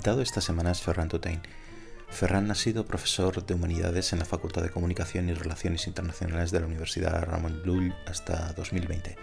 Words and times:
Esta 0.00 0.40
semana 0.40 0.70
es 0.70 0.80
Ferran 0.80 1.10
Tutain. 1.10 1.42
Ferran 2.08 2.50
ha 2.50 2.54
sido 2.54 2.86
profesor 2.86 3.44
de 3.44 3.52
Humanidades 3.52 4.14
en 4.14 4.18
la 4.18 4.24
Facultad 4.24 4.62
de 4.62 4.70
Comunicación 4.70 5.28
y 5.28 5.34
Relaciones 5.34 5.86
Internacionales 5.86 6.50
de 6.50 6.58
la 6.58 6.66
Universidad 6.66 7.22
Ramon 7.22 7.62
Llull 7.62 7.94
hasta 8.06 8.54
2020. 8.54 9.16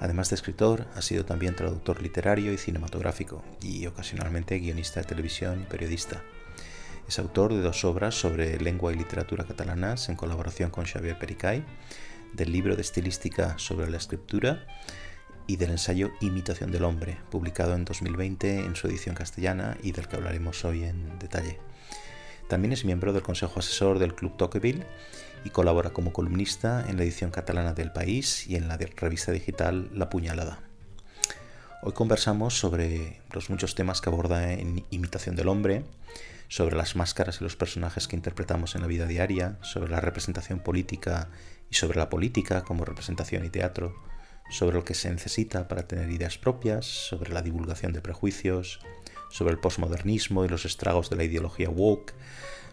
Además 0.00 0.28
de 0.28 0.34
escritor, 0.34 0.88
ha 0.96 1.02
sido 1.02 1.24
también 1.24 1.54
traductor 1.54 2.02
literario 2.02 2.52
y 2.52 2.58
cinematográfico, 2.58 3.44
y 3.62 3.86
ocasionalmente 3.86 4.58
guionista 4.58 4.98
de 4.98 5.06
televisión 5.06 5.62
y 5.62 5.66
periodista. 5.66 6.24
Es 7.06 7.20
autor 7.20 7.54
de 7.54 7.60
dos 7.60 7.84
obras 7.84 8.16
sobre 8.16 8.58
lengua 8.58 8.92
y 8.92 8.96
literatura 8.96 9.44
catalanas 9.44 10.08
en 10.08 10.16
colaboración 10.16 10.70
con 10.70 10.86
Xavier 10.86 11.20
Pericay, 11.20 11.64
del 12.32 12.50
libro 12.50 12.74
de 12.74 12.82
estilística 12.82 13.56
sobre 13.58 13.88
la 13.88 13.98
escritura 13.98 14.66
y 15.50 15.56
del 15.56 15.72
ensayo 15.72 16.12
Imitación 16.20 16.70
del 16.70 16.84
Hombre, 16.84 17.18
publicado 17.28 17.74
en 17.74 17.84
2020 17.84 18.60
en 18.60 18.76
su 18.76 18.86
edición 18.86 19.16
castellana 19.16 19.76
y 19.82 19.90
del 19.90 20.06
que 20.06 20.14
hablaremos 20.14 20.64
hoy 20.64 20.84
en 20.84 21.18
detalle. 21.18 21.58
También 22.48 22.72
es 22.72 22.84
miembro 22.84 23.12
del 23.12 23.24
Consejo 23.24 23.58
Asesor 23.58 23.98
del 23.98 24.14
Club 24.14 24.36
Tocqueville 24.36 24.86
y 25.44 25.50
colabora 25.50 25.90
como 25.90 26.12
columnista 26.12 26.84
en 26.88 26.96
la 26.96 27.02
edición 27.02 27.32
catalana 27.32 27.74
del 27.74 27.90
País 27.90 28.46
y 28.46 28.54
en 28.54 28.68
la 28.68 28.76
revista 28.76 29.32
digital 29.32 29.90
La 29.92 30.08
Puñalada. 30.08 30.60
Hoy 31.82 31.94
conversamos 31.94 32.56
sobre 32.56 33.20
los 33.32 33.50
muchos 33.50 33.74
temas 33.74 34.00
que 34.00 34.08
aborda 34.08 34.52
en 34.52 34.84
Imitación 34.90 35.34
del 35.34 35.48
Hombre, 35.48 35.82
sobre 36.46 36.76
las 36.76 36.94
máscaras 36.94 37.40
y 37.40 37.44
los 37.44 37.56
personajes 37.56 38.06
que 38.06 38.14
interpretamos 38.14 38.76
en 38.76 38.82
la 38.82 38.86
vida 38.86 39.06
diaria, 39.06 39.58
sobre 39.62 39.90
la 39.90 39.98
representación 39.98 40.60
política 40.60 41.28
y 41.70 41.74
sobre 41.74 41.98
la 41.98 42.08
política 42.08 42.62
como 42.62 42.84
representación 42.84 43.44
y 43.44 43.50
teatro, 43.50 44.09
sobre 44.50 44.76
lo 44.76 44.84
que 44.84 44.94
se 44.94 45.10
necesita 45.10 45.68
para 45.68 45.86
tener 45.86 46.10
ideas 46.10 46.36
propias, 46.36 46.84
sobre 46.84 47.32
la 47.32 47.40
divulgación 47.40 47.92
de 47.92 48.02
prejuicios, 48.02 48.80
sobre 49.30 49.52
el 49.52 49.60
posmodernismo 49.60 50.44
y 50.44 50.48
los 50.48 50.64
estragos 50.64 51.08
de 51.08 51.16
la 51.16 51.24
ideología 51.24 51.70
woke, 51.70 52.12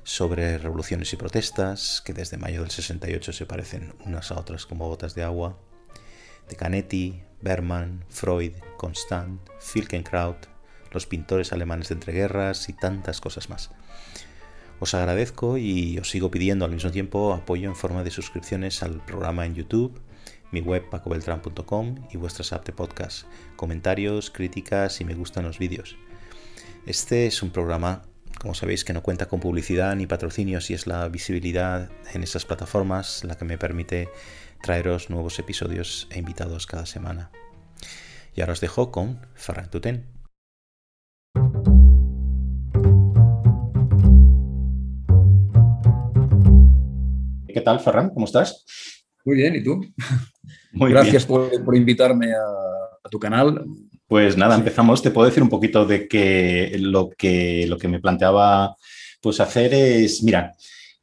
sobre 0.04 0.58
revoluciones 0.58 1.14
y 1.14 1.18
protestas, 1.18 2.02
que 2.04 2.14
desde 2.14 2.38
mayo 2.38 2.62
del 2.62 2.72
68 2.72 3.32
se 3.32 3.46
parecen 3.46 3.94
unas 4.06 4.32
a 4.32 4.40
otras 4.40 4.66
como 4.66 4.88
gotas 4.88 5.16
de 5.16 5.24
agua, 5.24 5.58
de 6.50 6.56
Canetti, 6.56 7.22
Berman, 7.42 8.06
Freud, 8.10 8.54
Constant, 8.78 9.40
Filkenkraut, 9.60 10.48
los 10.92 11.06
pintores 11.06 11.52
alemanes 11.52 11.90
de 11.90 11.96
entreguerras 11.96 12.70
y 12.70 12.74
tantas 12.74 13.22
cosas 13.22 13.50
más. 13.50 13.70
Os 14.80 14.94
agradezco 14.94 15.58
y 15.58 15.98
os 15.98 16.10
sigo 16.10 16.32
pidiendo 16.32 16.66
al 16.66 16.72
mismo 16.72 16.92
tiempo 16.92 17.34
apoyo 17.34 17.68
en 17.68 17.76
forma 17.76 18.04
de 18.04 18.12
suscripciones 18.12 18.84
al 18.84 19.04
programa 19.06 19.46
en 19.46 19.56
YouTube, 19.56 20.00
mi 20.52 20.62
web 20.62 20.90
pacobeltran.com 20.90 21.96
y 22.12 22.18
vuestras 22.18 22.54
apps 22.54 22.66
de 22.66 22.74
podcast, 22.74 23.26
comentarios, 23.56 24.30
críticas 24.32 25.02
y 25.02 25.06
me 25.06 25.16
gustan 25.16 25.46
los 25.46 25.60
vídeos. 25.60 25.98
Este 26.86 27.28
es 27.28 27.44
un 27.44 27.52
programa, 27.52 28.04
como 28.40 28.54
sabéis, 28.54 28.86
que 28.86 28.94
no 28.94 29.04
cuenta 29.04 29.28
con 29.28 29.40
publicidad 29.40 29.96
ni 29.96 30.08
patrocinios 30.08 30.70
y 30.70 30.74
es 30.74 30.88
la 30.88 31.08
visibilidad 31.10 31.90
en 32.14 32.24
esas 32.24 32.46
plataformas 32.46 33.24
la 33.24 33.36
que 33.36 33.46
me 33.46 33.58
permite 33.58 34.10
traeros 34.62 35.10
nuevos 35.10 35.38
episodios 35.40 36.08
e 36.12 36.20
invitados 36.20 36.66
cada 36.66 36.86
semana. 36.86 37.30
Y 38.36 38.42
ahora 38.42 38.54
os 38.54 38.62
dejo 38.62 38.92
con 38.92 39.20
Ferran 39.34 39.70
Tuten. 39.70 40.06
¿Qué 47.48 47.62
tal, 47.62 47.80
Ferran? 47.80 48.12
¿Cómo 48.12 48.28
estás? 48.28 48.64
Muy 49.28 49.36
bien, 49.36 49.56
¿y 49.58 49.62
tú? 49.62 49.86
Muy 50.72 50.90
Gracias 50.90 51.26
Por, 51.26 51.76
invitarme 51.76 52.32
a, 52.32 53.10
tu 53.10 53.20
canal. 53.20 53.66
Pues 54.08 54.38
nada, 54.38 54.56
empezamos. 54.56 55.04
Te 55.04 55.12
puedo 55.12 55.28
decir 55.28 55.44
un 55.44 55.50
poquito 55.50 55.86
de 55.86 56.08
que 56.08 56.78
lo 56.80 57.10
que, 57.10 57.68
lo 57.68 57.78
que 57.78 57.90
me 57.90 58.00
planteaba 58.00 58.74
pues 59.20 59.42
hacer 59.42 59.74
es, 59.74 60.24
mira, 60.24 60.54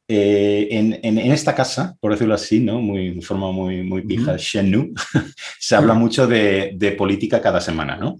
eh, 0.07 0.67
en, 0.71 1.17
esta 1.19 1.53
casa, 1.53 1.95
por 2.01 2.13
decirlo 2.13 2.33
así, 2.33 2.59
¿no? 2.61 2.81
Muy, 2.81 3.13
de 3.13 3.21
forma 3.21 3.51
muy, 3.51 3.83
muy 3.83 4.01
pija, 4.01 4.37
Shennu, 4.39 4.95
se 5.59 5.75
habla 5.75 5.93
mucho 5.93 6.25
de, 6.25 6.95
política 6.97 7.39
cada 7.39 7.61
semana, 7.61 7.95
¿no? 7.95 8.19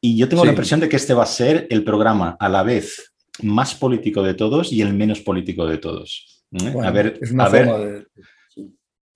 Y 0.00 0.16
yo 0.16 0.30
tengo 0.30 0.46
la 0.46 0.52
impresión 0.52 0.80
de 0.80 0.88
que 0.88 0.96
este 0.96 1.12
va 1.12 1.24
a 1.24 1.26
ser 1.26 1.66
el 1.68 1.84
programa 1.84 2.38
a 2.40 2.48
la 2.48 2.62
vez 2.62 3.12
más 3.42 3.74
político 3.74 4.22
de 4.22 4.32
todos 4.32 4.72
y 4.72 4.80
el 4.80 4.94
menos 4.94 5.20
político 5.20 5.66
de 5.66 5.76
todos. 5.76 6.42
¿eh? 6.52 6.74
a 6.82 6.90
ver, 6.90 7.18
es 7.20 7.32
una 7.32 7.46
forma 7.46 7.78
de 7.78 8.06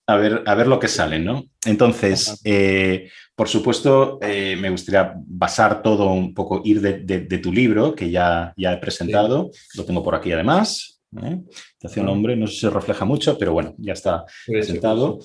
a 0.07 0.15
ver, 0.15 0.43
a 0.45 0.55
ver 0.55 0.67
lo 0.67 0.79
que 0.79 0.87
sale, 0.87 1.19
¿no? 1.19 1.43
Entonces, 1.65 2.39
eh, 2.45 3.09
por 3.35 3.49
supuesto, 3.49 4.17
eh, 4.21 4.55
me 4.59 4.69
gustaría 4.69 5.13
basar 5.15 5.83
todo 5.83 6.11
un 6.11 6.33
poco, 6.33 6.61
ir 6.63 6.81
de, 6.81 7.37
tu 7.37 7.51
libro, 7.51 7.93
que 7.93 8.09
ya, 8.09 8.53
ya 8.57 8.73
he 8.73 8.77
presentado, 8.77 9.51
lo 9.75 9.85
tengo 9.85 10.01
por 10.01 10.15
aquí 10.15 10.31
además. 10.31 11.01
¿eh? 11.23 11.39
hombre, 12.07 12.35
no 12.35 12.47
sé 12.47 12.53
si 12.53 12.59
se 12.61 12.69
refleja 12.69 13.05
mucho, 13.05 13.37
pero 13.37 13.53
bueno, 13.53 13.75
ya 13.77 13.93
está 13.93 14.25
presentado. 14.45 15.19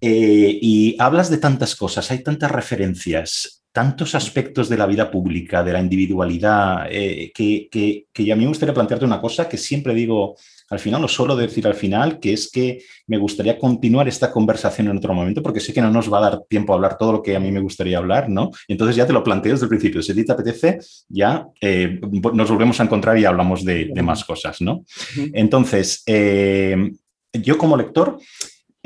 Eh, 0.00 0.58
y 0.60 0.96
hablas 0.98 1.30
de 1.30 1.38
tantas 1.38 1.76
cosas, 1.76 2.10
hay 2.10 2.22
tantas 2.22 2.50
referencias, 2.50 3.55
tantos 3.76 4.14
aspectos 4.14 4.70
de 4.70 4.78
la 4.78 4.86
vida 4.86 5.10
pública, 5.10 5.62
de 5.62 5.74
la 5.74 5.80
individualidad, 5.80 6.88
que, 6.88 7.68
que, 7.70 8.06
que 8.10 8.32
a 8.32 8.34
mí 8.34 8.44
me 8.44 8.48
gustaría 8.48 8.72
plantearte 8.72 9.04
una 9.04 9.20
cosa 9.20 9.46
que 9.46 9.58
siempre 9.58 9.92
digo 9.92 10.34
al 10.68 10.80
final, 10.80 11.00
lo 11.00 11.08
suelo 11.08 11.36
decir 11.36 11.66
al 11.66 11.74
final, 11.74 12.18
que 12.18 12.32
es 12.32 12.50
que 12.50 12.82
me 13.06 13.18
gustaría 13.18 13.58
continuar 13.58 14.08
esta 14.08 14.32
conversación 14.32 14.88
en 14.88 14.96
otro 14.96 15.14
momento, 15.14 15.42
porque 15.42 15.60
sé 15.60 15.72
que 15.72 15.80
no 15.80 15.90
nos 15.90 16.12
va 16.12 16.18
a 16.18 16.30
dar 16.30 16.42
tiempo 16.48 16.72
a 16.72 16.76
hablar 16.76 16.98
todo 16.98 17.12
lo 17.12 17.22
que 17.22 17.36
a 17.36 17.40
mí 17.40 17.52
me 17.52 17.60
gustaría 17.60 17.98
hablar, 17.98 18.28
¿no? 18.28 18.50
Entonces 18.66 18.96
ya 18.96 19.06
te 19.06 19.12
lo 19.12 19.22
planteo 19.22 19.52
desde 19.52 19.66
el 19.66 19.68
principio. 19.68 20.02
Si 20.02 20.24
te 20.24 20.32
apetece, 20.32 20.80
ya 21.08 21.46
eh, 21.60 22.00
nos 22.32 22.50
volvemos 22.50 22.80
a 22.80 22.82
encontrar 22.82 23.16
y 23.18 23.24
hablamos 23.24 23.64
de, 23.64 23.92
más 24.02 24.24
cosas, 24.24 24.60
¿no? 24.60 24.84
Entonces, 25.32 26.02
eh, 26.06 26.90
yo 27.32 27.58
como 27.58 27.76
lector, 27.76 28.18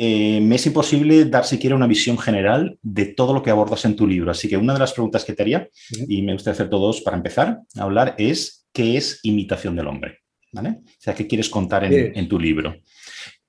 eh, 0.02 0.40
me 0.40 0.56
es 0.56 0.64
imposible 0.64 1.26
dar 1.26 1.44
siquiera 1.44 1.76
una 1.76 1.86
visión 1.86 2.16
general 2.16 2.78
de 2.80 3.04
todo 3.04 3.34
lo 3.34 3.42
que 3.42 3.50
abordas 3.50 3.84
en 3.84 3.96
tu 3.96 4.06
libro. 4.06 4.30
Así 4.30 4.48
que 4.48 4.56
una 4.56 4.72
de 4.72 4.78
las 4.78 4.94
preguntas 4.94 5.26
que 5.26 5.34
te 5.34 5.42
haría, 5.42 5.68
y 6.08 6.22
me 6.22 6.32
gustaría 6.32 6.54
hacer 6.54 6.70
todos 6.70 7.02
para 7.02 7.18
empezar 7.18 7.60
a 7.76 7.82
hablar, 7.82 8.14
es 8.16 8.66
¿qué 8.72 8.96
es 8.96 9.20
imitación 9.24 9.76
del 9.76 9.88
hombre? 9.88 10.20
O 10.54 10.62
sea, 10.96 11.14
¿qué 11.14 11.26
quieres 11.26 11.50
contar 11.50 11.84
en, 11.84 12.28
tu 12.28 12.40
libro? 12.40 12.76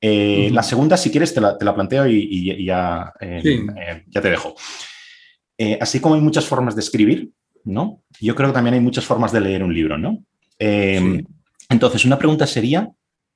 Eh, 0.01 0.49
la 0.51 0.61
segunda, 0.61 0.97
si 0.97 1.09
quieres, 1.09 1.33
te 1.33 1.39
la, 1.39 1.73
planteo 1.73 2.05
y, 2.05 2.65
ya, 2.65 3.13
eh, 3.21 3.41
eh, 3.45 4.03
ya, 4.07 4.21
te 4.21 4.29
dejo. 4.29 4.53
así 5.79 6.01
como 6.01 6.15
hay 6.15 6.21
muchas 6.21 6.43
formas 6.43 6.75
de 6.75 6.81
escribir, 6.81 7.29
¿no? 7.63 8.03
Yo 8.19 8.35
creo 8.35 8.49
que 8.49 8.55
también 8.55 8.73
hay 8.73 8.81
muchas 8.81 9.05
formas 9.05 9.31
de 9.31 9.39
leer 9.39 9.63
un 9.63 9.73
libro, 9.73 9.97
¿no? 9.97 10.21
Entonces, 10.59 12.03
una 12.03 12.19
pregunta 12.19 12.45
sería, 12.45 12.91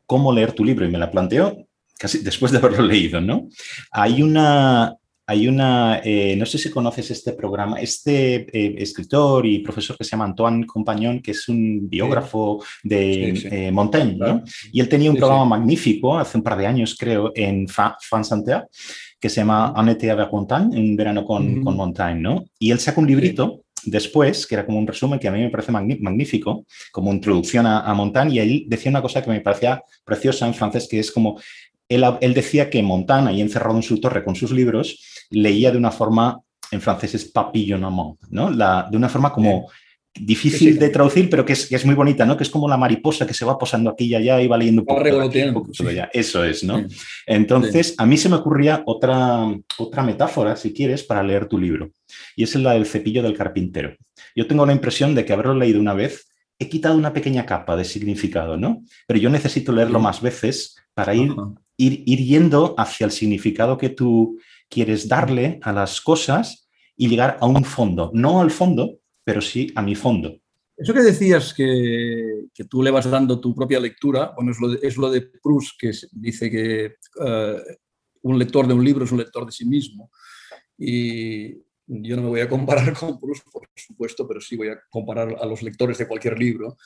¿cómo 0.06 0.34
leer 0.34 0.52
tu 0.52 0.66
libro? 0.66 0.86
Y 0.86 0.92
me 0.92 0.98
la 0.98 1.10
planteo 1.10 1.66
casi 1.98 2.20
después 2.20 2.52
de 2.52 2.60
haberlo 2.60 2.84
leído, 2.84 3.22
¿no? 3.22 3.48
Hay 3.92 4.22
una, 4.22 4.96
hay 5.28 5.48
una, 5.48 6.02
eh, 6.04 6.36
no 6.38 6.46
sé 6.46 6.58
si 6.58 6.70
conoces 6.70 7.10
este 7.10 7.34
programa, 7.34 7.80
este 7.80 8.46
eh, 8.54 8.76
escritor 8.78 9.46
y 9.46 9.60
profesor 9.60 9.98
que 9.98 10.04
se 10.04 10.12
llama 10.12 10.26
Antoine 10.26 10.66
Compañón, 10.66 11.20
que 11.20 11.32
es 11.32 11.50
un 11.50 11.90
biógrafo 11.90 12.64
de 12.84 13.30
eh, 13.30 13.72
Montaigne, 13.72 14.18
¿no? 14.18 14.44
Y 14.72 14.80
él 14.80 14.90
tenía 14.90 15.10
un 15.10 15.18
programa 15.18 15.46
magnífico 15.46 16.18
hace 16.18 16.38
un 16.38 16.44
par 16.44 16.58
de 16.58 16.68
años, 16.68 16.96
creo, 17.00 17.32
en 17.34 17.68
France 17.68 18.36
Inter, 18.36 18.68
que 19.20 19.30
se 19.30 19.42
llama 19.42 19.74
été 19.90 20.12
avec 20.12 20.32
Montaigne, 20.32 20.78
un 20.78 20.96
verano 20.96 21.26
con, 21.26 21.64
con, 21.64 21.76
Montaigne, 21.76 22.22
¿no? 22.22 22.46
Y 22.60 22.70
él 22.70 22.80
saca 22.80 23.02
un 23.02 23.08
librito 23.08 23.62
después, 23.84 24.46
que 24.46 24.56
era 24.56 24.66
como 24.66 24.78
un 24.78 24.88
resumen 24.88 25.20
que 25.20 25.28
a 25.28 25.32
mí 25.32 25.42
me 25.42 25.50
parece 25.50 25.72
magnífico, 25.72 26.66
como 26.92 27.12
introducción 27.12 27.66
a, 27.66 27.82
a 27.82 27.94
Montaigne, 27.96 28.36
y 28.36 28.40
él 28.40 28.66
decía 28.68 28.92
una 28.92 29.02
cosa 29.02 29.24
que 29.24 29.32
me 29.32 29.42
parecía 29.42 29.82
preciosa 30.04 30.46
en 30.46 30.54
francés, 30.54 30.88
que 30.90 31.00
es 31.00 31.12
como 31.12 31.40
él, 31.90 32.04
él, 32.22 32.34
decía 32.34 32.70
que 32.70 32.82
Montaigne, 32.82 33.30
ahí 33.30 33.42
encerrado 33.42 33.76
en 33.76 33.84
su 33.84 34.00
torre 34.00 34.24
con 34.24 34.36
sus 34.36 34.52
libros, 34.52 35.00
leía 35.30 35.72
de 35.72 35.78
una 35.78 35.92
forma, 35.92 36.40
en 36.72 36.82
francés 36.82 37.16
es 37.16 37.26
papillonnement, 37.26 38.18
¿no? 38.30 38.50
La, 38.50 38.88
de 38.90 38.98
una 38.98 39.10
forma 39.10 39.32
como 39.32 39.70
difícil 40.18 40.80
de 40.80 40.90
traducir, 40.90 41.30
pero 41.30 41.46
que 41.46 41.54
es, 41.54 41.68
que 41.68 41.76
es, 41.76 41.86
muy 41.86 41.94
bonita, 41.94 42.26
¿no? 42.26 42.38
Que 42.38 42.44
es 42.44 42.50
como 42.50 42.70
la 42.70 42.78
mariposa 42.78 43.28
que 43.28 43.34
se 43.34 43.44
va 43.44 43.58
posando 43.58 43.90
aquí 43.90 44.06
y 44.06 44.16
allá 44.16 44.42
y 44.42 44.48
va 44.48 44.58
leyendo 44.58 44.82
un 44.82 44.86
poco, 44.86 45.02
Eso 46.14 46.44
es, 46.44 46.64
¿no? 46.64 46.86
Entonces, 47.26 47.96
a 47.98 48.06
mí 48.06 48.18
se 48.18 48.30
me 48.30 48.36
ocurría 48.36 48.84
otra, 48.86 49.46
otra 49.78 50.04
metáfora, 50.04 50.56
si 50.56 50.74
quieres, 50.74 51.04
para 51.04 51.22
leer 51.22 51.48
tu 51.48 51.58
libro, 51.58 51.92
y 52.36 52.44
es 52.44 52.56
la 52.56 52.74
del 52.74 52.86
cepillo 52.86 53.22
del 53.22 53.38
carpintero. 53.38 53.96
Yo 54.36 54.48
tengo 54.48 54.66
la 54.66 54.74
impresión 54.74 55.16
de 55.16 55.26
que 55.26 55.34
haberlo 55.34 55.54
leído 55.54 55.80
una 55.80 55.94
vez, 55.94 56.28
he 56.58 56.70
quitado 56.70 56.98
una 56.98 57.12
pequeña 57.12 57.46
capa 57.46 57.76
de 57.76 57.84
significado, 57.84 58.56
¿no? 58.56 58.84
Pero 59.08 59.20
yo 59.20 59.30
necesito 59.30 59.74
leerlo 59.74 60.00
más 60.00 60.22
veces 60.22 60.78
para 60.94 61.14
ir, 61.14 61.34
ir, 61.78 62.04
ir 62.06 62.20
yendo 62.20 62.76
hacia 62.78 63.06
el 63.06 63.12
significado 63.12 63.78
que 63.78 63.90
tú 63.90 64.40
quieres 64.70 65.08
darle 65.08 65.60
a 65.62 65.72
las 65.72 66.02
cosas 66.02 66.70
y 66.98 67.08
llegar 67.08 67.38
a 67.42 67.46
un 67.46 67.64
fondo. 67.64 68.12
No 68.14 68.42
al 68.42 68.52
fondo, 68.52 69.00
pero 69.24 69.42
sí 69.42 69.72
a 69.76 69.82
mi 69.82 69.96
fondo. 69.96 70.40
Eso 70.78 70.94
que 70.94 71.02
decías 71.02 71.54
que, 71.54 72.48
tú 72.70 72.84
le 72.84 72.92
vas 72.92 73.10
dando 73.10 73.40
tu 73.40 73.56
propia 73.56 73.80
lectura, 73.80 74.34
bueno, 74.36 74.52
es 74.52 74.60
lo 74.60 74.70
de, 74.70 74.80
es 74.86 74.98
lo 74.98 75.10
de 75.10 75.22
Proust 75.22 75.80
que 75.80 75.92
dice 76.12 76.52
que 76.52 76.96
eh, 77.26 77.58
un 78.24 78.38
lector 78.38 78.68
de 78.68 78.74
un 78.74 78.84
libro 78.84 79.06
es 79.06 79.12
un 79.12 79.20
lector 79.20 79.46
de 79.46 79.52
sí 79.52 79.66
mismo. 79.66 80.12
Y, 80.78 81.64
yo 81.88 82.16
no 82.16 82.24
me 82.24 82.30
voy 82.30 82.40
a 82.40 82.50
comparar 82.50 82.94
con 83.00 83.20
Proust, 83.20 83.48
por 83.52 83.70
supuesto, 83.76 84.28
pero 84.28 84.42
sí 84.42 84.58
voy 84.58 84.70
a 84.70 84.80
comparar 84.90 85.38
a 85.40 85.46
los 85.46 85.62
lectores 85.62 85.98
de 85.98 86.08
cualquier 86.08 86.38
libro 86.38 86.78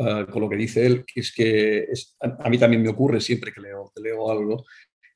ah, 0.00 0.26
con 0.30 0.42
lo 0.42 0.48
que 0.48 0.56
dice 0.56 0.86
él, 0.86 1.04
que 1.04 1.20
es 1.20 1.32
que 1.32 1.86
a, 2.20 2.48
mí 2.48 2.58
también 2.58 2.82
me 2.82 2.88
ocurre 2.88 3.20
siempre 3.20 3.52
que 3.52 3.60
leo, 3.60 3.92
que 3.94 4.02
leo 4.02 4.30
algo, 4.30 4.64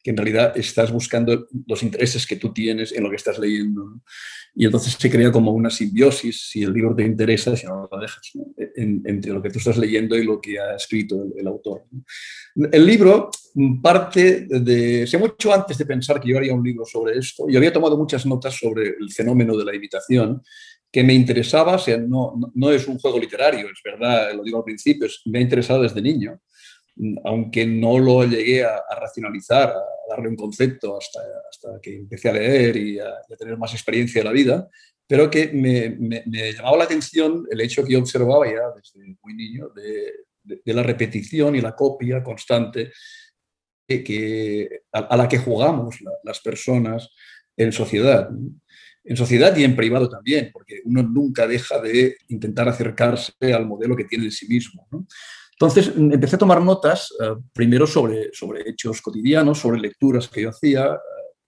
que 0.02 0.10
en 0.10 0.16
realidad 0.16 0.52
estás 0.56 0.90
buscando 0.90 1.46
los 1.66 1.82
intereses 1.82 2.26
que 2.26 2.36
tú 2.36 2.52
tienes 2.52 2.92
en 2.92 3.04
lo 3.04 3.10
que 3.10 3.16
estás 3.16 3.38
leyendo. 3.38 4.00
Y 4.54 4.66
entonces 4.66 4.96
se 4.98 5.10
crea 5.10 5.30
como 5.30 5.52
una 5.52 5.70
simbiosis, 5.70 6.48
si 6.50 6.62
el 6.62 6.72
libro 6.72 6.94
te 6.94 7.04
interesa, 7.04 7.56
si 7.56 7.66
no 7.66 7.88
lo 7.90 8.00
dejas, 8.00 8.32
entre 8.74 9.32
lo 9.32 9.40
que 9.40 9.50
tú 9.50 9.58
estás 9.58 9.78
leyendo 9.78 10.16
y 10.16 10.24
lo 10.24 10.40
que 10.40 10.58
ha 10.58 10.74
escrito 10.74 11.24
el, 11.36 11.46
autor. 11.46 11.84
El 12.70 12.84
libro 12.84 13.30
parte 13.80 14.46
de, 14.48 15.06
sé 15.06 15.18
mucho 15.18 15.52
antes 15.52 15.78
de 15.78 15.86
pensar 15.86 16.20
que 16.20 16.28
yo 16.28 16.36
haría 16.36 16.54
un 16.54 16.64
libro 16.64 16.84
sobre 16.84 17.18
esto, 17.18 17.48
yo 17.48 17.58
había 17.58 17.72
tomado 17.72 17.96
muchas 17.96 18.26
notas 18.26 18.58
sobre 18.58 18.88
el 18.88 19.10
fenómeno 19.10 19.56
de 19.56 19.64
la 19.64 19.74
imitación, 19.74 20.42
que 20.92 21.02
me 21.02 21.14
interesaba, 21.14 21.76
o 21.76 21.78
sea, 21.78 21.96
no, 21.96 22.38
no, 22.54 22.70
es 22.70 22.86
un 22.86 22.98
juego 22.98 23.18
literario, 23.18 23.66
es 23.66 23.80
verdad, 23.82 24.34
lo 24.34 24.42
digo 24.42 24.58
al 24.58 24.64
principio, 24.64 25.08
me 25.24 25.38
ha 25.38 25.42
interesado 25.42 25.82
desde 25.82 26.02
niño 26.02 26.38
aunque 27.24 27.66
no 27.66 27.98
lo 27.98 28.24
llegué 28.24 28.64
a, 28.64 28.82
racionalizar, 29.00 29.70
a 29.70 29.82
darle 30.10 30.28
un 30.28 30.36
concepto 30.36 30.98
hasta, 30.98 31.20
hasta 31.48 31.80
que 31.80 31.96
empecé 31.96 32.28
a 32.28 32.34
leer 32.34 32.76
y 32.76 32.98
a, 32.98 33.14
tener 33.38 33.56
más 33.56 33.72
experiencia 33.72 34.20
en 34.20 34.26
la 34.26 34.32
vida, 34.32 34.68
pero 35.06 35.30
que 35.30 35.48
me, 35.48 35.90
me, 35.90 36.52
llamaba 36.52 36.78
la 36.78 36.84
atención 36.84 37.46
el 37.50 37.60
hecho 37.60 37.84
que 37.84 37.94
yo 37.94 37.98
observaba 37.98 38.46
ya 38.46 38.62
desde 38.76 39.16
muy 39.22 39.34
niño 39.34 39.68
de, 39.70 40.12
de, 40.42 40.74
la 40.74 40.82
repetición 40.82 41.56
y 41.56 41.60
la 41.60 41.74
copia 41.74 42.22
constante 42.22 42.92
que, 43.86 44.82
a, 44.92 45.16
la 45.16 45.28
que 45.28 45.38
jugamos 45.38 45.98
las 46.22 46.40
personas 46.40 47.10
en 47.56 47.72
sociedad. 47.72 48.30
En 49.04 49.16
sociedad 49.16 49.56
y 49.56 49.64
en 49.64 49.74
privado 49.74 50.08
también, 50.08 50.50
porque 50.52 50.80
uno 50.84 51.02
nunca 51.02 51.46
deja 51.46 51.80
de 51.80 52.16
intentar 52.28 52.68
acercarse 52.68 53.32
al 53.52 53.66
modelo 53.66 53.96
que 53.96 54.04
tiene 54.04 54.26
de 54.26 54.30
sí 54.30 54.46
mismo. 54.46 54.86
Entonces 55.52 55.92
empecé 55.96 56.36
a 56.36 56.40
tomar 56.40 56.60
notas, 56.60 57.12
eh, 57.20 57.34
primero 57.52 57.86
sobre, 57.86 58.30
sobre 58.32 58.68
hechos 58.68 59.00
cotidianos, 59.00 59.58
sobre 59.58 59.80
lecturas 59.80 60.28
que 60.28 60.42
yo 60.42 60.50
hacía. 60.50 60.98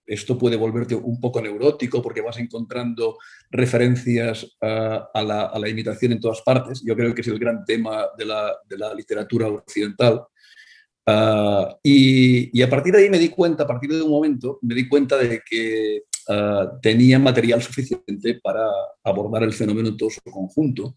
Esto 0.05 0.37
puede 0.37 0.55
volverte 0.55 0.95
un 0.95 1.19
poco 1.19 1.41
neurótico 1.41 2.01
porque 2.01 2.21
vas 2.21 2.37
encontrando 2.37 3.17
referencias 3.49 4.55
a, 4.61 5.09
la, 5.21 5.47
a, 5.47 5.59
la, 5.59 5.67
imitación 5.67 6.13
en 6.13 6.19
todas 6.19 6.41
partes. 6.43 6.81
Yo 6.85 6.95
creo 6.95 7.13
que 7.13 7.21
es 7.21 7.27
el 7.27 7.39
gran 7.39 7.65
tema 7.65 8.05
de 8.17 8.25
la, 8.25 8.55
de 8.69 8.77
la 8.77 8.93
literatura 8.93 9.47
occidental. 9.47 10.21
Eh, 11.05 11.65
y, 11.83 12.59
y, 12.59 12.61
a 12.61 12.69
partir 12.69 12.93
de 12.93 13.03
ahí 13.03 13.09
me 13.09 13.19
di 13.19 13.29
cuenta, 13.29 13.63
a 13.63 13.67
partir 13.67 13.91
de 13.91 14.01
un 14.01 14.11
momento, 14.11 14.59
me 14.61 14.75
di 14.75 14.87
cuenta 14.87 15.17
de 15.17 15.41
que 15.45 16.03
tenía 16.81 17.19
material 17.19 17.61
suficiente 17.61 18.39
para 18.41 18.67
abordar 19.03 19.43
el 19.43 19.53
fenómeno 19.53 19.89
en 19.89 19.97
todo 19.97 20.09
su 20.09 20.21
conjunto. 20.21 20.95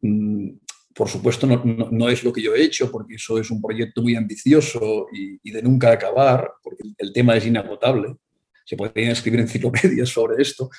Mm, 0.00 0.50
por 0.94 1.08
supuesto, 1.08 1.46
no, 1.46 2.08
es 2.08 2.24
lo 2.24 2.32
que 2.32 2.40
yo 2.40 2.54
he 2.54 2.62
hecho, 2.62 2.90
porque 2.90 3.16
eso 3.16 3.38
es 3.38 3.50
un 3.50 3.60
proyecto 3.60 4.00
muy 4.00 4.16
ambicioso 4.16 5.06
y, 5.12 5.50
de 5.50 5.62
nunca 5.62 5.92
acabar, 5.92 6.50
porque 6.62 6.84
el, 6.96 7.12
tema 7.12 7.36
es 7.36 7.44
inagotable. 7.44 8.16
Se 8.64 8.76
podrían 8.76 9.10
escribir 9.10 9.40
enciclopedias 9.40 10.08
sobre 10.08 10.42
esto, 10.42 10.70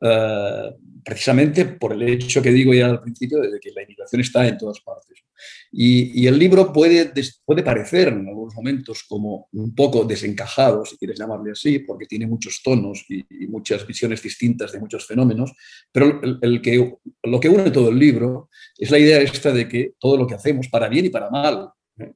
eh, 0.00 0.74
precisamente 1.04 1.64
por 1.64 1.92
el 1.92 2.02
hecho 2.02 2.42
que 2.42 2.50
digo 2.50 2.74
ya 2.74 2.86
al 2.86 3.00
principio 3.00 3.40
de 3.40 3.58
que 3.58 3.72
la 3.72 3.82
inmigración 3.82 4.20
está 4.20 4.46
en 4.46 4.58
todas 4.58 4.80
partes. 4.80 5.24
Y, 5.70 6.26
el 6.26 6.38
libro 6.38 6.72
puede, 6.72 7.12
puede 7.44 7.62
parecer 7.62 8.08
en 8.08 8.28
algunos 8.28 8.54
momentos 8.54 9.04
como 9.08 9.48
un 9.52 9.74
poco 9.74 10.04
desencajado, 10.04 10.84
si 10.84 10.96
quieres 10.96 11.18
llamarle 11.18 11.52
así, 11.52 11.78
porque 11.80 12.06
tiene 12.06 12.26
muchos 12.26 12.60
tonos 12.62 13.04
y, 13.08 13.24
muchas 13.48 13.86
visiones 13.86 14.22
distintas 14.22 14.72
de 14.72 14.80
muchos 14.80 15.06
fenómenos, 15.06 15.52
pero 15.90 16.20
el, 16.42 16.60
que, 16.60 16.94
lo 17.22 17.40
que 17.40 17.48
une 17.48 17.70
todo 17.70 17.88
el 17.88 17.98
libro 17.98 18.50
es 18.76 18.90
la 18.90 18.98
idea 18.98 19.20
esta 19.20 19.52
de 19.52 19.68
que 19.68 19.94
todo 19.98 20.16
lo 20.16 20.26
que 20.26 20.34
hacemos, 20.34 20.68
para 20.68 20.88
bien 20.88 21.06
y 21.06 21.10
para 21.10 21.30
mal, 21.30 21.70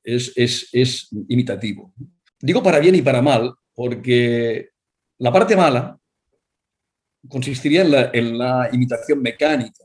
es, 0.05 0.33
es, 0.37 0.69
es 0.73 1.09
imitativo. 1.29 1.95
Digo 2.41 2.63
para 2.63 2.79
bien 2.81 2.95
y 2.95 3.03
para 3.03 3.23
mal 3.23 3.55
porque 3.75 4.71
la 5.19 5.33
parte 5.33 5.57
mala 5.57 5.99
consistiría 7.29 7.83
en 8.13 8.39
la, 8.39 8.69
imitación 8.73 9.23
mecánica. 9.23 9.85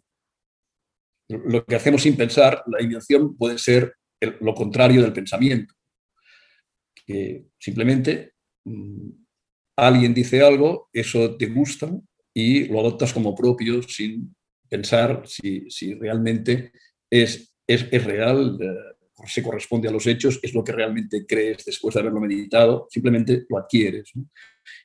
Lo 1.29 1.65
que 1.65 1.75
hacemos 1.75 2.01
sin 2.01 2.15
pensar, 2.15 2.63
la 2.67 2.81
imitación 2.81 3.35
puede 3.35 3.57
ser 3.57 3.95
lo 4.39 4.53
contrario 4.53 5.01
del 5.01 5.13
pensamiento. 5.13 5.73
Que 7.05 7.45
simplemente 7.59 8.33
mm, 8.65 9.09
alguien 9.77 10.13
dice 10.13 10.41
algo, 10.41 10.89
eso 10.93 11.35
te 11.37 11.47
gusta 11.47 11.89
y 12.33 12.65
lo 12.65 12.79
adoptas 12.79 13.13
como 13.13 13.35
propio 13.35 13.81
sin 13.83 14.35
pensar 14.69 15.23
si, 15.25 15.69
si 15.69 15.93
realmente 15.95 16.71
es, 17.09 17.53
es, 17.65 17.87
es 17.91 18.03
real, 18.03 18.57
eh, 18.61 18.97
se 19.25 19.41
corresponde 19.41 19.87
a 19.87 19.91
los 19.91 20.05
hechos, 20.05 20.39
es 20.41 20.53
lo 20.53 20.63
que 20.63 20.71
realmente 20.71 21.25
crees 21.25 21.65
después 21.65 21.95
de 21.95 22.01
haberlo 22.01 22.19
meditado, 22.19 22.87
simplemente 22.89 23.45
lo 23.49 23.57
adquieres. 23.57 24.11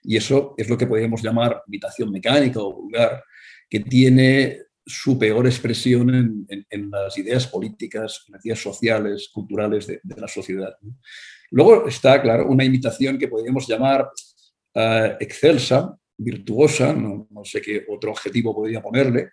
Y 0.03 0.17
eso 0.17 0.55
es 0.57 0.69
lo 0.69 0.77
que 0.77 0.87
podemos 0.87 1.23
llamar 1.23 1.63
imitación 1.67 2.11
mecánica 2.11 2.61
o 2.61 2.73
vulgar, 2.73 3.23
que 3.69 3.81
tiene 3.81 4.59
su 4.85 5.19
peor 5.19 5.47
expresión 5.47 6.47
en, 6.49 6.91
las 6.91 7.17
ideas 7.17 7.47
políticas, 7.47 8.25
en 8.27 8.35
las 8.35 8.45
ideas 8.45 8.59
sociales, 8.59 9.31
culturales 9.33 9.87
de, 9.87 10.01
la 10.17 10.29
sociedad. 10.29 10.75
Luego 11.51 11.87
está, 11.87 12.21
claro, 12.21 12.49
una 12.49 12.65
imitación 12.65 13.19
que 13.19 13.29
podríamos 13.29 13.67
llamar 13.69 14.11
eh, 14.75 15.17
excelsa, 15.21 15.97
virtuosa, 16.17 16.93
no, 16.93 17.27
no, 17.31 17.45
sé 17.45 17.61
qué 17.61 17.85
otro 17.89 18.11
objetivo 18.11 18.55
podría 18.55 18.83
ponerle, 18.83 19.31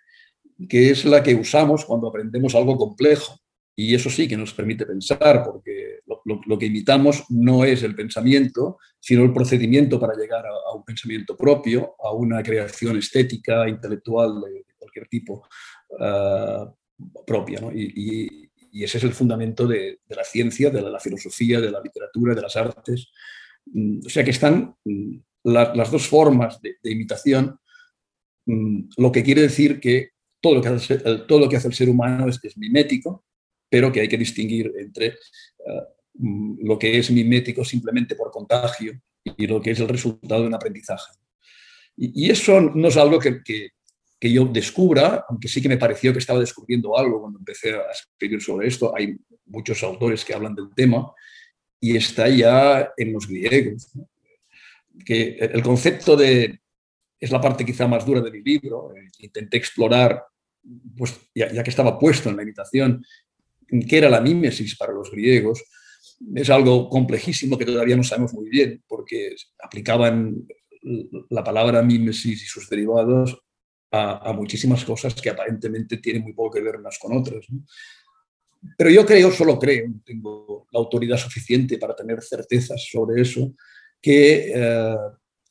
que 0.68 0.90
es 0.90 1.04
la 1.04 1.22
que 1.22 1.34
usamos 1.34 1.84
cuando 1.84 2.08
aprendemos 2.08 2.54
algo 2.54 2.76
complejo. 2.76 3.38
Y 3.74 3.94
eso 3.94 4.10
sí 4.10 4.28
que 4.28 4.36
nos 4.36 4.52
permite 4.52 4.84
pensar, 4.84 5.42
porque 5.44 6.00
lo, 6.06 6.19
que 6.58 6.66
imitamos 6.66 7.24
no 7.30 7.64
es 7.64 7.82
el 7.82 7.94
pensamiento, 7.94 8.78
sino 9.00 9.24
el 9.24 9.32
procedimiento 9.32 9.98
para 9.98 10.14
llegar 10.14 10.44
a, 10.46 10.74
un 10.74 10.84
pensamiento 10.84 11.36
propio, 11.36 11.94
a 11.98 12.12
una 12.12 12.42
creación 12.42 12.98
estética, 12.98 13.68
intelectual 13.68 14.40
de, 14.42 14.64
cualquier 14.78 15.08
tipo 15.08 15.46
ah, 15.98 16.72
propia. 17.26 17.60
Y, 17.74 18.48
ese 18.72 18.98
es 18.98 19.04
el 19.04 19.12
fundamento 19.12 19.66
de, 19.66 19.98
la 20.08 20.22
ciencia, 20.22 20.70
de 20.70 20.80
la, 20.80 21.00
filosofía, 21.00 21.60
de 21.60 21.72
la 21.72 21.80
literatura, 21.80 22.34
de 22.34 22.42
las 22.42 22.54
artes. 22.54 23.08
Mm, 23.66 24.00
o 24.06 24.08
sea 24.08 24.22
que 24.22 24.30
están 24.30 24.76
mm, 24.84 25.16
las 25.44 25.90
dos 25.90 26.06
formas 26.06 26.60
de, 26.60 26.76
imitación, 26.84 27.58
mm, 28.46 28.90
lo 28.98 29.10
que 29.10 29.24
quiere 29.24 29.42
decir 29.42 29.80
que 29.80 30.10
todo 30.40 30.54
lo 30.54 30.62
que 30.62 30.68
hace, 30.68 30.98
todo 30.98 31.40
lo 31.40 31.48
que 31.48 31.56
hace 31.56 31.68
el 31.68 31.74
ser 31.74 31.88
humano 31.88 32.28
es, 32.28 32.56
mimético, 32.56 33.24
pero 33.68 33.90
que 33.90 34.02
hay 34.02 34.08
que 34.08 34.18
distinguir 34.18 34.72
entre 34.78 35.10
mm, 35.10 35.99
lo 36.14 36.78
que 36.78 36.98
es 36.98 37.10
mimético 37.10 37.64
simplemente 37.64 38.14
por 38.14 38.30
contagio 38.30 39.00
y 39.24 39.46
lo 39.46 39.60
que 39.60 39.72
es 39.72 39.80
el 39.80 39.88
resultado 39.88 40.42
de 40.42 40.48
un 40.48 40.54
aprendizaje. 40.54 41.12
Y, 41.96 42.30
eso 42.30 42.60
no 42.60 42.88
es 42.88 42.96
algo 42.96 43.18
que, 43.18 43.42
que, 43.42 44.32
yo 44.32 44.44
descubra, 44.46 45.24
aunque 45.28 45.48
sí 45.48 45.60
que 45.60 45.68
me 45.68 45.76
pareció 45.76 46.12
que 46.12 46.18
estaba 46.18 46.40
descubriendo 46.40 46.96
algo 46.96 47.20
cuando 47.20 47.38
empecé 47.38 47.74
a 47.74 47.90
escribir 47.90 48.40
sobre 48.40 48.68
esto. 48.68 48.94
Hay 48.96 49.16
muchos 49.46 49.82
autores 49.82 50.24
que 50.24 50.34
hablan 50.34 50.54
del 50.54 50.70
tema 50.74 51.12
y 51.80 51.96
está 51.96 52.28
ya 52.28 52.92
en 52.96 53.12
los 53.12 53.26
griegos. 53.26 53.90
Que 55.04 55.36
el 55.40 55.62
concepto 55.62 56.16
de, 56.16 56.60
es 57.18 57.30
la 57.30 57.40
parte 57.40 57.64
quizá 57.64 57.86
más 57.86 58.04
dura 58.04 58.20
de 58.20 58.30
mi 58.30 58.42
libro, 58.42 58.94
eh, 58.94 59.08
intenté 59.18 59.56
explorar, 59.56 60.22
pues 60.96 61.18
ya, 61.34 61.50
ya, 61.52 61.62
que 61.62 61.70
estaba 61.70 61.98
puesto 61.98 62.28
en 62.28 62.36
la 62.36 62.42
imitación, 62.42 63.04
qué 63.88 63.98
era 63.98 64.08
la 64.08 64.20
mímesis 64.20 64.76
para 64.76 64.92
los 64.92 65.10
griegos, 65.10 65.62
es 66.34 66.50
algo 66.50 66.88
complejísimo 66.88 67.56
que 67.56 67.64
todavía 67.64 67.96
no 67.96 68.04
sabemos 68.04 68.34
muy 68.34 68.48
bien, 68.48 68.82
porque 68.86 69.34
aplicaban 69.62 70.46
la 71.30 71.44
palabra 71.44 71.82
mímesis 71.82 72.42
y 72.42 72.46
sus 72.46 72.68
derivados 72.68 73.38
a, 73.92 74.32
muchísimas 74.32 74.84
cosas 74.84 75.14
que 75.14 75.30
aparentemente 75.30 75.96
tienen 75.98 76.22
muy 76.22 76.32
poco 76.32 76.52
que 76.52 76.60
ver 76.60 76.76
unas 76.76 76.98
con 76.98 77.16
otras. 77.16 77.46
Pero 78.76 78.90
yo 78.90 79.04
creo, 79.06 79.30
solo 79.30 79.58
creo, 79.58 79.86
tengo 80.04 80.66
la 80.70 80.78
autoridad 80.78 81.16
suficiente 81.16 81.78
para 81.78 81.96
tener 81.96 82.22
certezas 82.22 82.86
sobre 82.90 83.22
eso, 83.22 83.54
que 84.00 84.52
eh, 84.54 84.96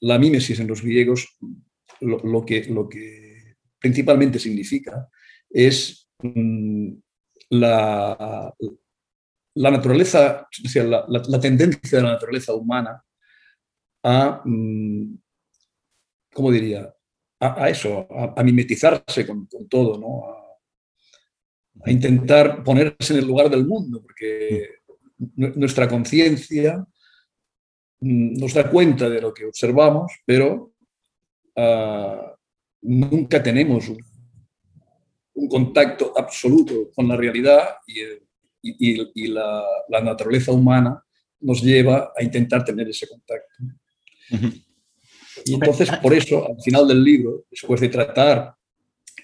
la 0.01 0.19
mímesis 0.19 0.59
en 0.59 0.67
los 0.67 0.81
griegos 0.81 1.37
lo, 2.01 2.45
que, 2.45 2.65
lo 2.65 2.87
que 2.87 3.55
principalmente 3.79 4.39
significa 4.39 5.09
es 5.49 6.09
mm, 6.21 6.93
la, 7.49 8.53
la 9.59 9.71
naturaleza, 9.71 10.47
la, 10.85 11.41
tendencia 11.41 11.97
de 11.97 12.03
la 12.03 12.13
naturaleza 12.13 12.53
humana 12.53 13.03
a, 14.03 14.41
mm, 14.45 15.17
¿cómo 16.33 16.49
diría? 16.49 16.93
A, 17.41 17.69
eso, 17.69 18.07
a, 18.09 18.41
mimetizarse 18.41 19.27
con, 19.27 19.49
todo, 19.69 19.99
¿no? 19.99 21.83
A, 21.83 21.91
intentar 21.91 22.63
ponerse 22.63 23.13
en 23.13 23.19
el 23.19 23.27
lugar 23.27 23.49
del 23.49 23.67
mundo, 23.67 24.01
porque 24.01 24.75
nuestra 25.35 25.89
conciencia 25.89 26.77
mm, 27.99 28.39
nos 28.39 28.53
da 28.53 28.69
cuenta 28.69 29.09
de 29.09 29.19
lo 29.19 29.33
que 29.33 29.45
observamos, 29.45 30.13
pero 30.25 30.71
ah, 31.57 32.33
nunca 32.81 33.43
tenemos 33.43 33.89
un, 33.89 33.99
contacto 35.49 36.13
absoluto 36.17 36.91
con 36.93 37.07
la 37.07 37.17
realidad 37.17 37.75
y, 37.87 38.03
la, 38.61 40.01
naturaleza 40.01 40.51
humana 40.51 41.03
nos 41.41 41.61
lleva 41.61 42.11
a 42.15 42.23
intentar 42.23 42.63
tener 42.63 42.87
ese 42.89 43.07
contacto. 43.07 43.47
Y 45.45 45.53
entonces, 45.53 45.89
por 46.01 46.13
eso, 46.13 46.47
al 46.47 46.61
final 46.61 46.87
del 46.87 47.03
libro, 47.03 47.45
después 47.49 47.79
de 47.79 47.89
tratar 47.89 48.53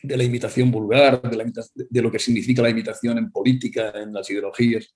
de 0.02 0.18
la 0.18 0.24
imitación 0.24 0.72
vulgar, 0.72 1.22
de, 1.22 2.02
lo 2.02 2.12
que 2.12 2.20
significa 2.20 2.62
la 2.62 2.70
imitación 2.70 3.18
en 3.18 3.32
política, 3.32 3.92
en 3.96 4.14
las 4.14 4.30
ideologías, 4.30 4.96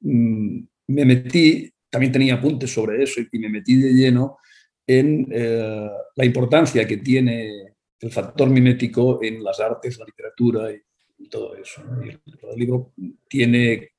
mm, 0.00 0.60
me 0.88 1.04
metí, 1.04 1.72
también 1.90 2.12
tenía 2.12 2.34
apuntes 2.34 2.72
sobre 2.72 3.02
eso 3.02 3.20
y 3.20 3.38
me 3.38 3.48
metí 3.48 3.76
de 3.76 3.92
lleno 3.92 4.38
en 4.86 5.26
eh, 5.30 5.88
la 6.16 6.24
importancia 6.24 6.86
que 6.86 6.98
tiene 6.98 7.74
el 8.00 8.10
factor 8.10 8.50
mimético 8.50 9.22
en 9.22 9.42
las 9.42 9.60
artes, 9.60 9.98
la 9.98 10.04
literatura 10.04 10.72
y, 10.72 10.80
todo 11.28 11.56
eso. 11.56 11.82
el, 12.02 12.20
libro 12.56 12.92
tiene 13.28 13.90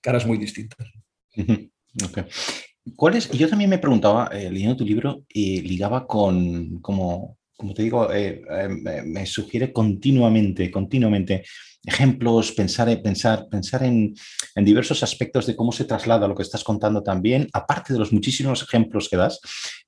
caras 0.00 0.26
muy 0.26 0.38
distintas. 0.38 0.88
¿Cuál 2.96 3.16
es? 3.16 3.30
Yo 3.30 3.48
también 3.48 3.70
me 3.70 3.78
preguntaba, 3.78 4.28
eh, 4.32 4.50
leyendo 4.50 4.76
tu 4.76 4.84
libro, 4.84 5.24
y 5.28 5.60
ligaba 5.60 6.06
con, 6.06 6.80
como, 6.80 7.38
como 7.56 7.74
te 7.74 7.82
digo, 7.82 8.12
eh, 8.12 8.42
me 9.04 9.26
sugiere 9.26 9.72
continuamente, 9.72 10.70
continuamente 10.70 11.44
ejemplos, 11.84 12.52
pensar, 12.52 12.88
pensar, 13.02 13.46
pensar 13.48 13.82
en, 13.82 14.14
diversos 14.56 15.02
aspectos 15.02 15.46
de 15.46 15.56
cómo 15.56 15.72
se 15.72 15.84
traslada 15.84 16.28
lo 16.28 16.34
que 16.34 16.42
estás 16.42 16.62
contando 16.62 17.02
también, 17.02 17.48
aparte 17.52 17.92
de 17.92 17.98
los 17.98 18.12
muchísimos 18.12 18.62
ejemplos 18.62 19.08
que 19.08 19.16
das, 19.16 19.40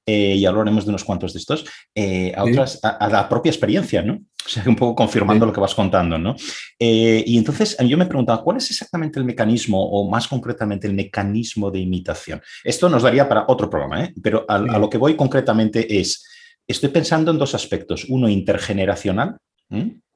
eh, 0.07 0.35
y 0.37 0.47
hablaremos 0.47 0.85
de 0.85 0.91
unos 0.91 1.05
cuantos 1.05 1.35
de 1.35 1.39
estos, 1.39 1.65
eh, 1.95 2.33
a, 2.35 2.45
otras, 2.45 2.81
a, 2.83 3.09
la 3.09 3.29
propia 3.29 3.51
experiencia, 3.51 4.03
¿no? 4.03 4.15
O 4.15 4.49
sea, 4.49 4.65
un 4.67 4.75
poco 4.75 4.95
confirmando 4.95 5.47
lo 5.47 5.53
que 5.53 5.61
vas 5.61 5.75
contando, 5.75 6.19
¿no? 6.19 6.35
Eh, 6.79 7.23
y 7.27 7.37
entonces 7.37 7.77
yo 7.87 7.99
me 7.99 8.07
preguntaba, 8.07 8.43
¿cuál 8.43 8.57
es 8.57 8.71
exactamente 8.71 9.19
el 9.19 9.25
mecanismo, 9.25 9.83
o 9.83 10.09
más 10.11 10.27
concretamente 10.27 10.87
el 10.87 10.95
mecanismo 10.95 11.71
de 11.71 11.81
imitación? 11.81 12.41
Esto 12.65 12.89
nos 12.89 13.03
daría 13.03 13.29
para 13.29 13.45
otro 13.47 13.69
programa, 13.69 14.05
¿eh? 14.05 14.15
Pero 14.23 14.45
a, 14.49 14.55
a 14.55 14.79
lo 14.79 14.89
que 14.89 14.99
voy 14.99 15.15
concretamente 15.15 16.01
es, 16.01 16.27
estoy 16.67 16.89
pensando 16.89 17.31
en 17.31 17.39
dos 17.39 17.55
aspectos, 17.55 18.07
uno 18.09 18.29
intergeneracional, 18.29 19.37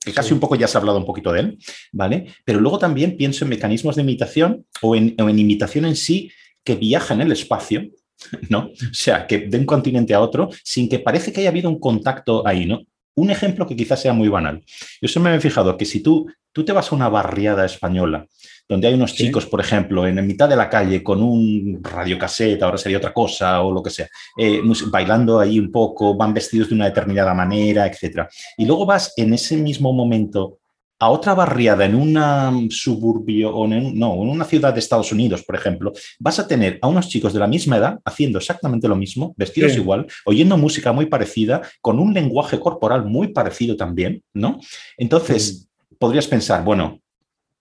que 0.06 0.12
casi 0.12 0.32
un 0.32 0.38
poco 0.38 0.54
ya 0.54 0.68
se 0.68 0.78
ha 0.78 0.80
hablado 0.80 0.98
un 0.98 1.04
poquito 1.04 1.32
de 1.32 1.40
él, 1.40 1.58
¿vale? 1.90 2.32
Pero 2.44 2.60
luego 2.60 2.78
también 2.78 3.16
pienso 3.16 3.44
en 3.44 3.48
mecanismos 3.50 3.96
de 3.96 4.02
imitación 4.02 4.64
o 4.80 4.94
en, 4.94 5.16
imitación 5.18 5.84
en 5.84 5.96
sí 5.96 6.30
que 6.62 6.76
viaja 6.76 7.12
en 7.12 7.22
el 7.22 7.32
espacio, 7.32 7.88
¿no? 8.48 8.70
O 8.70 8.94
sea, 8.94 9.26
que 9.26 9.40
de 9.48 9.58
un 9.58 9.66
continente 9.66 10.14
a 10.14 10.20
otro 10.20 10.48
sin 10.62 10.88
que 10.88 11.00
parece 11.00 11.32
que 11.32 11.40
haya 11.40 11.50
habido 11.50 11.68
un 11.68 11.80
contacto 11.80 12.46
ahí, 12.46 12.66
¿no? 12.66 12.82
Un 13.16 13.30
ejemplo 13.30 13.66
que 13.66 13.74
quizás 13.74 14.00
sea 14.00 14.12
muy 14.12 14.28
banal. 14.28 14.62
Yo 15.02 15.08
siempre 15.08 15.32
me 15.32 15.38
he 15.38 15.40
fijado 15.40 15.76
que 15.76 15.84
si 15.84 16.00
tú, 16.00 16.30
tú 16.52 16.64
te 16.64 16.72
vas 16.72 16.92
a 16.92 16.94
una 16.94 17.08
barriada 17.08 17.64
española 17.64 18.26
donde 18.68 18.88
hay 18.88 18.94
unos 18.94 19.14
chicos, 19.14 19.46
por 19.46 19.60
ejemplo, 19.60 20.06
en, 20.06 20.26
mitad 20.26 20.48
de 20.48 20.56
la 20.56 20.68
calle 20.68 21.02
con 21.02 21.22
un 21.22 21.80
radiocassette, 21.82 22.62
ahora 22.62 22.78
sería 22.78 22.98
otra 22.98 23.12
cosa 23.12 23.62
o 23.62 23.72
lo 23.72 23.82
que 23.82 23.90
sea, 23.90 24.08
eh, 24.36 24.60
bailando 24.90 25.38
ahí 25.38 25.58
un 25.58 25.70
poco, 25.70 26.16
van 26.16 26.34
vestidos 26.34 26.68
de 26.68 26.74
una 26.74 26.86
determinada 26.86 27.34
manera, 27.34 27.86
etc. 27.86 28.26
Y 28.56 28.66
luego 28.66 28.86
vas 28.86 29.12
en 29.16 29.34
ese 29.34 29.56
mismo 29.56 29.92
momento 29.92 30.58
a 30.98 31.10
otra 31.10 31.34
barriada 31.34 31.84
en 31.84 31.94
un 31.94 32.70
suburbio 32.70 33.54
o 33.54 33.66
en, 33.66 33.98
no, 33.98 34.14
en 34.14 34.28
una 34.28 34.44
ciudad 34.44 34.72
de 34.72 34.80
Estados 34.80 35.12
Unidos, 35.12 35.42
por 35.42 35.54
ejemplo, 35.54 35.92
vas 36.18 36.38
a 36.38 36.48
tener 36.48 36.78
a 36.80 36.88
unos 36.88 37.08
chicos 37.08 37.32
de 37.34 37.38
la 37.38 37.46
misma 37.46 37.76
edad 37.76 37.98
haciendo 38.04 38.38
exactamente 38.38 38.88
lo 38.88 38.96
mismo, 38.96 39.34
vestidos 39.36 39.76
igual, 39.76 40.06
oyendo 40.24 40.56
música 40.56 40.92
muy 40.92 41.06
parecida, 41.06 41.62
con 41.82 41.98
un 41.98 42.14
lenguaje 42.14 42.58
corporal 42.58 43.04
muy 43.04 43.28
parecido 43.28 43.76
también, 43.76 44.22
¿no? 44.32 44.58
Entonces, 44.96 45.68
podrías 45.98 46.26
pensar, 46.26 46.64
bueno, 46.64 47.00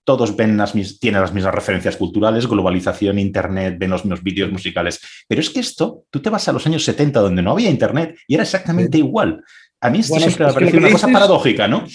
todos 0.05 0.35
ven 0.35 0.55
las, 0.55 0.73
tienen 0.99 1.19
las 1.19 1.33
mismas 1.33 1.53
referencias 1.53 1.97
culturales, 1.97 2.47
globalización, 2.47 3.19
Internet, 3.19 3.75
ven 3.77 3.89
los 3.89 4.05
mismos 4.05 4.23
vídeos 4.23 4.51
musicales. 4.51 5.01
Pero 5.27 5.41
es 5.41 5.49
que 5.49 5.59
esto, 5.59 6.03
tú 6.09 6.21
te 6.21 6.29
vas 6.29 6.47
a 6.47 6.53
los 6.53 6.65
años 6.65 6.85
70 6.85 7.19
donde 7.19 7.41
no 7.41 7.51
había 7.51 7.69
Internet 7.69 8.15
y 8.27 8.35
era 8.35 8.43
exactamente 8.43 8.99
igual. 8.99 9.43
A 9.81 9.89
mí 9.89 9.99
esto 9.99 10.15
siempre 10.17 10.45
me 10.45 10.51
ha 10.51 10.53
parecido 10.53 10.79
una 10.79 10.91
cosa 10.91 11.07
paradójica, 11.07 11.67
¿no? 11.67 11.85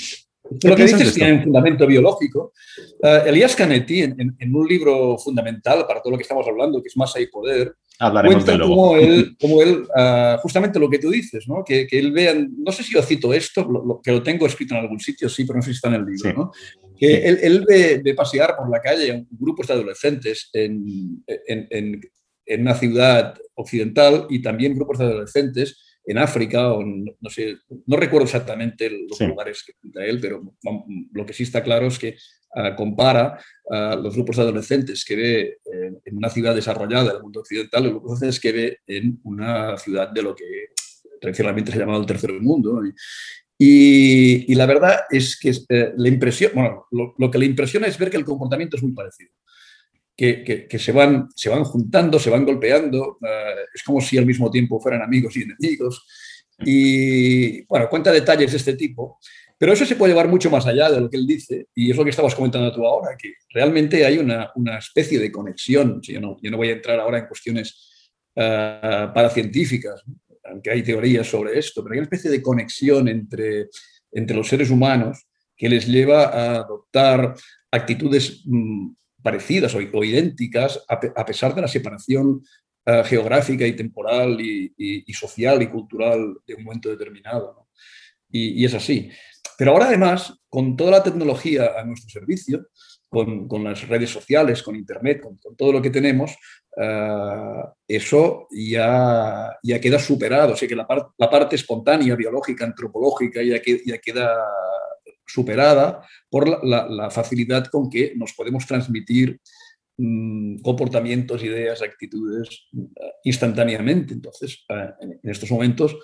Lo 0.65 0.77
que 0.77 0.83
dices 0.83 1.15
tiene 1.15 1.35
un 1.35 1.43
fundamento 1.45 1.87
biológico. 1.87 2.53
Uh, 2.99 3.27
Elias 3.29 3.55
Canetti, 3.55 4.03
en, 4.03 4.55
un 4.55 4.67
libro 4.67 5.17
fundamental 5.17 5.87
para 5.87 6.03
todo 6.03 6.11
lo 6.13 6.17
que 6.17 6.23
estamos 6.23 6.47
hablando, 6.47 6.83
que 6.83 6.89
es 6.89 6.97
Masa 6.97 7.21
y 7.21 7.29
Poder, 7.29 7.77
Hablaremos 8.01 8.45
cuenta 8.45 8.65
cómo 8.65 8.97
él, 8.97 9.37
cómo 9.41 9.63
él 9.63 9.83
uh, 9.83 10.39
justamente 10.39 10.79
lo 10.79 10.89
que 10.89 10.99
tú 10.99 11.11
dices, 11.11 11.47
¿no? 11.47 11.63
que, 11.63 11.87
que 11.87 11.99
él 11.99 12.13
vea, 12.13 12.35
no 12.35 12.73
sé 12.73 12.83
si 12.83 12.95
yo 12.95 13.03
cito 13.03 13.35
esto, 13.35 13.63
lo, 13.71 14.01
que 14.03 14.11
lo 14.11 14.23
tengo 14.23 14.47
escrito 14.47 14.75
en 14.75 14.81
algún 14.81 14.99
sitio, 14.99 15.29
sí, 15.29 15.45
pero 15.45 15.59
no 15.59 15.63
sé 15.63 15.71
si 15.71 15.77
está 15.77 15.89
en 15.89 15.95
el 15.95 16.07
libro, 16.07 16.33
¿no? 16.33 16.53
que 16.99 17.29
él, 17.29 17.39
él 17.43 17.65
ve, 17.69 18.01
ve, 18.03 18.15
pasear 18.15 18.57
por 18.57 18.71
la 18.71 18.81
calle 18.81 19.27
grupos 19.31 19.67
de 19.67 19.75
adolescentes 19.75 20.49
en, 20.53 21.23
en, 21.27 21.67
en, 21.71 22.01
en 22.47 22.61
una 22.63 22.75
ciudad 22.75 23.35
occidental 23.55 24.27
y 24.31 24.43
también 24.43 24.75
grupos 24.75 24.99
de 24.99 25.05
adolescentes 25.05 25.79
en 26.05 26.19
África, 26.19 26.73
o 26.73 26.83
no, 26.83 27.31
sé, 27.31 27.59
no 27.87 27.97
recuerdo 27.97 28.25
exactamente 28.25 28.91
los 28.91 29.21
lugares 29.21 29.63
que 29.63 29.75
cuenta 29.75 30.05
él, 30.05 30.19
pero 30.21 30.43
lo 31.13 31.27
que 31.27 31.33
sí 31.33 31.43
está 31.43 31.63
claro 31.63 31.87
es 31.87 31.99
que 31.99 32.17
ah, 32.55 32.75
compara 32.75 33.39
a 33.71 33.97
los 33.97 34.15
grupos 34.15 34.37
de 34.37 34.43
adolescentes 34.43 35.05
que 35.05 35.17
ve 35.17 35.41
eh, 35.65 35.93
en 36.05 36.17
una 36.17 36.29
ciudad 36.29 36.55
desarrollada 36.55 37.13
del 37.13 37.23
mundo 37.23 37.41
occidental 37.41 37.85
los 37.85 37.93
grupos 37.93 38.41
que 38.41 38.53
ve 38.53 38.79
en 38.87 39.21
una 39.25 39.77
ciudad 39.77 40.09
de 40.09 40.23
lo 40.23 40.35
que 40.35 40.67
tradicionalmente 41.21 41.73
se 41.73 41.79
llamaba 41.79 41.99
el 41.99 42.07
tercer 42.07 42.33
mundo. 42.41 42.83
Y, 43.59 44.55
la 44.55 44.65
verdad 44.67 45.01
es 45.11 45.39
que 45.39 45.51
eh, 45.69 45.93
la 45.97 46.09
impresión, 46.09 46.53
bueno, 46.55 46.87
lo, 46.91 47.31
que 47.31 47.39
le 47.39 47.47
impresiona 47.47 47.87
es 47.87 47.99
ver 47.99 48.11
que 48.11 48.17
el 48.17 48.25
comportamiento 48.25 48.77
es 48.77 48.83
muy 48.83 48.93
parecido 48.93 49.31
que, 50.69 50.79
se, 50.79 50.93
van, 50.93 51.29
se 51.35 51.49
van 51.49 51.65
juntando, 51.65 52.19
se 52.19 52.29
van 52.29 52.45
golpeando, 52.45 53.19
eh, 53.23 53.65
es 53.73 53.83
como 53.83 54.01
si 54.01 54.19
al 54.19 54.27
mismo 54.27 54.51
tiempo 54.51 54.79
fueran 54.79 55.03
amigos 55.03 55.35
y 55.37 55.43
enemigos. 55.43 56.07
Y 56.65 57.63
bueno, 57.65 57.89
cuenta 57.89 58.13
detalles 58.13 58.51
de 58.51 58.57
este 58.57 58.75
tipo, 58.75 59.19
pero 59.59 59.73
eso 59.73 59.85
se 59.85 59.97
puede 59.97 60.13
llevar 60.13 60.29
mucho 60.29 60.51
más 60.51 60.67
allá 60.67 60.91
de 60.91 61.01
lo 61.01 61.11
que 61.11 61.17
él 61.17 61.27
dice, 61.27 61.69
y 61.75 61.91
es 61.91 61.97
lo 61.97 62.05
que 62.05 62.11
estabas 62.11 62.35
comentando 62.35 62.73
tú 62.73 62.87
ahora, 62.87 63.17
que 63.17 63.35
realmente 63.51 64.05
hay 64.05 64.19
una, 64.19 64.51
una 64.55 64.79
especie 64.79 65.19
de 65.19 65.31
conexión. 65.31 66.01
Yo 66.03 66.21
no, 66.21 66.37
yo 66.41 66.51
no 66.51 66.57
voy 66.57 66.69
a 66.69 66.73
entrar 66.73 66.99
ahora 66.99 67.19
en 67.19 67.27
cuestiones 67.27 68.11
uh, 68.37 69.13
paracientíficas, 69.13 70.03
aunque 70.45 70.71
hay 70.71 70.83
teorías 70.83 71.27
sobre 71.27 71.59
esto, 71.59 71.83
pero 71.83 71.93
hay 71.93 71.99
una 71.99 72.07
especie 72.07 72.31
de 72.31 72.43
conexión 72.43 73.09
entre, 73.09 73.69
entre 74.13 74.37
los 74.37 74.49
seres 74.49 74.71
humanos 74.71 75.27
que 75.57 75.69
les 75.69 75.87
lleva 75.87 76.25
a 76.25 76.57
adoptar 76.61 77.35
actitudes 77.71 78.43
mm, 78.47 78.93
parecidas 79.23 79.75
o, 79.75 80.03
idénticas 80.03 80.83
a, 80.89 81.27
pesar 81.27 81.55
de 81.55 81.61
la 81.61 81.69
separación 81.69 82.43
eh, 82.91 83.05
geográfica 83.05 83.65
y 83.67 83.77
temporal 83.77 84.41
y, 84.41 85.05
social 85.13 85.63
y 85.63 85.69
cultural 85.69 86.39
de 86.45 86.55
un 86.55 86.65
momento 86.65 86.89
determinado. 86.89 87.69
Y, 88.29 88.65
es 88.65 88.75
así. 88.75 89.11
Pero 89.57 89.73
ahora 89.73 89.87
además, 89.87 90.35
con 90.49 90.77
toda 90.77 90.91
la 90.93 91.03
tecnología 91.03 91.73
a 91.79 91.85
nuestro 91.85 92.09
servicio, 92.09 92.67
con, 93.09 93.63
las 93.63 93.87
redes 93.87 94.11
sociales, 94.11 94.63
con 94.63 94.75
Internet, 94.75 95.21
con, 95.21 95.39
todo 95.57 95.73
lo 95.73 95.83
que 95.83 95.91
tenemos, 95.91 96.33
eh, 96.77 97.63
eso 97.87 98.49
ya, 98.51 99.57
ya 99.63 99.81
queda 99.81 99.99
superado. 100.01 100.55
O 100.55 100.57
sea 100.57 100.69
que 100.69 100.75
la, 100.77 100.87
parte 101.31 101.57
espontánea, 101.57 102.17
biológica, 102.17 102.65
antropológica, 102.65 103.41
ya, 103.43 103.61
queda 104.01 104.37
superada 105.27 106.03
por 106.29 106.65
la, 106.65 107.11
facilidad 107.11 107.67
con 107.67 107.89
que 107.89 108.15
nos 108.17 108.33
podemos 108.33 108.67
transmitir 108.67 109.39
comportamientos, 110.63 111.43
ideas, 111.43 111.83
actitudes 111.83 112.69
mm, 112.73 112.85
instantáneamente. 113.25 114.15
Entonces, 114.15 114.65
eh, 114.69 114.91
en, 115.01 115.31
estos 115.31 115.51
momentos, 115.51 115.97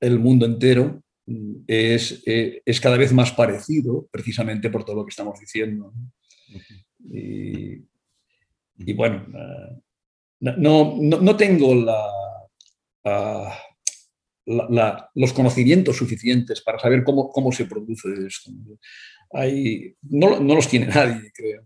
el 0.00 0.18
mundo 0.18 0.46
entero 0.46 1.02
mm, 1.26 1.64
es, 1.66 2.22
eh, 2.26 2.62
es, 2.64 2.80
cada 2.80 2.96
vez 2.96 3.12
más 3.12 3.32
parecido, 3.32 4.08
precisamente 4.10 4.70
por 4.70 4.84
todo 4.84 4.96
lo 4.96 5.04
que 5.04 5.10
estamos 5.10 5.38
diciendo. 5.38 5.92
Y, 6.98 7.82
bueno, 8.94 9.26
eh, 9.34 9.80
no, 10.40 10.96
no, 11.00 11.36
tengo 11.36 11.74
la... 11.74 12.06
Ah, 13.04 13.56
los 15.14 15.32
conocimientos 15.32 15.96
suficientes 15.96 16.60
para 16.60 16.78
saber 16.78 17.04
cómo, 17.04 17.30
cómo 17.30 17.52
se 17.52 17.66
produce 17.66 18.08
esto. 18.26 18.50
Hay, 19.32 19.94
no, 20.02 20.40
no, 20.40 20.56
los 20.56 20.66
tiene 20.66 20.86
nadie, 20.86 21.30
creo. 21.32 21.64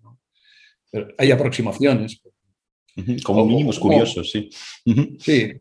Hay 1.19 1.31
aproximaciones. 1.31 2.21
Como 3.25 3.45
mínimos 3.45 3.79
curiosos, 3.79 4.31
sí. 4.31 4.49
Sí. 5.19 5.53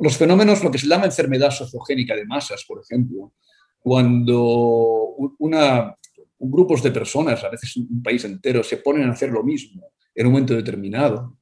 Los 0.00 0.16
fenómenos, 0.16 0.62
lo 0.62 0.70
que 0.70 0.78
se 0.78 0.86
llama 0.86 1.06
enfermedad 1.06 1.50
sociogénica 1.50 2.14
de 2.14 2.24
masas, 2.24 2.64
por 2.64 2.80
ejemplo, 2.82 3.32
cuando 3.78 5.14
una, 5.38 5.96
grupos 6.38 6.82
de 6.82 6.90
personas, 6.90 7.42
a 7.44 7.50
veces 7.50 7.76
un 7.76 8.02
país 8.02 8.24
entero, 8.24 8.62
se 8.62 8.78
ponen 8.78 9.08
a 9.08 9.12
hacer 9.12 9.30
lo 9.30 9.42
mismo 9.42 9.92
en 10.14 10.26
un 10.26 10.32
momento 10.32 10.54
determinado, 10.54 11.38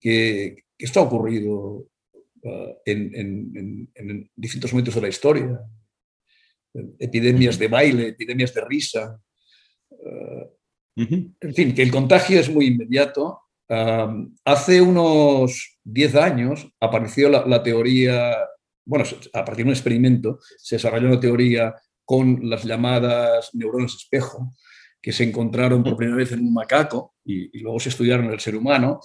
que, 0.00 0.64
que 0.76 0.84
esto 0.84 1.00
ha 1.00 1.04
ocurrido 1.04 1.86
Uh, 2.44 2.74
en, 2.86 4.28
distintos 4.34 4.72
momentos 4.72 4.96
de 4.96 5.00
la 5.00 5.08
historia. 5.08 5.60
epidemias 6.98 7.56
de 7.56 7.68
baile, 7.68 8.08
epidemias 8.08 8.52
de 8.52 8.64
risa. 8.64 9.22
En 10.96 11.54
fin, 11.54 11.74
que 11.74 11.82
el 11.82 11.90
contagio 11.90 12.38
es 12.40 12.50
muy 12.50 12.66
inmediato. 12.66 13.40
hace 14.44 14.80
unos 14.80 15.78
10 15.84 16.14
años 16.16 16.68
apareció 16.80 17.28
la, 17.28 17.62
teoría, 17.62 18.36
bueno, 18.84 19.04
a 19.32 19.44
partir 19.44 19.64
de 19.64 19.70
un 19.70 19.74
experimento 19.74 20.38
se 20.58 20.76
desarrolló 20.76 21.08
una 21.08 21.20
teoría 21.20 21.74
con 22.04 22.40
las 22.50 22.64
llamadas 22.64 23.50
neuronas 23.54 23.94
espejo, 23.94 24.52
que 25.00 25.12
se 25.12 25.24
encontraron 25.24 25.82
por 25.82 25.96
primera 25.96 26.18
vez 26.18 26.32
en 26.32 26.40
un 26.40 26.52
macaco 26.52 27.14
y, 27.24 27.58
y 27.58 27.62
luego 27.62 27.80
se 27.80 27.88
estudiaron 27.88 28.26
en 28.26 28.32
el 28.32 28.40
ser 28.40 28.54
humano 28.54 29.00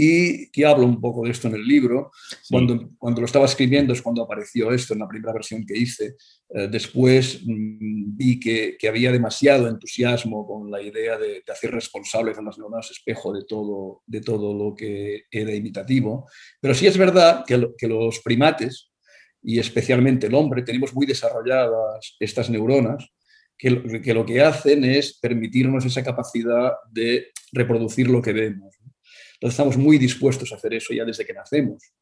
y 0.00 0.48
que 0.52 0.64
hablo 0.64 0.86
un 0.86 1.00
poco 1.00 1.24
de 1.24 1.32
esto 1.32 1.48
en 1.48 1.56
el 1.56 1.66
libro. 1.66 2.12
Cuando, 2.48 2.90
cuando 2.96 3.20
lo 3.20 3.26
estaba 3.26 3.46
escribiendo 3.46 3.92
es 3.92 4.00
cuando 4.00 4.22
apareció 4.22 4.70
esto 4.72 4.94
en 4.94 5.00
la 5.00 5.08
primera 5.08 5.32
versión 5.32 5.66
que 5.66 5.76
hice. 5.76 6.14
Eh, 6.50 6.68
después 6.70 7.40
mm, 7.44 8.16
vi 8.16 8.38
que, 8.38 8.76
que, 8.78 8.86
había 8.86 9.10
demasiado 9.10 9.66
entusiasmo 9.66 10.46
con 10.46 10.70
la 10.70 10.80
idea 10.80 11.18
de, 11.18 11.42
hacer 11.52 11.72
responsables 11.72 12.38
a 12.38 12.42
las 12.42 12.56
neuronas 12.56 12.92
espejo 12.92 13.32
de 13.32 13.42
todo, 13.44 14.02
de 14.06 14.20
todo 14.20 14.54
lo 14.54 14.72
que 14.72 15.24
era 15.32 15.52
imitativo. 15.52 16.30
Pero 16.60 16.74
sí 16.74 16.86
es 16.86 16.96
verdad 16.96 17.44
que, 17.44 17.70
que 17.76 17.88
los 17.88 18.20
primates, 18.20 18.92
y 19.42 19.58
especialmente 19.58 20.28
el 20.28 20.34
hombre, 20.34 20.62
tenemos 20.62 20.94
muy 20.94 21.06
desarrolladas 21.06 22.14
estas 22.20 22.50
neuronas 22.50 23.10
que, 23.58 24.14
lo 24.14 24.24
que 24.24 24.40
hacen 24.40 24.84
es 24.84 25.18
permitirnos 25.18 25.84
esa 25.84 26.04
capacidad 26.04 26.72
de 26.92 27.26
reproducir 27.52 28.08
lo 28.08 28.22
que 28.22 28.32
vemos. 28.32 28.77
Entonces 29.38 29.54
estamos 29.54 29.76
muy 29.76 29.98
dispuestos 29.98 30.52
a 30.52 30.56
hacer 30.56 30.74
eso 30.74 30.92
ya 30.92 31.04
desde 31.04 31.24
que 31.24 31.32
nacemos. 31.32 31.92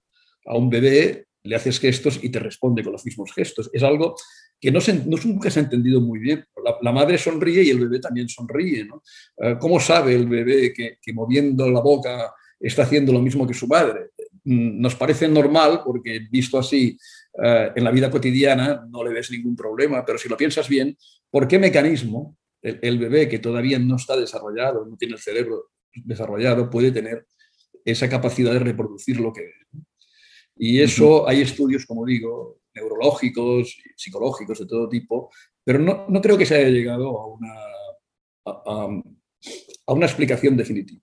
A 0.47 0.57
un 0.57 0.71
bebé 0.71 1.27
le 1.43 1.55
haces 1.55 1.79
gestos 1.79 2.19
y 2.23 2.31
te 2.31 2.39
responde 2.39 2.83
con 2.83 2.93
los 2.93 3.05
mismos 3.05 3.33
gestos. 3.33 3.69
Es 3.73 3.83
algo 3.83 4.17
que 4.59 4.71
no, 4.71 4.81
se, 4.81 4.95
no 4.95 5.19
nunca 5.23 5.51
se 5.51 5.61
ha 5.61 5.63
entendido 5.65 6.01
muy 6.01 6.19
bien. 6.19 6.45
La, 6.83 6.93
madre 6.93 7.19
sonríe 7.19 7.63
y 7.63 7.71
el 7.71 7.79
bebé 7.79 8.01
también 8.01 8.29
sonríe. 8.29 8.89
Eh, 9.39 9.57
¿Cómo 9.61 9.79
sabe 9.79 10.15
el 10.15 10.27
bebé 10.27 10.73
que, 10.73 11.13
moviendo 11.13 11.71
la 11.71 11.81
boca 11.81 12.33
está 12.59 12.83
haciendo 12.85 13.13
lo 13.13 13.21
mismo 13.21 13.47
que 13.47 13.53
su 13.53 13.67
madre? 13.67 14.11
Mm, 14.45 14.81
nos 14.81 14.95
parece 14.95 15.29
normal 15.29 15.83
porque 15.85 16.27
visto 16.31 16.59
así 16.59 16.99
eh, 17.45 17.71
en 17.77 17.85
la 17.85 17.91
vida 17.91 18.11
cotidiana 18.11 18.87
no 18.91 19.05
le 19.05 19.13
ves 19.13 19.31
ningún 19.31 19.55
problema, 19.55 20.05
pero 20.07 20.17
si 20.17 20.29
lo 20.29 20.39
piensas 20.39 20.69
bien, 20.69 20.97
¿por 21.31 21.47
qué 21.47 21.59
mecanismo 21.59 22.37
el 22.63 22.99
bebé 22.99 23.29
que 23.29 23.39
todavía 23.39 23.79
no 23.79 23.95
está 23.95 24.17
desarrollado, 24.17 24.85
no 24.87 24.97
tiene 24.97 25.15
el 25.15 25.21
cerebro 25.21 25.71
desarrollado 26.05 26.71
puede 26.71 26.93
tener 26.93 27.27
esa 27.85 28.09
capacidad 28.09 28.53
de 28.53 28.59
reproducir 28.59 29.21
lo 29.21 29.33
que 29.33 29.43
es. 29.43 29.55
Y 30.57 30.81
eso 30.81 31.29
hay 31.29 31.43
estudios, 31.43 31.85
como 31.87 32.05
digo, 32.05 32.61
neurológicos, 32.75 33.77
psicológicos, 33.95 34.59
de 34.59 34.67
todo 34.67 34.89
tipo, 34.89 35.31
pero 35.63 35.79
no, 35.79 36.07
no 36.09 36.21
creo 36.21 36.39
que 36.39 36.47
se 36.47 36.57
haya 36.57 36.69
llegado 36.69 37.19
a 37.19 37.27
una, 37.27 37.55
a, 39.87 39.93
una 39.93 40.07
explicación 40.07 40.57
definitiva. 40.57 41.03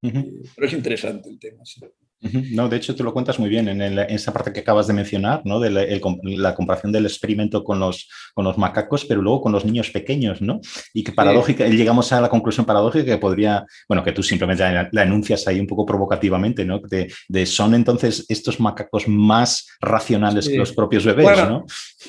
Pero 0.00 0.66
es 0.66 0.72
interesante 0.72 1.28
el 1.28 1.38
tema. 1.38 1.64
Sí. 1.64 1.80
No, 2.20 2.68
de 2.68 2.76
hecho, 2.78 2.94
tú 2.96 3.04
lo 3.04 3.12
cuentas 3.12 3.38
muy 3.38 3.48
bien 3.48 3.68
en, 3.68 3.98
esa 3.98 4.32
parte 4.32 4.52
que 4.52 4.60
acabas 4.60 4.86
de 4.86 4.94
mencionar, 4.94 5.42
¿no? 5.44 5.60
De 5.60 5.70
la, 5.70 6.54
comparación 6.54 6.90
del 6.90 7.04
experimento 7.04 7.62
con 7.62 7.78
los, 7.78 8.08
con 8.34 8.44
los 8.44 8.56
macacos, 8.56 9.04
pero 9.04 9.20
luego 9.20 9.42
con 9.42 9.52
los 9.52 9.64
niños 9.64 9.90
pequeños, 9.90 10.40
¿no? 10.40 10.60
Y 10.94 11.04
que 11.04 11.12
paradójica, 11.12 11.66
llegamos 11.66 12.12
a 12.12 12.20
la 12.20 12.28
conclusión 12.28 12.64
paradójica 12.64 13.04
que 13.04 13.18
podría, 13.18 13.66
bueno, 13.86 14.02
que 14.02 14.12
tú 14.12 14.22
simplemente 14.22 14.64
la, 14.90 15.02
enuncias 15.02 15.46
ahí 15.46 15.60
un 15.60 15.66
poco 15.66 15.84
provocativamente, 15.84 16.64
¿no? 16.64 16.80
De, 16.80 17.46
son 17.46 17.74
entonces 17.74 18.24
estos 18.28 18.58
macacos 18.60 19.06
más 19.06 19.66
racionales 19.80 20.48
que 20.48 20.56
los 20.56 20.72
propios 20.72 21.04
bebés, 21.04 21.36
¿no? 21.48 21.66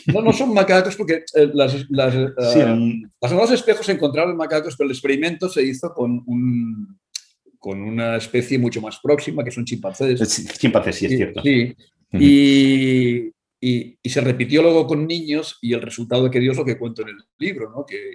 No, 0.08 0.22
no 0.22 0.34
son 0.34 0.54
macacos 0.54 0.96
porque 0.96 1.24
eh, 1.36 1.50
las, 1.54 1.86
las, 1.90 2.16
uh, 2.16 3.54
espejos 3.54 3.86
se 3.86 3.92
encontraron 3.92 4.32
en 4.32 4.38
macacos, 4.38 4.76
pero 4.78 4.88
el 4.88 4.92
experimento 4.92 5.50
se 5.50 5.64
hizo 5.64 5.94
con 5.94 6.24
un 6.26 6.98
con 7.68 7.82
una 7.82 8.16
especie 8.16 8.58
mucho 8.58 8.80
más 8.80 8.98
próxima, 9.04 9.44
que 9.44 9.52
son 9.52 9.66
chimpancés. 9.66 10.58
Chimpancés, 10.58 10.96
sí, 10.96 11.06
es 11.08 11.18
cierto. 11.18 11.42
Sí. 11.42 11.76
y, 12.14 13.30
y, 13.60 14.10
se 14.10 14.22
repitió 14.22 14.62
luego 14.62 14.88
con 14.88 15.06
niños 15.06 15.58
y 15.62 15.74
el 15.74 15.82
resultado 15.82 16.32
que 16.32 16.40
dio 16.40 16.54
es 16.54 16.58
lo 16.58 16.64
que 16.64 16.78
cuento 16.78 17.02
en 17.02 17.10
el 17.10 17.18
libro, 17.38 17.70
¿no? 17.70 17.86
que 17.86 18.14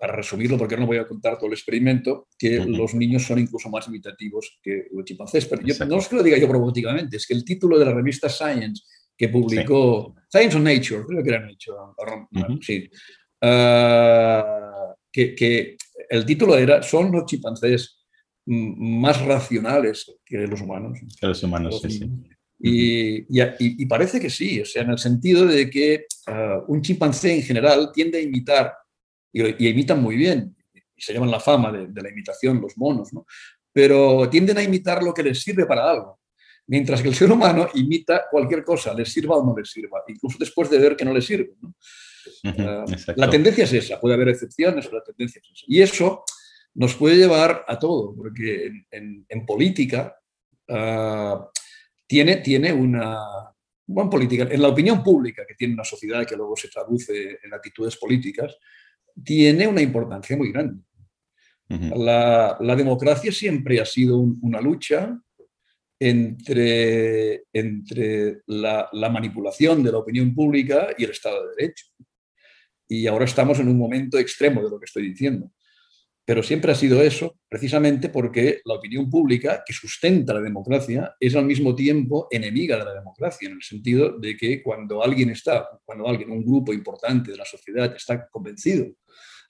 para 0.00 0.16
resumirlo, 0.16 0.58
porque 0.58 0.76
no 0.76 0.88
voy 0.88 0.96
a 0.96 1.06
contar 1.06 1.36
todo 1.36 1.46
el 1.46 1.52
experimento, 1.52 2.26
que 2.36 2.58
los 2.58 2.92
niños 2.94 3.22
son 3.22 3.38
incluso 3.38 3.70
más 3.70 3.86
imitativos 3.86 4.58
que 4.60 4.88
los 4.90 5.04
chimpancés. 5.04 5.46
Pero 5.46 5.62
no 5.86 5.98
es 5.98 6.08
que 6.08 6.16
lo 6.16 6.22
diga 6.24 6.38
yo 6.38 6.48
provocativamente, 6.48 7.18
es 7.18 7.26
que 7.28 7.34
el 7.34 7.44
título 7.44 7.78
de 7.78 7.84
la 7.84 7.94
revista 7.94 8.28
Science 8.28 8.82
que 9.16 9.28
publicó, 9.28 10.16
Science 10.28 10.56
on 10.56 10.64
Nature, 10.64 11.04
creo 11.06 11.22
que 11.22 11.28
era 11.28 11.38
Nature, 11.38 12.58
sí, 12.60 12.90
ah, 13.42 14.92
que, 15.12 15.36
que, 15.36 15.76
el 16.08 16.26
título 16.26 16.58
era 16.58 16.82
Son 16.82 17.12
los 17.12 17.26
chimpancés 17.26 18.01
más 18.46 19.24
racionales 19.24 20.12
que 20.24 20.38
los 20.38 20.60
humanos. 20.60 20.98
Que 21.20 21.26
los 21.26 21.42
humanos, 21.42 21.80
sí, 21.80 21.90
sí. 21.90 22.10
Y, 22.64 23.26
y, 23.58 23.86
parece 23.86 24.20
que 24.20 24.30
sí, 24.30 24.60
o 24.60 24.64
sea, 24.64 24.82
en 24.82 24.90
el 24.90 24.98
sentido 24.98 25.46
de 25.46 25.68
que 25.68 26.06
ah, 26.28 26.60
un 26.68 26.80
chimpancé 26.80 27.34
en 27.34 27.42
general 27.42 27.90
tiende 27.92 28.18
a 28.18 28.20
imitar, 28.20 28.72
y, 29.32 29.68
imitan 29.68 30.00
muy 30.00 30.14
bien, 30.14 30.54
y 30.72 31.02
se 31.02 31.12
llaman 31.12 31.32
la 31.32 31.40
fama 31.40 31.72
de, 31.72 31.88
la 32.00 32.08
imitación 32.08 32.60
los 32.60 32.78
monos, 32.78 33.12
¿no? 33.12 33.26
pero 33.72 34.28
tienden 34.30 34.58
a 34.58 34.62
imitar 34.62 35.02
lo 35.02 35.12
que 35.12 35.24
les 35.24 35.40
sirve 35.40 35.66
para 35.66 35.90
algo, 35.90 36.20
mientras 36.68 37.02
que 37.02 37.08
el 37.08 37.16
ser 37.16 37.32
humano 37.32 37.68
imita 37.74 38.26
cualquier 38.30 38.62
cosa, 38.62 38.94
les 38.94 39.12
sirva 39.12 39.38
o 39.38 39.44
no 39.44 39.56
les 39.58 39.68
sirva, 39.68 40.00
incluso 40.06 40.36
después 40.38 40.70
de 40.70 40.78
ver 40.78 40.94
que 40.94 41.04
no 41.04 41.12
les 41.12 41.26
sirve. 41.26 41.54
¿no? 41.60 41.74
Ah, 42.44 42.84
la 43.16 43.28
tendencia 43.28 43.64
es 43.64 43.72
esa, 43.72 44.00
puede 44.00 44.14
haber 44.14 44.28
excepciones, 44.28 44.86
pero 44.86 44.98
la 44.98 45.04
tendencia 45.04 45.40
es 45.42 45.50
esa. 45.50 45.64
Y 45.66 45.82
eso 45.82 46.22
nos 46.74 46.94
puede 46.94 47.16
llevar 47.16 47.64
a 47.68 47.78
todo, 47.78 48.14
porque 48.14 48.70
en, 48.90 49.46
política 49.46 50.16
ah, 50.68 51.50
tiene, 52.06 52.36
tiene 52.36 52.72
una... 52.72 53.18
Bueno, 53.84 54.08
política, 54.08 54.48
en 54.50 54.62
la 54.62 54.68
opinión 54.68 55.02
pública 55.02 55.44
que 55.46 55.54
tiene 55.54 55.74
una 55.74 55.84
sociedad 55.84 56.24
que 56.26 56.36
luego 56.36 56.56
se 56.56 56.68
traduce 56.68 57.38
en 57.42 57.52
actitudes 57.52 57.96
políticas, 57.96 58.56
tiene 59.22 59.66
una 59.66 59.82
importancia 59.82 60.36
muy 60.36 60.50
grande. 60.50 60.82
la, 61.68 62.56
democracia 62.76 63.32
siempre 63.32 63.80
ha 63.80 63.84
sido 63.84 64.18
una 64.18 64.60
lucha 64.60 65.20
entre, 65.98 67.44
entre 67.52 68.42
la, 68.46 68.88
la, 68.92 69.10
manipulación 69.10 69.82
de 69.82 69.92
la 69.92 69.98
opinión 69.98 70.34
pública 70.34 70.88
y 70.96 71.04
el 71.04 71.10
Estado 71.10 71.42
de 71.42 71.54
Derecho. 71.56 71.86
Y 72.88 73.06
ahora 73.06 73.24
estamos 73.24 73.58
en 73.58 73.68
un 73.68 73.78
momento 73.78 74.18
extremo 74.18 74.62
de 74.62 74.70
lo 74.70 74.78
que 74.78 74.86
estoy 74.86 75.08
diciendo 75.08 75.50
pero 76.24 76.42
siempre 76.42 76.70
ha 76.70 76.74
sido 76.74 77.02
eso, 77.02 77.36
precisamente 77.48 78.08
porque 78.08 78.60
la 78.64 78.74
opinión 78.74 79.10
pública 79.10 79.62
que 79.66 79.72
sustenta 79.72 80.34
la 80.34 80.40
democracia 80.40 81.16
es 81.18 81.34
al 81.34 81.44
mismo 81.44 81.74
tiempo 81.74 82.28
enemiga 82.30 82.78
de 82.78 82.84
la 82.84 82.94
democracia, 82.94 83.48
en 83.48 83.56
el 83.56 83.62
sentido 83.62 84.18
de 84.18 84.36
que 84.36 84.62
cuando 84.62 85.02
alguien 85.02 85.30
está, 85.30 85.68
cuando 85.84 86.06
alguien, 86.06 86.30
un 86.30 86.44
grupo 86.44 86.72
importante 86.72 87.32
de 87.32 87.36
la 87.36 87.44
sociedad 87.44 87.94
está 87.96 88.28
convencido 88.28 88.86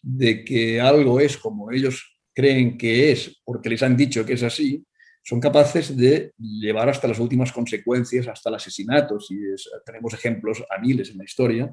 de 0.03 0.45
que 0.45 0.81
algo 0.81 1.21
es 1.21 1.37
como 1.37 1.71
ellos 1.71 2.19
creen 2.35 2.77
que 2.77 3.13
es, 3.13 3.41
porque 3.45 3.69
les 3.69 3.83
han 3.83 3.97
dicho 3.97 4.25
que 4.25 4.33
es 4.33 4.43
así, 4.43 4.85
son 5.23 5.41
capaces 5.41 5.97
de 5.97 6.33
llevar 6.39 6.89
hasta 6.89 7.07
las 7.07 7.21
últimas 7.21 7.53
consecuencias, 7.53 8.27
hasta 8.27 8.49
el 8.49 8.57
asesinato, 8.57 9.21
si 9.21 9.39
tenemos 9.87 10.13
ejemplos 10.15 10.65
a 10.69 10.79
miles 10.81 11.11
en 11.11 11.19
la 11.19 11.25
historia, 11.25 11.73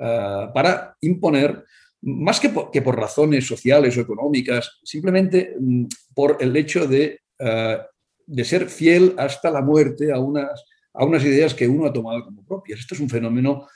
ah, 0.00 0.50
para 0.54 0.96
imponer 1.02 1.62
más 2.02 2.40
que 2.40 2.50
por, 2.50 2.96
razones 2.96 3.46
sociales 3.46 3.96
o 3.96 4.00
económicas, 4.00 4.78
simplemente 4.84 5.54
mm, 5.58 5.86
por 6.14 6.36
el 6.40 6.56
hecho 6.56 6.86
de, 6.86 7.20
eh, 7.38 7.78
de, 8.26 8.44
ser 8.44 8.68
fiel 8.68 9.14
hasta 9.18 9.50
la 9.50 9.62
muerte 9.62 10.12
a 10.12 10.18
unas, 10.18 10.64
a 10.92 11.04
unas 11.04 11.24
ideas 11.24 11.54
que 11.54 11.68
uno 11.68 11.86
ha 11.86 11.92
tomado 11.92 12.24
como 12.24 12.44
propias. 12.44 12.80
Esto 12.80 12.94
es 12.94 13.00
un 13.00 13.08
fenómeno 13.08 13.66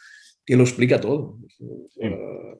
que 0.44 0.56
lo 0.56 0.62
explica 0.62 1.00
todo. 1.00 1.38
Eh, 2.00 2.56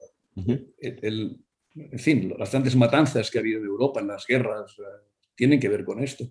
en 1.74 1.98
fin, 1.98 2.34
las 2.38 2.50
grandes 2.50 2.76
matanzas 2.76 3.30
que 3.30 3.38
ha 3.38 3.40
habido 3.40 3.60
en 3.60 3.66
Europa 3.66 4.00
en 4.00 4.08
las 4.08 4.26
guerras 4.26 4.76
eh, 4.78 4.82
tienen 5.34 5.60
que 5.60 5.68
ver 5.68 5.84
con 5.84 6.02
esto. 6.02 6.30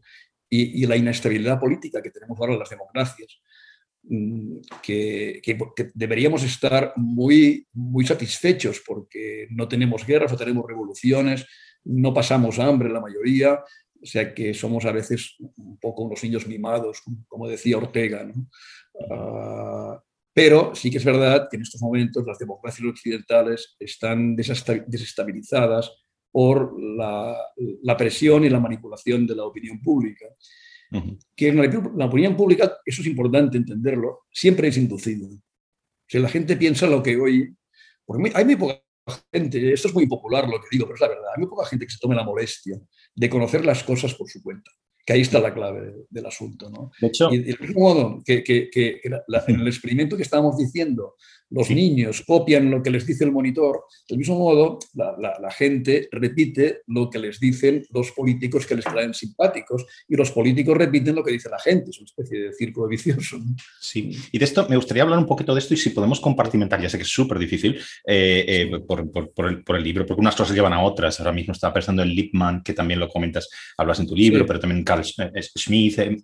Y, 0.49 0.83
y, 0.83 0.87
la 0.87 0.97
inestabilidad 0.97 1.59
política 1.59 2.01
que 2.01 2.09
tenemos 2.09 2.39
ahora 2.39 2.53
en 2.53 2.59
las 2.59 2.69
democracias 2.71 3.39
Mm, 4.03 4.62
que, 4.81 5.41
deberíamos 5.93 6.43
estar 6.43 6.93
muy, 6.95 7.67
muy 7.73 8.05
satisfechos 8.05 8.81
porque 8.85 9.47
no 9.51 9.67
tenemos 9.67 10.05
guerras, 10.05 10.31
no 10.31 10.38
tenemos 10.38 10.65
revoluciones, 10.67 11.45
no 11.83 12.13
pasamos 12.13 12.59
hambre 12.59 12.89
la 12.89 13.01
mayoría, 13.01 13.55
o 14.01 14.05
sea 14.05 14.33
que 14.33 14.53
somos 14.53 14.85
a 14.85 14.91
veces 14.91 15.35
un 15.57 15.77
poco 15.79 16.03
unos 16.03 16.23
niños 16.23 16.47
mimados, 16.47 17.01
como 17.27 17.47
decía 17.47 17.77
Ortega. 17.77 18.31
Ah, 19.12 20.01
pero 20.33 20.73
sí 20.73 20.89
que 20.89 20.97
es 20.97 21.05
verdad 21.05 21.47
que 21.49 21.57
en 21.57 21.63
estos 21.63 21.81
momentos 21.81 22.25
las 22.25 22.39
democracias 22.39 22.88
occidentales 22.88 23.75
están 23.79 24.35
desestabilizadas 24.35 25.91
por 26.31 26.81
la, 26.81 27.35
la 27.83 27.97
presión 27.97 28.45
y 28.45 28.49
la 28.49 28.59
manipulación 28.59 29.27
de 29.27 29.35
la 29.35 29.45
opinión 29.45 29.81
pública 29.81 30.25
que 31.36 31.47
en 31.49 31.58
la, 31.97 32.06
opinión 32.06 32.36
pública, 32.36 32.78
eso 32.86 33.02
es 33.02 33.08
importante 33.08 33.58
entenderlo, 33.58 34.21
siempre 34.32 34.67
es 34.67 34.78
inducido. 34.78 35.30
Si 36.08 36.17
la 36.19 36.30
gente 36.30 36.58
piensa 36.58 36.88
lo 36.88 37.04
que 37.04 37.17
hoy 37.17 37.56
Porque 38.06 38.32
hay 38.34 38.45
muy 38.45 38.56
poca 38.56 38.82
gente, 39.32 39.73
esto 39.73 39.88
es 39.88 39.93
muy 39.93 40.08
popular 40.08 40.47
lo 40.47 40.60
que 40.60 40.67
digo, 40.71 40.86
pero 40.86 40.95
es 40.95 41.02
la 41.02 41.08
verdad, 41.10 41.32
hay 41.36 41.41
muy 41.41 41.49
poca 41.49 41.67
gente 41.67 41.86
que 41.86 41.91
se 41.91 41.99
tome 41.99 42.15
la 42.15 42.23
molestia 42.23 42.80
de 43.15 43.30
conocer 43.30 43.65
las 43.65 43.84
cosas 43.84 44.13
por 44.15 44.30
su 44.30 44.41
cuenta 44.41 44.71
que 45.10 45.13
ahí 45.13 45.21
está 45.21 45.39
la 45.39 45.52
clave 45.52 46.06
del 46.08 46.25
asunto. 46.28 46.69
¿no? 46.69 46.91
De 47.02 47.08
hecho, 47.08 47.34
y 47.34 47.39
del 47.39 47.60
mismo 47.60 47.80
modo 47.80 48.21
que, 48.23 48.43
que, 48.43 48.69
que 48.69 49.02
en 49.04 49.60
el 49.60 49.67
experimento 49.67 50.15
que 50.15 50.21
estábamos 50.21 50.56
diciendo, 50.56 51.15
los 51.51 51.67
sí. 51.67 51.75
niños 51.75 52.23
copian 52.25 52.69
lo 52.69 52.81
que 52.81 52.91
les 52.91 53.05
dice 53.05 53.23
el 53.23 53.31
monitor, 53.31 53.83
del 54.07 54.17
mismo 54.17 54.38
modo 54.38 54.79
la, 54.93 55.15
la, 55.17 55.39
la, 55.39 55.51
gente 55.51 56.07
repite 56.12 56.81
lo 56.88 57.09
que 57.09 57.19
les 57.19 57.39
dicen 57.39 57.83
los 57.91 58.12
políticos 58.12 58.65
que 58.65 58.75
les 58.75 58.85
traen 58.85 59.13
simpáticos 59.13 59.85
y 60.07 60.15
los 60.15 60.31
políticos 60.31 60.77
repiten 60.77 61.15
lo 61.15 61.23
que 61.23 61.31
dice 61.31 61.49
la 61.49 61.59
gente, 61.59 61.89
es 61.89 61.99
una 61.99 62.05
especie 62.05 62.39
de 62.39 62.53
círculo 62.53 62.88
vicioso. 62.88 63.38
¿no? 63.38 63.55
Sí, 63.79 64.12
y 64.31 64.38
de 64.38 64.45
esto 64.45 64.67
me 64.69 64.75
gustaría 64.75 65.03
hablar 65.03 65.19
un 65.19 65.25
poquito 65.25 65.53
de 65.53 65.59
esto 65.59 65.73
y 65.73 65.77
si 65.77 65.89
podemos 65.89 66.19
compartimentar, 66.19 66.81
ya 66.81 66.89
sé 66.89 66.97
que 66.97 67.03
es 67.03 67.09
súper 67.09 67.39
difícil 67.39 67.79
eh, 68.05 68.45
eh, 68.47 68.79
por, 68.88 69.12
por, 69.12 69.31
por, 69.33 69.47
el, 69.47 69.63
por, 69.63 69.75
el, 69.75 69.83
libro, 69.83 70.05
porque 70.05 70.21
unas 70.21 70.35
cosas 70.35 70.55
llevan 70.55 70.73
a 70.73 70.83
otras, 70.83 71.19
ahora 71.19 71.31
mismo 71.31 71.53
estaba 71.53 71.73
pensando 71.73 72.03
en 72.03 72.09
Lipman, 72.09 72.62
que 72.63 72.73
también 72.73 72.99
lo 72.99 73.07
comentas, 73.07 73.49
hablas 73.77 73.99
en 73.99 74.07
tu 74.07 74.15
libro, 74.15 74.39
sí. 74.39 74.45
pero 74.47 74.59
también 74.59 74.83
Carl 74.83 75.03
Schmitt, 75.03 75.99
eh, 75.99 76.17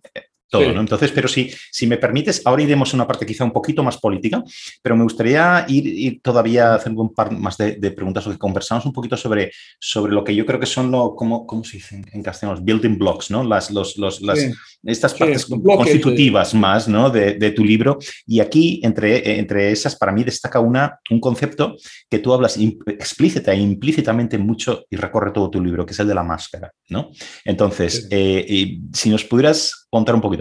todo, 0.50 0.64
sí. 0.64 0.72
¿no? 0.74 0.82
Entonces, 0.82 1.12
pero 1.12 1.28
si, 1.28 1.52
si 1.72 1.88
me 1.88 1.98
permites, 1.98 2.42
ahora 2.46 2.64
iremos 2.64 2.94
a 2.94 2.98
una 2.98 3.08
parte 3.08 3.26
quizá 3.26 3.44
un 3.44 3.52
poquito 3.52 3.84
más 3.84 3.98
política, 3.98 4.44
pero 4.82 4.96
me 4.96 5.04
gustaría 5.04 5.66
ir, 5.68 5.88
ir 5.88 6.22
todavía 6.22 6.76
haciendo 6.76 7.02
un 7.02 7.14
par 7.14 7.32
más 7.32 7.58
de, 7.58 7.74
de, 7.74 7.92
preguntas 7.92 8.26
o 8.28 8.32
que 8.32 8.38
conversamos 8.38 8.86
un 8.86 8.94
poquito 8.94 9.18
sobre, 9.18 9.52
sobre 9.80 10.14
lo 10.14 10.24
que 10.24 10.36
yo 10.36 10.46
creo 10.46 10.60
que 10.60 10.66
son, 10.66 10.92
lo, 10.92 11.16
¿cómo, 11.16 11.46
cómo 11.46 11.64
se 11.64 11.78
dice 11.78 12.02
en 12.12 12.24
castellano? 12.24 12.56
Los 12.56 12.66
building 12.66 12.98
blocks, 12.98 13.32
¿no? 13.32 13.44
Las, 13.44 13.72
los, 13.72 13.98
los, 13.98 14.22
las, 14.22 14.40
sí. 14.40 14.52
Estas 14.84 15.14
partes 15.16 15.46
constitutivas 15.46 16.54
más, 16.54 16.88
¿no? 16.88 17.10
De, 17.10 17.34
de, 17.34 17.52
tu 17.52 17.64
libro. 17.64 17.98
Y 18.28 18.40
aquí, 18.40 18.80
entre, 18.84 19.40
entre 19.40 19.72
esas, 19.72 19.96
para 19.96 20.12
mí 20.12 20.24
destaca 20.24 20.60
una, 20.60 21.00
un 21.10 21.20
concepto 21.20 21.76
que 22.10 22.20
tú 22.20 22.34
hablas 22.34 22.58
explícita 22.58 23.54
e 23.54 23.58
implícitamente 23.58 24.38
mucho 24.38 24.86
y 24.90 24.96
recorre 24.96 25.32
todo 25.32 25.50
tu 25.50 25.64
libro, 25.64 25.86
que 25.86 25.94
es 25.94 26.00
el 26.00 26.08
de 26.08 26.16
la 26.16 26.24
máscara, 26.24 26.72
¿no? 26.90 27.10
Entonces, 27.44 28.08
eh, 28.12 28.78
si 28.94 29.10
nos 29.10 29.24
pudieras 29.24 29.86
contar 29.96 30.14
un 30.14 30.22
poquito. 30.22 30.35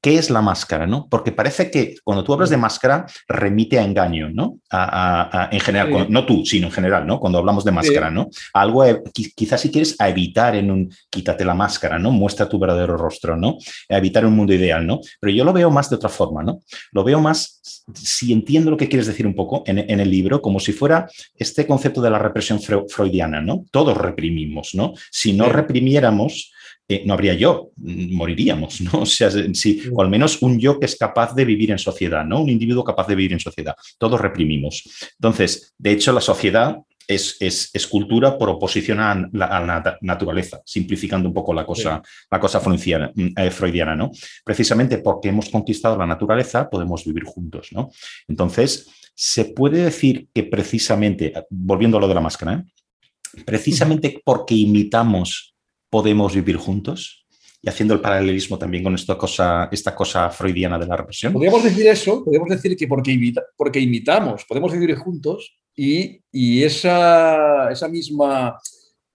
¿Qué 0.00 0.16
es 0.16 0.30
la 0.30 0.42
máscara? 0.42 0.86
¿no? 0.86 1.08
Porque 1.10 1.32
parece 1.32 1.70
que 1.70 1.96
cuando 2.04 2.22
tú 2.22 2.32
hablas 2.32 2.50
de 2.50 2.56
máscara 2.56 3.06
remite 3.26 3.78
a 3.78 3.84
engaño, 3.84 4.30
¿no? 4.30 4.58
A, 4.70 4.84
a, 4.84 5.44
a, 5.44 5.48
en 5.50 5.60
general, 5.60 5.88
sí. 5.88 5.92
cuando, 5.92 6.10
no 6.10 6.26
tú, 6.26 6.44
sino 6.44 6.68
en 6.68 6.72
general, 6.72 7.06
¿no? 7.06 7.18
Cuando 7.18 7.38
hablamos 7.38 7.64
de 7.64 7.72
máscara, 7.72 8.08
sí. 8.08 8.14
¿no? 8.14 8.28
Algo, 8.54 8.84
quizás 9.12 9.60
si 9.60 9.70
quieres, 9.70 9.96
a 9.98 10.08
evitar 10.08 10.54
en 10.54 10.70
un 10.70 10.92
quítate 11.10 11.44
la 11.44 11.54
máscara, 11.54 11.98
¿no? 11.98 12.10
Muestra 12.10 12.48
tu 12.48 12.58
verdadero 12.58 12.96
rostro, 12.96 13.36
¿no? 13.36 13.58
A 13.88 13.98
evitar 13.98 14.24
un 14.24 14.36
mundo 14.36 14.52
ideal, 14.52 14.86
¿no? 14.86 15.00
Pero 15.20 15.32
yo 15.32 15.44
lo 15.44 15.52
veo 15.52 15.70
más 15.70 15.90
de 15.90 15.96
otra 15.96 16.08
forma, 16.08 16.42
¿no? 16.42 16.60
Lo 16.92 17.02
veo 17.02 17.20
más, 17.20 17.60
si 17.94 18.32
entiendo 18.32 18.70
lo 18.70 18.76
que 18.76 18.88
quieres 18.88 19.06
decir 19.06 19.26
un 19.26 19.34
poco 19.34 19.62
en, 19.66 19.78
en 19.78 20.00
el 20.00 20.10
libro, 20.10 20.40
como 20.40 20.60
si 20.60 20.72
fuera 20.72 21.08
este 21.36 21.66
concepto 21.66 22.00
de 22.00 22.10
la 22.10 22.18
represión 22.18 22.60
freudiana, 22.60 23.40
¿no? 23.40 23.64
Todos 23.70 23.96
reprimimos, 23.96 24.74
¿no? 24.74 24.94
Si 25.10 25.32
no 25.32 25.48
reprimiéramos, 25.48 26.52
eh, 26.90 27.02
no 27.04 27.12
habría 27.12 27.34
yo, 27.34 27.70
moriríamos, 27.76 28.80
¿no? 28.80 28.90
O 29.02 29.06
sea, 29.06 29.30
sí, 29.52 29.82
o 29.92 30.00
al 30.00 30.08
menos 30.08 30.40
un 30.42 30.58
yo 30.58 30.80
que 30.80 30.86
es 30.86 30.96
capaz 30.96 31.34
de 31.34 31.44
vivir 31.44 31.70
en 31.70 31.78
sociedad, 31.78 32.24
¿no? 32.24 32.40
Un 32.40 32.48
individuo 32.48 32.82
capaz 32.82 33.06
de 33.06 33.14
vivir 33.14 33.34
en 33.34 33.40
sociedad. 33.40 33.74
Todos 33.98 34.20
reprimimos. 34.20 34.82
Entonces, 35.12 35.74
de 35.76 35.92
hecho, 35.92 36.12
la 36.12 36.22
sociedad 36.22 36.78
es, 37.06 37.36
es, 37.40 37.70
es 37.74 37.86
cultura 37.86 38.38
por 38.38 38.48
oposición 38.48 39.00
a 39.00 39.28
la, 39.32 39.46
a 39.46 39.60
la, 39.64 39.98
naturaleza, 40.00 40.62
simplificando 40.64 41.28
un 41.28 41.34
poco 41.34 41.52
la 41.52 41.64
cosa, 41.64 42.02
sí. 42.02 42.26
la 42.30 42.40
cosa 42.40 42.60
freudiana, 42.60 43.12
eh, 43.16 43.50
freudiana, 43.50 43.94
¿no? 43.94 44.10
Precisamente 44.44 44.98
porque 44.98 45.28
hemos 45.28 45.50
conquistado 45.50 45.96
la 45.96 46.06
naturaleza, 46.06 46.68
podemos 46.70 47.04
vivir 47.04 47.24
juntos, 47.24 47.68
¿no? 47.72 47.90
Entonces, 48.28 48.88
se 49.14 49.46
puede 49.46 49.82
decir 49.82 50.28
que 50.32 50.44
precisamente, 50.44 51.34
volviendo 51.50 51.98
a 51.98 52.00
lo 52.00 52.08
de 52.08 52.14
la 52.14 52.20
máscara, 52.20 52.54
¿eh? 52.54 53.42
precisamente 53.44 54.20
porque 54.24 54.54
imitamos 54.54 55.54
podemos 55.90 56.34
vivir 56.34 56.56
juntos? 56.56 57.26
Y 57.60 57.68
haciendo 57.68 57.94
el 57.94 58.00
paralelismo 58.00 58.56
también 58.56 58.84
con 58.84 58.94
esta 58.94 59.18
cosa, 59.18 59.68
esta 59.72 59.94
cosa 59.94 60.30
freudiana 60.30 60.78
de 60.78 60.86
la 60.86 60.96
represión. 60.96 61.32
Podríamos 61.32 61.64
decir 61.64 61.86
eso, 61.88 62.24
podríamos 62.24 62.50
decir 62.50 62.76
que 62.76 62.86
porque, 62.86 63.10
imita, 63.10 63.42
porque 63.56 63.80
imitamos, 63.80 64.44
podemos 64.44 64.72
vivir 64.72 64.94
juntos 64.94 65.58
y, 65.74 66.20
y 66.30 66.62
esa, 66.62 67.68
esa 67.70 67.88
misma, 67.88 68.56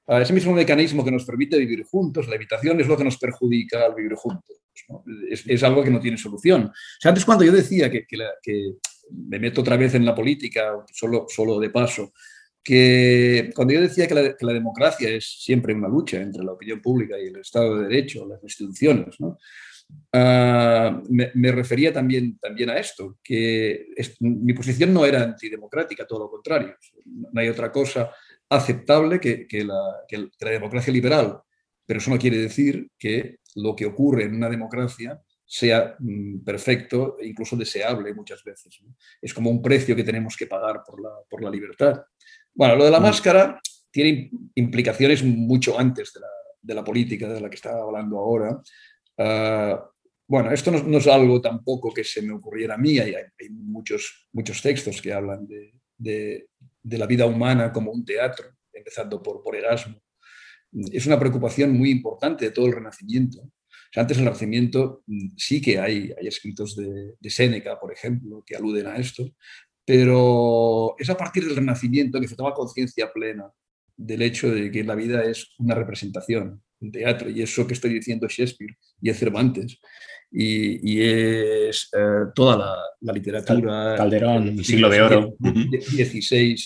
ese 0.07 0.33
mismo 0.33 0.51
mecanismo 0.51 1.05
que 1.05 1.11
nos 1.11 1.23
permite 1.23 1.57
vivir 1.57 1.85
juntos, 1.85 2.27
la 2.27 2.35
imitación, 2.35 2.81
es 2.81 2.87
lo 2.87 2.97
que 2.97 3.05
nos 3.05 3.17
perjudica 3.17 3.85
al 3.85 3.95
vivir 3.95 4.15
juntos. 4.15 4.57
¿no? 4.89 5.05
Es, 5.29 5.45
es, 5.47 5.63
algo 5.63 5.81
que 5.81 5.91
no 5.91 6.01
tiene 6.01 6.17
solución. 6.17 6.65
O 6.65 6.71
sea, 6.99 7.09
antes 7.09 7.23
cuando 7.23 7.45
yo 7.45 7.53
decía 7.53 7.89
que, 7.89 8.05
que, 8.05 8.17
la, 8.17 8.29
que, 8.41 8.73
me 9.11 9.39
meto 9.39 9.61
otra 9.61 9.77
vez 9.77 9.95
en 9.95 10.05
la 10.05 10.15
política, 10.15 10.73
solo, 10.91 11.25
solo 11.29 11.59
de 11.59 11.69
paso, 11.69 12.13
que 12.63 13.51
cuando 13.55 13.73
yo 13.73 13.81
decía 13.81 14.07
que 14.07 14.13
la, 14.15 14.35
que 14.35 14.45
la, 14.45 14.53
democracia 14.53 15.09
es 15.09 15.43
siempre 15.43 15.73
una 15.73 15.89
lucha 15.89 16.21
entre 16.21 16.43
la 16.43 16.53
opinión 16.53 16.81
pública 16.81 17.19
y 17.19 17.27
el 17.27 17.37
Estado 17.37 17.77
de 17.77 17.87
Derecho, 17.87 18.25
las 18.25 18.41
instituciones, 18.43 19.19
¿no? 19.19 19.37
uh, 20.13 21.03
me, 21.09 21.31
me, 21.33 21.51
refería 21.51 21.91
también, 21.91 22.37
también 22.39 22.69
a 22.69 22.77
esto, 22.77 23.17
que 23.23 23.87
es, 23.95 24.15
mi 24.21 24.53
posición 24.53 24.93
no 24.93 25.05
era 25.05 25.23
antidemocrática, 25.23 26.07
todo 26.07 26.19
lo 26.19 26.29
contrario. 26.29 26.75
No 27.05 27.41
hay 27.41 27.49
otra 27.49 27.71
cosa 27.71 28.11
aceptable 28.49 29.19
que, 29.19 29.47
que, 29.47 29.63
la, 29.63 30.01
que 30.07 30.29
la 30.39 30.51
democracia 30.51 30.93
liberal, 30.93 31.41
pero 31.85 31.99
eso 31.99 32.11
no 32.11 32.19
quiere 32.19 32.37
decir 32.37 32.89
que 32.97 33.39
lo 33.55 33.75
que 33.75 33.85
ocurre 33.85 34.23
en 34.23 34.35
una 34.35 34.49
democracia 34.49 35.21
sea 35.45 35.95
mm, 35.99 36.39
perfecto 36.39 37.17
e 37.19 37.27
incluso 37.27 37.55
deseable 37.55 38.13
muchas 38.13 38.43
veces. 38.43 38.79
Es 39.21 39.33
como 39.33 39.49
un 39.49 39.61
precio 39.61 39.95
que 39.95 40.03
tenemos 40.03 40.35
que 40.37 40.47
pagar 40.47 40.81
por 40.85 41.01
la, 41.01 41.11
por 41.29 41.43
la 41.43 41.49
libertad. 41.49 42.03
Bueno, 42.55 42.75
lo 42.75 42.85
de 42.85 42.91
la 42.91 42.99
mm. 42.99 43.03
máscara 43.03 43.59
tiene 43.91 44.31
implicaciones 44.55 45.23
mucho 45.23 45.79
antes 45.79 46.13
de 46.13 46.19
la, 46.21 46.27
de 46.61 46.73
la 46.73 46.83
política 46.83 47.27
de 47.29 47.41
la 47.41 47.49
que 47.49 47.55
estaba 47.55 47.83
hablando 47.83 48.17
ahora. 48.17 48.61
Uh, 49.17 49.77
bueno, 50.27 50.51
esto 50.51 50.71
no, 50.71 50.81
no, 50.83 50.97
es 50.97 51.07
algo 51.07 51.41
tampoco 51.41 51.93
que 51.93 52.03
se 52.03 52.21
me 52.21 52.33
ocurriera 52.33 52.75
a 52.75 52.77
mí, 52.77 52.97
hay, 52.97 53.13
hay 53.13 53.49
muchos, 53.49 54.29
muchos 54.31 54.61
textos 54.61 55.01
que 55.01 55.13
hablan 55.13 55.45
de, 55.45 55.73
de, 55.97 56.47
de, 56.81 56.97
la 56.97 57.05
vida 57.05 57.25
humana 57.25 57.71
como 57.71 57.91
un 57.91 58.03
teatro, 58.05 58.47
empezando 58.71 59.21
por, 59.21 59.43
por 59.43 59.55
Erasmo. 59.55 60.01
Es 60.91 61.05
una 61.05 61.19
preocupación 61.19 61.77
muy 61.77 61.91
importante 61.91 62.45
de 62.45 62.51
todo 62.51 62.65
el 62.65 62.73
Renacimiento. 62.73 63.41
O 63.41 63.93
sea, 63.93 64.01
antes 64.01 64.17
del 64.17 64.25
Renacimiento 64.25 65.03
mm, 65.05 65.35
sí 65.37 65.61
que 65.61 65.77
hay, 65.77 66.11
hay 66.19 66.27
escritos 66.27 66.75
de, 66.75 67.13
de 67.19 67.29
Séneca, 67.29 67.79
por 67.79 67.93
ejemplo, 67.93 68.43
que 68.43 68.55
aluden 68.55 68.87
a 68.87 68.95
esto, 68.95 69.23
pero 69.85 70.95
es 70.97 71.09
a 71.09 71.17
partir 71.17 71.45
del 71.45 71.55
Renacimiento 71.55 72.19
que 72.19 72.27
se 72.27 72.35
toma 72.35 72.53
conciencia 72.53 73.11
plena 73.11 73.51
del 73.95 74.21
hecho 74.21 74.51
de 74.51 74.71
que 74.71 74.83
la 74.83 74.95
vida 74.95 75.23
es 75.23 75.53
una 75.59 75.75
representación, 75.75 76.61
un 76.79 76.91
teatro, 76.91 77.29
y 77.29 77.41
eso 77.41 77.67
que 77.67 77.73
estoy 77.73 77.93
diciendo 77.93 78.27
Shakespeare 78.27 78.75
y 79.01 79.09
es 79.09 79.19
Cervantes, 79.19 79.79
y, 80.31 80.93
y 80.93 81.01
es 81.01 81.89
eh, 81.95 82.25
toda 82.33 82.57
la, 82.57 82.75
la, 83.01 83.13
literatura. 83.13 83.95
Calderón, 83.95 84.47
el 84.47 84.65
siglo 84.65 84.89
de 84.89 85.01
oro. 85.01 85.35
XVI 85.39 86.57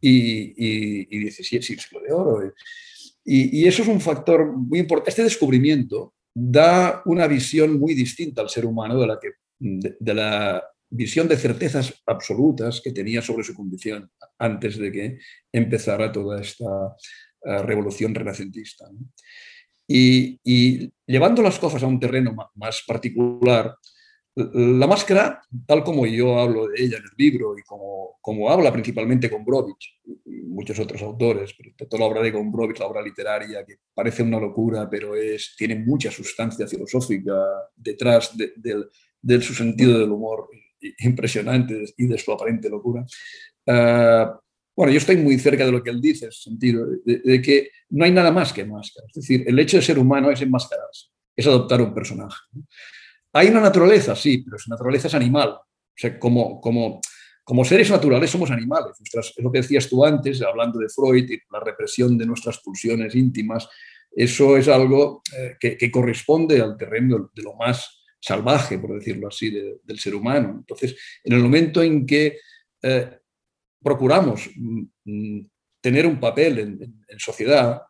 y, 0.00 0.10
y, 0.10 1.08
y 1.10 1.30
XVII, 1.30 1.62
sí, 1.62 1.76
siglo 1.78 2.00
de 2.00 2.12
oro. 2.12 2.52
Y, 3.24 3.60
y 3.60 3.66
eso 3.66 3.82
es 3.82 3.88
un 3.88 4.00
factor 4.00 4.52
muy 4.52 4.80
importante. 4.80 5.10
Este 5.10 5.22
descubrimiento 5.22 6.14
da 6.34 7.02
una 7.06 7.26
visión 7.26 7.78
muy 7.78 7.94
distinta 7.94 8.42
al 8.42 8.50
ser 8.50 8.66
humano 8.66 9.00
de 9.00 9.06
la 9.06 9.18
que 9.18 9.30
de, 9.58 9.96
de 9.98 10.14
la 10.14 10.62
visión 10.90 11.28
de 11.28 11.36
certezas 11.36 12.02
absolutas 12.06 12.80
que 12.82 12.92
tenía 12.92 13.22
sobre 13.22 13.44
su 13.44 13.54
condición 13.54 14.10
antes 14.38 14.78
de 14.78 14.92
que 14.92 15.18
empezara 15.52 16.10
toda 16.10 16.40
esta 16.40 16.66
uh, 16.66 17.62
revolución 17.62 18.14
renacentista. 18.14 18.86
Y, 19.90 20.92
llevando 21.06 21.42
las 21.42 21.58
cosas 21.58 21.82
a 21.82 21.86
un 21.86 21.98
terreno 21.98 22.36
más 22.54 22.84
particular, 22.86 23.74
la 24.34 24.86
máscara, 24.86 25.40
tal 25.66 25.82
como 25.82 26.06
yo 26.06 26.38
hablo 26.38 26.68
de 26.68 26.82
ella 26.84 26.98
en 26.98 27.02
el 27.02 27.10
libro 27.16 27.58
y 27.58 27.62
como, 27.62 28.18
como 28.20 28.50
habla 28.50 28.72
principalmente 28.72 29.30
con 29.30 29.44
Brovich 29.44 30.00
y 30.04 30.42
muchos 30.42 30.78
otros 30.78 31.02
autores, 31.02 31.54
toda 31.88 32.00
la 32.00 32.06
obra 32.06 32.22
de 32.22 32.30
Gombrowicz, 32.30 32.78
la 32.78 32.86
obra 32.86 33.02
literaria, 33.02 33.64
que 33.64 33.76
parece 33.92 34.22
una 34.22 34.38
locura, 34.38 34.88
pero 34.88 35.16
es, 35.16 35.56
tiene 35.56 35.76
mucha 35.76 36.10
sustancia 36.10 36.68
filosófica 36.68 37.34
detrás 37.74 38.36
de, 38.36 38.52
de, 38.56 38.84
de 39.20 39.40
su 39.40 39.54
sentido 39.54 39.98
del 39.98 40.12
humor 40.12 40.48
impresionante 41.00 41.84
y 41.96 42.06
de 42.06 42.18
su 42.18 42.32
aparente 42.32 42.68
locura. 42.68 43.04
Uh, 43.66 44.38
bueno, 44.78 44.92
yo 44.92 44.98
estoy 44.98 45.16
muy 45.16 45.38
cerca 45.40 45.66
de 45.66 45.72
lo 45.72 45.82
que 45.82 45.90
él 45.90 46.00
dice, 46.00 46.26
en 46.26 46.28
el 46.28 46.32
sentido 46.32 46.86
de, 47.04 47.42
que 47.42 47.70
no 47.90 48.04
hay 48.04 48.12
nada 48.12 48.30
más 48.30 48.52
que 48.52 48.64
máscara. 48.64 49.08
Es 49.08 49.14
decir, 49.14 49.42
el 49.44 49.58
hecho 49.58 49.76
de 49.76 49.82
ser 49.82 49.98
humano 49.98 50.30
es 50.30 50.40
enmascararse, 50.40 51.06
es 51.34 51.46
adoptar 51.48 51.82
un 51.82 51.92
personaje. 51.92 52.38
Hay 53.32 53.48
una 53.48 53.60
naturaleza, 53.60 54.14
sí, 54.14 54.38
pero 54.38 54.56
su 54.56 54.70
naturaleza 54.70 55.08
es 55.08 55.14
animal. 55.14 55.48
O 55.48 55.64
sea, 55.96 56.16
como, 56.16 56.60
como, 56.60 57.00
como 57.42 57.64
seres 57.64 57.90
naturales 57.90 58.30
somos 58.30 58.52
animales. 58.52 58.92
Es 59.00 59.34
lo 59.38 59.50
que 59.50 59.62
decías 59.62 59.88
tú 59.88 60.04
antes, 60.04 60.40
hablando 60.42 60.78
de 60.78 60.88
Freud 60.88 61.28
y 61.28 61.40
la 61.50 61.58
represión 61.58 62.16
de 62.16 62.26
nuestras 62.26 62.58
pulsiones 62.58 63.16
íntimas. 63.16 63.68
Eso 64.12 64.56
es 64.56 64.68
algo 64.68 65.22
eh, 65.36 65.56
que, 65.58 65.76
que, 65.76 65.90
corresponde 65.90 66.60
al 66.60 66.76
terreno 66.76 67.32
de 67.34 67.42
lo 67.42 67.54
más 67.56 67.97
salvaje, 68.20 68.78
por 68.78 68.94
decirlo 68.94 69.28
así, 69.28 69.50
de, 69.50 69.78
del 69.82 69.98
ser 69.98 70.14
humano. 70.14 70.56
Entonces, 70.58 70.96
en 71.24 71.32
el 71.34 71.42
momento 71.42 71.82
en 71.82 72.06
que 72.06 72.38
eh, 72.82 73.18
procuramos 73.82 74.50
mm, 74.56 74.82
mm, 75.04 75.50
tener 75.80 76.06
un 76.06 76.18
papel 76.18 76.58
en, 76.58 77.18
sociedad, 77.18 77.82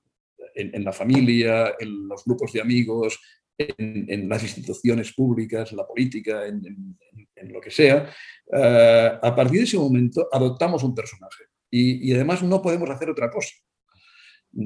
en, 0.55 0.85
la 0.85 0.93
familia, 0.93 1.75
en 1.79 2.09
los 2.09 2.25
grupos 2.25 2.53
de 2.53 2.61
amigos, 2.61 3.19
en, 3.57 4.29
las 4.29 4.43
instituciones 4.43 5.13
públicas, 5.13 5.71
en 5.71 5.79
la 5.79 5.87
política, 5.87 6.47
en, 6.47 6.97
lo 7.51 7.61
que 7.61 7.71
sea, 7.71 8.13
eh, 8.53 9.19
a 9.23 9.35
partir 9.35 9.59
de 9.59 9.65
ese 9.65 9.79
momento 9.79 10.29
adoptamos 10.31 10.83
un 10.83 10.95
personaje 10.95 11.45
y, 11.71 12.13
además 12.13 12.43
no 12.43 12.61
podemos 12.61 12.91
hacer 12.91 13.11
otra 13.11 13.31
cosa. 13.31 13.55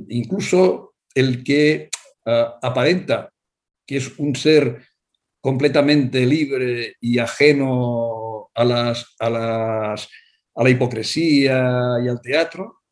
Incluso 0.08 0.94
el 1.14 1.44
que 1.44 1.90
eh, 2.26 2.46
aparenta 2.62 3.32
que 3.86 3.96
es 3.96 4.18
un 4.18 4.34
ser 4.34 4.82
completamente 5.42 6.24
libre 6.24 6.96
y 7.00 7.18
ajeno 7.18 8.48
a, 8.54 8.64
las, 8.64 9.14
a, 9.18 9.28
las, 9.28 10.08
a 10.54 10.62
la 10.62 10.70
hipocresía 10.70 11.96
y 12.02 12.08
al 12.08 12.20
teatro, 12.22 12.82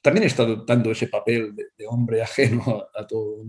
también 0.00 0.26
está 0.26 0.44
adoptando 0.44 0.92
ese 0.92 1.08
papel 1.08 1.54
de, 1.54 1.86
hombre 1.88 2.22
ajeno 2.22 2.86
a, 2.94 3.06
todo. 3.06 3.44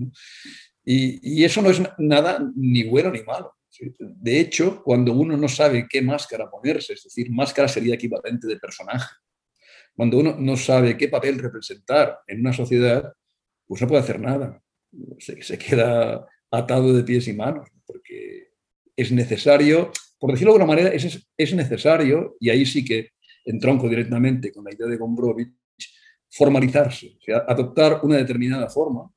Y, 0.83 1.43
eso 1.43 1.61
no 1.61 1.69
es 1.69 1.81
nada 1.99 2.43
ni 2.55 2.83
bueno 2.83 3.11
ni 3.11 3.21
malo. 3.21 3.55
De 3.99 4.39
hecho, 4.39 4.81
cuando 4.83 5.13
uno 5.13 5.37
no 5.37 5.47
sabe 5.47 5.87
qué 5.87 6.01
máscara 6.01 6.49
ponerse, 6.49 6.93
es 6.93 7.03
decir, 7.03 7.31
máscara 7.31 7.67
sería 7.67 7.95
equivalente 7.95 8.47
de 8.47 8.57
personaje, 8.57 9.15
cuando 9.95 10.17
uno 10.17 10.35
no 10.39 10.57
sabe 10.57 10.97
qué 10.97 11.07
papel 11.07 11.37
representar 11.37 12.19
en 12.25 12.39
una 12.39 12.53
sociedad, 12.53 13.13
pues 13.67 13.79
no 13.81 13.87
puede 13.87 14.01
hacer 14.01 14.19
nada. 14.19 14.59
Se, 15.19 15.41
se 15.43 15.57
queda 15.57 16.27
atado 16.49 16.93
de 16.93 17.03
pies 17.03 17.27
y 17.27 17.33
manos, 17.33 17.67
es 18.95 19.11
necesario, 19.11 19.91
por 20.19 20.31
decirlo 20.31 20.53
de 20.53 20.61
alguna 20.61 20.75
manera, 20.75 20.95
es, 20.95 21.27
es 21.37 21.53
necesario, 21.53 22.35
y 22.39 22.49
ahí 22.49 22.65
sí 22.65 22.83
que 22.85 23.11
entronco 23.45 23.89
directamente 23.89 24.51
con 24.51 24.63
la 24.63 24.73
idea 24.73 24.87
de 24.87 24.97
Gombrowicz, 24.97 25.53
formalizarse, 26.29 27.15
o 27.19 27.21
sea, 27.21 27.43
adoptar 27.47 27.99
una 28.03 28.17
determinada 28.17 28.69
forma. 28.69 29.11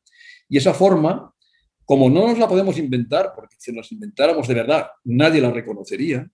Y 0.49 0.59
esa 0.59 0.75
forma, 0.75 1.33
como 1.85 2.11
no 2.11 2.27
nos 2.27 2.39
la 2.39 2.49
podemos 2.49 2.77
inventar, 2.79 3.33
porque 3.35 3.57
si 3.59 3.73
nos 3.73 3.91
inventáramos 3.93 4.47
de 4.47 4.55
verdad, 4.55 4.89
nadie 5.05 5.41
la 5.41 5.51
reconocería 5.51 6.29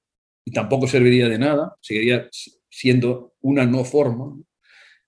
y 0.45 0.53
tampoco 0.53 0.89
serviría 0.89 1.29
de 1.29 1.39
nada, 1.39 1.77
seguiría 1.81 2.29
siendo 2.69 3.35
una 3.43 3.65
no 3.65 3.85
forma. 3.85 4.37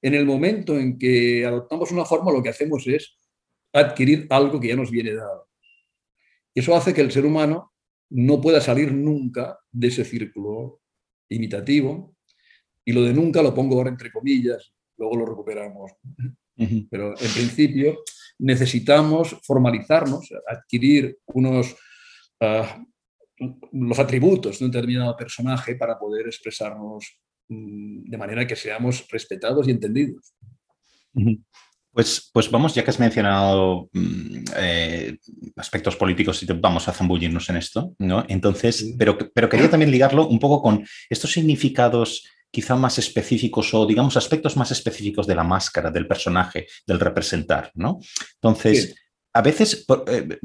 En 0.00 0.14
el 0.14 0.26
momento 0.26 0.78
en 0.78 0.98
que 0.98 1.44
adoptamos 1.44 1.90
una 1.90 2.04
forma, 2.04 2.30
lo 2.30 2.42
que 2.42 2.50
hacemos 2.50 2.86
es 2.86 3.18
adquirir 3.72 4.26
algo 4.30 4.60
que 4.60 4.68
ya 4.68 4.76
nos 4.76 4.90
viene 4.90 5.14
dado. 5.14 5.48
Y 6.54 6.60
eso 6.60 6.76
hace 6.76 6.94
que 6.94 7.00
el 7.00 7.10
ser 7.10 7.26
humano 7.26 7.73
no 8.14 8.40
pueda 8.40 8.61
salir 8.61 8.92
nunca 8.92 9.59
de 9.72 9.88
ese 9.88 10.05
círculo 10.05 10.81
imitativo. 11.29 12.16
Y 12.85 12.92
lo 12.92 13.03
de 13.03 13.12
nunca 13.12 13.42
lo 13.42 13.55
pongo 13.55 13.77
ahora 13.77 13.90
entre 13.90 14.12
comillas, 14.12 14.72
luego 14.96 15.16
lo 15.16 15.27
recuperamos. 15.27 15.92
Pero 16.57 17.11
en 17.11 17.33
principio 17.33 18.05
necesitamos 18.38 19.37
formalizarnos, 19.42 20.29
adquirir 20.46 21.18
unos, 21.27 21.74
ah, 22.40 22.85
los 23.72 23.98
atributos 23.98 24.59
de 24.59 24.66
un 24.66 24.70
determinado 24.70 25.16
personaje 25.16 25.74
para 25.74 25.98
poder 25.98 26.27
expresarnos 26.27 27.18
mm, 27.48 28.05
de 28.05 28.18
manera 28.18 28.46
que 28.46 28.55
seamos 28.55 29.09
respetados 29.11 29.66
y 29.66 29.72
entendidos. 29.72 30.35
Pues, 31.94 32.28
pues 32.33 32.50
vamos, 32.50 32.74
ya 32.74 32.83
que 32.83 32.90
has 32.90 32.98
mencionado 32.98 33.88
mm, 33.92 34.44
eh, 34.57 35.16
aspectos 35.57 35.94
políticos 35.94 36.42
y 36.42 36.46
vamos 36.46 36.88
a 36.88 36.92
zambullirnos 36.92 37.48
en 37.50 37.57
esto, 37.57 37.94
¿no? 37.98 38.24
Entonces, 38.28 38.94
pero, 38.98 39.16
pero 39.33 39.48
quería 39.48 39.70
también 39.70 39.92
ligarlo 39.92 40.26
un 40.26 40.40
poco 40.40 40.61
con 40.61 40.85
estos 41.09 41.30
significados 41.30 42.24
quizá 42.50 42.74
más 42.74 42.98
específicos 42.98 43.72
o, 43.74 43.87
digamos, 43.87 44.16
aspectos 44.16 44.57
más 44.57 44.72
específicos 44.72 45.26
de 45.26 45.37
la 45.37 45.44
máscara, 45.44 45.90
del 45.90 46.09
personaje, 46.09 46.66
del 46.85 46.98
representar, 46.98 47.70
¿no? 47.74 48.00
Entonces, 48.35 48.96
a 49.33 49.42
veces, 49.42 49.85
eh, 50.07 50.38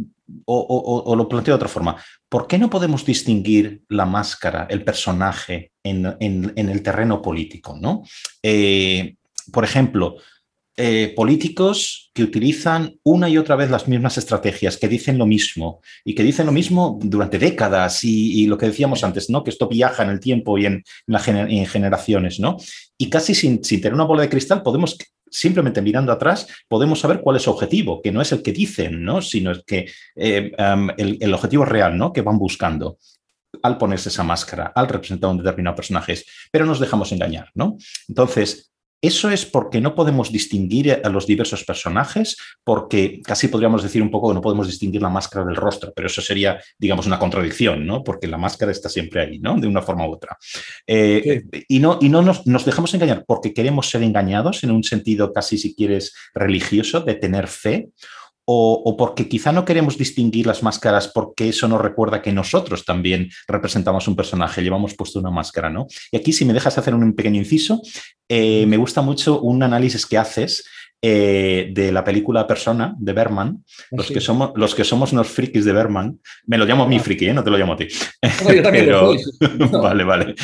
o, 0.46 1.16
lo 1.16 1.30
planteo 1.30 1.54
de 1.54 1.58
otra 1.58 1.68
forma, 1.68 1.96
¿por 2.28 2.48
qué 2.48 2.58
no 2.58 2.70
podemos 2.70 3.06
distinguir 3.06 3.84
la 3.90 4.06
máscara, 4.06 4.68
el 4.70 4.84
personaje 4.84 5.72
en, 5.84 6.06
el 6.56 6.84
terreno 6.84 7.22
político, 7.22 7.78
¿no? 7.80 8.04
Eh, 8.42 9.16
por 9.52 9.64
ejemplo, 9.64 10.16
eh, 10.82 11.12
políticos 11.14 12.10
que 12.14 12.24
utilizan 12.24 12.96
una 13.04 13.28
y 13.28 13.38
otra 13.38 13.58
vez 13.58 13.70
las 13.70 13.90
mismas 13.90 14.18
estrategias, 14.18 14.78
que 14.78 14.88
dicen 14.88 15.18
lo 15.18 15.26
mismo 15.26 15.82
y 16.06 16.16
que 16.16 16.24
dicen 16.24 16.46
lo 16.46 16.54
mismo 16.54 16.98
durante 17.04 17.38
décadas 17.38 18.02
y, 18.06 18.48
lo 18.48 18.58
que 18.58 18.68
decíamos 18.68 19.04
antes, 19.04 19.30
¿no? 19.30 19.44
que 19.44 19.50
esto 19.50 19.68
viaja 19.68 20.04
en 20.04 20.10
el 20.10 20.22
tiempo 20.22 20.58
y 20.58 20.68
en, 20.68 20.84
generaciones. 21.68 22.40
¿no? 22.40 22.56
Y 22.98 23.10
casi 23.10 23.36
sin, 23.36 23.60
tener 23.60 23.94
una 23.94 24.06
bola 24.06 24.22
de 24.22 24.30
cristal 24.30 24.64
podemos 24.64 24.98
simplemente 25.30 25.82
mirando 25.82 26.14
atrás, 26.14 26.48
podemos 26.70 27.02
saber 27.02 27.20
cuál 27.20 27.36
es 27.36 27.44
su 27.44 27.52
objetivo, 27.52 28.02
que 28.02 28.14
no 28.14 28.22
es 28.22 28.32
el 28.32 28.42
que 28.42 28.54
dicen, 28.54 29.04
¿no? 29.04 29.22
sino 29.22 29.52
el, 29.52 29.66
que, 29.66 29.86
eh, 30.16 30.54
el, 30.96 31.18
el, 31.20 31.34
objetivo 31.34 31.66
real 31.66 31.98
¿no? 31.98 32.14
que 32.14 32.22
van 32.22 32.40
buscando 32.40 32.98
al 33.64 33.78
ponerse 33.78 34.08
esa 34.08 34.24
máscara, 34.24 34.72
al 34.74 34.88
representar 34.88 35.30
un 35.30 35.40
determinado 35.40 35.76
personaje, 35.76 36.24
pero 36.50 36.66
nos 36.66 36.80
dejamos 36.80 37.12
engañar. 37.12 37.52
¿no? 37.54 37.76
Entonces, 38.08 38.72
eso 39.02 39.30
es 39.30 39.46
porque 39.46 39.80
no 39.80 39.96
podemos 39.96 40.32
distinguir 40.32 41.02
a 41.04 41.10
los 41.10 41.26
diversos 41.26 41.64
personajes, 41.64 42.36
porque 42.64 43.22
casi 43.24 43.48
podríamos 43.48 43.82
decir 43.82 44.02
un 44.02 44.12
poco 44.12 44.30
que 44.30 44.36
no 44.36 44.42
podemos 44.42 44.68
distinguir 44.68 45.02
la 45.02 45.10
máscara 45.10 45.46
del 45.46 45.56
rostro, 45.56 45.94
pero 45.96 46.08
eso 46.08 46.22
sería, 46.22 46.60
digamos, 46.78 47.08
una 47.08 47.20
contradicción, 47.20 47.86
¿no? 47.86 48.04
Porque 48.04 48.28
la 48.28 48.38
máscara 48.38 48.72
está 48.72 48.90
siempre 48.90 49.22
ahí, 49.22 49.40
¿no? 49.40 49.58
De 49.60 49.68
una 49.68 49.82
forma 49.82 50.08
u 50.08 50.14
otra. 50.14 50.38
Eh, 50.86 51.44
y 51.68 51.80
no, 51.80 51.98
y 52.02 52.10
no 52.10 52.22
nos, 52.22 52.46
nos, 52.46 52.66
dejamos 52.66 52.94
engañar 52.94 53.24
porque 53.26 53.54
queremos 53.54 53.90
ser 53.90 54.04
engañados 54.04 54.64
en 54.64 54.72
un 54.72 54.84
sentido 54.84 55.32
casi, 55.32 55.58
si 55.58 55.76
quieres, 55.76 56.14
religioso, 56.34 57.02
de 57.02 57.16
tener 57.16 57.48
fe, 57.48 57.90
o, 58.52 58.98
porque 58.98 59.30
quizá 59.30 59.52
no 59.52 59.64
queremos 59.64 59.96
distinguir 59.96 60.48
las 60.48 60.64
máscaras 60.64 61.08
porque 61.08 61.50
eso 61.50 61.68
nos 61.68 61.80
recuerda 61.80 62.24
que 62.24 62.34
nosotros 62.34 62.84
también 62.84 63.30
representamos 63.48 64.08
un 64.08 64.16
personaje, 64.16 64.64
llevamos 64.64 64.96
puesto 64.96 65.20
una 65.20 65.30
máscara, 65.30 65.70
¿no? 65.70 65.86
Y 66.12 66.18
aquí, 66.18 66.34
si 66.34 66.46
me 66.46 66.54
dejas 66.54 66.76
hacer 66.80 66.96
un 66.96 67.14
pequeño 67.14 67.38
inciso, 67.38 67.80
eh, 68.28 68.66
me 68.66 68.78
gusta 68.78 69.04
mucho 69.04 69.40
un 69.40 69.62
análisis 69.62 70.08
que 70.08 70.18
haces 70.18 70.66
eh, 71.02 71.70
de 71.72 71.94
la 71.94 72.04
película 72.04 72.46
Persona 72.46 72.94
de 72.98 73.14
Berman, 73.14 73.64
ah, 73.66 73.86
los, 73.92 74.12
que 74.12 74.20
somos, 74.20 74.52
los 74.56 74.76
que 74.76 74.84
somos 74.84 75.14
unos 75.14 75.30
frikis 75.30 75.64
de 75.64 75.72
Berman, 75.72 76.20
me 76.46 76.58
lo 76.58 76.66
llamo 76.66 76.86
mí 76.86 76.98
ah. 76.98 77.00
friki, 77.00 77.28
¿eh? 77.28 77.34
no 77.34 77.42
te 77.42 77.50
lo 77.50 77.58
llamo 77.58 77.74
a 77.74 77.78
ti. 77.78 77.88
Pero, 78.46 79.14
Vale, 79.82 80.04
vale, 80.04 80.36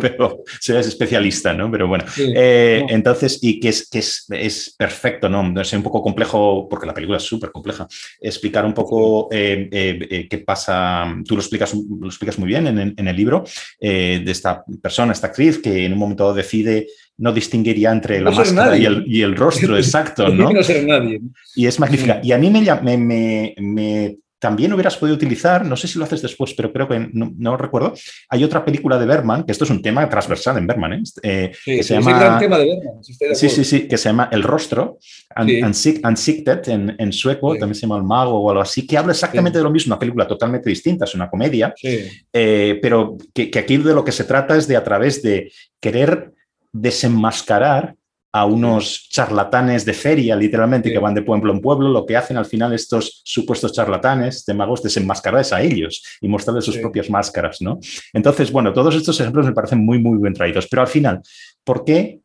pero 0.00 0.44
seas 0.60 0.86
especialista, 0.86 1.52
¿no? 1.52 1.70
Pero 1.70 1.88
bueno, 1.88 2.04
eh, 2.16 2.84
entonces, 2.88 3.38
y 3.42 3.58
que 3.58 3.70
es, 3.70 3.88
que 3.88 3.98
es, 3.98 4.26
es 4.30 4.74
perfecto, 4.76 5.28
¿no? 5.28 5.60
Es 5.60 5.72
un 5.72 5.82
poco 5.82 6.02
complejo, 6.02 6.68
porque 6.68 6.86
la 6.86 6.94
película 6.94 7.18
es 7.18 7.24
súper 7.24 7.50
compleja, 7.50 7.86
explicar 8.20 8.64
un 8.64 8.74
poco 8.74 9.28
qué 9.30 10.44
pasa, 10.46 11.14
tú 11.26 11.34
lo 11.34 11.40
explicas, 11.40 11.74
lo 11.74 12.06
explicas 12.06 12.38
muy 12.38 12.48
bien 12.48 12.66
en, 12.66 12.94
en 12.96 13.08
el 13.08 13.16
libro, 13.16 13.44
de 13.80 14.24
esta 14.26 14.64
persona, 14.82 15.12
esta 15.12 15.28
actriz, 15.28 15.58
que 15.58 15.84
en 15.84 15.92
un 15.92 15.98
momento 15.98 16.32
decide 16.34 16.86
no 17.18 17.32
distinguiría 17.32 17.92
entre 17.92 18.20
la 18.20 18.30
máscara 18.30 18.76
y 18.76 18.84
el, 18.84 19.04
y 19.06 19.22
el, 19.22 19.36
rostro, 19.36 19.76
exacto, 19.76 20.28
¿no? 20.28 20.50
no 20.50 20.62
ser 20.62 20.86
nadie. 20.86 21.20
Y 21.54 21.66
es 21.66 21.78
magnífica. 21.78 22.20
Y 22.22 22.32
a 22.32 22.38
mí 22.38 22.50
me, 22.50 22.96
me, 22.96 23.54
me, 23.58 24.16
también 24.44 24.74
hubieras 24.74 24.98
podido 24.98 25.16
utilizar, 25.16 25.64
no 25.64 25.74
sé 25.74 25.88
si 25.88 25.98
lo 25.98 26.04
haces 26.04 26.20
después, 26.20 26.52
pero 26.52 26.70
creo 26.70 26.86
que 26.86 27.08
no, 27.14 27.56
recuerdo, 27.56 27.94
hay 28.28 28.44
otra 28.44 28.62
película 28.62 28.98
de 28.98 29.06
Berman, 29.06 29.44
que 29.44 29.52
esto 29.52 29.64
es 29.64 29.70
un 29.70 29.80
tema 29.80 30.06
transversal 30.06 30.58
en 30.58 30.66
Berman, 30.66 30.92
¿eh? 30.92 31.02
eh 31.22 31.52
sí, 31.54 31.76
que 31.76 31.82
se 31.82 31.94
llama, 31.94 32.18
gran 32.18 32.38
tema 32.38 32.58
de 32.58 32.66
Berman. 32.66 33.02
sí, 33.02 33.48
sí, 33.48 33.64
sí, 33.64 33.88
que 33.88 33.96
se 33.96 34.10
llama 34.10 34.28
El 34.30 34.42
Rostro, 34.42 34.98
Ansiktet 35.34 36.68
en, 36.68 36.94
en, 36.98 37.10
sueco, 37.10 37.56
también 37.56 37.74
se 37.74 37.82
llama 37.86 37.96
El 37.96 38.04
Mago 38.04 38.38
o 38.38 38.50
algo 38.50 38.60
así, 38.60 38.86
que 38.86 38.98
habla 38.98 39.12
exactamente 39.12 39.56
de 39.56 39.64
lo 39.64 39.70
mismo, 39.70 39.94
una 39.94 39.98
película 39.98 40.28
totalmente 40.28 40.68
distinta, 40.68 41.06
es 41.06 41.14
una 41.14 41.30
comedia, 41.30 41.72
eh, 41.82 42.78
pero 42.82 43.16
que, 43.32 43.50
que 43.50 43.58
aquí 43.58 43.78
de 43.78 43.94
lo 43.94 44.04
que 44.04 44.12
se 44.12 44.24
trata 44.24 44.58
es 44.58 44.68
de 44.68 44.76
a 44.76 44.84
través 44.84 45.22
de 45.22 45.50
querer 45.80 46.34
desenmascarar 46.74 47.94
a 48.32 48.46
unos 48.46 49.08
charlatanes 49.08 49.84
de 49.84 49.92
feria, 49.92 50.34
literalmente, 50.34 50.90
que 50.90 50.98
van 50.98 51.14
de 51.14 51.22
pueblo 51.22 51.52
en 51.52 51.60
pueblo, 51.60 51.88
lo 51.88 52.04
que 52.04 52.16
hacen 52.16 52.36
al 52.36 52.46
final 52.46 52.72
estos 52.72 53.22
supuestos 53.24 53.72
charlatanes 53.72 54.44
de 54.44 54.54
magos, 54.54 54.82
desenmascararles 54.82 55.52
a 55.52 55.62
ellos 55.62 56.02
y 56.20 56.26
mostrarles 56.26 56.64
sus 56.64 56.78
propias 56.78 57.08
máscaras, 57.08 57.62
¿no? 57.62 57.78
Entonces, 58.12 58.50
bueno, 58.50 58.72
todos 58.72 58.96
estos 58.96 59.20
ejemplos 59.20 59.46
me 59.46 59.52
parecen 59.52 59.86
muy, 59.86 60.00
muy 60.00 60.20
bien 60.20 60.34
traídos, 60.34 60.66
pero 60.66 60.82
al 60.82 60.88
final, 60.88 61.22
¿por 61.62 61.84
qué 61.84 62.18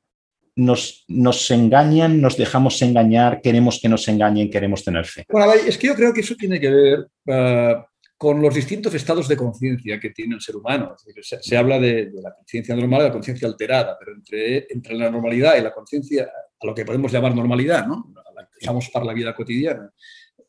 nos, 0.55 1.05
nos 1.07 1.51
engañan, 1.51 2.19
nos 2.19 2.35
dejamos 2.37 2.81
engañar, 2.81 3.39
queremos 3.41 3.79
que 3.79 3.87
nos 3.87 4.07
engañen, 4.07 4.49
queremos 4.49 4.83
tener 4.83 5.05
fe? 5.05 5.25
Bueno, 5.29 5.53
es 5.53 5.77
que 5.77 5.87
yo 5.87 5.95
creo 5.95 6.11
que 6.11 6.21
eso 6.21 6.33
tiene 6.35 6.59
que 6.59 6.69
ver 6.71 6.99
uh, 7.27 7.83
con 8.19 8.41
los 8.41 8.53
distintos 8.53 8.93
estados 8.93 9.29
de 9.29 9.37
conciencia 9.37 9.97
que 9.97 10.09
tiene 10.09 10.35
el 10.35 10.41
ser 10.41 10.57
humano. 10.57 10.93
Se, 11.21 11.55
habla 11.55 11.79
de, 11.79 12.11
la 12.13 12.35
conciencia 12.35 12.75
normal 12.75 12.99
y 12.99 13.03
la 13.05 13.11
conciencia 13.13 13.47
alterada, 13.47 13.95
pero 13.97 14.13
entre, 14.13 14.67
entre 14.69 14.95
la 14.95 15.09
normalidad 15.09 15.55
y 15.57 15.61
la 15.61 15.71
conciencia, 15.71 16.29
a 16.59 16.67
lo 16.67 16.75
que 16.75 16.83
podemos 16.83 17.13
llamar 17.13 17.33
normalidad, 17.33 17.87
¿no? 17.87 18.13
la 18.35 18.43
que 18.43 18.57
usamos 18.61 18.89
para 18.89 19.05
la 19.05 19.13
vida 19.13 19.33
cotidiana, 19.33 19.89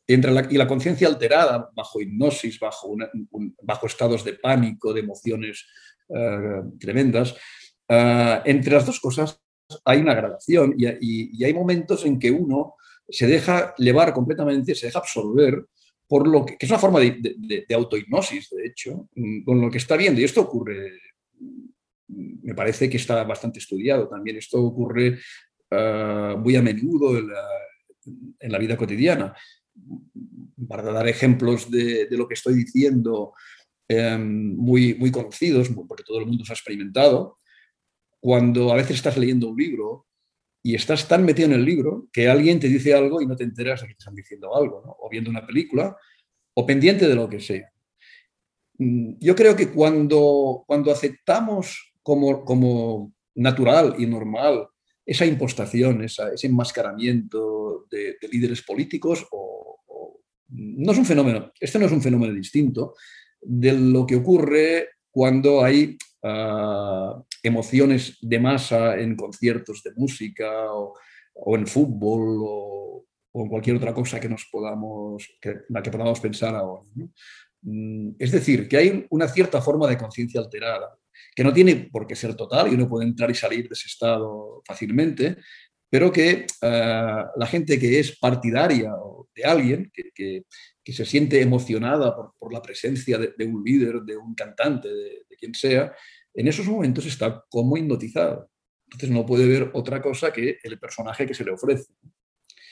entre 0.05 0.31
la, 0.31 0.45
y 0.51 0.57
la 0.57 0.67
conciencia 0.67 1.07
alterada, 1.07 1.69
bajo 1.73 2.01
hipnosis, 2.01 2.59
bajo, 2.59 2.93
bajo 3.61 3.87
estados 3.87 4.25
de 4.25 4.33
pánico, 4.33 4.91
de 4.91 4.99
emociones 4.99 5.65
eh, 6.09 6.61
tremendas, 6.77 7.37
ah, 7.87 8.43
entre 8.43 8.73
las 8.73 8.85
dos 8.85 8.99
cosas 8.99 9.41
hay 9.85 10.01
una 10.01 10.13
gradación 10.13 10.75
y, 10.77 11.41
hay 11.41 11.53
momentos 11.53 12.05
en 12.05 12.19
que 12.19 12.31
uno 12.31 12.75
se 13.07 13.27
deja 13.27 13.73
llevar 13.77 14.11
completamente, 14.11 14.75
se 14.75 14.87
deja 14.87 14.99
absorber 14.99 15.67
por 16.11 16.27
lo 16.27 16.45
que, 16.45 16.57
es 16.59 16.69
una 16.69 16.77
forma 16.77 16.99
de, 16.99 17.65
autohipnosis, 17.73 18.49
de 18.49 18.65
hecho, 18.65 19.07
mm, 19.15 19.45
con 19.45 19.61
lo 19.61 19.71
que 19.71 19.77
está 19.77 19.95
viendo. 19.95 20.19
Y 20.19 20.25
esto 20.25 20.41
ocurre, 20.41 20.99
mm, 21.39 22.47
me 22.47 22.53
parece 22.53 22.89
que 22.89 22.97
está 22.97 23.23
bastante 23.23 23.59
estudiado 23.59 24.09
también. 24.09 24.35
Esto 24.35 24.61
ocurre 24.61 25.19
ah, 25.71 26.35
muy 26.37 26.57
a 26.57 26.61
menudo 26.61 27.17
en 27.17 28.51
la, 28.51 28.59
vida 28.59 28.75
cotidiana. 28.75 29.33
Para 30.67 30.83
dar 30.91 31.07
ejemplos 31.07 31.71
de, 31.71 32.09
lo 32.11 32.27
que 32.27 32.33
estoy 32.33 32.55
diciendo, 32.55 33.31
em, 33.87 34.53
muy, 34.57 34.95
muy 34.95 35.11
conocidos, 35.11 35.69
porque 35.87 36.03
todo 36.03 36.19
el 36.19 36.25
mundo 36.25 36.43
se 36.43 36.51
ha 36.51 36.55
experimentado, 36.59 37.37
cuando 38.19 38.69
a 38.73 38.75
veces 38.75 38.97
estás 38.97 39.15
leyendo 39.15 39.47
un 39.47 39.55
libro 39.55 40.07
y 40.63 40.75
estás 40.75 41.07
tan 41.07 41.25
metido 41.25 41.47
en 41.47 41.53
el 41.53 41.65
libro 41.65 42.07
que 42.11 42.29
alguien 42.29 42.59
te 42.59 42.67
dice 42.67 42.93
algo 42.93 43.21
y 43.21 43.25
no 43.25 43.35
te 43.35 43.43
enteras 43.43 43.81
de 43.81 43.87
que 43.87 43.93
te 43.93 43.99
están 43.99 44.15
diciendo 44.15 44.55
algo, 44.55 44.97
o 44.99 45.09
viendo 45.09 45.29
una 45.29 45.45
película, 45.45 45.95
o 46.53 46.65
pendiente 46.65 47.07
de 47.07 47.15
lo 47.15 47.27
que 47.29 47.39
sea. 47.39 47.71
Mm, 48.77 49.13
yo 49.19 49.35
creo 49.35 49.55
que 49.55 49.71
cuando, 49.71 50.63
cuando 50.67 50.91
aceptamos 50.91 51.93
como, 52.03 52.45
como 52.45 53.13
natural 53.35 53.95
y 53.97 54.05
normal 54.05 54.67
esa 55.05 55.25
impostación, 55.25 56.03
ese 56.03 56.47
enmascaramiento 56.47 57.85
de, 57.89 58.15
líderes 58.31 58.61
políticos, 58.61 59.25
no 60.49 60.91
es 60.91 60.97
un 60.97 61.05
fenómeno, 61.05 61.51
este 61.59 61.79
no 61.79 61.85
es 61.85 61.91
un 61.91 62.01
fenómeno 62.01 62.33
distinto 62.33 62.93
de 63.41 63.73
lo 63.73 64.05
que 64.05 64.17
ocurre 64.17 64.89
cuando 65.09 65.63
hay 65.63 65.97
ah, 66.23 67.21
emociones 67.43 68.17
de 68.21 68.39
masa 68.39 68.97
en 68.99 69.15
conciertos 69.15 69.81
de 69.83 69.91
música 69.95 70.71
o, 70.73 70.95
en 71.55 71.65
fútbol 71.67 72.39
o, 72.41 73.05
en 73.33 73.47
cualquier 73.47 73.77
otra 73.77 73.93
cosa 73.93 74.19
que 74.19 74.29
nos 74.29 74.45
podamos, 74.51 75.27
que, 75.41 75.61
la 75.69 75.81
que 75.81 75.91
podamos 75.91 76.19
pensar 76.19 76.55
ahora. 76.55 76.83
Mm, 77.61 78.11
es 78.19 78.31
decir, 78.31 78.67
que 78.67 78.77
hay 78.77 79.05
una 79.09 79.27
cierta 79.27 79.61
forma 79.61 79.87
de 79.87 79.97
conciencia 79.97 80.41
alterada, 80.41 80.97
que 81.35 81.43
no 81.43 81.53
tiene 81.53 81.89
por 81.91 82.07
qué 82.07 82.15
ser 82.15 82.35
total 82.35 82.71
y 82.71 82.75
uno 82.75 82.89
puede 82.89 83.05
entrar 83.05 83.29
y 83.31 83.35
salir 83.35 83.67
de 83.67 83.73
ese 83.73 83.87
estado 83.87 84.61
fácilmente, 84.65 85.37
pero 85.89 86.11
que 86.11 86.45
ah, 86.61 87.31
la 87.35 87.45
gente 87.45 87.77
que 87.79 87.99
es 87.99 88.17
partidaria 88.17 88.93
de 89.35 89.43
alguien, 89.43 89.91
que, 89.93 90.45
se 90.91 91.05
siente 91.05 91.41
emocionada 91.41 92.13
por, 92.37 92.53
la 92.53 92.61
presencia 92.61 93.17
de, 93.17 93.45
un 93.45 93.63
líder, 93.63 94.01
de 94.01 94.17
un 94.17 94.35
cantante, 94.35 94.89
de 94.89 95.35
quien 95.37 95.53
sea, 95.53 95.93
en 96.33 96.47
esos 96.47 96.65
momentos 96.67 97.05
está 97.05 97.43
como 97.49 97.77
hipnotizado. 97.77 98.49
Entonces 98.85 99.09
no 99.09 99.25
puede 99.25 99.47
ver 99.47 99.71
otra 99.73 100.01
cosa 100.01 100.33
que 100.33 100.57
el 100.63 100.79
personaje 100.79 101.25
que 101.25 101.33
se 101.33 101.45
le 101.45 101.51
ofrece. 101.51 101.93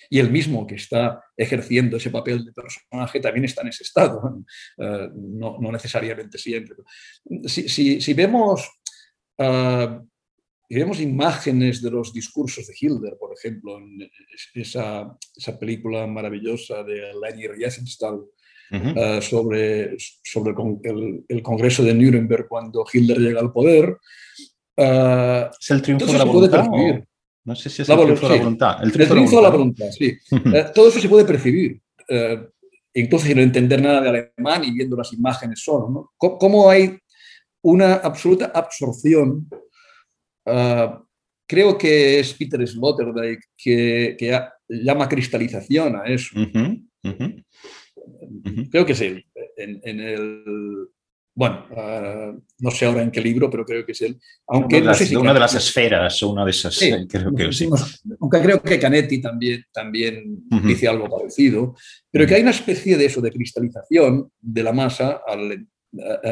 Y 0.10 0.20
el 0.20 0.32
mismo 0.32 0.66
que 0.66 0.76
está 0.76 1.24
ejerciendo 1.38 1.98
ese 1.98 2.10
papel 2.10 2.44
de 2.44 2.52
personaje 2.52 3.20
también 3.20 3.46
está 3.46 3.62
en 3.62 3.68
ese 3.68 3.84
estado, 3.84 4.44
eh, 4.78 5.10
no, 5.14 5.60
necesariamente 5.72 6.38
siempre. 6.38 6.78
Si, 7.46 8.14
vemos, 8.16 8.68
uh, 9.38 10.04
vemos 10.68 11.00
imágenes 11.00 11.82
de 11.84 11.92
los 11.92 12.12
discursos 12.12 12.66
de 12.66 12.74
Hilder, 12.80 13.18
por 13.20 13.34
ejemplo, 13.38 13.78
en 13.78 14.10
esa, 14.56 15.16
esa 15.36 15.60
película 15.60 16.08
maravillosa 16.08 16.84
de 16.84 17.14
Leni 17.22 17.48
Riefenstahl, 17.48 18.20
eh, 18.72 19.20
sobre, 19.22 19.96
sobre 19.98 20.54
el, 21.28 21.42
Congreso 21.42 21.84
de 21.84 21.94
Nuremberg 21.94 22.48
cuando 22.48 22.86
Hitler 22.92 23.18
llega 23.18 23.40
al 23.40 23.52
poder. 23.52 23.98
Uh, 24.78 25.50
¿Es 25.60 25.72
el 25.72 25.82
triunfo 25.82 26.06
de 26.06 26.18
la 26.18 26.24
voluntad? 26.24 26.70
No 27.44 27.56
sé 27.56 27.70
si 27.70 27.82
es 27.82 27.90
el 27.90 27.98
triunfo 27.98 28.30
de 28.30 28.36
la 28.36 28.44
voluntad. 28.44 28.84
El 28.84 28.92
triunfo, 28.92 29.36
de 29.38 29.42
la 29.42 29.50
voluntad, 29.50 29.86
sí. 29.92 30.16
Eh, 30.32 30.66
todo 30.74 30.90
eso 30.90 31.00
se 31.00 31.10
puede 31.10 31.26
percibir. 31.26 31.82
incluso 32.94 33.26
sin 33.26 33.40
entender 33.40 33.82
nada 33.82 34.02
de 34.02 34.10
alemán 34.10 34.64
y 34.64 34.72
viendo 34.72 34.96
las 34.96 35.12
imágenes 35.14 35.62
solo. 35.64 35.90
¿no? 35.90 36.12
¿Cómo 36.18 36.70
hay 36.70 36.98
una 37.62 37.96
absoluta 37.96 38.52
absorción? 38.54 39.48
creo 41.48 41.78
que 41.78 42.20
es 42.20 42.34
Peter 42.34 42.68
Sloterdijk 42.68 43.40
que, 43.58 44.16
que 44.18 44.40
llama 44.68 45.10
cristalización 45.10 45.96
a 45.96 46.06
eso. 46.06 46.36
Creo 48.72 48.86
que 48.86 48.94
es 48.94 49.02
él. 49.02 49.26
En, 49.58 50.00
el. 50.00 50.44
Bueno, 51.36 51.66
ah, 51.76 52.34
no 52.60 52.72
sé 52.72 52.86
ahora 52.86 53.02
en 53.02 53.12
qué 53.12 53.22
libro, 53.22 53.50
pero 53.50 53.66
creo 53.66 53.86
que 53.86 53.94
es 53.94 54.02
él. 54.02 54.20
Aunque 54.48 54.82
una, 54.82 54.94
de 54.94 55.18
una 55.18 55.34
de 55.34 55.40
las 55.40 55.56
esferas 55.56 56.22
o 56.24 56.32
una 56.32 56.44
de 56.44 56.52
esas. 56.52 56.76
Sí, 56.76 56.92
creo 57.08 57.34
que 57.34 57.52
sí. 57.54 57.70
Aunque 58.20 58.42
creo 58.42 58.62
que 58.62 58.80
Canetti 58.80 59.22
también, 59.22 59.66
también 59.72 60.44
dice 60.64 60.88
algo 60.88 61.10
parecido. 61.10 61.76
Pero 62.12 62.28
que 62.28 62.36
hay 62.36 62.42
una 62.42 62.52
especie 62.52 62.98
de 62.98 63.06
eso, 63.06 63.22
de 63.22 63.32
cristalización 63.32 64.32
de 64.40 64.64
la 64.64 64.74
masa 64.74 65.22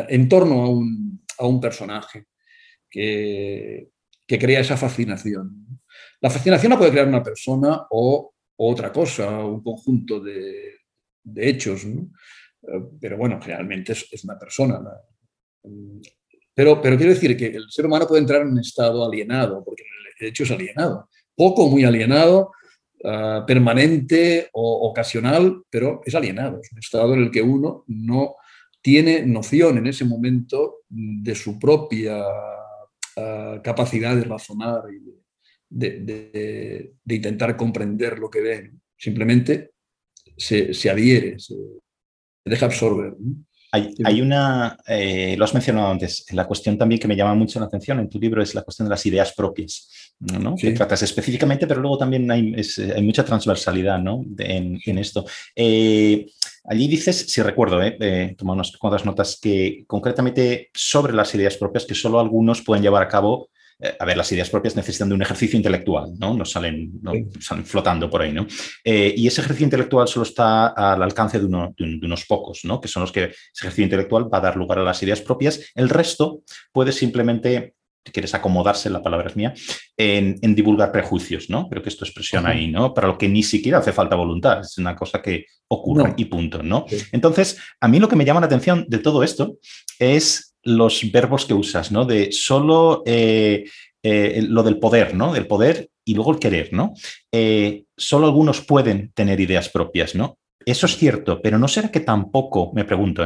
en 0.10 0.30
torno 0.30 0.64
a 0.64 0.70
un, 0.70 1.22
a 1.38 1.48
un 1.48 1.62
personaje 1.62 2.26
que, 2.90 3.90
que 4.26 4.40
crea 4.40 4.60
esa 4.60 4.78
fascinación. 4.78 5.80
La 6.20 6.30
fascinación 6.30 6.72
la 6.72 6.78
puede 6.78 6.92
crear 6.92 7.08
una 7.08 7.24
persona 7.24 7.86
o 7.92 8.34
otra 8.58 8.92
cosa, 8.92 9.46
un 9.46 9.62
conjunto 9.62 10.20
de, 10.20 10.77
de 11.34 11.50
hechos, 11.50 11.84
eh, 11.86 12.06
pero 13.00 13.18
bueno, 13.18 13.40
realmente 13.40 13.94
es, 13.94 14.24
una 14.24 14.38
persona. 14.38 14.80
Pero, 16.54 16.82
pero 16.82 16.98
quiero 16.98 17.14
decir 17.14 17.36
que 17.38 17.48
el 17.48 17.70
ser 17.70 17.86
humano 17.86 18.08
puede 18.08 18.22
entrar 18.22 18.42
en 18.42 18.50
un 18.50 18.60
estado 18.60 19.06
alienado, 19.06 19.64
porque 19.64 19.84
de 20.20 20.28
hecho 20.28 20.44
es 20.44 20.52
alienado, 20.52 21.10
poco, 21.36 21.70
muy 21.70 21.84
alienado, 21.84 22.52
ah, 23.04 23.44
permanente 23.46 24.50
o 24.54 24.90
ocasional, 24.90 25.64
pero 25.70 26.02
es 26.06 26.16
alienado, 26.16 26.60
es 26.62 26.72
un 26.72 26.80
estado 26.80 27.14
en 27.14 27.24
el 27.24 27.32
que 27.32 27.42
uno 27.42 27.84
no 27.88 28.36
tiene 28.82 29.26
noción 29.26 29.78
en 29.80 29.88
ese 29.88 30.06
momento 30.06 30.78
de 30.90 31.36
su 31.36 31.60
propia 31.60 32.24
ah, 33.18 33.62
capacidad 33.64 34.16
de 34.16 34.24
razonar 34.24 34.84
y 34.92 35.18
de, 35.70 36.94
de, 37.04 37.16
intentar 37.16 37.58
comprender 37.58 38.18
lo 38.18 38.30
que 38.30 38.42
ve. 38.42 38.72
Simplemente 38.98 39.72
se, 40.38 40.90
adhiere, 40.90 41.40
se, 41.40 41.56
deja 42.46 42.66
absorber. 42.66 43.14
Hay, 43.72 44.22
una, 44.22 44.78
eh, 44.88 45.36
lo 45.38 45.44
has 45.44 45.54
mencionado 45.54 45.90
antes, 45.90 46.26
la 46.32 46.48
cuestión 46.48 46.78
también 46.78 47.00
que 47.00 47.08
me 47.08 47.18
llama 47.18 47.36
mucho 47.36 47.60
la 47.60 47.66
atención 47.66 48.00
en 48.00 48.10
tu 48.10 48.18
libro 48.18 48.42
es 48.42 48.56
la 48.56 48.62
cuestión 48.62 48.88
de 48.88 48.92
las 48.92 49.06
ideas 49.06 49.34
propias, 49.34 50.16
¿no? 50.20 50.56
que 50.56 50.72
tratas 50.72 51.04
específicamente, 51.04 51.68
pero 51.68 51.82
luego 51.82 51.98
también 51.98 52.32
hay, 52.32 52.56
mucha 53.02 53.26
transversalidad 53.26 54.00
¿no? 54.00 54.24
en, 54.38 54.98
esto. 54.98 55.26
Eh, 55.54 56.28
allí 56.64 56.88
dices, 56.88 57.26
si 57.28 57.42
recuerdo, 57.42 57.84
eh, 57.84 57.98
eh 58.00 58.36
toma 58.38 58.54
unas 58.54 58.72
cuantas 58.78 59.06
notas, 59.06 59.38
que 59.40 59.84
concretamente 59.86 60.70
sobre 60.74 61.14
las 61.14 61.36
ideas 61.36 61.58
propias, 61.58 61.86
que 61.86 61.94
solo 61.94 62.22
algunos 62.22 62.62
pueden 62.62 62.84
llevar 62.84 63.04
a 63.04 63.10
cabo 63.10 63.50
eh, 63.80 63.96
a 64.00 64.06
ver, 64.06 64.18
las 64.18 64.32
ideas 64.32 64.50
propias 64.50 64.76
necesitan 64.76 65.10
de 65.10 65.16
un 65.16 65.22
ejercicio 65.22 65.56
intelectual, 65.56 66.14
¿no? 66.18 66.34
No 66.34 66.46
salen, 66.46 67.00
salen 67.40 67.66
flotando 67.66 68.10
por 68.10 68.22
ahí, 68.22 68.34
¿no? 68.34 68.48
Eh, 68.84 69.14
y 69.16 69.28
ese 69.28 69.42
ejercicio 69.42 69.66
intelectual 69.66 70.08
solo 70.08 70.24
está 70.24 70.68
al 70.68 71.04
alcance 71.04 71.40
de, 71.40 71.46
unos 71.46 72.26
pocos, 72.26 72.62
¿no? 72.64 72.82
Que 72.82 72.88
son 72.88 73.02
los 73.02 73.12
que 73.12 73.26
ese 73.26 73.36
ejercicio 73.60 73.84
intelectual 73.84 74.34
va 74.34 74.40
a 74.40 74.42
dar 74.42 74.56
lugar 74.56 74.80
a 74.80 74.84
las 74.84 75.02
ideas 75.04 75.22
propias. 75.22 75.72
El 75.76 75.90
resto 75.90 76.42
puede 76.72 76.92
simplemente 76.92 77.76
si 78.08 78.14
quieres 78.14 78.34
acomodarse, 78.34 78.90
la 78.90 79.04
palabra 79.04 79.28
es 79.28 79.36
mía, 79.36 79.54
en, 79.98 80.56
divulgar 80.56 80.94
prejuicios, 80.94 81.50
¿no? 81.50 81.68
Creo 81.68 81.84
que 81.84 81.90
esto 81.90 82.06
expresión 82.06 82.48
ahí, 82.48 82.72
¿no? 82.72 82.94
Para 82.94 83.10
lo 83.10 83.18
que 83.18 83.28
ni 83.28 83.44
siquiera 83.44 83.80
hace 83.80 83.92
falta 83.92 84.16
voluntad, 84.16 84.62
es 84.62 84.78
una 84.78 84.96
cosa 84.96 85.22
que 85.22 85.46
ocurre 85.68 86.14
y 86.16 86.24
punto, 86.24 86.64
¿no? 86.64 86.86
Entonces, 87.12 87.60
a 87.82 87.88
mí 87.90 88.00
lo 88.00 88.08
que 88.08 88.16
me 88.16 88.24
llama 88.24 88.40
la 88.40 88.46
atención 88.46 88.86
de 88.88 89.00
todo 89.00 89.24
esto 89.24 89.58
es 90.00 90.47
los 90.68 91.10
verbos 91.12 91.46
que 91.46 91.54
usas, 91.54 91.92
¿no? 91.92 92.06
De 92.06 92.32
solo 92.32 93.02
eh, 93.06 93.66
eh, 94.04 94.46
lo 94.48 94.64
del 94.64 94.80
poder, 94.80 95.16
¿no? 95.16 95.34
Del 95.34 95.48
poder 95.48 95.90
y 96.04 96.14
luego 96.14 96.34
el 96.34 96.40
querer, 96.40 96.74
¿no? 96.74 96.94
Eh, 97.32 97.86
solo 97.96 98.28
algunos 98.28 98.62
pueden 98.62 99.12
tener 99.14 99.40
ideas 99.40 99.70
propias, 99.70 100.14
¿no? 100.14 100.38
Eso 100.66 100.86
es 100.86 100.98
cierto, 100.98 101.42
pero 101.42 101.58
¿no 101.58 101.70
será 101.70 101.90
que 101.90 102.02
tampoco, 102.02 102.74
me 102.74 102.84
pregunto, 102.84 103.26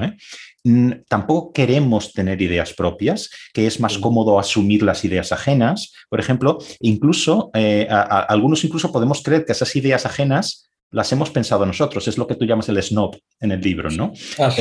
tampoco 1.08 1.52
queremos 1.52 2.14
tener 2.14 2.40
ideas 2.40 2.74
propias, 2.74 3.32
que 3.52 3.66
es 3.66 3.80
más 3.80 3.98
cómodo 3.98 4.38
asumir 4.38 4.84
las 4.84 5.04
ideas 5.04 5.32
ajenas? 5.32 5.92
Por 6.08 6.20
ejemplo, 6.20 6.60
incluso, 6.80 7.50
algunos 7.56 8.64
incluso 8.64 8.92
podemos 8.92 9.24
creer 9.24 9.44
que 9.44 9.54
esas 9.54 9.76
ideas 9.76 10.06
ajenas 10.06 10.70
las 10.92 11.12
hemos 11.14 11.32
pensado 11.32 11.66
nosotros, 11.66 12.08
es 12.08 12.20
lo 12.20 12.28
que 12.28 12.36
tú 12.36 12.46
llamas 12.46 12.70
el 12.70 12.84
snob 12.84 13.18
en 13.40 13.52
el 13.54 13.62
libro, 13.62 13.90
¿no? 13.90 14.14
Ah, 14.38 14.54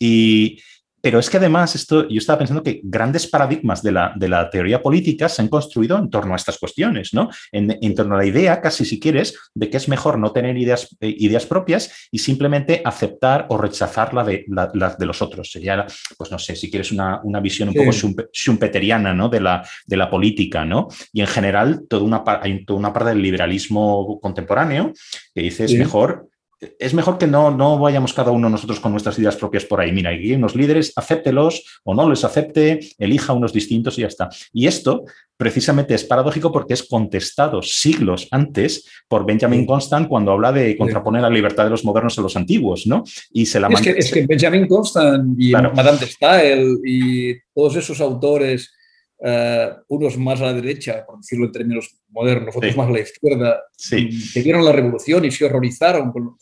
y 0.00 0.58
pero 1.06 1.20
es 1.20 1.30
que 1.30 1.36
además 1.36 1.72
esto, 1.76 2.08
yo 2.08 2.18
estaba 2.18 2.40
pensando 2.40 2.64
que 2.64 2.80
grandes 2.82 3.28
paradigmas 3.28 3.80
de 3.80 3.92
la, 3.92 4.12
de 4.16 4.28
la 4.28 4.50
teoría 4.50 4.82
política 4.82 5.28
se 5.28 5.40
han 5.40 5.46
construido 5.46 5.96
en 5.96 6.10
torno 6.10 6.32
a 6.32 6.36
estas 6.36 6.58
cuestiones, 6.58 7.14
¿no? 7.14 7.30
En, 7.52 7.94
torno 7.94 8.16
a 8.16 8.18
la 8.18 8.26
idea, 8.26 8.60
casi 8.60 8.84
si 8.84 8.98
quieres, 8.98 9.38
de 9.54 9.70
que 9.70 9.76
es 9.76 9.88
mejor 9.88 10.18
no 10.18 10.32
tener 10.32 10.56
ideas, 10.56 10.96
eh, 10.98 11.14
ideas 11.16 11.46
propias 11.46 12.08
y 12.10 12.18
simplemente 12.18 12.82
aceptar 12.84 13.46
o 13.50 13.56
rechazar 13.56 14.14
la 14.14 14.24
de, 14.24 14.46
la, 14.48 14.96
de 14.98 15.06
los 15.06 15.22
otros. 15.22 15.52
Sería, 15.52 15.86
pues 16.18 16.32
no 16.32 16.40
sé, 16.40 16.56
si 16.56 16.68
quieres 16.68 16.90
una, 16.90 17.20
visión 17.40 17.68
un 17.68 17.76
poco 17.76 17.92
schumpeteriana, 18.32 19.14
¿no? 19.14 19.28
De 19.28 19.40
la, 19.40 19.64
de 19.86 19.96
la 19.96 20.10
política, 20.10 20.64
¿no? 20.64 20.88
Y 21.12 21.20
en 21.20 21.28
general, 21.28 21.82
toda 21.88 22.02
una, 22.02 22.24
hay 22.42 22.64
toda 22.64 22.80
una 22.80 22.92
parte 22.92 23.10
del 23.10 23.22
liberalismo 23.22 24.18
contemporáneo 24.20 24.92
que 25.32 25.42
dice 25.42 25.66
es 25.66 25.74
mejor 25.74 26.26
es 26.60 26.94
mejor 26.94 27.18
que 27.18 27.26
no, 27.26 27.50
no 27.50 27.78
vayamos 27.78 28.14
cada 28.14 28.30
uno 28.30 28.48
nosotros 28.48 28.80
con 28.80 28.92
nuestras 28.92 29.18
ideas 29.18 29.36
propias 29.36 29.64
por 29.64 29.80
ahí. 29.80 29.92
Mira, 29.92 30.10
aquí 30.10 30.30
hay 30.30 30.34
unos 30.34 30.54
líderes, 30.54 30.92
acéptelos 30.96 31.80
o 31.84 31.94
no 31.94 32.08
les 32.08 32.24
acepte, 32.24 32.80
elija 32.98 33.32
unos 33.34 33.52
distintos 33.52 33.98
y 33.98 34.02
ya 34.02 34.06
está. 34.06 34.28
Y 34.52 34.66
esto 34.66 35.04
precisamente 35.36 35.94
es 35.94 36.04
paradójico 36.04 36.50
porque 36.50 36.72
es 36.72 36.82
contestado 36.84 37.60
siglos 37.60 38.26
antes 38.30 38.88
por 39.06 39.26
Benjamin 39.26 39.66
Constant 39.66 40.08
cuando 40.08 40.32
habla 40.32 40.50
de 40.50 40.76
contraponer 40.78 41.22
la 41.22 41.30
libertad 41.30 41.64
de 41.64 41.70
los 41.70 41.84
modernos 41.84 42.18
a 42.18 42.22
los 42.22 42.36
antiguos, 42.36 42.86
¿no? 42.86 43.04
Y 43.32 43.44
se 43.44 43.60
la 43.60 43.68
es, 43.68 43.80
que, 43.82 43.90
es 43.90 44.10
que 44.10 44.26
Benjamin 44.26 44.66
Constant 44.66 45.38
y 45.38 45.52
Madame 45.52 45.98
de 45.98 46.06
Stael 46.06 46.78
y 46.84 47.34
todos 47.54 47.76
esos 47.76 48.00
autores 48.00 48.72
eh, 49.18 49.70
unos 49.88 50.18
más 50.18 50.40
a 50.42 50.46
la 50.46 50.52
derecha, 50.52 51.04
por 51.06 51.18
decirlo 51.18 51.46
en 51.46 51.52
términos 51.52 51.96
modernos, 52.10 52.54
otros 52.54 52.76
más 52.76 52.88
a 52.88 52.92
la 52.92 53.00
izquierda, 53.00 53.62
sí. 53.74 54.10
Mm, 54.12 54.32
que 54.34 54.42
vieron 54.42 54.64
la 54.64 54.72
revolución 54.72 55.24
y 55.24 55.30
se 55.30 55.46
horrorizaron 55.46 56.12
con, 56.12 56.36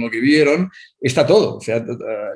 lo, 0.00 0.10
que 0.10 0.20
vieron, 0.20 0.68
está 1.00 1.24
todo. 1.24 1.58
O 1.58 1.60
sea, 1.60 1.84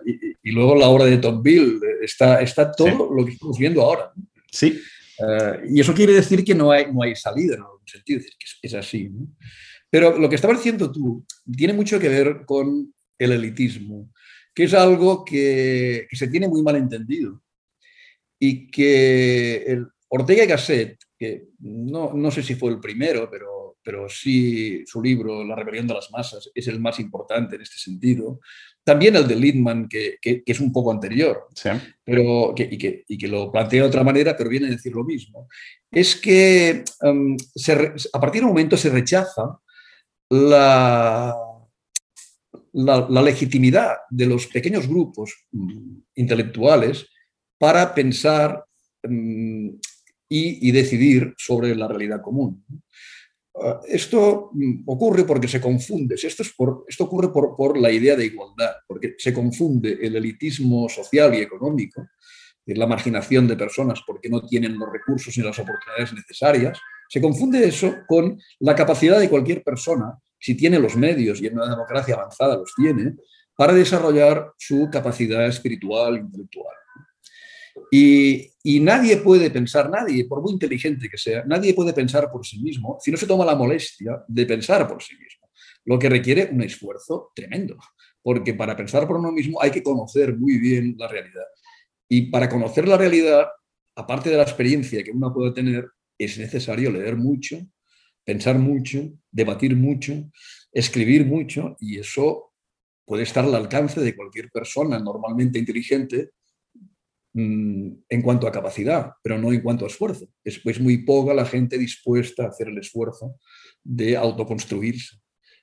y, 0.06 0.52
luego 0.52 0.76
la 0.76 0.88
obra 0.88 1.06
de 1.06 1.18
Tocqueville, 1.18 1.80
está, 2.00 2.40
está 2.40 2.70
todo 2.70 3.12
lo 3.12 3.24
que 3.24 3.32
estamos 3.32 3.58
viendo 3.58 3.82
ahora. 3.82 4.12
Sí. 4.50 4.80
Eh, 5.18 5.60
y 5.70 5.80
eso 5.80 5.94
quiere 5.94 6.12
decir 6.12 6.44
que 6.44 6.54
no 6.54 6.70
hay, 6.70 6.92
no 6.92 7.02
hay 7.02 7.16
salida 7.16 7.56
en 7.56 7.62
algún 7.62 7.86
sentido, 7.86 8.20
es, 8.20 8.56
que 8.60 8.66
es, 8.68 8.74
así. 8.74 9.10
Pero 9.90 10.16
lo 10.16 10.28
que 10.28 10.36
estabas 10.36 10.58
diciendo 10.58 10.92
tú 10.92 11.24
tiene 11.56 11.72
mucho 11.72 11.98
que 11.98 12.08
ver 12.08 12.42
con 12.46 12.94
el 13.18 13.32
elitismo, 13.32 14.10
que 14.54 14.64
es 14.64 14.74
algo 14.74 15.24
que, 15.24 16.06
que 16.08 16.16
se 16.16 16.28
tiene 16.28 16.46
muy 16.46 16.62
mal 16.62 16.76
entendido 16.76 17.42
y 18.44 18.66
que 18.66 19.62
el 19.68 19.86
Ortega 20.08 20.42
y 20.42 20.46
Gasset, 20.48 20.98
que 21.16 21.50
no, 21.60 22.12
no, 22.12 22.28
sé 22.32 22.42
si 22.42 22.56
fue 22.56 22.72
el 22.72 22.80
primero, 22.80 23.30
pero, 23.30 23.76
pero 23.84 24.08
sí 24.08 24.82
su 24.84 25.00
libro 25.00 25.44
La 25.44 25.54
rebelión 25.54 25.86
de 25.86 25.94
las 25.94 26.10
masas 26.10 26.50
es 26.52 26.66
el 26.66 26.80
más 26.80 26.98
importante 26.98 27.54
en 27.54 27.62
este 27.62 27.76
sentido. 27.76 28.40
También 28.82 29.14
el 29.14 29.28
de 29.28 29.36
Littman, 29.36 29.88
que, 29.88 30.16
que, 30.20 30.42
es 30.44 30.58
un 30.58 30.72
poco 30.72 30.90
anterior, 30.90 31.46
pero, 32.02 32.52
y, 32.56 32.76
que, 32.76 33.04
y, 33.06 33.16
que, 33.16 33.28
lo 33.28 33.52
plantea 33.52 33.82
de 33.82 33.88
otra 33.88 34.02
manera, 34.02 34.36
pero 34.36 34.50
viene 34.50 34.66
a 34.66 34.70
decir 34.70 34.92
lo 34.92 35.04
mismo. 35.04 35.46
Es 35.88 36.16
que 36.16 36.82
um, 37.02 37.36
a 38.12 38.20
partir 38.20 38.40
de 38.40 38.46
un 38.46 38.52
momento 38.52 38.76
se 38.76 38.90
rechaza 38.90 39.56
la, 40.30 41.32
la, 42.72 43.06
la, 43.08 43.22
legitimidad 43.22 43.98
de 44.10 44.26
los 44.26 44.48
pequeños 44.48 44.88
grupos 44.88 45.32
mm, 45.52 45.98
intelectuales 46.16 47.06
para 47.62 47.94
pensar 47.94 48.64
mm, 49.04 49.68
y, 50.28 50.72
decidir 50.72 51.32
sobre 51.36 51.76
la 51.76 51.86
realidad 51.86 52.20
común. 52.20 52.64
Ah, 53.54 53.78
esto 53.86 54.50
mm, 54.52 54.82
ocurre 54.86 55.22
porque 55.22 55.46
se 55.46 55.60
confunde, 55.60 56.16
esto, 56.16 56.42
es 56.42 56.52
por, 56.54 56.84
esto 56.88 57.04
ocurre 57.04 57.28
por, 57.32 57.78
la 57.78 57.92
idea 57.92 58.16
de 58.16 58.26
igualdad, 58.26 58.72
porque 58.84 59.14
se 59.16 59.32
confunde 59.32 59.96
el 60.02 60.16
elitismo 60.16 60.88
social 60.88 61.36
y 61.36 61.38
económico, 61.38 62.08
la 62.66 62.88
marginación 62.88 63.46
de 63.46 63.54
personas 63.54 64.00
porque 64.04 64.28
no 64.28 64.44
tienen 64.44 64.76
los 64.76 64.90
recursos 64.92 65.32
ni 65.38 65.44
las 65.44 65.60
oportunidades 65.60 66.14
necesarias, 66.14 66.80
se 67.08 67.20
confunde 67.20 67.64
eso 67.64 67.94
con 68.08 68.40
la 68.58 68.74
capacidad 68.74 69.20
de 69.20 69.30
cualquier 69.30 69.62
persona, 69.62 70.18
si 70.36 70.56
tiene 70.56 70.80
los 70.80 70.96
medios 70.96 71.40
y 71.40 71.46
en 71.46 71.54
una 71.54 71.70
democracia 71.70 72.16
avanzada 72.16 72.56
los 72.56 72.74
tiene, 72.74 73.14
para 73.54 73.72
desarrollar 73.72 74.50
su 74.58 74.90
capacidad 74.90 75.46
espiritual, 75.46 76.16
intelectual. 76.16 76.81
Y, 77.90 78.80
nadie 78.80 79.16
puede 79.18 79.50
pensar, 79.50 79.90
nadie, 79.90 80.24
por 80.26 80.40
muy 80.40 80.52
inteligente 80.52 81.08
que 81.08 81.18
sea, 81.18 81.44
nadie 81.44 81.74
puede 81.74 81.92
pensar 81.92 82.30
por 82.30 82.46
sí 82.46 82.60
mismo 82.62 82.98
si 83.00 83.10
no 83.10 83.16
se 83.16 83.26
toma 83.26 83.44
la 83.44 83.54
molestia 83.54 84.22
de 84.28 84.46
pensar 84.46 84.86
por 84.88 85.02
sí 85.02 85.14
mismo, 85.16 85.48
lo 85.84 85.98
que 85.98 86.08
requiere 86.08 86.48
un 86.52 86.62
esfuerzo 86.62 87.32
tremendo, 87.34 87.76
porque 88.22 88.54
para 88.54 88.76
pensar 88.76 89.06
por 89.06 89.16
uno 89.16 89.32
mismo 89.32 89.60
hay 89.60 89.70
que 89.70 89.82
conocer 89.82 90.36
muy 90.36 90.58
bien 90.58 90.94
la 90.98 91.08
realidad. 91.08 91.44
Y 92.08 92.30
para 92.30 92.48
conocer 92.48 92.86
la 92.86 92.96
realidad, 92.96 93.46
aparte 93.96 94.30
de 94.30 94.36
la 94.36 94.42
experiencia 94.42 95.02
que 95.02 95.10
uno 95.10 95.32
puede 95.32 95.52
tener, 95.52 95.88
es 96.18 96.38
necesario 96.38 96.90
leer 96.90 97.16
mucho, 97.16 97.58
pensar 98.24 98.58
mucho, 98.58 99.12
debatir 99.30 99.76
mucho, 99.76 100.30
escribir 100.72 101.26
mucho, 101.26 101.76
y 101.80 101.98
eso 101.98 102.52
puede 103.04 103.24
estar 103.24 103.44
al 103.44 103.54
alcance 103.54 104.00
de 104.00 104.14
cualquier 104.14 104.50
persona 104.50 104.98
normalmente 104.98 105.58
inteligente 105.58 106.30
Mm, 107.34 107.92
en 108.10 108.20
cuanto 108.20 108.46
a 108.46 108.52
capacidad, 108.52 109.12
pero 109.22 109.38
no 109.38 109.50
en 109.52 109.62
cuanto 109.62 109.86
a 109.86 109.88
esfuerzo. 109.88 110.28
Es 110.44 110.80
muy 110.80 110.98
poca 110.98 111.32
la 111.32 111.46
gente 111.46 111.78
dispuesta 111.78 112.44
a 112.44 112.48
hacer 112.48 112.68
el 112.68 112.76
esfuerzo 112.76 113.36
de 113.82 114.18
autoconstruirse, 114.18 115.16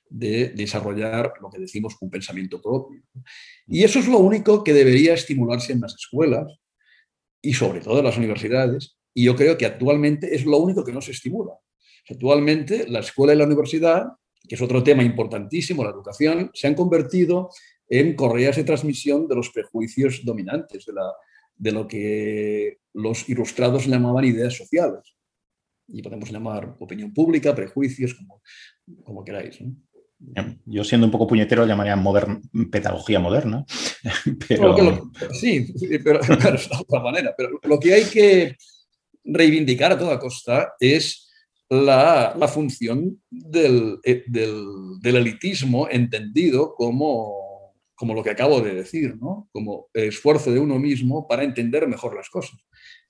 de 0.08 0.48
desarrollar 0.48 1.32
lo 1.40 1.48
que 1.48 1.60
decimos 1.60 1.96
un 2.00 2.10
pensamiento 2.10 2.60
propio. 2.60 3.00
Y 3.68 3.84
eso 3.84 4.00
es 4.00 4.08
lo 4.08 4.18
único 4.18 4.64
que 4.64 4.72
debería 4.72 5.14
estimularse 5.14 5.72
en 5.72 5.80
las 5.80 5.94
escuelas 5.94 6.52
y 7.40 7.54
sobre 7.54 7.80
todo 7.80 8.00
en 8.00 8.06
las 8.06 8.18
universidades. 8.18 8.96
Y 9.14 9.24
yo 9.24 9.36
creo 9.36 9.56
que 9.56 9.66
actualmente 9.66 10.34
es 10.34 10.44
lo 10.44 10.58
único 10.58 10.82
que 10.82 10.92
no 10.92 11.00
se 11.00 11.12
estimula. 11.12 11.52
Actualmente 12.08 12.88
la 12.88 12.98
escuela 12.98 13.32
y 13.32 13.36
la 13.36 13.46
universidad, 13.46 14.08
que 14.48 14.56
es 14.56 14.60
otro 14.60 14.82
tema 14.82 15.04
importantísimo, 15.04 15.84
la 15.84 15.90
educación, 15.90 16.50
se 16.52 16.66
han 16.66 16.74
convertido 16.74 17.50
en 17.88 18.16
correas 18.16 18.56
de 18.56 18.64
transmisión 18.64 19.28
de 19.28 19.36
los 19.36 19.50
prejuicios 19.50 20.24
dominantes, 20.24 20.84
de 20.84 20.92
la, 20.94 21.12
de 21.60 21.72
lo 21.72 21.86
que 21.86 22.78
los 22.94 23.28
ilustrados 23.28 23.86
llamaban 23.86 24.24
ideas 24.24 24.54
sociales. 24.56 25.14
Y 25.86 26.02
podemos 26.02 26.30
llamar 26.30 26.76
opinión 26.80 27.12
pública, 27.12 27.54
prejuicios, 27.54 28.14
como, 28.14 28.40
como 29.04 29.24
queráis. 29.24 29.58
Yo 30.64 30.84
siendo 30.84 31.06
un 31.06 31.10
poco 31.10 31.26
puñetero 31.26 31.66
llamaría 31.66 32.02
pedagogía 32.70 33.20
moderna. 33.20 33.64
Pero... 34.48 35.10
sí, 35.32 35.72
pero, 36.04 36.20
es 36.20 36.68
de 36.68 36.76
otra 36.78 37.00
manera. 37.00 37.34
Pero 37.36 37.60
lo 37.62 37.78
que 37.78 37.94
hay 37.94 38.04
que 38.04 38.56
reivindicar 39.24 39.92
a 39.92 39.98
toda 39.98 40.18
costa 40.18 40.74
es 40.80 41.28
la, 41.68 42.34
la 42.38 42.48
función 42.48 43.20
del, 43.30 43.98
eh, 44.04 44.24
del, 44.26 44.98
del, 45.00 45.16
elitismo 45.16 45.88
entendido 45.90 46.74
como 46.74 47.49
como 48.00 48.14
lo 48.14 48.24
que 48.24 48.30
acabo 48.30 48.62
de 48.62 48.74
decir, 48.74 49.18
¿no? 49.20 49.50
como 49.52 49.90
esfuerzo 49.92 50.50
de 50.50 50.58
uno 50.58 50.78
mismo 50.78 51.28
para 51.28 51.44
entender 51.44 51.86
mejor 51.86 52.16
las 52.16 52.30
cosas. 52.30 52.58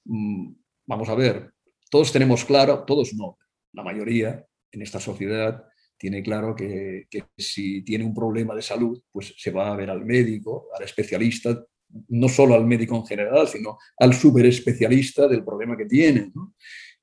Mm, 0.04 0.50
vamos 0.84 1.08
a 1.08 1.14
ver, 1.14 1.52
todos 1.88 2.10
tenemos 2.10 2.44
claro, 2.44 2.82
todos 2.84 3.14
no, 3.14 3.38
la 3.72 3.84
mayoría 3.84 4.44
en 4.72 4.82
esta 4.82 4.98
sociedad 4.98 5.62
tiene 5.96 6.24
claro 6.24 6.56
que, 6.56 7.06
si 7.38 7.82
tiene 7.82 8.04
un 8.04 8.12
problema 8.12 8.52
de 8.56 8.62
salud, 8.62 9.00
pues 9.12 9.32
se 9.38 9.52
va 9.52 9.72
a 9.72 9.76
ver 9.76 9.90
al 9.90 10.04
médico, 10.04 10.66
al 10.76 10.82
especialista, 10.82 11.64
no 12.08 12.28
solo 12.28 12.56
al 12.56 12.66
médico 12.66 12.96
en 12.96 13.06
general, 13.06 13.46
sino 13.46 13.78
al 13.96 14.12
súper 14.12 14.46
especialista 14.46 15.28
del 15.28 15.44
problema 15.44 15.76
que 15.76 15.86
tiene. 15.86 16.32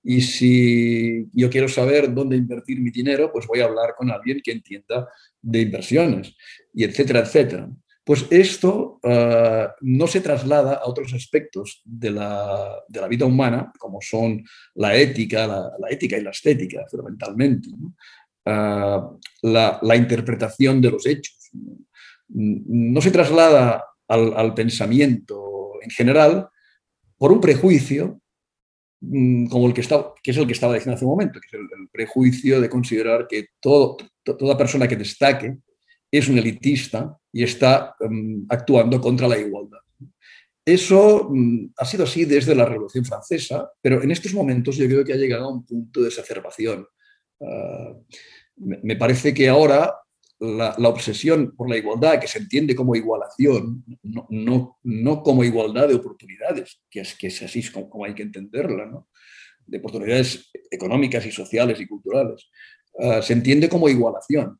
Y 0.03 0.21
si 0.21 1.25
yo 1.33 1.49
quiero 1.49 1.67
saber 1.67 2.13
dónde 2.13 2.35
invertir 2.37 2.81
mi 2.81 2.91
dinero, 2.91 3.31
pues 3.31 3.47
voy 3.47 3.59
a 3.59 3.65
hablar 3.65 3.93
con 3.97 4.09
alguien 4.09 4.41
que 4.43 4.51
entienda 4.51 5.07
de 5.41 5.61
inversiones, 5.61 6.35
y 6.77 6.83
etcétera, 6.83 7.21
etcétera. 7.21 7.67
Pues 8.03 8.27
esto 8.29 8.99
eh, 9.01 9.67
no 9.81 10.05
se 10.05 10.21
traslada 10.21 10.75
a 10.75 10.87
otros 10.87 11.11
aspectos 11.11 11.81
de 11.83 12.11
la, 12.11 12.83
vida 13.09 13.25
humana, 13.25 13.73
como 13.79 13.99
son 13.99 14.43
la 14.75 14.95
ética, 14.95 15.47
la, 15.47 15.89
ética 15.89 16.19
y 16.19 16.23
la 16.23 16.29
estética, 16.29 16.85
fundamentalmente. 16.87 17.69
Eh, 18.45 18.99
la, 19.41 19.95
interpretación 19.95 20.79
de 20.81 20.91
los 20.91 21.07
hechos. 21.07 21.49
No 22.29 23.01
se 23.01 23.09
traslada 23.09 23.83
al, 24.07 24.53
pensamiento 24.53 25.73
en 25.81 25.89
general 25.89 26.47
por 27.17 27.31
un 27.31 27.41
prejuicio 27.41 28.21
mm, 29.01 29.47
como 29.47 29.65
el 29.65 29.73
que, 29.73 29.81
está, 29.81 30.13
que 30.21 30.29
es 30.29 30.37
el 30.37 30.45
que 30.45 30.53
estaba 30.53 30.75
diciendo 30.75 30.95
hace 30.95 31.05
un 31.05 31.11
momento, 31.11 31.39
que 31.39 31.47
es 31.47 31.53
el, 31.59 31.89
prejuicio 31.91 32.61
de 32.61 32.69
considerar 32.69 33.27
que 33.27 33.47
toda 33.59 34.57
persona 34.57 34.87
que 34.87 34.95
destaque 34.95 35.57
es 36.11 36.27
un 36.29 36.37
elitista 36.37 37.17
y 37.31 37.43
está 37.43 37.95
em, 37.99 38.45
actuando 38.49 38.99
contra 39.01 39.27
la 39.27 39.37
igualdad. 39.37 39.79
Eso 40.65 41.29
mm, 41.29 41.73
ha 41.77 41.85
sido 41.85 42.03
así 42.03 42.25
desde 42.25 42.55
la 42.55 42.65
Revolución 42.65 43.05
Francesa, 43.05 43.69
pero 43.81 44.01
en 44.01 44.11
estos 44.11 44.33
momentos 44.33 44.75
yo 44.77 44.85
creo 44.87 45.03
que 45.03 45.13
ha 45.13 45.17
llegado 45.17 45.45
a 45.45 45.53
un 45.53 45.65
punto 45.65 46.01
de 46.01 46.07
exacerbación. 46.07 46.85
Ah, 47.41 47.93
me 48.57 48.95
parece 48.95 49.33
que 49.33 49.47
ahora 49.47 49.93
la, 50.39 50.89
obsesión 50.89 51.55
por 51.55 51.69
la 51.69 51.77
igualdad, 51.77 52.19
que 52.19 52.27
se 52.27 52.39
entiende 52.39 52.75
como 52.75 52.95
igualación, 52.95 53.83
no, 54.03 54.27
no, 54.29 54.77
no 54.83 55.23
como 55.23 55.43
igualdad 55.43 55.87
de 55.87 55.95
oportunidades, 55.95 56.81
que 56.89 57.01
es, 57.01 57.15
que 57.15 57.27
es 57.27 57.41
así 57.41 57.63
como, 57.71 58.05
hay 58.05 58.13
que 58.13 58.23
entenderla, 58.23 58.85
¿no? 58.85 59.07
de 59.65 59.79
oportunidades 59.79 60.49
económicas 60.71 61.25
y 61.25 61.31
sociales 61.31 61.79
y 61.81 61.87
culturales, 61.87 62.49
ah, 62.99 63.21
se 63.21 63.33
entiende 63.33 63.69
como 63.69 63.89
igualación. 63.89 64.59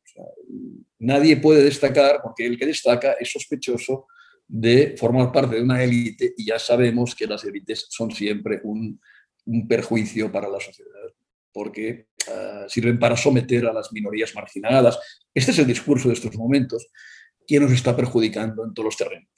nadie 0.99 1.37
puede 1.37 1.63
destacar 1.63 2.21
porque 2.23 2.45
el 2.45 2.57
que 2.57 2.65
destaca 2.65 3.13
es 3.13 3.31
sospechoso 3.31 4.07
de 4.47 4.95
formar 4.97 5.31
parte 5.31 5.55
de 5.55 5.61
una 5.61 5.83
élite 5.83 6.33
y 6.37 6.45
ya 6.45 6.57
sabemos 6.57 7.13
que 7.13 7.27
las 7.27 7.43
élites 7.43 7.87
son 7.89 8.11
siempre 8.11 8.61
un, 8.63 8.99
un 9.45 9.67
perjuicio 9.67 10.31
para 10.31 10.49
la 10.49 10.59
sociedad 10.59 11.11
porque 11.57 12.09
ah, 12.29 12.65
sirven 12.69 12.99
para 12.99 13.17
someter 13.17 13.65
a 13.65 13.73
las 13.73 13.91
minorías 13.91 14.35
marginadas. 14.35 14.99
Este 15.33 15.49
es 15.49 15.57
el 15.57 15.65
discurso 15.65 16.07
de 16.07 16.13
estos 16.13 16.35
momentos 16.35 16.87
que 17.47 17.59
nos 17.59 17.71
está 17.71 17.95
perjudicando 17.95 18.63
en 18.63 18.75
todos 18.75 18.85
los 18.85 18.97
terrenos. 18.97 19.31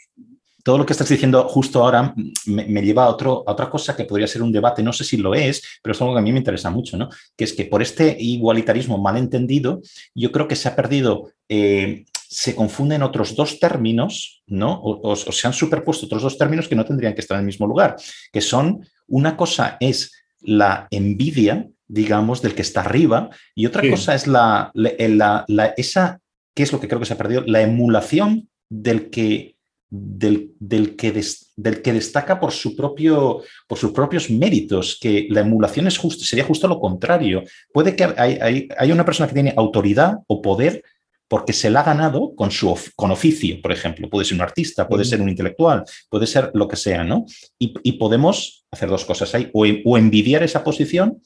Todo 0.70 0.78
lo 0.78 0.86
que 0.86 0.94
estás 0.94 1.10
diciendo 1.10 1.48
justo 1.48 1.82
ahora 1.82 2.14
me, 2.46 2.82
lleva 2.84 3.06
a, 3.06 3.10
otro, 3.10 3.44
a 3.48 3.54
otra 3.54 3.72
cosa 3.72 3.96
que 3.96 4.04
podría 4.04 4.28
ser 4.28 4.44
un 4.44 4.52
debate, 4.52 4.84
no 4.84 4.94
sé 4.94 5.04
si 5.04 5.18
lo 5.18 5.34
es, 5.34 5.64
pero 5.82 5.94
es 5.94 6.00
algo 6.00 6.14
que 6.14 6.20
a 6.20 6.22
mí 6.22 6.32
me 6.32 6.38
interesa 6.38 6.70
mucho, 6.70 6.96
¿no? 6.96 7.10
Que 7.36 7.46
es 7.46 7.54
que 7.54 7.66
por 7.66 7.82
este 7.82 8.16
igualitarismo 8.20 9.00
mal 9.00 9.18
entendido, 9.18 9.82
yo 10.14 10.32
creo 10.32 10.48
que 10.48 10.56
se 10.56 10.68
ha 10.68 10.76
perdido 10.76 11.32
eh, 11.50 12.06
se 12.14 12.54
confunden 12.54 13.02
otros 13.02 13.36
dos 13.36 13.60
términos, 13.60 14.44
¿no? 14.46 14.80
O, 14.84 15.16
se 15.16 15.48
han 15.48 15.54
superpuesto 15.54 16.06
otros 16.06 16.22
dos 16.22 16.38
términos 16.38 16.68
que 16.68 16.76
no 16.76 16.86
tendrían 16.86 17.16
que 17.16 17.22
estar 17.22 17.34
en 17.38 17.40
el 17.40 17.48
mismo 17.48 17.66
lugar, 17.66 17.96
que 18.32 18.40
son, 18.40 18.86
una 19.08 19.36
cosa 19.36 19.76
es 19.80 20.12
la 20.40 20.88
envidia, 20.92 21.68
digamos, 21.88 22.44
del 22.44 22.54
que 22.54 22.62
está 22.62 22.82
arriba, 22.82 23.32
y 23.56 23.66
otra 23.66 23.90
cosa 23.90 24.14
es 24.14 24.28
la, 24.28 24.70
la, 24.76 25.74
esa, 25.78 26.20
¿qué 26.54 26.62
es 26.62 26.72
lo 26.72 26.80
que 26.80 26.88
creo 26.88 27.00
que 27.00 27.08
se 27.08 27.14
ha 27.14 27.18
perdido? 27.18 27.42
La 27.48 27.64
emulación 27.64 28.50
del 28.70 29.10
que, 29.10 29.56
del, 29.90 30.52
del 30.60 30.96
que, 30.96 31.24
del 31.56 31.82
que 31.82 31.94
destaca 31.94 32.40
por, 32.40 32.52
su 32.52 32.76
propio, 32.76 33.42
por 33.68 33.78
sus 33.78 33.92
propios 33.92 34.30
méritos, 34.30 34.98
que 35.02 35.28
la 35.30 35.42
emulación 35.42 35.88
es 35.88 35.98
justo, 35.98 36.24
sería 36.24 36.46
justo 36.46 36.68
lo 36.68 36.80
contrario. 36.80 37.44
Puede 37.74 37.96
que 37.96 38.04
hay, 38.04 38.70
hay 38.78 38.92
una 38.92 39.06
persona 39.06 39.28
que 39.28 39.34
tiene 39.34 39.54
autoridad 39.58 40.20
o 40.28 40.42
poder 40.42 40.84
porque 41.30 41.54
se 41.54 41.70
la 41.70 41.82
ha 41.82 41.84
ganado 41.84 42.34
con, 42.36 42.50
su 42.52 42.76
con 42.96 43.12
oficio, 43.12 43.62
por 43.62 43.72
ejemplo. 43.72 44.10
Puede 44.10 44.26
ser 44.26 44.36
un 44.36 44.42
artista, 44.42 44.88
puede 44.88 45.06
ser 45.06 45.22
un 45.22 45.30
intelectual, 45.30 45.86
puede 46.10 46.26
ser 46.26 46.50
lo 46.56 46.68
que 46.68 46.76
sea, 46.76 47.04
¿no? 47.04 47.26
Y, 47.60 47.92
podemos 47.94 48.66
hacer 48.72 48.90
dos 48.90 49.06
cosas 49.06 49.34
ahí, 49.36 49.50
o, 49.54 49.98
envidiar 49.98 50.42
esa 50.42 50.64
posición 50.64 51.22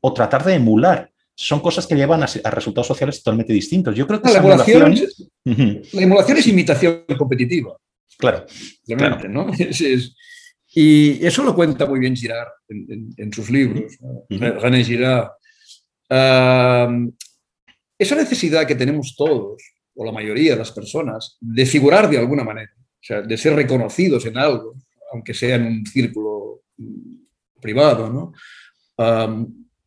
o 0.00 0.12
tratar 0.14 0.44
de 0.44 0.54
emular. 0.54 1.10
Son 1.34 1.60
cosas 1.60 1.86
que 1.86 1.96
llevan 1.96 2.22
a, 2.22 2.50
resultados 2.50 2.86
sociales 2.86 3.18
totalmente 3.18 3.52
distintos. 3.52 3.96
Yo 3.96 4.06
creo 4.06 4.22
que 4.22 4.32
la, 4.32 4.38
emulación, 4.38 4.94
la 5.44 6.02
emulación 6.02 6.38
es 6.38 6.46
imitación 6.46 7.04
competitiva. 7.18 7.76
Claro. 8.16 8.46
¿no? 9.28 9.50
y 10.74 11.26
eso 11.26 11.44
lo 11.44 11.54
cuenta 11.54 11.86
muy 11.86 12.00
bien 12.00 12.16
Girard 12.16 12.48
en, 12.68 13.32
sus 13.32 13.50
libros. 13.50 13.98
René 14.28 14.84
Girard. 14.84 15.30
Esa 17.98 18.14
necesidad 18.14 18.66
que 18.66 18.76
tenemos 18.76 19.14
todos, 19.16 19.60
o 19.94 20.04
la 20.04 20.12
mayoría 20.12 20.52
de 20.52 20.58
las 20.58 20.70
personas, 20.72 21.36
de 21.40 21.66
figurar 21.66 22.08
de 22.08 22.18
alguna 22.18 22.44
manera, 22.44 22.70
o 22.76 23.02
sea, 23.02 23.22
de 23.22 23.36
ser 23.36 23.54
reconocidos 23.54 24.24
en 24.26 24.38
algo, 24.38 24.76
aunque 25.12 25.34
sea 25.34 25.56
en 25.56 25.66
un 25.66 25.86
círculo 25.86 26.62
mm, 26.76 27.60
privado, 27.60 28.10
¿no? 28.10 28.32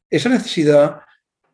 esa 0.09 0.29
necesidad 0.29 1.01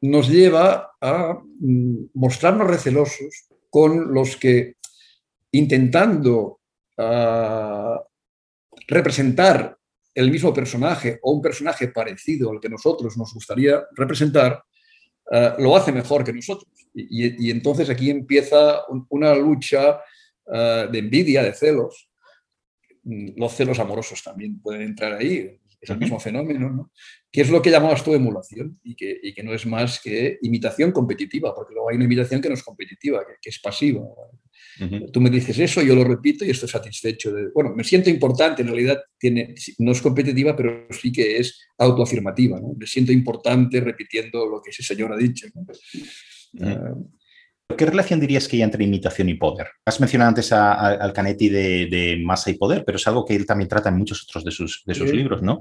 nos 0.01 0.29
lleva 0.29 0.91
a 1.01 1.39
mm, 1.59 2.09
mostrarnos 2.13 2.67
recelosos 2.67 3.47
con 3.69 4.13
los 4.13 4.37
que, 4.37 4.75
intentando 5.51 6.56
representar 8.87 9.77
el 10.17 10.31
mismo 10.31 10.51
personaje 10.51 11.19
o 11.21 11.31
un 11.31 11.43
personaje 11.43 11.89
parecido 11.89 12.51
al 12.51 12.59
que 12.59 12.69
nosotros 12.69 13.15
nos 13.17 13.31
gustaría 13.35 13.83
representar, 13.95 14.63
eh, 15.31 15.53
lo 15.59 15.75
hace 15.77 15.91
mejor 15.91 16.23
que 16.23 16.33
nosotros. 16.33 16.71
Y, 16.95 17.51
entonces 17.51 17.87
aquí 17.91 18.09
empieza 18.09 18.81
una 19.09 19.35
lucha 19.35 19.99
eh, 20.51 20.87
de 20.91 20.97
envidia, 20.97 21.43
de 21.43 21.53
celos. 21.53 22.09
Mm, 23.03 23.39
los 23.39 23.53
celos 23.53 23.77
amorosos 23.77 24.23
también 24.23 24.59
pueden 24.59 24.81
entrar 24.81 25.13
ahí, 25.13 25.59
es 25.79 25.89
el 25.91 25.99
mismo 25.99 26.19
fenómeno, 26.19 26.71
¿no? 26.71 26.91
que 27.31 27.41
es 27.41 27.51
lo 27.51 27.61
que 27.61 27.69
llamabas 27.69 28.03
tú 28.03 28.15
emulación 28.15 28.79
y 28.83 28.95
que, 28.95 29.19
y 29.21 29.35
que, 29.35 29.43
no 29.43 29.53
es 29.53 29.67
más 29.67 29.99
que 29.99 30.39
imitación 30.41 30.91
competitiva, 30.91 31.53
porque 31.53 31.75
luego 31.75 31.89
hay 31.89 31.97
una 31.97 32.05
imitación 32.05 32.41
que 32.41 32.47
no 32.47 32.55
es 32.55 32.63
competitiva, 32.63 33.23
que, 33.23 33.33
que 33.39 33.49
es 33.51 33.59
pasiva. 33.59 34.01
Tú 35.11 35.21
me 35.21 35.29
dices 35.29 35.57
eso, 35.59 35.81
yo 35.81 35.95
lo 35.95 36.03
repito 36.03 36.45
y 36.45 36.51
estoy 36.51 36.69
satisfecho. 36.69 37.31
De, 37.31 37.49
bueno, 37.53 37.73
me 37.75 37.83
siento 37.83 38.09
importante, 38.09 38.61
en 38.61 38.67
realidad 38.67 38.99
tiene, 39.17 39.55
no 39.79 39.91
es 39.91 40.01
competitiva, 40.01 40.55
pero 40.55 40.87
sí 40.91 41.11
que 41.11 41.37
es 41.37 41.59
autoafirmativa. 41.77 42.59
¿no? 42.59 42.73
Me 42.77 42.85
siento 42.85 43.11
importante 43.11 43.79
repitiendo 43.81 44.45
lo 44.45 44.61
que 44.61 44.71
ese 44.71 44.83
señor 44.83 45.13
ha 45.13 45.17
dicho. 45.17 45.47
Ah. 46.61 46.93
¿Qué 47.75 47.85
relación 47.85 48.19
dirías 48.19 48.47
que 48.47 48.55
hay 48.55 48.61
entre 48.61 48.83
imitación 48.83 49.27
y 49.27 49.33
poder? 49.33 49.67
Has 49.85 49.99
mencionado 49.99 50.29
antes 50.29 50.53
al 50.53 51.11
Canetti 51.11 51.49
de, 51.49 52.21
masa 52.23 52.49
y 52.49 52.53
poder, 52.53 52.85
pero 52.85 52.95
es 52.95 53.05
algo 53.07 53.25
que 53.25 53.35
él 53.35 53.45
también 53.45 53.67
trata 53.67 53.89
en 53.89 53.97
muchos 53.97 54.23
otros 54.23 54.45
de 54.45 54.51
sus, 54.51 54.83
de 54.85 54.95
sus 54.95 55.11
libros, 55.11 55.41
¿no? 55.41 55.59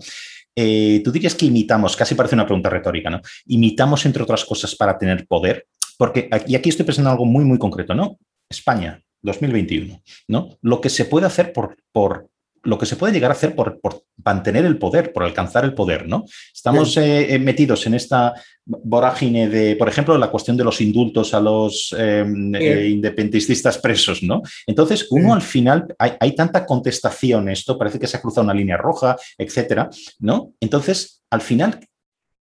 Eh, 0.54 1.00
Tú 1.04 1.10
dirías 1.10 1.34
que 1.34 1.46
imitamos, 1.46 1.96
casi 1.96 2.14
parece 2.14 2.36
una 2.36 2.46
pregunta 2.46 2.70
retórica, 2.70 3.10
¿no? 3.10 3.20
Imitamos, 3.46 4.06
entre 4.06 4.22
otras 4.22 4.44
cosas, 4.44 4.76
para 4.76 4.96
tener 4.96 5.26
poder, 5.26 5.66
porque 5.98 6.28
aquí, 6.30 6.54
aquí 6.54 6.68
estoy 6.68 6.86
pensando 6.86 7.10
en 7.10 7.12
algo 7.12 7.24
muy, 7.24 7.44
muy 7.44 7.58
concreto, 7.58 7.92
¿no? 7.92 8.18
España, 8.48 9.02
2021, 9.26 10.02
¿no? 10.28 10.56
Lo 10.62 10.80
que 10.80 10.88
se 10.88 11.04
puede 11.04 11.26
hacer 11.26 11.52
por, 11.52 11.76
por 11.92 12.30
lo 12.66 12.78
que 12.78 12.86
se 12.86 12.96
puede 12.96 13.12
llegar 13.12 13.30
a 13.30 13.34
hacer 13.34 13.54
por, 13.54 13.80
mantener 14.24 14.64
el 14.64 14.78
poder, 14.78 15.12
por 15.12 15.22
alcanzar 15.22 15.64
el 15.64 15.74
poder, 15.74 16.08
¿no? 16.08 16.24
Estamos 16.52 16.96
eh, 16.96 17.34
eh, 17.34 17.38
metidos 17.38 17.86
en 17.86 17.94
esta 17.94 18.34
vorágine 18.64 19.48
de, 19.48 19.76
por 19.76 19.88
ejemplo, 19.88 20.18
la 20.18 20.30
cuestión 20.30 20.56
de 20.56 20.64
los 20.64 20.80
indultos 20.80 21.32
a 21.32 21.40
los 21.40 21.94
em, 21.96 22.54
eh, 22.54 22.88
independentistas 22.88 23.78
presos, 23.78 24.22
¿no? 24.22 24.42
Entonces, 24.66 25.06
uno 25.10 25.32
al 25.32 25.42
final, 25.42 25.94
hay, 25.98 26.34
tanta 26.34 26.66
contestación, 26.66 27.48
esto 27.48 27.78
parece 27.78 28.00
que 28.00 28.08
se 28.08 28.16
ha 28.16 28.20
cruzado 28.20 28.44
una 28.44 28.54
línea 28.54 28.76
roja, 28.76 29.16
etcétera, 29.38 29.88
¿no? 30.18 30.52
Entonces, 30.60 31.22
al 31.30 31.40
final, 31.40 31.86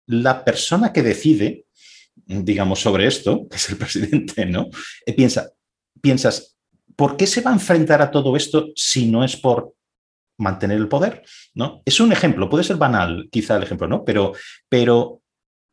la 0.08 0.44
persona 0.44 0.92
que 0.92 1.04
decide, 1.04 1.66
digamos, 2.26 2.82
sobre 2.82 3.08
esto, 3.08 3.48
que 3.50 3.56
es 3.56 3.70
el 3.70 3.78
presidente, 3.78 4.46
¿no? 4.46 4.68
piensa, 5.16 5.52
piensas, 6.02 6.58
¿por 6.96 7.18
qué 7.18 7.28
se 7.28 7.42
va 7.42 7.52
a 7.52 7.56
enfrentar 7.56 8.02
a 8.02 8.12
todo 8.12 8.36
esto 8.36 8.68
si 8.76 9.10
no 9.10 9.24
es 9.24 9.38
por 9.38 9.74
mantener 10.38 10.78
el 10.78 10.88
poder? 10.88 11.24
¿no? 11.54 11.82
Es 11.86 12.00
un 12.00 12.12
ejemplo, 12.12 12.50
puede 12.50 12.64
ser 12.64 12.78
banal 12.78 13.28
quizá 13.32 13.58
el 13.58 13.64
ejemplo, 13.64 13.88
¿no? 13.88 14.04
Pero, 14.04 14.34
pero 14.70 15.22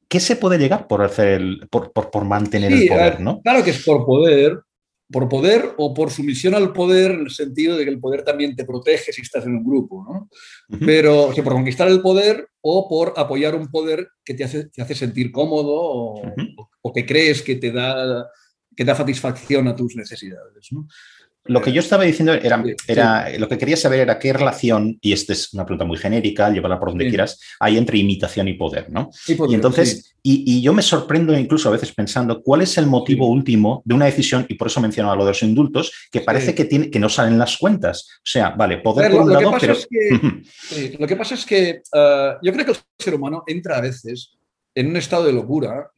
¿qué 0.09 0.21
se 0.21 0.37
puede 0.37 0.59
llegar 0.59 0.87
por 0.87 1.03
hacer 1.03 1.43
por, 1.71 1.93
por, 1.93 2.25
mantener 2.25 2.73
el 2.73 2.89
poder? 2.89 3.21
¿no? 3.21 3.41
Claro 3.43 3.65
que 3.65 3.71
es 3.71 3.85
por 3.85 4.05
poder, 4.05 4.61
por 5.11 5.29
poder 5.29 5.75
o 5.79 5.95
por 5.95 6.11
sumisión 6.11 6.55
al 6.55 6.73
poder 6.73 7.13
en 7.13 7.21
el 7.21 7.31
sentido 7.31 7.77
de 7.77 7.85
que 7.85 7.91
el 7.91 8.01
poder 8.01 8.23
también 8.23 8.55
te 8.55 8.65
protege 8.65 9.13
si 9.13 9.23
estás 9.23 9.45
en 9.47 9.57
un 9.57 9.65
grupo, 9.65 10.05
¿no? 10.09 10.29
Pero 10.85 11.31
por 11.43 11.53
conquistar 11.55 11.89
el 11.89 12.03
poder 12.03 12.49
o 12.61 12.89
por 12.89 13.15
apoyar 13.17 13.55
un 13.55 13.69
poder 13.69 14.09
que 14.25 14.35
te 14.35 14.45
hace, 14.45 14.69
te 14.69 14.83
hace 14.83 14.95
sentir 14.95 15.33
cómodo 15.33 16.15
o 16.83 16.93
que 16.93 17.07
crees 17.07 17.43
que 17.43 17.57
te 17.57 17.73
da 17.73 18.29
que 18.79 18.85
da 18.85 18.95
satisfacción 18.95 19.67
a 19.67 19.75
tus 19.75 19.97
necesidades. 19.97 20.71
Lo 21.47 21.61
que 21.61 21.73
yo 21.73 21.81
estaba 21.81 22.05
diciendo 22.05 22.33
era, 22.33 22.63
era 22.87 23.37
lo 23.37 23.49
que 23.49 23.59
quería 23.59 23.77
saber 23.77 23.99
era 23.99 24.21
qué 24.21 24.33
relación, 24.33 24.97
y 25.01 25.13
esta 25.13 25.33
es 25.33 25.53
una 25.53 25.67
pregunta 25.67 25.85
muy 25.85 25.97
genérica, 25.97 26.49
llévala 26.49 26.79
por 26.79 26.91
donde 26.91 27.09
quieras, 27.09 27.41
hay 27.59 27.77
entre 27.77 27.99
imitación 27.99 28.47
y 28.47 28.55
poder, 28.55 28.89
¿no? 28.89 29.11
y 29.27 29.55
entonces, 29.55 30.15
y, 30.23 30.61
yo 30.61 30.73
me 30.73 30.83
sorprendo 30.83 31.37
incluso 31.37 31.69
a 31.69 31.73
veces 31.73 31.93
pensando 31.93 32.41
cuál 32.41 32.63
es 32.63 32.79
el 32.79 32.87
motivo 32.87 33.27
último 33.27 33.83
de 33.85 33.97
una 33.97 34.05
decisión, 34.05 34.47
y 34.49 34.55
por 34.55 34.69
eso 34.69 34.81
mencionaba 34.81 35.17
lo 35.17 35.25
de 35.25 35.33
los 35.33 35.43
indultos, 35.43 35.91
que 36.13 36.21
parece 36.21 36.55
que, 36.55 36.67
tiene, 36.67 36.89
que 36.89 37.01
no 37.01 37.09
salen 37.09 37.37
las 37.37 37.57
cuentas. 37.57 38.07
O 38.19 38.31
sea, 38.31 38.51
vale, 38.51 38.79
poder 38.79 39.11
por 39.11 39.23
un 39.23 39.33
lado, 39.33 39.55
pero... 39.61 39.75
lo 41.01 41.07
que 41.09 41.17
pasa 41.17 41.35
es 41.35 41.45
que 41.45 41.81
ah, 41.95 42.39
yo 42.41 42.53
creo 42.53 42.65
que 42.65 42.73
el 42.73 42.79
ser 42.97 43.15
humano 43.15 43.43
entra 43.45 43.79
a 43.79 43.81
veces 43.81 44.39
en 44.73 44.87
un 44.87 44.97
estado 44.97 45.25
de 45.25 45.33
locura 45.33 45.91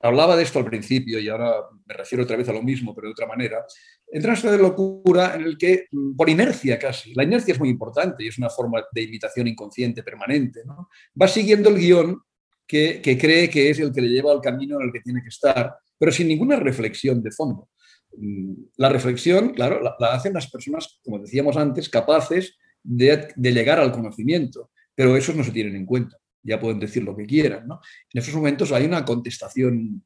Hablaba 0.00 0.36
de 0.36 0.44
esto 0.44 0.60
al 0.60 0.64
principio 0.64 1.18
y 1.18 1.28
ahora 1.28 1.56
me 1.84 1.94
refiero 1.94 2.22
otra 2.22 2.36
vez 2.36 2.48
a 2.48 2.52
lo 2.52 2.62
mismo, 2.62 2.94
pero 2.94 3.08
de 3.08 3.12
otra 3.12 3.26
manera. 3.26 3.64
Entra 4.06 4.34
en 4.34 4.50
de 4.50 4.58
locura 4.58 5.34
en 5.34 5.42
el 5.42 5.58
que, 5.58 5.86
mm, 5.90 6.14
por 6.14 6.30
inercia 6.30 6.78
casi, 6.78 7.12
la 7.14 7.24
inercia 7.24 7.52
es 7.52 7.58
muy 7.58 7.68
importante 7.68 8.22
y 8.22 8.28
es 8.28 8.38
una 8.38 8.48
forma 8.48 8.84
de 8.92 9.02
imitación 9.02 9.48
inconsciente 9.48 10.04
permanente, 10.04 10.62
¿no? 10.64 10.88
va 11.20 11.26
siguiendo 11.26 11.68
el 11.68 11.78
guion 11.78 12.22
que, 12.66 13.00
cree 13.02 13.50
que 13.50 13.70
es 13.70 13.80
el 13.80 13.92
que 13.92 14.02
le 14.02 14.08
lleva 14.08 14.30
al 14.30 14.40
camino 14.40 14.76
en 14.80 14.86
el 14.86 14.92
que 14.92 15.00
tiene 15.00 15.22
que 15.22 15.30
estar, 15.30 15.76
pero 15.98 16.12
sin 16.12 16.28
ninguna 16.28 16.56
reflexión 16.56 17.20
de 17.22 17.32
fondo. 17.32 17.68
Mm, 18.16 18.52
la 18.76 18.90
reflexión, 18.90 19.50
claro, 19.50 19.80
la, 19.82 20.12
hacen 20.12 20.32
las 20.32 20.48
personas, 20.48 21.00
como 21.02 21.18
decíamos 21.18 21.56
antes, 21.56 21.88
capaces 21.88 22.56
de, 22.84 23.28
de 23.34 23.52
llegar 23.52 23.80
al 23.80 23.90
conocimiento, 23.90 24.70
pero 24.94 25.16
esos 25.16 25.34
no 25.34 25.42
se 25.42 25.50
tienen 25.50 25.74
en 25.74 25.86
cuenta 25.86 26.16
ya 26.48 26.58
pueden 26.58 26.80
decir 26.80 27.04
lo 27.04 27.16
que 27.16 27.26
quieran. 27.26 27.68
¿no? 27.68 27.80
En 28.12 28.20
esos 28.20 28.34
momentos 28.34 28.72
hay 28.72 28.86
una 28.86 29.04
contestación 29.04 30.02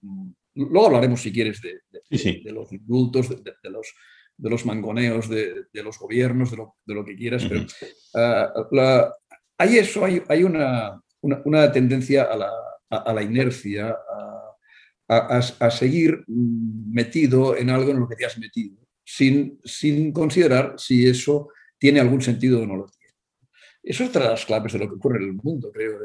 luego 0.55 0.87
hablaremos, 0.87 1.23
si 1.23 1.33
quieres, 1.33 1.61
de, 1.61 2.53
los 2.53 2.73
indultos, 2.73 3.29
de, 3.31 3.71
los, 3.71 3.95
de 4.37 4.51
los 4.51 4.67
mangoneos 4.67 5.29
de, 5.29 5.67
los 5.73 5.99
gobiernos, 5.99 6.51
de 6.51 6.95
lo, 6.95 7.05
que 7.05 7.17
quieras, 7.17 7.45
pero 7.49 7.67
ah, 8.15 9.13
hay 9.59 9.79
eso, 9.79 10.05
hay, 10.05 10.23
hay 10.29 10.43
una, 10.43 11.01
una, 11.21 11.73
tendencia 11.73 12.25
a 12.25 12.37
la, 12.37 12.51
a, 12.91 13.13
la 13.13 13.23
inercia, 13.23 13.97
a, 15.09 15.39
a, 15.39 15.71
seguir 15.71 16.25
metido 16.27 17.57
en 17.57 17.71
algo 17.71 17.91
en 17.91 18.01
lo 18.01 18.09
que 18.09 18.17
te 18.17 18.27
has 18.27 18.39
metido, 18.39 18.77
sin, 19.05 19.59
sin 19.65 20.13
considerar 20.13 20.75
si 20.79 21.07
eso 21.07 21.49
tiene 21.79 22.01
algún 22.01 22.23
sentido 22.23 22.63
o 22.63 22.67
no 22.67 22.77
lo 22.77 22.87
tiene. 22.87 23.15
Eso 23.83 24.05
es 24.05 24.11
otra 24.11 24.25
de 24.25 24.31
las 24.31 24.47
claves 24.47 24.73
de 24.73 24.79
lo 24.79 24.89
que 24.89 24.95
ocurre 24.95 25.19
en 25.19 25.31
el 25.31 25.35
mundo, 25.35 25.71
creo. 25.73 25.99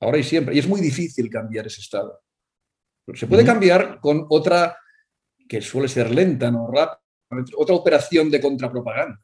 Ahora 0.00 0.18
y 0.18 0.22
siempre. 0.22 0.54
Y 0.54 0.58
es 0.58 0.68
muy 0.68 0.80
difícil 0.80 1.30
cambiar 1.30 1.66
ese 1.66 1.80
estado. 1.80 2.20
Se 3.14 3.26
puede 3.26 3.44
cambiar 3.44 4.00
con 4.00 4.26
otra 4.28 4.76
que 5.48 5.60
suele 5.60 5.88
ser 5.88 6.10
lenta, 6.10 6.50
no 6.50 6.68
rápida, 6.70 7.00
otra 7.56 7.74
operación 7.74 8.30
de 8.30 8.40
contrapropaganda. 8.40 9.20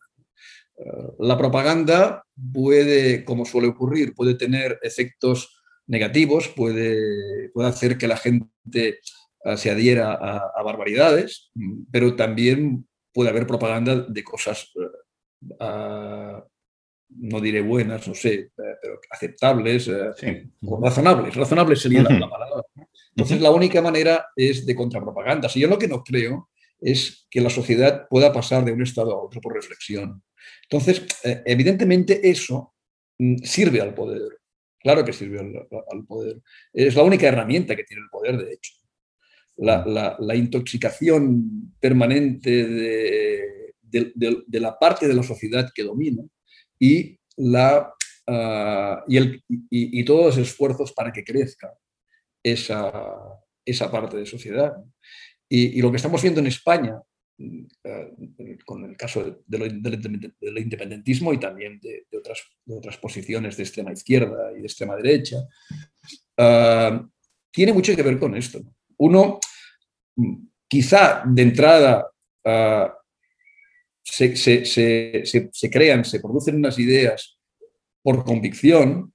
Eh, 0.76 0.84
la 1.20 1.36
propaganda 1.36 2.24
puede, 2.52 3.24
como 3.24 3.44
suele 3.44 3.68
ocurrir, 3.68 4.14
puede 4.14 4.34
tener 4.34 4.78
efectos 4.82 5.62
negativos, 5.86 6.48
puede, 6.48 7.50
puede 7.50 7.68
hacer 7.68 7.98
que 7.98 8.08
la 8.08 8.16
gente 8.16 9.00
eh, 9.44 9.56
se 9.56 9.70
adhiera 9.70 10.12
a, 10.12 10.62
barbaridades, 10.62 11.50
pero 11.90 12.14
también 12.14 12.86
puede 13.12 13.30
haber 13.30 13.46
propaganda 13.46 13.96
de 13.96 14.24
cosas, 14.24 14.72
eh, 15.60 16.42
no 17.18 17.40
diré 17.40 17.60
buenas, 17.60 18.06
no 18.06 18.14
sé, 18.14 18.50
pero 18.56 19.00
aceptables 19.10 19.88
o 19.88 20.80
razonables. 20.82 21.34
Razonables 21.34 21.80
sería 21.80 22.02
la, 22.02 22.28
palabra. 22.28 22.62
Entonces, 23.14 23.40
la 23.40 23.50
única 23.50 23.80
manera 23.82 24.26
es 24.36 24.64
de 24.66 24.74
contrapropaganda. 24.74 25.48
Si 25.48 25.60
yo 25.60 25.68
lo 25.68 25.78
que 25.78 25.88
no 25.88 26.02
creo 26.02 26.50
es 26.80 27.26
que 27.30 27.40
la 27.40 27.50
sociedad 27.50 28.06
pueda 28.08 28.32
pasar 28.32 28.64
de 28.64 28.72
un 28.72 28.82
estado 28.82 29.12
a 29.12 29.22
otro 29.22 29.40
por 29.40 29.54
reflexión. 29.54 30.22
Entonces, 30.64 31.06
eh, 31.24 31.42
evidentemente 31.46 32.28
eso 32.28 32.74
mm, 33.18 33.36
sirve 33.44 33.80
al 33.80 33.94
poder. 33.94 34.22
Claro 34.80 35.04
que 35.04 35.12
sirve 35.12 35.38
al, 35.38 36.06
poder. 36.06 36.40
Es 36.72 36.96
la 36.96 37.04
única 37.04 37.28
herramienta 37.28 37.76
que 37.76 37.84
tiene 37.84 38.02
el 38.02 38.10
poder, 38.10 38.36
de 38.36 38.52
hecho. 38.52 38.72
La, 39.58 40.34
intoxicación 40.34 41.74
permanente 41.78 42.50
de, 42.66 43.64
la 44.48 44.76
parte 44.76 45.06
de 45.06 45.14
la 45.14 45.22
sociedad 45.22 45.70
que 45.72 45.84
domina 45.84 46.22
y, 46.82 47.16
la, 47.36 47.94
ah, 48.26 49.04
y, 49.06 49.16
el, 49.16 49.44
y, 49.70 50.04
todos 50.04 50.36
los 50.36 50.48
esfuerzos 50.48 50.92
para 50.92 51.12
que 51.12 51.22
crezca 51.22 51.72
esa, 52.42 52.92
esa 53.64 53.88
parte 53.88 54.16
de 54.16 54.26
sociedad. 54.26 54.74
Y, 55.48 55.80
lo 55.80 55.92
que 55.92 55.98
estamos 55.98 56.20
viendo 56.20 56.40
en 56.40 56.48
España, 56.48 57.00
eh, 57.38 58.58
con 58.66 58.84
el 58.84 58.96
caso 58.96 59.44
del 59.46 59.84
independentismo 60.56 61.32
y 61.32 61.38
también 61.38 61.78
de, 61.80 62.04
otras, 62.18 62.42
otras, 62.66 62.96
posiciones 62.96 63.56
de 63.56 63.62
extrema 63.62 63.92
izquierda 63.92 64.50
y 64.52 64.60
de 64.60 64.66
extrema 64.66 64.96
derecha, 64.96 65.36
ah, 66.36 67.08
tiene 67.52 67.72
mucho 67.72 67.94
que 67.94 68.02
ver 68.02 68.18
con 68.18 68.34
esto. 68.34 68.60
Uno, 68.96 69.38
mm, 70.16 70.46
quizá 70.66 71.22
de 71.26 71.42
entrada, 71.42 72.10
ah, 72.44 72.92
se, 74.02 75.70
crean, 75.70 76.04
se 76.04 76.20
producen 76.20 76.56
unas 76.56 76.78
ideas 76.78 77.38
por 78.02 78.24
convicción, 78.24 79.12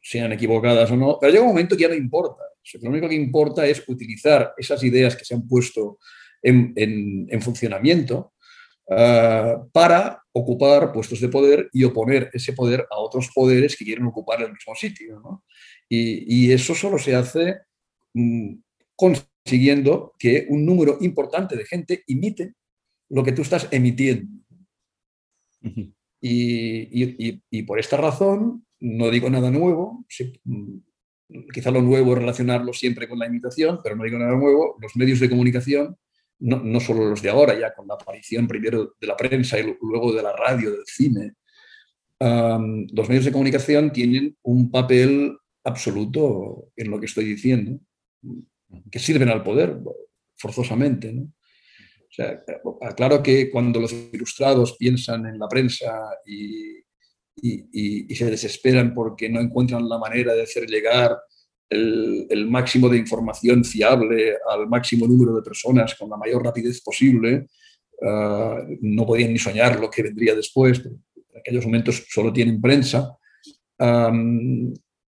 sean 0.00 0.32
equivocadas 0.32 0.90
o 0.90 0.96
no, 0.96 1.18
pero 1.20 1.32
llega 1.32 1.42
un 1.42 1.50
momento 1.50 1.76
que 1.76 1.82
ya 1.82 1.88
no 1.88 1.94
importa. 1.94 2.42
Lo 2.80 2.90
único 2.90 3.08
que 3.08 3.14
importa 3.14 3.66
es 3.66 3.82
utilizar 3.88 4.54
esas 4.56 4.82
ideas 4.84 5.16
que 5.16 5.24
se 5.24 5.34
han 5.34 5.46
puesto 5.46 5.98
en, 6.42 7.40
funcionamiento 7.40 8.34
ah, 8.90 9.62
para 9.72 10.22
ocupar 10.32 10.92
puestos 10.92 11.20
de 11.20 11.28
poder 11.28 11.68
y 11.72 11.84
oponer 11.84 12.30
ese 12.32 12.52
poder 12.52 12.86
a 12.90 12.98
otros 12.98 13.30
poderes 13.34 13.76
que 13.76 13.84
quieren 13.84 14.06
ocupar 14.06 14.42
el 14.42 14.52
mismo 14.52 14.74
sitio. 14.74 15.42
Y, 15.88 16.50
eso 16.52 16.74
solo 16.74 16.98
se 16.98 17.14
hace 17.14 17.60
mm, 18.14 18.54
consiguiendo 18.96 20.14
que 20.18 20.46
un 20.48 20.64
número 20.64 20.98
importante 21.00 21.56
de 21.56 21.66
gente 21.66 22.02
imite 22.06 22.54
lo 23.12 23.22
que 23.22 23.32
tú 23.32 23.42
estás 23.42 23.68
emitiendo. 23.70 24.26
y, 26.20 27.62
por 27.62 27.78
esta 27.78 27.96
razón, 27.96 28.66
no 28.80 29.10
digo 29.10 29.28
nada 29.28 29.50
nuevo, 29.50 30.04
quizá 31.52 31.70
lo 31.70 31.82
nuevo 31.82 32.12
es 32.12 32.18
relacionarlo 32.18 32.72
siempre 32.72 33.08
con 33.08 33.18
la 33.18 33.26
imitación, 33.26 33.80
pero 33.82 33.96
no 33.96 34.04
digo 34.04 34.18
nada 34.18 34.32
nuevo, 34.32 34.76
los 34.80 34.96
medios 34.96 35.20
de 35.20 35.28
comunicación, 35.28 35.96
no, 36.40 36.60
no, 36.64 36.80
solo 36.80 37.08
los 37.10 37.22
de 37.22 37.28
ahora, 37.28 37.58
ya 37.58 37.74
con 37.74 37.86
la 37.86 37.94
aparición 37.94 38.48
primero 38.48 38.96
de 38.98 39.06
la 39.06 39.16
prensa 39.16 39.60
y 39.60 39.76
luego 39.80 40.12
de 40.12 40.22
la 40.22 40.32
radio, 40.32 40.72
del 40.72 40.86
cine, 40.86 41.34
los 42.18 43.08
medios 43.08 43.24
de 43.24 43.32
comunicación 43.32 43.92
tienen 43.92 44.36
un 44.42 44.70
papel 44.70 45.36
absoluto 45.64 46.70
en 46.76 46.90
lo 46.90 46.98
que 46.98 47.06
estoy 47.06 47.24
diciendo, 47.24 47.78
que 48.90 48.98
sirven 48.98 49.28
al 49.28 49.42
poder, 49.42 49.78
forzosamente. 50.36 51.12
¿no? 51.12 51.30
O 52.12 52.14
sea, 52.14 52.44
claro 52.94 53.22
que 53.22 53.50
cuando 53.50 53.80
los 53.80 53.92
ilustrados 54.12 54.76
piensan 54.76 55.24
en 55.24 55.38
la 55.38 55.48
prensa 55.48 56.10
y, 56.26 56.82
se 58.14 58.30
desesperan 58.30 58.92
porque 58.92 59.30
no 59.30 59.40
encuentran 59.40 59.88
la 59.88 59.98
manera 59.98 60.34
de 60.34 60.42
hacer 60.42 60.66
llegar 60.66 61.16
el, 61.70 62.46
máximo 62.50 62.90
de 62.90 62.98
información 62.98 63.64
fiable 63.64 64.36
al 64.46 64.68
máximo 64.68 65.08
número 65.08 65.34
de 65.34 65.42
personas 65.42 65.94
con 65.94 66.10
la 66.10 66.18
mayor 66.18 66.44
rapidez 66.44 66.82
posible. 66.82 67.46
Ah, 68.02 68.58
no 68.82 69.06
podían 69.06 69.32
ni 69.32 69.38
soñar 69.38 69.80
lo 69.80 69.88
que 69.88 70.02
vendría 70.02 70.34
después, 70.34 70.84
en 70.84 71.38
aquellos 71.38 71.64
momentos 71.64 72.04
solo 72.10 72.30
tienen 72.30 72.60
prensa. 72.60 73.16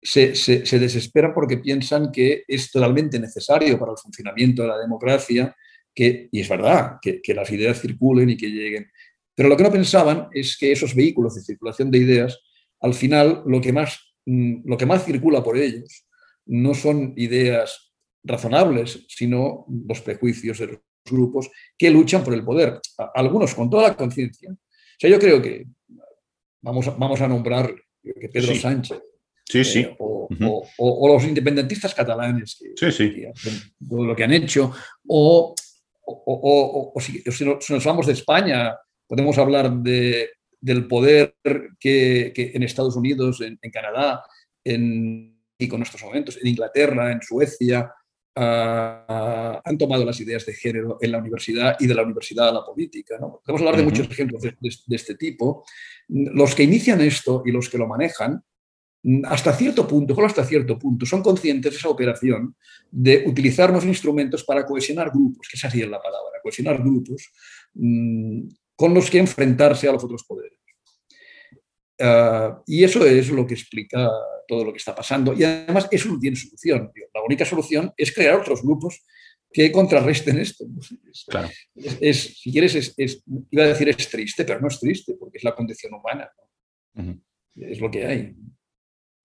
se, 0.01 0.79
desesperan 0.79 1.33
porque 1.33 1.59
piensan 1.59 2.11
que 2.11 2.43
es 2.45 2.69
totalmente 2.69 3.17
necesario 3.19 3.79
para 3.79 3.93
el 3.93 3.97
funcionamiento 3.97 4.63
de 4.63 4.67
la 4.67 4.77
democracia 4.77 5.55
que, 5.99 6.29
y 6.31 6.39
es 6.39 6.47
verdad, 6.47 6.93
que, 7.01 7.21
que 7.21 7.33
las 7.33 7.51
ideas 7.51 7.81
circulen 7.81 8.29
y 8.29 8.37
que 8.37 8.47
lleguen. 8.47 8.89
Pero 9.35 9.49
lo 9.49 9.57
que 9.57 9.63
no 9.63 9.71
pensaban 9.71 10.29
es 10.33 10.55
que 10.55 10.71
esos 10.71 10.95
vehículos 10.95 11.35
de 11.35 11.41
circulación 11.41 11.91
de 11.91 11.97
ideas, 11.97 12.39
al 12.79 12.93
final, 12.93 13.43
lo 13.45 13.59
que 13.59 13.73
más, 13.73 13.99
mm, 14.25 14.61
lo 14.63 14.77
que 14.77 14.85
más 14.85 15.03
circula 15.03 15.43
por 15.43 15.57
ellos 15.57 16.05
no 16.45 16.73
son 16.73 17.13
ideas 17.17 17.91
razonables, 18.23 19.07
sino 19.09 19.65
los 19.87 19.99
prejuicios 19.99 20.59
de 20.59 20.67
los 20.67 20.79
grupos 21.03 21.51
que 21.77 21.89
luchan 21.89 22.23
por 22.23 22.33
el 22.33 22.45
poder, 22.45 22.79
algunos 23.13 23.53
con 23.53 23.69
toda 23.69 23.89
la 23.89 23.97
conciencia. 23.97 24.51
O 24.51 24.97
sea, 24.97 25.09
yo 25.09 25.19
creo 25.19 25.41
que 25.41 25.65
vamos 26.61 26.87
a, 26.87 26.91
vamos 26.91 27.19
a 27.19 27.27
nombrar 27.27 27.75
que 28.01 28.29
Pedro 28.29 28.55
Sánchez, 28.55 29.01
Sí, 29.49 29.63
sí. 29.63 29.79
Eh, 29.79 29.95
o, 29.97 31.07
los 31.07 31.23
independentistas 31.23 31.95
catalanes, 31.95 32.61
que, 32.79 32.91
sí, 32.91 33.25
lo 33.89 34.15
que 34.15 34.23
han 34.23 34.33
hecho, 34.33 34.71
o, 35.07 35.55
si, 36.99 37.45
nos 37.45 37.85
vamos 37.85 38.07
de 38.07 38.13
España, 38.13 38.75
Podemos 39.09 39.39
hablar 39.39 39.71
de, 39.71 40.29
del 40.61 40.87
poder 40.87 41.35
que, 41.79 42.31
en 42.35 42.61
Estados 42.61 42.95
Unidos, 42.95 43.41
en, 43.41 43.57
Canadá, 43.71 44.23
en, 44.63 45.35
y 45.57 45.67
con 45.67 45.81
estos 45.81 46.03
momentos, 46.03 46.37
en 46.39 46.47
Inglaterra, 46.47 47.11
en 47.11 47.19
Suecia, 47.19 47.91
ah, 48.35 49.59
han 49.65 49.77
tomado 49.79 50.05
las 50.05 50.19
ideas 50.19 50.45
de 50.45 50.53
género 50.53 50.99
en 51.01 51.11
la 51.11 51.17
universidad 51.17 51.75
y 51.79 51.87
de 51.87 51.95
la 51.95 52.03
universidad 52.03 52.49
a 52.49 52.53
la 52.53 52.63
política. 52.63 53.17
¿no? 53.19 53.41
Podemos 53.43 53.61
hablar 53.61 53.77
de 53.77 53.83
muchos 53.83 54.11
ejemplos 54.11 54.43
de, 54.43 54.55
este 54.89 55.15
tipo. 55.15 55.65
Los 56.07 56.53
que 56.53 56.63
inician 56.63 57.01
esto 57.01 57.41
y 57.43 57.51
los 57.51 57.67
que 57.67 57.79
lo 57.79 57.87
manejan, 57.87 58.43
hasta 59.25 59.53
cierto 59.53 59.87
punto, 59.87 60.13
solo 60.13 60.27
hasta 60.27 60.43
cierto 60.43 60.77
punto, 60.77 61.05
son 61.05 61.21
conscientes 61.21 61.71
de 61.71 61.77
esa 61.77 61.89
operación 61.89 62.55
de 62.91 63.23
utilizar 63.25 63.71
los 63.71 63.85
instrumentos 63.85 64.43
para 64.43 64.65
cohesionar 64.65 65.09
grupos, 65.09 65.47
que 65.49 65.57
esa 65.57 65.69
sería 65.69 65.87
la 65.87 66.01
palabra, 66.01 66.39
cohesionar 66.43 66.79
grupos, 66.79 67.29
mm, 67.73 68.47
con 68.75 68.93
los 68.93 69.09
que 69.09 69.19
enfrentarse 69.19 69.87
a 69.87 69.93
los 69.93 70.03
otros 70.03 70.23
poderes. 70.23 70.59
Ah, 72.01 72.61
y 72.65 72.83
eso 72.83 73.05
es 73.05 73.29
lo 73.29 73.45
que 73.45 73.53
explica 73.53 74.09
todo 74.47 74.63
lo 74.63 74.71
que 74.71 74.77
está 74.77 74.95
pasando. 74.95 75.33
Y 75.33 75.43
además 75.43 75.87
eso 75.91 76.09
no 76.09 76.19
tiene 76.19 76.37
solución. 76.37 76.91
La 77.13 77.21
única 77.23 77.45
solución 77.45 77.93
es 77.97 78.13
crear 78.13 78.35
otros 78.35 78.63
grupos 78.63 79.03
que 79.51 79.71
contrarresten 79.71 80.39
esto. 80.39 80.65
Claro. 81.27 81.49
Es, 81.75 82.39
si 82.39 82.51
quieres, 82.51 82.93
es, 82.95 83.23
iba 83.51 83.63
a 83.63 83.67
decir 83.67 83.89
es 83.89 84.09
triste, 84.09 84.45
pero 84.45 84.61
no 84.61 84.67
es 84.67 84.79
triste, 84.79 85.15
porque 85.19 85.37
es 85.37 85.43
la 85.43 85.55
condición 85.55 85.93
humana. 85.93 86.31
Es 87.55 87.79
lo 87.79 87.91
que 87.91 88.05
hay. 88.05 88.35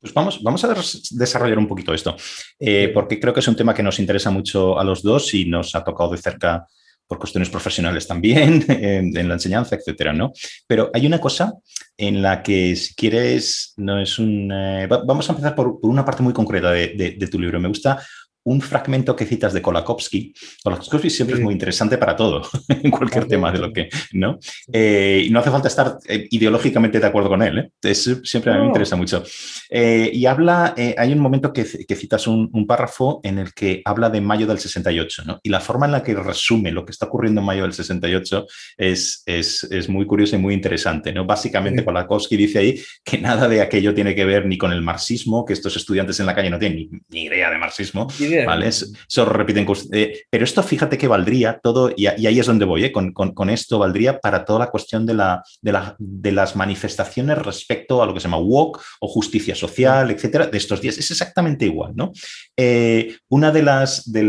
Pues 0.04 0.12
vamos, 0.12 0.42
vamos 0.42 0.62
a 0.62 0.74
desarrollar 1.12 1.56
un 1.56 1.66
poquito 1.66 1.94
esto, 1.94 2.14
eh, 2.60 2.90
porque 2.92 3.18
creo 3.18 3.32
que 3.32 3.40
es 3.40 3.48
un 3.48 3.56
tema 3.56 3.72
que 3.72 3.82
nos 3.82 3.98
interesa 3.98 4.30
mucho 4.30 4.78
a 4.78 4.84
los 4.84 5.02
dos 5.02 5.32
y 5.32 5.46
nos 5.46 5.74
ha 5.74 5.82
tocado 5.82 6.10
de 6.10 6.18
cerca 6.18 6.66
por 7.06 7.18
cuestiones 7.18 7.48
profesionales 7.48 8.06
también, 8.06 8.62
en, 8.68 9.26
la 9.26 9.32
enseñanza, 9.32 9.76
etcétera, 9.76 10.12
¿no? 10.12 10.30
Pero 10.66 10.90
hay 10.92 11.06
una 11.06 11.18
cosa 11.22 11.54
en 11.96 12.20
la 12.20 12.42
que, 12.42 12.76
si 12.76 12.94
quieres, 12.94 13.72
no 13.78 13.98
es 13.98 14.18
un... 14.18 14.52
Eh, 14.52 14.86
vamos 14.88 15.26
a 15.26 15.32
empezar 15.32 15.54
por, 15.54 15.78
una 15.80 16.04
parte 16.04 16.22
muy 16.22 16.34
concreta 16.34 16.70
de, 16.70 17.28
tu 17.30 17.40
libro. 17.40 17.58
Me 17.58 17.68
gusta 17.68 17.98
un 18.44 18.60
fragmento 18.60 19.16
que 19.16 19.26
citas 19.26 19.52
de 19.52 19.62
Kolakowski. 19.62 20.34
Kolakowski 20.62 21.10
siempre 21.10 21.36
es 21.36 21.42
muy 21.42 21.52
interesante 21.52 21.98
para 21.98 22.14
todo, 22.14 22.42
en 22.68 22.90
cualquier 22.90 23.26
tema 23.26 23.50
de 23.50 23.58
lo 23.58 23.72
que, 23.72 23.88
¿no? 24.12 24.38
Eh, 24.72 25.26
no 25.30 25.40
hace 25.40 25.50
falta 25.50 25.68
estar 25.68 25.98
eh, 26.06 26.26
ideológicamente 26.30 27.00
de 27.00 27.06
acuerdo 27.06 27.28
con 27.28 27.42
él, 27.42 27.70
¿eh? 27.82 27.94
siempre 27.94 28.52
a 28.52 28.56
mí 28.56 28.60
me 28.62 28.66
interesa 28.66 28.96
mucho. 28.96 29.24
y 29.70 30.26
habla, 30.26 30.74
hay 30.96 31.12
un 31.12 31.18
momento 31.18 31.52
que, 31.52 31.64
citas 31.64 32.26
un, 32.26 32.64
párrafo 32.66 33.20
en 33.22 33.38
el 33.38 33.52
que 33.52 33.82
habla 33.84 34.08
de 34.08 34.20
mayo 34.20 34.46
del 34.46 34.58
68, 34.58 35.22
¿no? 35.26 35.40
Y 35.42 35.50
la 35.50 35.60
forma 35.60 35.86
en 35.86 35.92
la 35.92 36.02
que 36.02 36.14
resume 36.14 36.72
lo 36.72 36.84
que 36.84 36.92
está 36.92 37.06
ocurriendo 37.06 37.40
en 37.40 37.46
mayo 37.46 37.62
del 37.62 37.74
68 37.74 38.46
es, 38.78 39.22
es, 39.26 39.64
es 39.64 39.88
muy 39.88 40.06
curiosa 40.06 40.36
y 40.36 40.38
muy 40.38 40.54
interesante, 40.54 41.12
¿no? 41.12 41.24
Básicamente, 41.24 41.84
Kolakowski 41.84 42.36
dice 42.36 42.58
ahí 42.58 42.80
que 43.04 43.18
nada 43.18 43.48
de 43.48 43.60
aquello 43.60 43.94
tiene 43.94 44.14
que 44.14 44.24
ver 44.24 44.46
ni 44.46 44.56
con 44.56 44.72
el 44.72 44.82
marxismo, 44.82 45.44
que 45.44 45.52
estos 45.52 45.76
estudiantes 45.76 46.18
en 46.20 46.26
la 46.26 46.34
calle 46.34 46.50
no 46.50 46.58
tienen 46.58 47.02
ni, 47.08 47.24
idea 47.24 47.50
de 47.50 47.58
marxismo, 47.58 48.08
¿vale? 48.46 48.68
Eso 48.68 49.24
repiten. 49.24 49.66
Eh, 49.92 50.22
pero 50.30 50.44
esto 50.44 50.62
fíjate 50.62 50.98
que 50.98 51.08
valdría 51.08 51.60
todo, 51.62 51.92
y, 51.96 52.06
ahí 52.06 52.38
es 52.38 52.46
donde 52.46 52.64
voy, 52.64 52.84
¿eh? 52.84 52.92
con, 52.92 53.12
con, 53.12 53.50
esto 53.50 53.78
valdría 53.78 54.20
para 54.20 54.44
toda 54.44 54.60
la 54.60 54.70
cuestión 54.70 55.06
de, 55.06 55.14
la, 55.14 55.42
de, 55.60 55.72
la, 55.72 55.96
de, 55.98 56.32
las 56.32 56.56
manifestaciones 56.56 57.38
respecto 57.38 58.02
a 58.02 58.06
lo 58.06 58.14
que 58.14 58.20
se 58.20 58.24
llama 58.24 58.38
walk 58.38 58.80
o 59.00 59.08
justicia 59.08 59.54
social, 59.54 60.10
etcétera, 60.10 60.46
de 60.46 60.58
estos 60.58 60.80
días. 60.80 60.98
Es 60.98 61.10
exactamente 61.10 61.64
igual, 61.66 61.92
¿no? 61.94 62.12
Eh, 62.56 63.16
una, 63.28 63.50
de 63.50 63.62
las, 63.62 64.10
de, 64.10 64.24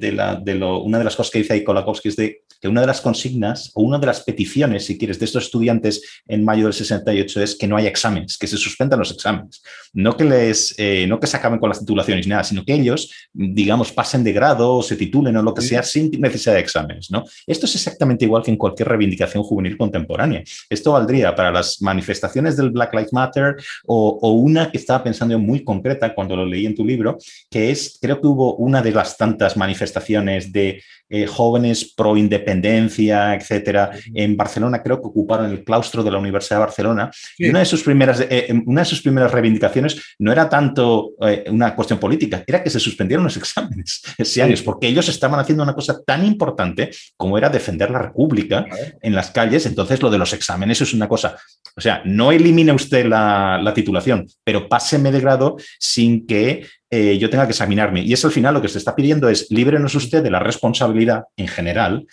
de, 0.00 0.54
lo, 0.54 0.82
una 0.82 0.98
de 0.98 1.04
las 1.04 1.16
cosas 1.16 1.32
que 1.32 1.38
dice 1.38 1.52
ahí 1.52 1.64
Kolakowski 1.64 2.08
es 2.08 2.16
de 2.16 2.42
que 2.60 2.68
una 2.68 2.80
de 2.80 2.86
las 2.86 3.00
consignas 3.00 3.70
o 3.74 3.82
una 3.82 3.98
de 3.98 4.06
las 4.06 4.22
peticiones, 4.22 4.86
si 4.86 4.98
quieres, 4.98 5.18
de 5.18 5.26
estos 5.26 5.44
estudiantes 5.44 6.02
en 6.26 6.44
mayo 6.44 6.64
del 6.64 6.72
68 6.72 7.42
es 7.42 7.54
que 7.56 7.66
no 7.66 7.76
haya 7.76 7.88
exámenes, 7.88 8.36
que 8.36 8.46
se 8.46 8.56
suspendan 8.56 8.98
los 8.98 9.12
exámenes. 9.12 9.62
No 9.92 10.16
que, 10.16 10.24
les, 10.24 10.74
eh, 10.78 11.06
no 11.06 11.20
que 11.20 11.26
se 11.26 11.36
acaben 11.36 11.58
con 11.58 11.68
las 11.68 11.80
titulaciones 11.80 12.26
ni 12.26 12.30
nada, 12.30 12.44
sino 12.44 12.64
que 12.64 12.74
ellos, 12.74 13.12
digamos, 13.38 13.92
pasen 13.92 14.24
de 14.24 14.32
grado 14.32 14.74
o 14.74 14.82
se 14.82 14.96
titulen 14.96 15.36
o 15.36 15.42
lo 15.42 15.54
que 15.54 15.62
sea 15.62 15.84
sin 15.84 16.10
necesidad 16.20 16.54
de 16.54 16.60
exámenes. 16.60 17.08
¿no? 17.10 17.24
Esto 17.46 17.66
es 17.66 17.74
exactamente 17.76 18.24
igual 18.24 18.42
que 18.42 18.50
en 18.50 18.56
cualquier 18.56 18.88
reivindicación 18.88 19.44
juvenil 19.44 19.78
contemporánea. 19.78 20.42
Esto 20.68 20.92
valdría 20.92 21.34
para 21.36 21.52
las 21.52 21.80
manifestaciones 21.80 22.56
del 22.56 22.70
Black 22.70 22.92
Lives 22.94 23.12
Matter 23.12 23.56
o, 23.86 24.18
o 24.20 24.32
una 24.32 24.70
que 24.72 24.78
estaba 24.78 25.04
pensando 25.04 25.38
muy 25.38 25.62
concreta 25.62 26.14
cuando 26.14 26.34
lo 26.34 26.44
leí 26.44 26.66
en 26.66 26.74
tu 26.74 26.84
libro, 26.84 27.16
que 27.48 27.70
es, 27.70 27.98
creo 28.02 28.20
que 28.20 28.26
hubo 28.26 28.56
una 28.56 28.82
de 28.82 28.90
las 28.90 29.16
tantas 29.16 29.56
manifestaciones 29.56 30.52
de 30.52 30.82
eh, 31.10 31.26
jóvenes 31.26 31.94
pro 31.96 32.16
independencia, 32.16 33.34
etcétera, 33.34 33.90
en 34.12 34.36
Barcelona, 34.36 34.82
creo 34.82 35.00
que 35.00 35.08
ocuparon 35.08 35.50
el 35.50 35.64
claustro 35.64 36.02
de 36.02 36.10
la 36.10 36.18
Universidad 36.18 36.56
de 36.56 36.66
Barcelona. 36.66 37.10
Y 37.38 37.48
una 37.48 37.60
de, 37.60 37.64
sus 37.64 37.82
primeras, 37.82 38.20
eh, 38.20 38.48
una 38.66 38.82
de 38.82 38.84
sus 38.84 39.00
primeras 39.00 39.32
reivindicaciones 39.32 40.00
no 40.18 40.32
era 40.32 40.48
tanto 40.48 41.12
eh, 41.22 41.44
una 41.48 41.74
cuestión 41.74 41.98
política, 41.98 42.44
era 42.46 42.62
que 42.62 42.70
se 42.70 42.78
suspendieron 42.78 43.24
los 43.24 43.36
exámenes 43.38 44.02
ese 44.18 44.42
año, 44.42 44.54
porque 44.64 44.88
ellos 44.88 45.08
estaban 45.08 45.40
haciendo 45.40 45.62
una 45.62 45.74
cosa 45.74 46.02
tan 46.04 46.26
importante 46.26 46.90
como 47.16 47.38
era 47.38 47.48
defender 47.48 47.90
la 47.90 48.00
República 48.00 48.66
en 49.00 49.14
las 49.14 49.30
calles. 49.30 49.64
Entonces, 49.66 50.02
lo 50.02 50.10
de 50.10 50.18
los 50.18 50.32
exámenes 50.32 50.80
es 50.80 50.92
una 50.92 51.08
cosa. 51.08 51.36
O 51.78 51.80
sea, 51.80 52.02
no 52.04 52.32
elimine 52.32 52.72
usted 52.72 53.06
la, 53.06 53.60
la 53.62 53.72
titulación, 53.72 54.26
pero 54.42 54.68
páseme 54.68 55.12
de 55.12 55.20
grado 55.20 55.56
sin 55.78 56.26
que 56.26 56.66
eh, 56.90 57.18
yo 57.18 57.30
tenga 57.30 57.44
que 57.46 57.52
examinarme. 57.52 58.02
Y 58.02 58.12
eso 58.12 58.26
al 58.26 58.32
final 58.32 58.54
lo 58.54 58.60
que 58.60 58.68
se 58.68 58.78
está 58.78 58.96
pidiendo 58.96 59.28
es 59.28 59.46
líbrenos 59.50 59.94
usted 59.94 60.20
de 60.20 60.30
la 60.30 60.40
responsabilidad 60.40 61.22
en 61.36 61.46
general, 61.46 62.04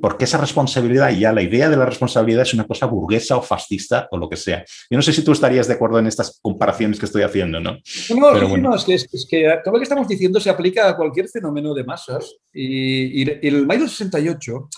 porque 0.00 0.24
esa 0.24 0.38
responsabilidad, 0.38 1.10
ya 1.10 1.32
la 1.32 1.42
idea 1.42 1.70
de 1.70 1.76
la 1.76 1.86
responsabilidad 1.86 2.42
es 2.42 2.52
una 2.52 2.66
cosa 2.66 2.86
burguesa 2.86 3.36
o 3.36 3.42
fascista 3.42 4.08
o 4.10 4.16
lo 4.16 4.28
que 4.28 4.36
sea. 4.36 4.64
Yo 4.90 4.96
no 4.96 5.02
sé 5.02 5.12
si 5.12 5.22
tú 5.22 5.30
estarías 5.30 5.68
de 5.68 5.74
acuerdo 5.74 6.00
en 6.00 6.08
estas 6.08 6.40
comparaciones 6.42 6.98
que 6.98 7.06
estoy 7.06 7.22
haciendo, 7.22 7.60
¿no? 7.60 7.74
No, 8.16 8.32
Pero 8.32 8.48
bueno. 8.48 8.74
es, 8.74 8.84
que, 8.84 8.94
es, 8.94 9.26
que 9.30 9.56
todo 9.62 9.74
lo 9.74 9.78
que 9.78 9.84
estamos 9.84 10.08
diciendo 10.08 10.40
se 10.40 10.50
aplica 10.50 10.88
a 10.88 10.96
cualquier 10.96 11.28
fenómeno 11.28 11.74
de 11.74 11.84
masas 11.84 12.34
y, 12.52 13.46
el 13.46 13.66
mayo 13.66 13.86
68, 13.86 14.68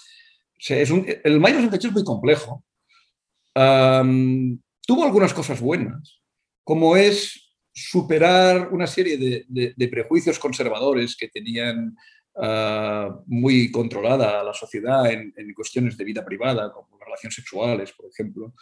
es 0.68 0.90
un, 0.90 1.06
el 1.24 1.40
mayo 1.40 1.56
68 1.56 1.88
es 1.88 1.94
muy 1.94 2.04
complejo. 2.04 2.62
Tuvo 3.54 5.04
algunas 5.04 5.32
cosas 5.32 5.60
buenas, 5.60 6.20
como 6.64 6.96
es 6.96 7.44
superar 7.74 8.68
una 8.72 8.86
serie 8.86 9.18
de, 9.18 9.88
prejuicios 9.88 10.38
conservadores 10.38 11.16
que 11.16 11.28
tenían 11.28 11.96
ah, 12.36 13.20
muy 13.26 13.70
controlada 13.70 14.44
la 14.44 14.54
sociedad 14.54 15.10
en, 15.10 15.32
cuestiones 15.54 15.96
de 15.96 16.04
vida 16.04 16.24
privada, 16.24 16.72
como 16.72 16.98
relaciones 16.98 17.34
sexuales, 17.34 17.92
por 17.92 18.10
ejemplo, 18.10 18.54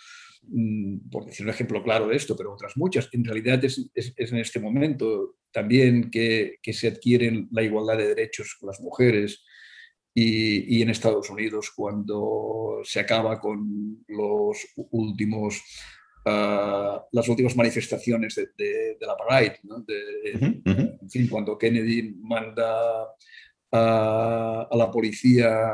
mm, 0.43 1.11
por 1.11 1.27
decir 1.27 1.45
un 1.45 1.51
ejemplo 1.51 1.83
claro 1.83 2.09
de 2.09 2.17
esto, 2.17 2.37
pero 2.37 2.53
otras 2.53 2.77
muchas. 2.77 3.09
En 3.13 3.25
realidad 3.25 3.63
es, 3.65 3.91
en 3.95 4.37
este 4.39 4.61
momento 4.61 5.37
también 5.51 6.11
que, 6.11 6.59
se 6.73 6.89
adquieren 6.89 7.49
la 7.53 7.63
igualdad 7.63 7.99
de 7.99 8.09
derechos 8.09 8.57
con 8.59 8.69
las 8.69 8.81
mujeres, 8.81 9.45
y, 10.15 10.79
y, 10.79 10.83
en 10.83 10.91
Estados 10.91 11.31
Unidos 11.31 11.73
cuando 11.75 12.81
se 12.85 13.01
acaba 13.01 13.41
con 13.41 14.05
los 14.09 14.59
últimos 14.91 15.63
las 16.25 17.29
últimas 17.29 17.57
manifestaciones 17.57 18.37
de, 18.37 18.97
la 19.01 19.17
Parade, 19.17 19.59
en 19.65 21.11
fin, 21.11 21.29
cuando 21.29 21.59
Kennedy 21.59 22.15
manda 22.21 23.09
a, 23.73 24.69
la 24.73 24.91
policía 24.91 25.73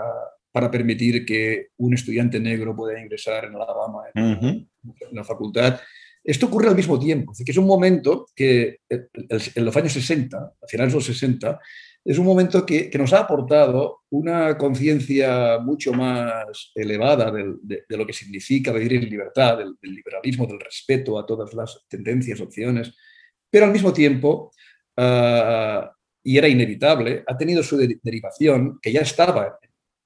para 0.51 0.71
permitir 0.71 1.27
que 1.27 1.69
un 1.77 1.95
estudiante 1.95 2.41
negro 2.41 2.75
pueda 2.75 3.01
ingresar 3.01 3.45
en 3.45 3.55
Alabama 3.55 4.05
en, 4.15 4.69
la 5.13 5.25
facultad. 5.25 5.79
Esto 6.25 6.47
ocurre 6.47 6.69
al 6.69 6.77
mismo 6.77 6.99
tiempo, 6.99 7.33
es, 7.33 7.45
que 7.45 7.53
es 7.53 7.59
un 7.59 7.67
momento 7.67 8.27
que 8.35 8.81
en 8.89 9.65
los 9.65 9.77
años 9.77 9.93
60, 9.93 10.37
a 10.37 10.67
finales 10.67 10.93
de 10.93 10.99
los 10.99 11.07
60, 11.07 11.61
es 12.05 12.19
un 12.19 12.25
momento 12.25 12.65
que, 12.65 12.91
nos 12.99 13.13
ha 13.13 13.21
aportado 13.21 14.01
una 14.11 14.57
conciencia 14.57 15.59
mucho 15.59 15.93
más 15.93 16.73
elevada 16.75 17.31
de, 17.31 17.85
lo 17.89 18.07
que 18.07 18.13
significa 18.13 18.73
vivir 18.73 18.95
en 18.95 19.11
libertad, 19.11 19.59
del, 19.59 19.77
liberalismo, 19.83 20.47
del 20.47 20.61
respeto 20.61 21.19
a 21.19 21.27
todas 21.27 21.53
las 21.55 21.85
tendencias, 21.89 22.41
opciones, 22.41 22.95
pero 23.51 23.67
al 23.67 23.73
mismo 23.73 23.93
tiempo, 23.93 24.53
ah, 24.97 25.93
y 26.23 26.39
era 26.39 26.49
inevitable, 26.49 27.25
ha 27.27 27.37
tenido 27.37 27.63
su 27.63 27.77
derivación, 27.77 28.79
que 28.81 28.93
ya 28.93 29.01
estaba, 29.01 29.59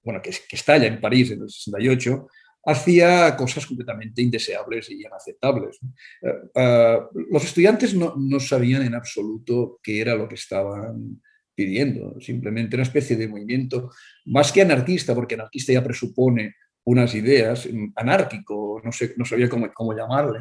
bueno, 0.02 0.20
que, 0.22 0.30
que 0.30 0.56
está 0.56 0.78
ya 0.78 0.86
en 0.86 1.00
París 1.00 1.30
en 1.30 1.42
el 1.42 1.50
68, 1.50 2.28
hacía 2.64 3.36
cosas 3.36 3.66
completamente 3.66 4.22
indeseables 4.22 4.90
y 4.90 5.04
inaceptables. 5.04 5.78
Ah, 6.24 6.50
ah, 6.56 7.08
los 7.30 7.44
estudiantes 7.44 7.94
no, 7.94 8.14
no 8.16 8.40
sabían 8.40 8.82
en 8.82 8.94
absoluto 8.94 9.78
qué 9.82 10.00
era 10.00 10.14
lo 10.14 10.28
que 10.28 10.36
estaban 10.36 11.20
pidiendo, 11.54 12.20
simplemente 12.20 12.76
una 12.76 12.84
especie 12.84 13.16
de 13.16 13.28
movimiento, 13.28 13.90
más 14.26 14.52
que 14.52 14.62
anarquista, 14.62 15.14
porque 15.14 15.34
anarquista 15.34 15.72
ya 15.72 15.84
presupone 15.84 16.54
unas 16.84 17.14
ideas, 17.14 17.68
mm, 17.70 17.92
anárquico, 17.96 18.80
no, 18.82 18.92
sé, 18.92 19.14
no 19.16 19.24
sabía 19.24 19.48
cómo, 19.48 19.72
cómo 19.72 19.94
llamarle, 19.94 20.40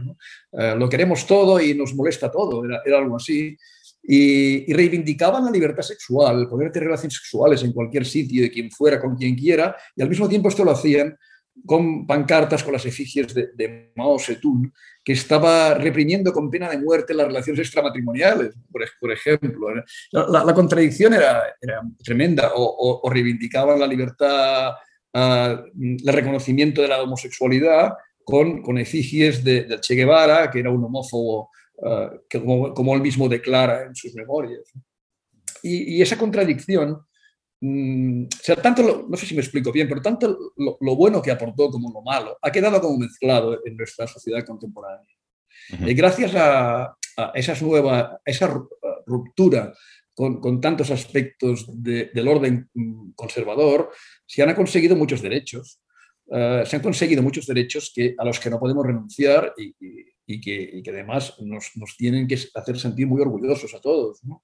eh, 0.54 0.76
lo 0.78 0.90
queremos 0.90 1.28
todo 1.28 1.62
y 1.62 1.74
nos 1.76 1.94
molesta 1.94 2.32
todo, 2.32 2.64
era, 2.66 2.98
algo 2.98 3.18
así, 3.18 3.56
y, 4.04 4.74
reivindicaban 4.74 5.46
la 5.46 5.52
libertad 5.52 5.84
sexual, 5.84 6.40
el 6.40 6.48
poder 6.48 6.72
tener 6.72 6.88
relaciones 6.88 7.16
sexuales 7.16 7.64
en 7.64 7.74
cualquier 7.74 8.06
sitio, 8.06 8.42
de 8.42 8.52
quien 8.52 8.72
fuera, 8.72 9.00
con 9.00 9.16
quien 9.16 9.36
quiera, 9.36 9.76
y 9.96 10.02
al 10.02 10.10
mismo 10.10 10.28
tiempo 10.28 10.50
esto 10.50 10.64
lo 10.64 10.72
hacían 10.72 11.16
con 11.66 12.08
pancartas 12.08 12.64
con 12.64 12.74
las 12.74 12.86
efigies 12.86 13.34
de, 13.34 13.92
Mao 13.96 14.18
Zedong, 14.20 14.72
que 15.04 15.14
estaba 15.14 15.74
reprimiendo 15.76 16.32
con 16.32 16.50
pena 16.50 16.70
de 16.70 16.80
muerte 16.80 17.14
las 17.14 17.28
relaciones 17.28 17.60
extramatrimoniales, 17.62 18.56
por, 19.00 19.12
ejemplo. 19.12 19.68
La, 20.12 20.54
contradicción 20.54 21.14
era, 21.14 21.44
tremenda, 22.04 22.52
o, 22.56 23.08
reivindicaban 23.10 23.80
la 23.80 23.88
libertad, 23.88 24.72
uh, 25.14 25.58
el 25.76 26.14
reconocimiento 26.14 26.82
de 26.82 26.88
la 26.88 27.02
homosexualidad 27.02 27.94
con, 28.24 28.62
con 28.62 28.78
efigies 28.78 29.44
de, 29.44 29.80
Che 29.82 29.96
Guevara, 29.96 30.50
que 30.50 30.60
era 30.60 30.72
un 30.72 30.84
homófobo, 30.84 31.50
ah, 31.86 32.12
que 32.30 32.40
como, 32.40 32.74
como, 32.74 32.96
él 32.96 33.02
mismo 33.02 33.28
declara 33.28 33.84
en 33.86 33.96
sus 33.96 34.14
memorias. 34.16 34.72
Y 35.64 36.02
esa 36.02 36.18
contradicción 36.18 37.06
Mm, 37.64 38.24
o 38.24 38.44
sea, 38.44 38.56
tanto, 38.56 39.06
no 39.08 39.16
sé 39.16 39.28
si 39.28 39.36
me 39.36 39.42
explico 39.42 39.72
bien, 39.72 39.88
pero 39.88 40.02
tanto 40.02 40.54
lo, 40.58 40.96
bueno 40.96 41.22
que 41.22 41.30
aportó 41.30 41.70
como 41.70 41.92
lo 41.94 42.02
malo 42.02 42.36
ha 42.42 42.52
quedado 42.52 42.82
como 42.82 42.98
mezclado 42.98 43.60
en 43.64 43.78
nuestra 43.78 44.08
sociedad 44.08 44.44
contemporánea. 44.44 45.08
Y 45.86 45.94
gracias 45.94 46.34
a, 46.36 46.98
esas 47.36 47.62
nuevas, 47.62 48.18
esa 48.26 48.52
ruptura 49.06 49.74
con, 50.14 50.42
con 50.42 50.60
tantos 50.60 50.90
aspectos 50.90 51.66
del 51.70 52.28
orden 52.28 52.68
mm, 52.74 53.12
conservador, 53.12 53.92
se 54.26 54.42
han 54.42 54.56
conseguido 54.56 54.96
muchos 54.96 55.22
derechos. 55.22 55.80
Eh, 56.34 56.64
se 56.66 56.76
han 56.78 56.82
conseguido 56.82 57.22
muchos 57.22 57.46
derechos 57.46 57.92
que, 57.94 58.16
a 58.18 58.26
los 58.26 58.40
que 58.40 58.50
no 58.50 58.60
podemos 58.60 58.86
renunciar 58.86 59.54
y, 59.56 59.76
y, 60.26 60.42
que, 60.42 60.70
y 60.74 60.82
que, 60.82 60.90
además 60.90 61.36
nos, 61.42 61.72
nos, 61.76 61.96
tienen 61.96 62.28
que 62.28 62.40
hacer 62.56 62.80
sentir 62.80 63.06
muy 63.06 63.22
orgullosos 63.22 63.74
a 63.76 63.82
todos. 63.82 64.24
¿no? 64.24 64.42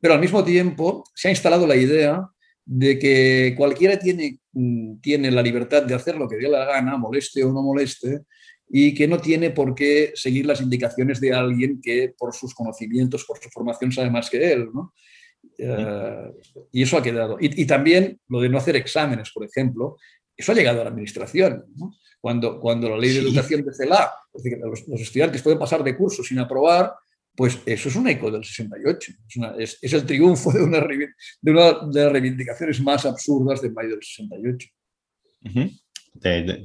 Pero 0.00 0.14
al 0.14 0.20
mismo 0.20 0.42
tiempo 0.44 1.04
se 1.14 1.28
ha 1.28 1.30
instalado 1.30 1.66
la 1.66 1.76
idea 1.76 2.26
de 2.70 2.98
que 2.98 3.54
cualquiera 3.56 3.98
tiene, 3.98 4.40
mm, 4.52 5.00
tiene 5.00 5.30
la 5.30 5.40
libertad 5.40 5.84
de 5.84 5.94
hacer 5.94 6.16
lo 6.16 6.28
que 6.28 6.36
dé 6.36 6.48
la 6.48 6.66
gana, 6.66 6.98
moleste 6.98 7.42
o 7.42 7.50
no 7.50 7.62
moleste, 7.62 8.20
y 8.68 8.92
que 8.92 9.08
no 9.08 9.18
tiene 9.18 9.50
por 9.50 9.74
qué 9.74 10.12
seguir 10.14 10.44
las 10.44 10.60
indicaciones 10.60 11.18
de 11.18 11.32
alguien 11.32 11.80
que 11.80 12.12
por 12.16 12.34
sus 12.34 12.54
conocimientos, 12.54 13.24
por 13.24 13.38
su 13.38 13.48
formación 13.48 13.90
sabe 13.90 14.10
más 14.10 14.28
que 14.28 14.52
él. 14.52 14.68
Eh, 15.56 16.32
y 16.72 16.82
eso 16.82 16.98
ha 16.98 17.02
quedado. 17.02 17.38
Y, 17.40 17.64
también 17.64 18.20
lo 18.28 18.42
de 18.42 18.50
no 18.50 18.58
hacer 18.58 18.76
exámenes, 18.76 19.30
por 19.32 19.46
ejemplo, 19.46 19.96
eso 20.36 20.52
ha 20.52 20.54
llegado 20.54 20.82
a 20.82 20.84
la 20.84 20.90
administración. 20.90 21.64
Cuando, 22.20 22.60
cuando 22.60 22.90
la 22.90 22.98
ley 22.98 23.14
de 23.14 23.20
educación 23.20 23.64
de 23.64 23.72
CELA, 23.72 24.12
decir, 24.34 24.58
los, 24.62 25.00
estudiantes 25.00 25.40
pueden 25.40 25.58
pasar 25.58 25.82
de 25.82 25.96
curso 25.96 26.22
sin 26.22 26.38
aprobar, 26.38 26.92
pues 27.38 27.60
eso 27.64 27.88
es 27.88 27.94
un 27.94 28.08
eco 28.08 28.30
del 28.30 28.44
68. 28.44 29.12
Es, 29.58 29.78
es, 29.80 29.92
el 29.92 30.04
triunfo 30.04 30.52
de 30.52 30.60
una, 30.60 30.80
de 30.80 31.08
de 31.40 31.54
las 31.54 32.12
reivindicaciones 32.12 32.80
más 32.80 33.06
absurdas 33.06 33.62
de 33.62 33.70
mayo 33.70 33.90
del 33.90 34.02
68 34.02 34.68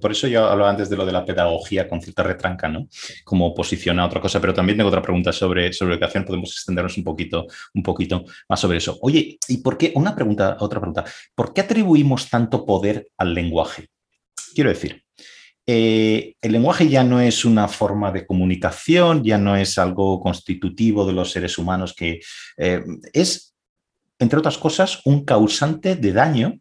por 0.01 0.11
eso 0.11 0.28
yo 0.28 0.45
hablaba 0.45 0.71
antes 0.71 0.89
de 0.89 0.97
lo 0.97 1.05
de 1.05 1.11
la 1.11 1.26
pedagogía 1.26 1.88
con 1.88 2.01
cierta 2.01 2.24
retranca, 2.24 2.67
¿no? 2.67 2.88
Como 3.24 3.47
oposición 3.47 3.99
a 3.99 4.05
otra 4.05 4.21
cosa, 4.21 4.41
pero 4.41 4.53
también 4.53 4.78
tengo 4.78 4.89
otra 4.89 5.01
pregunta 5.01 5.32
sobre, 5.32 5.71
sobre 5.74 5.93
educación, 5.93 6.26
podemos 6.26 6.51
extendernos 6.51 6.97
un 6.97 7.03
poquito, 7.03 7.45
un 7.74 7.84
poquito 7.84 8.26
más 8.49 8.59
sobre 8.59 8.78
eso. 8.78 8.97
Oye, 9.01 9.38
¿y 9.47 9.57
por 9.57 9.78
qué? 9.78 9.91
Una 9.95 10.15
pregunta, 10.15 10.57
otra 10.59 10.80
pregunta. 10.80 11.05
¿Por 11.36 11.53
qué 11.53 11.61
atribuimos 11.61 12.30
tanto 12.30 12.65
poder 12.65 13.07
al 13.17 13.34
lenguaje? 13.34 13.89
Quiero 14.55 14.69
decir, 14.69 15.03
eh, 15.66 16.36
el 16.41 16.51
lenguaje 16.51 16.89
ya 16.89 17.03
no 17.03 17.22
es 17.22 17.45
una 17.45 17.68
forma 17.68 18.11
de 18.11 18.26
comunicación, 18.26 19.24
ya 19.24 19.38
no 19.38 19.55
es 19.55 19.78
algo 19.78 20.20
constitutivo 20.20 21.05
de 21.05 21.14
los 21.14 21.32
seres 21.32 21.57
humanos 21.57 21.93
que 21.95 22.20
eh, 22.57 22.84
es, 23.14 23.55
entre 24.20 24.39
otras 24.39 24.57
cosas, 24.57 25.01
un 25.05 25.24
causante 25.24 25.95
de 25.95 26.11
daño 26.11 26.59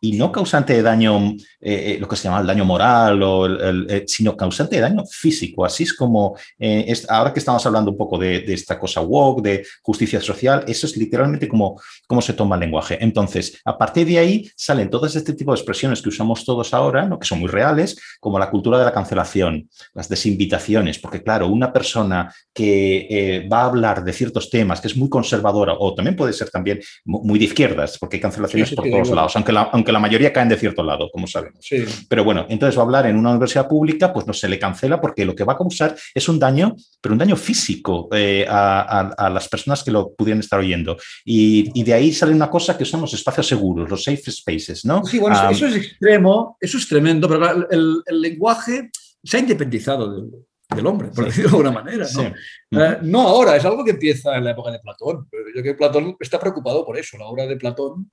y 0.00 0.12
no 0.12 0.32
causante 0.32 0.72
de 0.72 0.82
daño, 0.82 1.32
eh, 1.60 1.94
eh, 1.94 1.98
lo 2.00 2.08
que 2.08 2.16
se 2.16 2.24
llama 2.24 2.40
el 2.40 2.46
daño 2.46 2.64
moral, 2.64 3.22
o 3.22 3.46
eh, 3.46 4.04
sino 4.06 4.36
causante 4.36 4.76
de 4.76 4.82
daño 4.82 5.04
físico. 5.04 5.64
Así 5.64 5.82
es 5.82 5.92
como, 5.92 6.36
es, 6.58 7.08
ahora 7.10 7.32
que 7.32 7.38
estamos 7.38 7.64
hablando 7.66 7.90
un 7.90 7.98
poco 7.98 8.18
de, 8.18 8.44
esta 8.52 8.78
cosa 8.78 9.02
woke, 9.02 9.42
de 9.42 9.66
justicia 9.82 10.20
social, 10.20 10.64
eso 10.66 10.86
es 10.86 10.96
literalmente 10.96 11.48
como, 11.48 11.80
cómo 12.06 12.22
se 12.22 12.32
toma 12.32 12.56
el 12.56 12.60
lenguaje. 12.60 12.98
Entonces, 13.00 13.60
a 13.64 13.76
partir 13.76 14.06
de 14.06 14.18
ahí 14.18 14.50
salen 14.56 14.88
todas 14.88 15.14
este 15.16 15.34
tipo 15.34 15.52
de 15.52 15.58
expresiones 15.58 16.00
que 16.00 16.08
usamos 16.08 16.44
todos 16.44 16.72
ahora, 16.72 17.06
¿no? 17.06 17.18
que 17.18 17.26
son 17.26 17.40
muy 17.40 17.48
reales, 17.48 17.98
como 18.20 18.38
la 18.38 18.50
cultura 18.50 18.78
de 18.78 18.84
la 18.84 18.92
cancelación, 18.92 19.68
las 19.92 20.08
desinvitaciones, 20.08 20.98
porque 20.98 21.22
claro, 21.22 21.48
una 21.48 21.72
persona 21.72 22.32
que 22.54 23.46
va 23.52 23.62
a 23.62 23.66
hablar 23.66 24.02
de 24.02 24.12
ciertos 24.12 24.48
temas, 24.48 24.80
que 24.80 24.88
es 24.88 24.96
muy 24.96 25.08
conservadora, 25.08 25.74
o 25.78 25.94
también 25.94 26.16
puede 26.16 26.32
ser 26.32 26.50
también 26.50 26.80
muy 27.04 27.38
de 27.38 27.44
izquierdas, 27.44 27.98
porque 27.98 28.16
hay 28.16 28.20
cancelaciones 28.22 28.74
por 28.74 28.88
todos 28.88 29.10
lados, 29.10 29.36
aunque 29.36 29.52
la, 29.52 29.62
aunque 29.72 29.89
la 29.92 29.98
mayoría 29.98 30.32
caen 30.32 30.48
de 30.48 30.56
cierto 30.56 30.82
lado, 30.82 31.10
como 31.10 31.26
sabemos. 31.26 31.66
Pero 32.08 32.24
bueno, 32.24 32.46
entonces 32.48 32.76
va 32.76 32.82
a 32.82 32.84
hablar 32.84 33.06
en 33.06 33.16
una 33.16 33.30
universidad 33.30 33.68
pública, 33.68 34.12
pues 34.12 34.26
no 34.26 34.32
se 34.32 34.48
le 34.48 34.58
cancela 34.58 35.00
porque 35.00 35.24
lo 35.24 35.34
que 35.34 35.44
va 35.44 35.54
a 35.54 35.58
causar 35.58 35.96
es 36.14 36.28
un 36.28 36.38
daño, 36.38 36.76
pero 37.00 37.12
un 37.12 37.18
daño 37.18 37.36
físico 37.36 38.08
eh, 38.12 38.46
a, 38.48 39.30
las 39.32 39.48
personas 39.48 39.82
que 39.82 39.90
lo 39.90 40.12
pudieran 40.14 40.40
estar 40.40 40.58
oyendo. 40.58 40.96
Y, 41.24 41.82
de 41.82 41.94
ahí 41.94 42.12
sale 42.12 42.32
una 42.32 42.50
cosa 42.50 42.76
que 42.76 42.84
son 42.84 43.00
los 43.00 43.14
espacios 43.14 43.46
seguros, 43.46 43.88
los 43.88 44.04
safe 44.04 44.30
spaces, 44.30 44.84
¿no? 44.84 45.04
Sí, 45.04 45.18
bueno, 45.18 45.50
eso 45.50 45.66
es 45.66 45.76
extremo, 45.76 46.56
eso 46.60 46.78
es 46.78 46.88
tremendo, 46.88 47.28
pero 47.28 47.68
el, 47.70 48.02
lenguaje 48.10 48.90
se 49.22 49.36
ha 49.36 49.40
independizado 49.40 50.28
del 50.74 50.86
hombre, 50.86 51.08
por 51.08 51.24
decirlo 51.24 51.50
de 51.50 51.56
alguna 51.56 51.72
manera. 51.72 52.06
¿no? 52.14 52.80
Eh, 52.80 52.98
no 53.02 53.20
ahora, 53.22 53.56
es 53.56 53.64
algo 53.64 53.84
que 53.84 53.92
empieza 53.92 54.36
en 54.36 54.44
la 54.44 54.52
época 54.52 54.70
de 54.70 54.78
Platón. 54.78 55.28
Yo 55.32 55.52
creo 55.52 55.64
que 55.64 55.74
Platón 55.74 56.16
está 56.20 56.38
preocupado 56.38 56.84
por 56.84 56.96
eso. 56.96 57.18
La 57.18 57.26
obra 57.26 57.46
de 57.46 57.56
Platón, 57.56 58.10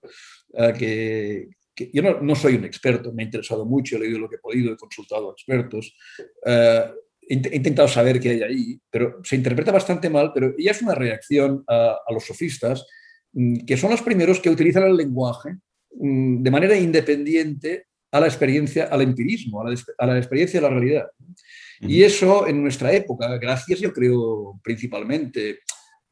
eh, 0.54 0.74
que, 0.78 1.48
yo 1.94 2.02
no, 2.02 2.36
soy 2.36 2.56
un 2.56 2.66
experto, 2.66 3.14
me 3.14 3.24
ha 3.24 3.26
interesado 3.26 3.66
mucho, 3.66 3.96
he 3.96 4.00
leído 4.00 4.20
lo 4.20 4.30
que 4.30 4.38
he 4.38 4.40
podido, 4.40 4.74
he 4.74 4.78
consultado 4.78 5.30
a 5.30 5.34
expertos, 5.34 5.96
eh, 6.46 6.86
he, 7.28 7.34
intentado 7.56 7.88
saber 7.88 8.20
qué 8.20 8.30
hay 8.32 8.42
ahí, 8.42 8.82
pero 8.90 9.20
se 9.24 9.36
interpreta 9.36 9.72
bastante 9.72 10.10
mal, 10.10 10.32
pero 10.34 10.54
ya 10.58 10.72
es 10.72 10.82
una 10.82 10.96
reacción 10.96 11.64
a, 11.68 11.98
los 12.12 12.26
sofistas, 12.26 12.86
mm, 13.34 13.66
que 13.66 13.78
son 13.78 13.92
los 13.92 14.02
primeros 14.02 14.40
que 14.40 14.50
utilizan 14.50 14.84
el 14.84 14.98
lenguaje 14.98 15.58
mm, 15.96 16.42
de 16.42 16.52
manera 16.52 16.76
independiente 16.76 17.86
a 18.12 18.20
la 18.20 18.28
experiencia, 18.28 18.86
al 18.86 19.02
empirismo, 19.02 19.62
a 19.62 20.06
la, 20.06 20.18
experiencia 20.18 20.60
de 20.60 20.68
la 20.68 20.74
realidad. 20.74 21.08
Y 21.82 22.02
eso 22.04 22.48
en 22.48 22.64
nuestra 22.64 22.92
época, 22.94 23.38
gracias 23.38 23.80
yo 23.80 23.94
creo 23.94 24.60
principalmente, 24.64 25.60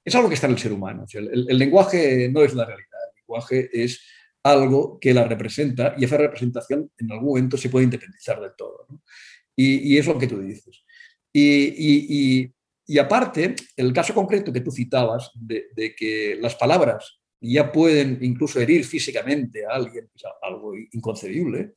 es 0.03 0.13
algo 0.13 0.27
que 0.27 0.35
está 0.35 0.45
en 0.45 0.53
el 0.53 0.59
ser 0.59 0.73
humano. 0.73 1.05
el 1.13 1.57
lenguaje 1.57 2.29
no 2.29 2.43
es 2.43 2.53
la 2.53 2.65
realidad, 2.65 2.99
el 3.15 3.21
lenguaje 3.21 3.69
es 3.71 4.01
algo 4.45 4.99
que 4.99 5.11
la 5.11 5.23
representa 5.23 5.95
y 5.97 6.05
esa 6.05 6.17
representación 6.17 6.91
en 6.99 7.11
algún 7.11 7.29
momento 7.29 7.57
se 7.57 7.69
puede 7.69 7.85
independizar 7.85 8.39
del 8.39 8.51
todo. 8.55 8.87
Y, 9.55 9.97
es 9.97 10.05
lo 10.05 10.19
que 10.19 10.27
tú 10.27 10.39
dices. 10.39 10.83
Y, 11.33 12.51
aparte, 12.99 13.55
el 13.75 13.91
caso 13.91 14.13
concreto 14.13 14.53
que 14.53 14.61
tú 14.61 14.71
citabas 14.71 15.31
de, 15.33 15.95
que 15.97 16.37
las 16.39 16.53
palabras 16.55 17.19
ya 17.41 17.71
pueden 17.71 18.19
incluso 18.21 18.59
herir 18.59 18.85
físicamente 18.85 19.65
a 19.65 19.71
alguien, 19.71 20.11
algo 20.43 20.73
inconcebible, 20.91 21.73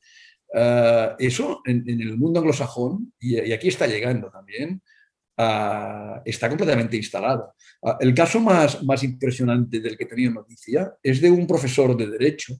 eh, 0.53 1.09
eso 1.17 1.61
en, 1.65 1.83
el 1.87 2.17
mundo 2.17 2.39
anglosajón, 2.39 3.13
y, 3.19 3.51
aquí 3.51 3.69
está 3.69 3.87
llegando 3.87 4.29
también, 4.29 4.79
está 6.25 6.49
completamente 6.49 6.97
instalado. 6.97 7.53
Ah, 7.81 7.97
el 8.01 8.13
caso 8.13 8.39
más, 8.41 8.83
más 8.83 9.03
impresionante 9.03 9.79
del 9.79 9.97
que 9.97 10.05
tenía 10.05 10.29
noticia 10.29 10.93
es 11.01 11.21
de 11.21 11.31
un 11.31 11.47
profesor 11.47 11.95
de 11.95 12.07
Derecho, 12.07 12.55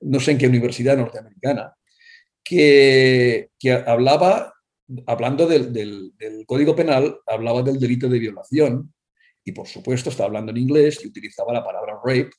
no 0.00 0.18
sé 0.18 0.32
en 0.32 0.38
qué 0.38 0.46
universidad 0.46 0.96
norteamericana, 0.96 1.74
que, 2.42 3.50
que 3.58 3.72
hablaba, 3.72 4.54
hablando 5.06 5.46
del, 5.46 5.72
del, 5.72 6.12
Código 6.46 6.74
Penal, 6.74 7.18
hablaba 7.26 7.62
del 7.62 7.78
delito 7.78 8.08
de 8.08 8.18
violación 8.18 8.94
y 9.44 9.52
por 9.52 9.66
supuesto 9.66 10.10
estaba 10.10 10.28
hablando 10.28 10.52
en 10.52 10.58
inglés 10.58 11.00
y 11.02 11.08
utilizaba 11.08 11.52
la 11.52 11.64
palabra 11.64 11.98
rape 12.04 12.30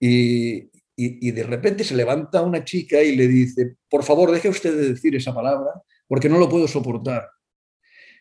y, 0.00 0.70
y, 0.96 1.30
de 1.30 1.42
repente 1.42 1.84
se 1.84 1.94
levanta 1.94 2.42
una 2.42 2.64
chica 2.64 3.02
y 3.02 3.16
le 3.16 3.28
dice, 3.28 3.76
por 3.88 4.02
favor, 4.02 4.30
deje 4.30 4.48
usted 4.48 4.74
de 4.74 4.88
decir 4.90 5.14
esa 5.14 5.34
palabra 5.34 5.70
porque 6.08 6.28
no 6.28 6.38
lo 6.38 6.48
puedo 6.48 6.66
soportar. 6.66 7.28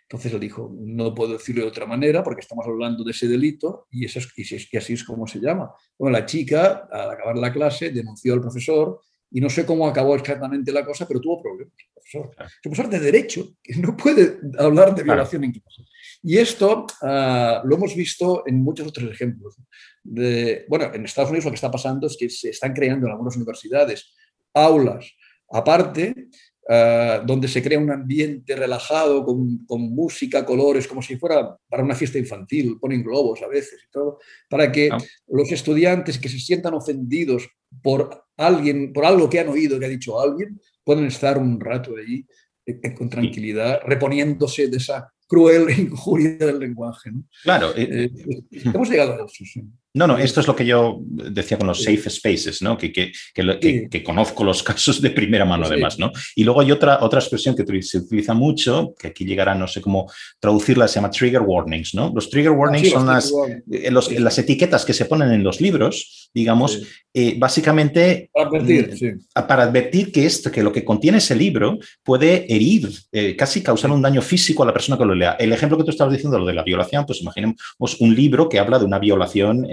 Entonces 0.10 0.34
él 0.34 0.40
dijo, 0.40 0.76
no 0.76 1.14
puedo 1.14 1.34
decirlo 1.34 1.62
de 1.62 1.68
otra 1.68 1.86
manera 1.86 2.24
porque 2.24 2.42
estamos 2.42 2.66
hablando 2.66 3.04
de 3.04 3.12
ese 3.12 3.28
delito 3.28 3.86
y, 3.92 4.06
eso 4.06 4.20
y 4.36 4.78
así 4.78 4.94
es 4.94 5.04
como 5.04 5.28
se 5.28 5.40
llama. 5.40 5.72
Bueno, 6.00 6.18
la 6.18 6.26
chica, 6.26 6.88
al 6.92 7.12
acabar 7.12 7.38
la 7.38 7.54
clase, 7.54 7.92
denunció 7.92 8.34
al 8.34 8.42
profesor 8.42 9.02
y 9.30 9.40
no 9.40 9.52
sé 9.52 9.68
cómo 9.68 9.88
acabó 9.88 10.16
exactamente 10.16 10.72
la 10.72 10.84
cosa, 10.84 11.08
pero 11.08 11.22
tuvo 11.22 11.44
problemas. 11.44 11.76
El 11.78 11.94
profesor, 11.94 12.36
el 12.40 12.62
profesor 12.64 12.90
de 12.90 13.00
Derecho, 13.00 13.50
que 13.62 13.76
no 13.76 13.96
puede 13.96 14.40
hablar 14.58 14.96
de 14.96 15.04
violación 15.04 15.44
en 15.44 15.52
clase. 15.52 15.84
Y 16.24 16.38
esto 16.38 16.88
ah, 17.04 17.62
lo 17.64 17.76
hemos 17.76 17.96
visto 17.96 18.42
en 18.48 18.64
muchos 18.64 18.88
otros 18.88 19.12
ejemplos. 19.12 19.58
De, 20.04 20.66
bueno, 20.68 20.92
en 20.92 21.06
Estados 21.06 21.30
Unidos 21.30 21.46
lo 21.46 21.52
que 21.52 21.56
está 21.56 21.70
pasando 21.70 22.08
es 22.08 22.18
que 22.20 22.32
se 22.32 22.50
están 22.50 22.74
creando 22.74 23.06
en 23.06 23.12
algunas 23.12 23.36
universidades 23.36 24.12
aulas 24.56 25.06
aparte 25.52 26.30
eh, 26.72 27.22
donde 27.26 27.48
se 27.48 27.64
crea 27.64 27.80
un 27.80 27.90
ambiente 27.90 28.56
relajado 28.56 29.26
con, 29.26 29.66
música, 29.92 30.46
colores, 30.46 30.88
como 30.88 31.02
si 31.02 31.18
fuera 31.18 31.58
para 31.68 31.84
una 31.84 31.96
fiesta 31.96 32.20
infantil, 32.20 32.78
ponen 32.80 33.02
globos 33.02 33.42
a 33.42 33.48
veces 33.48 33.80
y 33.88 33.92
todo, 33.92 34.20
para 34.48 34.72
que 34.72 34.90
ah. 34.92 34.98
los 35.30 35.52
estudiantes 35.52 36.20
que 36.20 36.30
se 36.30 36.38
sientan 36.38 36.76
ofendidos 36.76 37.50
por 37.82 38.24
alguien, 38.38 38.94
por 38.94 39.04
algo 39.04 39.28
que 39.28 39.40
han 39.40 39.50
oído 39.50 39.80
que 39.80 39.88
ha 39.88 39.90
dicho 39.90 40.22
alguien, 40.22 40.62
puedan 40.84 41.06
estar 41.06 41.40
un 41.40 41.60
rato 41.60 41.96
allí 41.98 42.24
eh, 42.68 42.80
eh, 42.84 42.94
con 42.94 43.10
tranquilidad, 43.10 43.80
reponiéndose 43.84 44.68
de 44.68 44.78
esa 44.78 45.12
cruel 45.26 45.68
injuria 45.76 46.38
del 46.38 46.60
lenguaje. 46.60 47.10
Claro. 47.42 47.74
hemos 47.76 48.90
llegado 48.92 49.14
a 49.14 49.26
eso. 49.26 49.44
Sí. 49.44 49.64
No, 49.92 50.06
no, 50.06 50.20
esto 50.20 50.40
es 50.40 50.48
lo 50.48 50.56
que 50.56 50.66
yo 50.66 51.00
decía 51.02 51.58
con 51.58 51.66
los 51.66 51.84
safe 51.84 52.10
spaces, 52.12 52.62
¿no? 52.62 52.78
Que, 52.78 52.92
que, 52.92 53.12
que, 53.34 54.04
conozco 54.04 54.44
los 54.44 54.62
casos 54.70 55.02
de 55.02 55.10
primera 55.10 55.46
mano 55.46 55.66
además, 55.66 55.98
¿no? 55.98 56.12
Y 56.36 56.44
luego 56.44 56.62
hay 56.62 56.72
otra, 56.72 57.00
otra 57.02 57.20
expresión 57.20 57.56
que 57.56 57.82
se 57.82 57.98
utiliza 57.98 58.36
mucho, 58.36 58.94
que 59.00 59.08
aquí 59.08 59.26
llegará, 59.26 59.56
no 59.56 59.68
sé 59.68 59.82
cómo 59.82 60.12
traducirla, 60.40 60.88
se 60.88 60.96
llama 60.96 61.10
trigger 61.10 61.42
warnings, 61.42 61.96
¿no? 61.96 62.12
Los 62.14 62.30
trigger 62.30 62.52
warnings 62.52 62.92
son 62.92 63.08
las, 63.08 63.34
eh, 63.72 63.92
las 63.92 64.38
etiquetas 64.38 64.86
que 64.86 64.94
se 64.94 65.06
ponen 65.06 65.32
en 65.32 65.44
los 65.44 65.60
libros, 65.60 66.30
digamos, 66.36 66.84
eh, 67.12 67.36
básicamente 67.40 68.30
para 68.32 68.48
advertir, 68.48 69.18
mm, 69.18 69.48
para 69.48 69.64
advertir 69.64 70.12
que, 70.12 70.28
esto, 70.28 70.52
que 70.52 70.62
lo 70.62 70.72
que 70.72 70.86
contiene 70.86 71.18
ese 71.18 71.36
libro 71.36 71.80
puede 72.04 72.46
herir, 72.54 72.88
eh, 73.12 73.36
casi 73.36 73.64
causar 73.64 73.90
un 73.90 74.04
daño 74.04 74.22
físico 74.22 74.62
a 74.62 74.68
la 74.68 74.74
persona 74.74 75.00
que 75.00 75.06
lo 75.06 75.16
lea. 75.16 75.36
El 75.40 75.52
ejemplo 75.52 75.80
que 75.80 75.84
tú 75.84 75.90
estabas 75.90 76.14
diciendo, 76.14 76.38
lo 76.38 76.46
de 76.46 76.54
la 76.54 76.64
violación, 76.64 77.08
pues 77.08 77.22
imaginemos 77.22 77.58
un 78.00 78.14
libro 78.14 78.48
que 78.48 78.60
habla 78.60 78.78
de 78.78 78.86
una 78.86 79.00
violación 79.00 79.66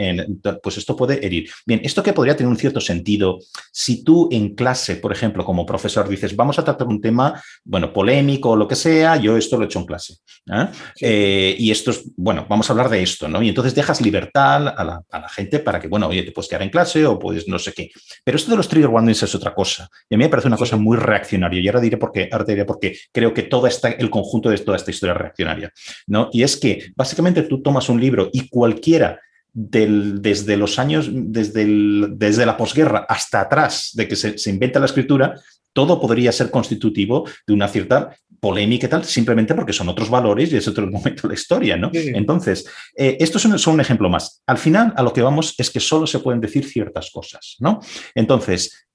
pues 0.63 0.79
esto 0.79 0.97
puede 0.97 1.25
herir. 1.25 1.49
Bien, 1.65 1.81
esto 1.83 2.03
que 2.03 2.13
podría 2.13 2.37
tener 2.37 2.51
un 2.51 2.57
cierto 2.57 2.81
sentido 2.81 3.39
si 3.73 4.03
tú 4.05 4.29
en 4.31 4.55
clase, 4.55 4.97
por 4.97 5.13
ejemplo, 5.13 5.45
como 5.45 5.67
profesor 5.67 6.09
dices, 6.09 6.35
vamos 6.35 6.59
a 6.59 6.65
tratar 6.65 6.87
un 6.87 7.01
tema, 7.01 7.43
bueno, 7.65 7.93
polémico 7.93 8.51
o 8.51 8.57
lo 8.57 8.69
que 8.69 8.75
sea, 8.75 9.17
yo 9.17 9.37
esto 9.37 9.57
lo 9.57 9.65
he 9.65 9.67
hecho 9.67 9.81
en 9.81 9.87
clase. 9.87 10.15
¿eh? 10.51 10.67
Eh, 11.01 11.57
y 11.59 11.71
esto 11.71 11.91
es, 11.91 12.05
bueno, 12.17 12.47
vamos 12.49 12.69
a 12.69 12.73
hablar 12.73 12.89
de 12.89 13.03
esto, 13.03 13.29
¿no? 13.29 13.43
Y 13.43 13.49
entonces 13.49 13.75
dejas 13.75 14.01
libertad 14.01 14.69
a 14.69 14.85
la, 14.85 15.29
gente 15.29 15.59
para 15.59 15.81
que, 15.81 15.89
bueno, 15.89 16.09
oye, 16.09 16.23
te 16.23 16.33
puedes 16.33 16.49
quedar 16.49 16.63
en 16.63 16.71
clase 16.71 17.05
o 17.05 17.19
puedes 17.19 17.49
no 17.49 17.59
sé 17.59 17.73
qué. 17.73 17.91
Pero 18.25 18.37
esto 18.37 18.51
de 18.51 18.57
los 18.57 18.69
trigger 18.69 18.91
warnings 18.91 19.23
es 19.23 19.35
otra 19.35 19.55
cosa. 19.55 19.89
Y 20.09 20.15
a 20.15 20.19
mí 20.19 20.25
me 20.25 20.31
parece 20.31 20.49
una 20.49 20.57
cosa 20.57 20.77
muy 20.77 20.97
reaccionaria. 20.97 21.61
Y 21.61 21.69
ahora 21.69 21.81
diré 21.81 21.97
por 21.97 22.13
qué, 22.13 22.29
ahora 22.31 22.45
diré 22.45 22.65
por 22.65 22.79
qué 22.79 22.97
creo 23.13 23.33
que 23.33 23.45
todo 23.45 23.67
esta, 23.67 23.89
el 23.89 24.11
conjunto 24.11 24.51
de 24.51 24.59
toda 24.59 24.77
esta 24.77 24.91
historia 24.91 25.15
reaccionaria, 25.15 25.73
¿no? 26.07 26.31
Y 26.33 26.43
es 26.43 26.57
que 26.57 26.93
básicamente 26.95 27.43
tú 27.43 27.63
tomas 27.63 27.89
un 27.89 28.01
libro 28.01 28.31
y 28.33 28.49
cualquiera 28.49 29.21
desde 29.59 30.59
los 30.59 30.79
años, 30.79 31.09
desde, 31.11 31.65
desde 32.11 32.45
la 32.45 32.59
posguerra 32.59 33.07
hasta 33.09 33.41
atrás 33.41 33.91
de 33.95 34.07
que 34.07 34.15
se, 34.15 34.37
se 34.37 34.51
inventa 34.51 34.79
la 34.79 34.85
escritura, 34.85 35.35
todo 35.73 35.99
podría 35.99 36.31
ser 36.31 36.51
constitutivo 36.51 37.27
de 37.47 37.55
una 37.55 37.69
cierta 37.69 38.15
polémica 38.39 38.87
y 38.87 38.91
tal, 38.91 39.05
simplemente 39.05 39.55
porque 39.55 39.73
son 39.73 39.89
otros 39.89 40.11
valores 40.11 40.53
y 40.53 40.57
es 40.57 40.69
otro 40.69 40.87
momento 40.91 41.23
de 41.23 41.29
la 41.29 41.35
historia, 41.35 41.77
¿no? 41.77 41.91
Entonces, 41.93 42.67
eh, 42.95 43.17
esto 43.19 43.39
es 43.39 43.45
un, 43.47 43.75
un, 43.75 43.81
ejemplo 43.81 44.11
más. 44.11 44.43
Al 44.47 44.59
final, 44.59 44.93
a 44.95 45.03
lo 45.03 45.15
que 45.15 45.23
vamos 45.23 45.55
es 45.57 45.71
que 45.71 45.81
solo 45.81 46.07
se 46.07 46.19
pueden 46.19 46.41
decir 46.43 46.67
ciertas 46.67 47.11
cosas, 47.11 47.57
¿no? 47.61 47.81
Entonces, 48.15 48.87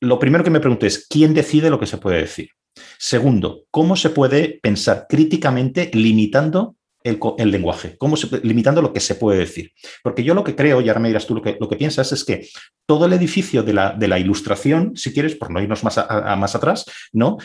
lo 0.00 0.20
primero 0.20 0.44
que 0.44 0.50
me 0.50 0.60
pregunto 0.60 0.86
es, 0.86 1.06
¿quién 1.08 1.34
decide 1.34 1.68
lo 1.68 1.80
que 1.80 1.86
se 1.86 1.98
puede 1.98 2.20
decir? 2.20 2.50
Segundo, 2.98 3.64
¿cómo 3.72 3.96
se 3.96 4.10
puede 4.10 4.60
pensar 4.62 5.06
críticamente 5.08 5.90
limitando 5.92 6.75
el, 7.06 7.50
lenguaje, 7.50 7.96
cómo 7.98 8.16
limitando 8.42 8.82
lo 8.82 8.92
que 8.92 9.00
se 9.00 9.14
puede 9.14 9.38
decir. 9.38 9.72
Porque 10.02 10.24
yo 10.24 10.34
lo 10.34 10.44
que 10.44 10.54
creo, 10.54 10.80
y 10.80 10.88
ahora 10.88 11.00
me 11.00 11.08
dirás 11.08 11.26
tú 11.26 11.34
lo 11.34 11.42
que, 11.42 11.56
lo 11.60 11.68
que 11.68 11.76
piensas, 11.76 12.12
es 12.12 12.24
que 12.24 12.48
todo 12.86 13.06
el 13.06 13.12
edificio 13.12 13.62
de 13.62 13.72
la, 13.72 13.92
de 13.92 14.08
la 14.08 14.18
ilustración, 14.18 14.96
si 14.96 15.12
quieres, 15.12 15.34
por 15.34 15.50
no 15.50 15.60
irnos 15.60 15.84
más, 15.84 15.96
más 15.96 16.54
atrás, 16.54 16.84
¿no? 17.12 17.38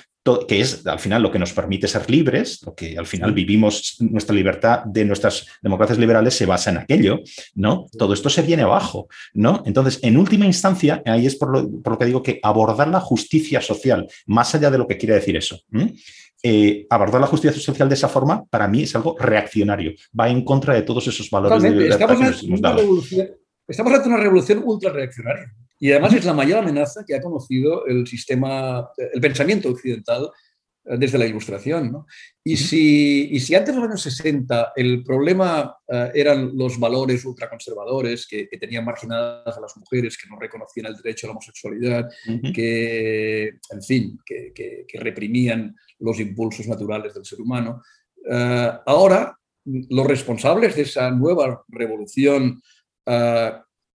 que 0.48 0.62
es 0.62 0.86
al 0.86 1.00
final 1.00 1.24
lo 1.24 1.32
que 1.32 1.40
nos 1.40 1.52
permite 1.52 1.88
ser 1.88 2.10
libres, 2.10 2.62
lo 2.64 2.76
que 2.76 2.96
al 2.98 3.08
final 3.08 3.34
vivimos, 3.34 3.96
nuestra 4.00 4.36
libertad 4.36 4.84
de 4.86 5.04
nuestras 5.04 5.48
democracias 5.62 5.98
liberales 5.98 6.36
se 6.36 6.46
basa 6.46 6.70
en 6.70 6.78
aquello, 6.78 7.20
¿no? 7.56 7.88
Todo 7.98 8.14
esto 8.14 8.30
se 8.30 8.44
viene 8.44 8.62
abajo, 8.62 9.08
¿no? 9.34 9.64
Entonces, 9.66 10.00
en 10.04 10.18
última 10.18 10.46
instancia, 10.46 11.02
ahí 11.06 11.26
es 11.26 11.36
por 11.36 11.52
lo, 11.52 11.98
que 11.98 12.06
digo 12.06 12.22
que 12.22 12.40
abordar 12.44 12.88
la 12.90 13.00
justicia 13.00 13.62
social, 13.62 14.08
más 14.28 14.54
allá 14.54 14.70
de 14.70 14.78
lo 14.78 14.88
que 14.88 14.98
quiere 14.98 15.16
decir 15.16 15.36
eso. 15.36 15.60
Eh, 15.74 15.92
abordar 16.90 17.22
la 17.22 17.28
justicia 17.28 17.60
social 17.60 17.88
de 17.88 17.96
esa 17.96 18.08
forma, 18.08 18.44
para 18.46 18.68
mí 18.68 18.84
es 18.84 18.96
algo 18.96 19.16
reaccionario. 19.20 19.94
Va 20.18 20.30
en 20.30 20.44
contra 20.44 20.74
de 20.74 20.82
todos 20.82 21.08
esos 21.08 21.30
valores 21.30 21.62
de 21.62 21.88
estamos 21.88 22.18
que 22.18 22.26
nos 22.26 22.44
hemos 22.44 22.62
dado. 22.62 22.82
Estamos 23.68 23.94
ante 23.94 24.08
una 24.10 24.18
revolución 24.18 24.62
ultra 24.66 24.92
reaccionaria. 24.92 25.54
Y 25.80 25.92
además 25.92 26.14
es 26.14 26.26
la 26.26 26.34
mayor 26.34 26.60
amenaza 26.60 27.04
que 27.08 27.16
ha 27.16 27.22
conocido 27.22 27.88
el 27.88 28.06
sistema, 28.06 28.88
el 28.98 29.20
pensamiento 29.20 29.70
occidental 29.70 30.30
eh, 30.86 30.96
desde 30.98 31.18
la 31.18 31.26
Ilustración. 31.26 32.06
Y, 32.44 32.58
si, 32.58 33.30
y 33.32 33.40
si 33.40 33.56
antes 33.56 33.74
de 33.74 33.82
los 33.82 33.90
años 33.90 34.02
60 34.02 34.74
el 34.76 35.04
problema 35.04 35.76
eh, 35.88 36.12
eran 36.14 36.56
los 36.56 36.80
valores 36.80 37.26
ultraconservadores 37.26 38.28
que, 38.28 38.48
que 38.48 38.58
tenían 38.58 38.86
marginadas 38.86 39.58
a 39.58 39.60
las 39.62 39.76
mujeres, 39.78 40.18
que 40.18 40.30
no 40.30 40.40
reconocían 40.40 40.86
el 40.86 40.96
derecho 40.98 41.26
a 41.26 41.30
la 41.30 41.32
homosexualidad, 41.32 42.10
que, 42.54 43.48
en 43.48 43.82
fin, 43.82 44.20
que, 44.24 44.52
que, 44.54 45.00
reprimían 45.00 45.76
los 46.02 46.20
impulsos 46.20 46.68
naturales 46.68 47.14
del 47.14 47.26
ser 47.26 47.40
humano, 47.42 47.82
eh, 48.30 48.72
ahora 48.86 49.38
los 49.66 50.08
responsables 50.08 50.76
de 50.76 50.82
esa 50.84 51.12
nueva 51.12 51.64
revolución 51.70 52.62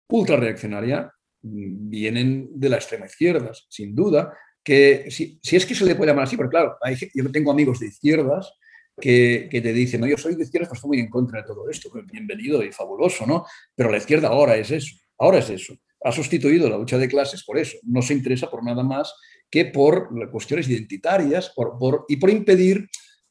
ultra 0.09 0.37
reaccionaria 0.37 1.11
mm, 1.41 1.89
vienen 1.89 2.49
de 2.53 2.69
la 2.69 2.77
extrema 2.77 3.05
izquierda, 3.05 3.51
sin 3.69 3.95
duda, 3.95 4.33
que 4.63 5.11
si, 5.11 5.39
es 5.43 5.65
que 5.65 5.75
se 5.75 5.85
le 5.85 5.95
puede 5.95 6.11
llamar 6.11 6.25
así, 6.25 6.35
porque 6.35 6.51
claro, 6.51 6.77
hay, 6.81 6.97
yo 7.13 7.31
tengo 7.31 7.51
amigos 7.51 7.79
de 7.79 7.87
izquierdas 7.87 8.51
que, 8.99 9.49
te 9.51 9.73
dicen, 9.73 10.01
no, 10.01 10.07
yo 10.07 10.17
soy 10.17 10.35
de 10.35 10.43
izquierdas, 10.43 10.71
estoy 10.73 10.87
muy 10.87 10.99
en 10.99 11.09
contra 11.09 11.41
de 11.41 11.47
todo 11.47 11.69
esto, 11.69 11.91
bienvenido 12.11 12.63
y 12.63 12.71
fabuloso, 12.71 13.25
¿no? 13.27 13.45
Pero 13.75 13.91
la 13.91 13.97
izquierda 13.97 14.29
ahora 14.29 14.55
es 14.55 14.71
eso, 14.71 14.95
ahora 15.19 15.39
es 15.39 15.49
eso. 15.49 15.75
Ha 16.03 16.11
sustituido 16.11 16.69
la 16.69 16.77
lucha 16.77 16.97
de 16.97 17.07
clases 17.07 17.43
por 17.43 17.57
eso, 17.57 17.77
no 17.83 18.01
se 18.01 18.13
interesa 18.13 18.49
por 18.49 18.63
nada 18.63 18.83
más 18.83 19.13
que 19.49 19.65
por 19.65 20.09
cuestiones 20.31 20.69
identitarias 20.69 21.51
por, 21.55 21.77
por, 21.77 22.05
y 22.07 22.17
por 22.17 22.29
impedir, 22.29 22.89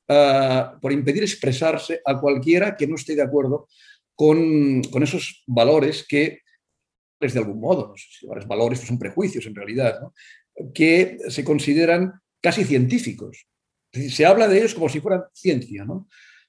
uh, 0.09 0.81
por 0.81 0.93
impedir 0.93 1.23
expresarse 1.23 2.01
a 2.05 2.19
cualquiera 2.19 2.77
que 2.77 2.87
no 2.87 2.95
esté 2.95 3.15
de 3.15 3.23
acuerdo 3.23 3.69
con, 4.15 4.83
con 4.85 5.03
esos 5.03 5.43
valores 5.47 6.07
que, 6.09 6.41
de 7.21 7.39
algún 7.39 7.61
modo, 7.61 7.89
no 7.89 7.95
si 7.97 8.27
valores 8.47 8.79
pues 8.79 8.89
son 8.89 8.99
prejuicios 8.99 9.47
en 9.47 9.55
realidad, 9.55 9.99
que 10.75 11.19
se 11.29 11.45
consideran 11.45 12.13
casi 12.41 12.65
científicos. 12.65 13.47
Se 13.93 14.27
habla 14.27 14.49
de 14.49 14.59
ellos 14.59 14.75
como 14.75 14.89
si 14.89 15.01
fueran 15.01 15.23
ciencia. 15.33 15.85
¿no? 15.85 16.09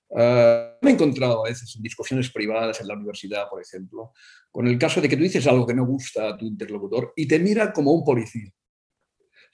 Uh, 0.10 0.78
me 0.82 0.92
he 0.92 0.94
encontrado 0.94 1.46
a 1.46 1.50
veces 1.50 1.74
en 1.76 1.82
discusiones 1.82 2.30
privadas 2.32 2.80
en 2.82 2.88
la 2.88 2.94
universidad, 2.94 3.50
por 3.50 3.62
ejemplo, 3.62 4.14
con 4.52 4.68
el 4.68 4.78
caso 4.78 5.02
de 5.02 5.10
que 5.10 5.18
tú 5.18 5.24
dices 5.24 5.48
algo 5.48 5.66
que 5.66 5.74
no 5.74 5.86
gusta 5.86 6.30
a 6.30 6.38
tu 6.38 6.46
interlocutor 6.46 7.14
y 7.16 7.28
te 7.28 7.40
mira 7.40 7.74
como 7.74 7.92
un 7.92 8.04
policía. 8.04 8.52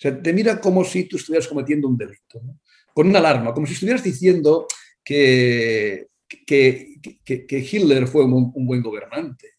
Sea, 0.01 0.19
te 0.19 0.33
mira 0.33 0.59
como 0.59 0.83
si 0.83 1.03
tú 1.03 1.17
estuvieras 1.17 1.47
cometiendo 1.47 1.87
un 1.87 1.95
delito, 1.95 2.41
con 2.91 3.07
una 3.07 3.19
alarma, 3.19 3.53
como 3.53 3.67
si 3.67 3.73
estuvieras 3.73 4.03
diciendo 4.03 4.65
que, 5.03 6.07
que, 6.47 6.95
que, 7.23 7.59
Hitler 7.59 8.07
fue 8.07 8.25
un, 8.25 8.51
buen 8.65 8.81
gobernante 8.81 9.49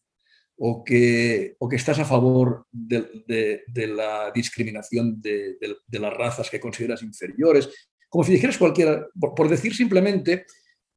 o 0.56 0.82
que, 0.82 1.54
o 1.60 1.68
que 1.68 1.76
estás 1.76 2.00
a 2.00 2.04
favor 2.04 2.66
de, 2.72 3.62
la 3.94 4.32
discriminación 4.34 5.20
de, 5.20 5.58
de, 5.86 5.98
las 6.00 6.12
razas 6.12 6.50
que 6.50 6.58
consideras 6.58 7.04
inferiores, 7.04 7.68
como 8.08 8.24
si 8.24 8.32
dijeras 8.32 8.58
cualquiera, 8.58 9.06
por, 9.36 9.48
decir 9.48 9.76
simplemente 9.76 10.46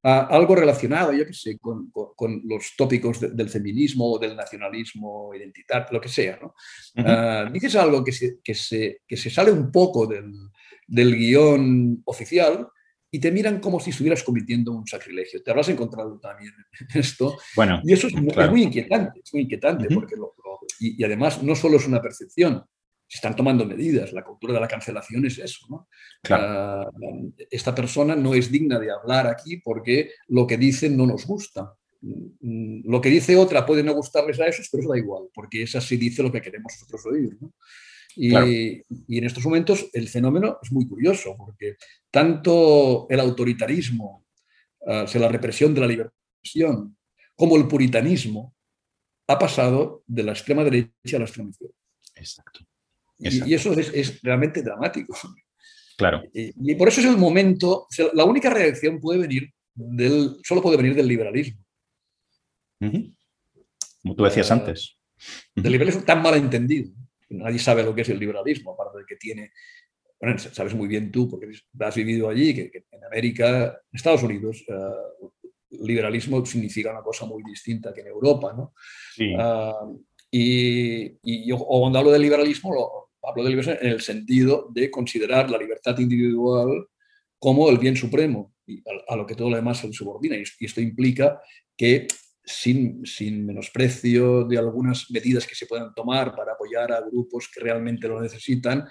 uh, 0.05 0.27
algo 0.29 0.55
relacionado, 0.55 1.11
yo 1.11 1.25
qué 1.25 1.33
sé, 1.33 1.57
con, 1.57 1.89
con, 1.89 2.13
con 2.15 2.41
los 2.45 2.73
tópicos 2.77 3.19
del 3.19 3.49
feminismo 3.49 4.13
o 4.13 4.19
del 4.19 4.35
nacionalismo 4.35 5.33
identitario, 5.33 5.87
lo 5.91 6.01
que 6.01 6.09
sea. 6.09 6.39
¿no? 6.41 6.53
Uh, 6.95 7.51
dices 7.51 7.75
algo 7.75 8.03
que 8.03 8.11
se, 8.11 8.39
que, 8.43 8.53
se, 8.53 9.01
que 9.07 9.17
se 9.17 9.29
sale 9.29 9.51
un 9.51 9.71
poco 9.71 10.05
del, 10.05 10.31
del 10.87 11.15
guion 11.15 12.01
oficial 12.05 12.67
y 13.11 13.19
te 13.19 13.31
miran 13.31 13.59
como 13.59 13.79
si 13.79 13.91
estuvieras 13.91 14.23
cometiendo 14.23 14.73
un 14.73 14.85
sacrilegio. 14.85 15.41
Te 15.41 15.49
habrás 15.49 15.69
encontrado 15.69 16.19
también 16.19 16.53
esto. 16.93 17.37
Bueno, 17.55 17.81
y 17.83 17.93
eso 17.93 18.07
es, 18.07 18.13
muy, 18.13 18.63
inquietante, 18.63 19.21
es 19.23 19.33
muy 19.33 19.43
inquietante, 19.43 19.87
porque 19.93 20.15
y, 20.79 21.03
además 21.03 21.41
no 21.41 21.55
solo 21.55 21.77
es 21.77 21.87
una 21.87 22.01
percepción, 22.01 22.63
se 23.15 23.19
están 23.19 23.35
tomando 23.35 23.65
medidas. 23.65 24.11
La 24.11 24.23
cultura 24.23 24.53
de 24.53 24.59
la 24.59 24.67
cancelación 24.67 25.25
es 25.25 25.37
eso. 25.37 25.65
¿no? 25.69 25.87
Claro. 26.21 26.89
Uh, 26.91 27.33
esta 27.49 27.73
persona 27.73 28.15
no 28.15 28.33
es 28.33 28.51
digna 28.51 28.77
de 28.77 28.91
hablar 28.91 29.27
aquí 29.27 29.57
porque 29.57 30.11
lo 30.27 30.45
que 30.45 30.57
dice 30.57 30.89
no 30.89 31.07
nos 31.07 31.25
gusta. 31.25 31.73
Mm, 32.01 32.89
lo 32.89 32.99
que 32.99 33.09
dice 33.09 33.37
otra 33.37 33.65
puede 33.65 33.83
no 33.83 33.93
gustarles 33.93 34.39
a 34.41 34.47
esos, 34.47 34.67
pero 34.69 34.81
eso 34.81 34.91
da 34.91 34.97
igual, 34.97 35.29
porque 35.33 35.63
esa 35.63 35.79
sí 35.79 35.95
dice 35.95 36.21
lo 36.21 36.31
que 36.31 36.41
queremos 36.41 36.73
nosotros 36.73 37.05
oír. 37.05 37.37
¿no? 37.39 37.53
Y, 38.17 38.33
y, 39.07 39.17
en 39.17 39.23
estos 39.23 39.43
momentos 39.43 39.89
el 39.93 40.07
fenómeno 40.09 40.59
es 40.61 40.71
muy 40.71 40.87
curioso, 40.87 41.35
porque 41.37 41.75
tanto 42.11 43.07
el 43.09 43.19
autoritarismo, 43.19 44.25
uh, 44.81 45.19
la 45.19 45.27
represión 45.29 45.73
de 45.73 45.81
la 45.81 45.87
libertad 45.87 46.13
como 47.35 47.57
el 47.57 47.67
puritanismo 47.67 48.55
ha 49.27 49.39
pasado 49.39 50.03
de 50.05 50.23
la 50.23 50.33
extrema 50.33 50.63
derecha 50.63 51.15
a 51.15 51.19
la 51.19 51.25
extrema 51.25 51.49
izquierda. 51.49 51.75
Exacto. 52.15 52.59
Y, 53.17 53.51
y, 53.51 53.53
eso 53.53 53.73
es, 53.73 53.91
es, 53.93 54.21
realmente 54.21 54.61
dramático. 54.61 55.17
Claro. 55.97 56.23
Y, 56.33 56.51
y, 56.71 56.75
por 56.75 56.87
eso 56.87 57.01
es 57.01 57.07
el 57.07 57.17
momento, 57.17 57.83
o 57.83 57.87
sea, 57.89 58.07
la 58.13 58.25
única 58.25 58.49
reacción 58.49 58.99
puede 58.99 59.19
venir 59.19 59.53
del, 59.75 60.37
solo 60.43 60.61
puede 60.61 60.77
venir 60.77 60.95
del 60.95 61.07
liberalismo. 61.07 61.61
Uh 62.79 62.85
-huh. 62.85 63.15
Como 64.01 64.15
tú 64.15 64.23
decías 64.23 64.49
uh, 64.49 64.53
antes. 64.53 64.97
Del 65.55 65.71
liberalismo 65.71 66.03
tan 66.03 66.21
mal 66.21 66.35
entendido. 66.35 66.91
Nadie 67.29 67.59
sabe 67.59 67.83
lo 67.83 67.93
que 67.93 68.01
es 68.01 68.09
el 68.09 68.19
liberalismo, 68.19 68.73
aparte 68.73 68.99
de 68.99 69.05
que 69.05 69.15
tiene, 69.15 69.51
bueno, 70.19 70.37
sabes 70.37 70.75
muy 70.75 70.87
bien 70.87 71.11
tú, 71.11 71.27
porque 71.27 71.51
has 71.79 71.95
vivido 71.95 72.29
allí, 72.29 72.53
que, 72.53 72.69
que 72.69 72.85
en 72.91 73.03
América, 73.03 73.65
en 73.67 73.95
Estados 73.95 74.23
Unidos, 74.23 74.63
uh, 74.67 75.31
liberalismo 75.69 76.45
significa 76.45 76.91
una 76.91 77.01
cosa 77.01 77.25
muy 77.25 77.43
distinta 77.43 77.93
que 77.93 78.01
en 78.01 78.07
Europa, 78.07 78.53
¿no? 78.55 78.73
Sí. 79.15 79.33
Uh, 79.35 80.05
y, 80.31 81.17
y, 81.23 81.47
yo 81.47 81.57
cuando 81.57 81.99
hablo 81.99 82.11
de 82.11 82.19
liberalismo, 82.19 82.73
lo, 82.73 83.04
hablo 83.27 83.43
de 83.43 83.49
liberalismo 83.49 83.87
en 83.87 83.93
el 83.93 84.01
sentido 84.01 84.69
de 84.73 84.91
considerar 84.91 85.49
la 85.49 85.57
libertad 85.57 85.97
individual 85.99 86.87
como 87.39 87.69
el 87.69 87.77
bien 87.77 87.95
supremo 87.95 88.53
y 88.65 88.79
a, 88.79 89.13
a 89.13 89.15
lo 89.15 89.25
que 89.25 89.35
todo 89.35 89.49
lo 89.49 89.55
demás 89.55 89.79
se 89.79 89.91
subordina. 89.93 90.35
Y, 90.35 90.43
y 90.59 90.65
esto 90.65 90.81
implica 90.81 91.41
que 91.77 92.07
sin, 92.43 93.05
sin, 93.05 93.45
menosprecio 93.45 94.43
de 94.43 94.57
algunas 94.57 95.09
medidas 95.09 95.47
que 95.47 95.55
se 95.55 95.65
puedan 95.65 95.93
tomar 95.93 96.35
para 96.35 96.53
apoyar 96.53 96.91
a 96.91 97.01
grupos 97.01 97.49
que 97.51 97.59
realmente 97.59 98.07
lo 98.07 98.21
necesitan, 98.21 98.87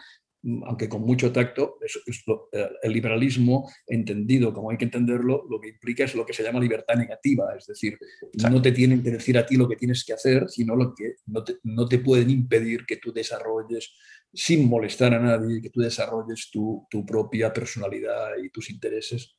aunque 0.66 0.88
con 0.88 1.02
mucho 1.02 1.32
tacto, 1.32 1.78
eso 1.80 2.00
es 2.04 2.22
lo, 2.26 2.48
eh, 2.52 2.68
el 2.82 2.92
liberalismo 2.92 3.70
entendido 3.86 4.52
como 4.52 4.70
hay 4.70 4.76
que 4.76 4.84
entenderlo, 4.84 5.46
lo 5.48 5.58
que 5.60 5.68
implica 5.68 6.04
es 6.04 6.14
lo 6.14 6.26
que 6.26 6.34
se 6.34 6.42
llama 6.42 6.60
libertad 6.60 6.96
negativa, 6.96 7.54
es 7.56 7.66
decir, 7.66 7.96
Exacto. 8.32 8.54
no 8.54 8.60
te 8.60 8.72
tienen 8.72 9.02
que 9.02 9.12
decir 9.12 9.38
a 9.38 9.46
ti 9.46 9.56
lo 9.56 9.68
que 9.68 9.76
tienes 9.76 10.04
que 10.04 10.12
hacer, 10.12 10.48
sino 10.48 10.76
lo 10.76 10.94
que 10.94 11.14
no 11.26 11.44
te, 11.44 11.56
no 11.62 11.88
te 11.88 11.98
pueden 11.98 12.30
impedir 12.30 12.84
que 12.84 12.96
tú 12.96 13.12
desarrolles 13.12 13.94
sin 14.34 14.68
molestar 14.68 15.14
a 15.14 15.20
nadie, 15.20 15.62
que 15.62 15.70
tú 15.70 15.80
desarrolles 15.80 16.50
tu, 16.50 16.86
tu 16.90 17.06
propia 17.06 17.52
personalidad 17.52 18.30
y 18.42 18.50
tus 18.50 18.70
intereses 18.70 19.36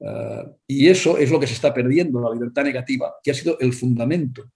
Uh, 0.00 0.54
y 0.66 0.88
eso 0.88 1.18
es 1.18 1.30
lo 1.30 1.40
que 1.40 1.46
se 1.46 1.54
está 1.54 1.74
perdiendo, 1.74 2.20
la 2.20 2.32
libertad 2.32 2.62
negativa, 2.62 3.14
que 3.22 3.32
ha 3.32 3.34
sido 3.34 3.58
el 3.58 3.72
fundamento 3.72 4.52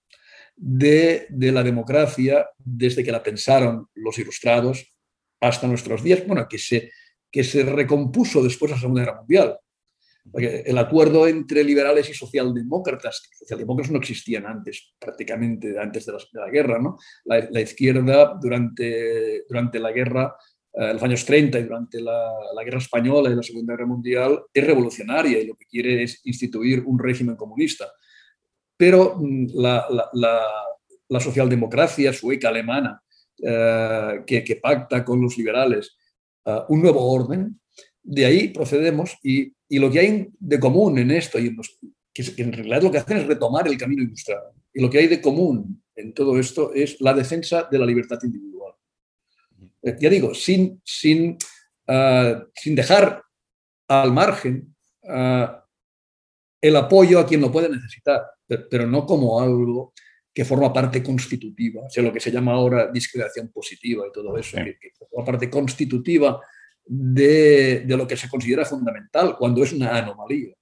de, 0.56 1.26
de, 1.30 1.50
la 1.50 1.64
democracia 1.64 2.46
desde 2.58 3.02
que 3.02 3.10
la 3.10 3.22
pensaron 3.22 3.88
los 3.94 4.18
ilustrados 4.18 4.94
hasta 5.40 5.66
nuestros 5.66 6.04
días, 6.04 6.24
bueno, 6.26 6.46
que 6.48 6.58
se, 6.58 6.92
que 7.30 7.42
se 7.42 7.64
recompuso 7.64 8.42
después 8.42 8.70
de 8.70 8.76
la 8.76 8.80
Segunda 8.80 9.02
Guerra 9.02 9.18
Mundial. 9.18 9.58
El 10.34 10.78
acuerdo 10.78 11.26
entre 11.26 11.64
liberales 11.64 12.08
y 12.08 12.14
socialdemócratas, 12.14 13.28
socialdemócratas 13.38 13.92
no 13.92 13.98
existían 13.98 14.46
antes, 14.46 14.94
prácticamente 14.98 15.78
antes 15.78 16.06
de 16.06 16.12
la, 16.32 16.50
guerra, 16.50 16.78
¿no? 16.78 16.96
La, 17.24 17.60
izquierda 17.60 18.38
durante, 18.40 19.44
durante 19.48 19.78
la 19.78 19.90
guerra, 19.90 20.34
eh, 20.74 20.92
los 20.94 21.02
años 21.02 21.24
30 21.24 21.58
y 21.58 21.62
durante 21.64 22.00
la, 22.00 22.32
la, 22.54 22.64
guerra 22.64 22.78
española 22.78 23.30
y 23.30 23.34
la 23.34 23.42
Segunda 23.42 23.74
Guerra 23.74 23.86
Mundial, 23.86 24.42
es 24.54 24.66
revolucionaria 24.66 25.40
y 25.40 25.46
lo 25.46 25.54
que 25.54 25.66
quiere 25.66 26.04
es 26.04 26.20
instituir 26.24 26.82
un 26.86 26.98
régimen 26.98 27.36
comunista. 27.36 27.90
Pero 28.76 29.16
mm, 29.18 29.46
la, 29.54 29.86
la 31.12 31.20
socialdemocracia 31.20 32.12
sueca 32.12 32.48
alemana, 32.48 33.02
eh, 33.44 34.22
que, 34.26 34.42
que, 34.44 34.56
pacta 34.56 35.04
con 35.04 35.20
los 35.20 35.36
liberales 35.36 35.96
eh, 36.44 36.60
un 36.68 36.80
nuevo 36.80 37.12
orden, 37.12 37.60
de 38.02 38.26
ahí 38.26 38.48
procedemos 38.48 39.16
y, 39.22 39.52
y, 39.68 39.78
lo 39.78 39.90
que 39.90 40.00
hay 40.00 40.28
de 40.38 40.60
común 40.60 40.98
en 40.98 41.10
esto, 41.10 41.38
y 41.38 41.48
en 41.48 41.56
que, 42.12 42.42
en 42.42 42.52
realidad 42.52 42.82
lo 42.82 42.90
que 42.90 42.98
hacen 42.98 43.18
es 43.18 43.26
retomar 43.26 43.66
el 43.68 43.78
camino 43.78 44.02
industrial, 44.02 44.40
y 44.72 44.82
lo 44.82 44.90
que 44.90 44.98
hay 44.98 45.06
de 45.06 45.20
común 45.20 45.82
en 45.94 46.12
todo 46.12 46.38
esto 46.38 46.72
es 46.74 47.00
la 47.00 47.14
defensa 47.14 47.68
de 47.70 47.78
la 47.78 47.86
libertad 47.86 48.18
individual. 48.22 48.72
Eh, 49.82 49.96
ya 50.00 50.10
digo, 50.10 50.34
sin, 50.34 50.80
sin, 50.84 51.36
uh, 51.88 52.44
sin 52.54 52.74
dejar 52.74 53.22
al 53.88 54.12
margen 54.12 54.74
uh, 55.02 55.46
el 56.60 56.76
apoyo 56.76 57.18
a 57.18 57.26
quien 57.26 57.40
lo 57.40 57.50
puede 57.50 57.68
necesitar, 57.68 58.22
pero, 58.46 58.86
no 58.86 59.04
como 59.04 59.40
algo 59.40 59.92
que 60.32 60.44
forma 60.44 60.72
parte 60.72 61.02
constitutiva, 61.02 61.82
o 61.84 61.90
sea, 61.90 62.02
lo 62.02 62.12
que 62.12 62.20
se 62.20 62.30
llama 62.30 62.52
ahora 62.52 62.90
discriminación 62.90 63.50
positiva 63.50 64.06
y 64.06 64.12
todo 64.12 64.36
eso, 64.38 64.56
que, 64.56 64.78
que, 64.78 64.92
forma 65.10 65.24
parte 65.26 65.50
constitutiva 65.50 66.40
de, 66.84 67.80
de, 67.80 67.96
lo 67.96 68.06
que 68.06 68.16
se 68.16 68.28
considera 68.28 68.64
fundamental 68.64 69.36
cuando 69.38 69.62
es 69.62 69.72
una 69.72 69.96
anomalía. 69.96 70.54